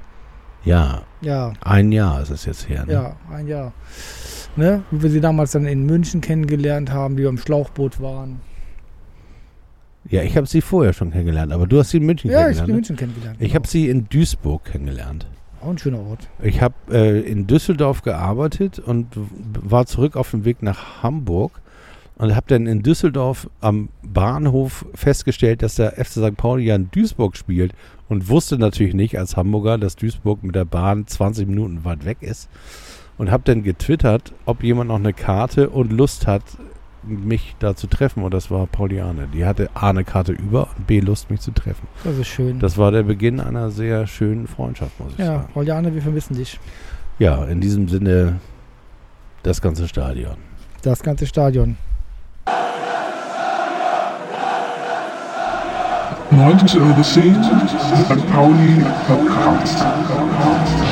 Ja, 0.65 1.03
Ja, 1.23 1.53
ein 1.63 1.91
Jahr 1.93 2.21
ist 2.21 2.31
es 2.31 2.45
jetzt 2.45 2.69
her. 2.69 2.85
Ne? 2.87 2.93
ja, 2.93 3.17
ein 3.33 3.47
Jahr. 3.49 3.73
Ne? 4.57 4.83
Wie 4.91 5.03
wir 5.03 5.11
sie 5.11 5.21
damals 5.21 5.53
dann 5.53 5.65
in 5.67 5.87
München 5.87 6.21
kennengelernt 6.21 6.93
haben, 6.93 7.17
wie 7.17 7.23
wir 7.23 7.29
im 7.29 7.39
Schlauchboot 7.39 8.01
waren. 8.01 8.41
Ja, 10.11 10.23
ich 10.23 10.37
habe 10.37 10.47
sie 10.47 10.61
vorher 10.61 10.93
schon 10.93 11.11
kennengelernt, 11.11 11.53
aber 11.53 11.67
du 11.67 11.79
hast 11.79 11.91
sie 11.91 11.99
in 11.99 12.07
München 12.07 12.31
Ja, 12.31 12.49
ich 12.51 12.57
kennengelernt. 12.57 12.61
habe 12.61 12.71
in 12.71 12.75
ne? 12.75 12.77
München 12.77 12.97
kennengelernt. 12.97 13.37
Ich 13.41 13.55
habe 13.55 13.67
sie 13.69 13.89
in 13.89 14.09
Duisburg 14.09 14.65
kennengelernt. 14.65 15.27
Auch 15.61 15.71
ein 15.71 15.79
schöner 15.79 16.01
Ort. 16.01 16.29
Ich 16.43 16.63
habe 16.63 16.75
äh, 16.91 17.21
in 17.21 17.47
Düsseldorf 17.47 18.03
gearbeitet 18.03 18.79
und 18.79 19.09
war 19.17 19.87
zurück 19.87 20.17
auf 20.17 20.31
dem 20.31 20.45
Weg 20.45 20.63
nach 20.63 21.03
Hamburg 21.03 21.61
und 22.17 22.35
habe 22.35 22.47
dann 22.49 22.67
in 22.67 22.83
Düsseldorf 22.83 23.49
am 23.61 23.89
Bahnhof 24.03 24.85
festgestellt, 24.95 25.63
dass 25.63 25.77
der 25.77 25.93
FC 25.93 26.13
St. 26.13 26.37
Pauli 26.37 26.65
ja 26.65 26.75
in 26.75 26.91
Duisburg 26.91 27.37
spielt 27.37 27.73
und 28.09 28.29
wusste 28.29 28.59
natürlich 28.59 28.95
nicht 28.95 29.19
als 29.19 29.37
Hamburger, 29.37 29.79
dass 29.79 29.97
Duisburg 29.97 30.43
mit 30.43 30.55
der 30.55 30.65
Bahn 30.65 31.07
20 31.07 31.49
Minuten 31.49 31.85
weit 31.85 32.05
weg 32.05 32.19
ist 32.21 32.49
und 33.19 33.31
habe 33.31 33.45
dann 33.45 33.63
getwittert, 33.63 34.33
ob 34.47 34.63
jemand 34.63 34.89
noch 34.89 34.97
eine 34.97 35.13
Karte 35.13 35.71
und 35.71 35.93
Lust 35.93 36.27
hat, 36.27 36.43
mich 37.09 37.57
da 37.59 37.75
zu 37.75 37.87
treffen 37.87 38.23
und 38.23 38.33
das 38.33 38.51
war 38.51 38.67
Pauliane. 38.67 39.29
Die 39.33 39.45
hatte 39.45 39.71
A 39.75 39.91
eine 39.91 40.05
Karte 40.05 40.33
über 40.33 40.69
und 40.77 40.87
B 40.87 41.01
Lust, 41.01 41.31
mich 41.31 41.41
zu 41.41 41.51
treffen. 41.51 41.87
Das 42.05 42.17
ist 42.17 42.29
schön. 42.29 42.59
Das 42.59 42.79
war 42.79 42.91
der 42.91 43.03
Beginn 43.03 43.41
einer 43.41 43.71
sehr 43.71 44.07
schönen 44.07 44.47
Freundschaft, 44.47 44.99
muss 45.01 45.13
ich 45.13 45.19
ja, 45.19 45.27
sagen. 45.27 45.49
Pauliane, 45.53 45.95
wir 45.95 46.03
vermissen 46.03 46.37
dich. 46.37 46.61
Ja, 47.19 47.45
in 47.45 47.61
diesem 47.61 47.89
Sinne 47.89 48.41
das 49.43 49.61
ganze 49.61 49.89
Stadion. 49.89 50.37
Das 50.83 51.03
ganze 51.03 51.27
Stadion. 51.27 51.77
90 56.31 56.81
over 56.81 57.03
10, 57.03 57.35
St. 57.43 58.33
Pauli 58.33 58.85
verkrampft. 59.07 60.88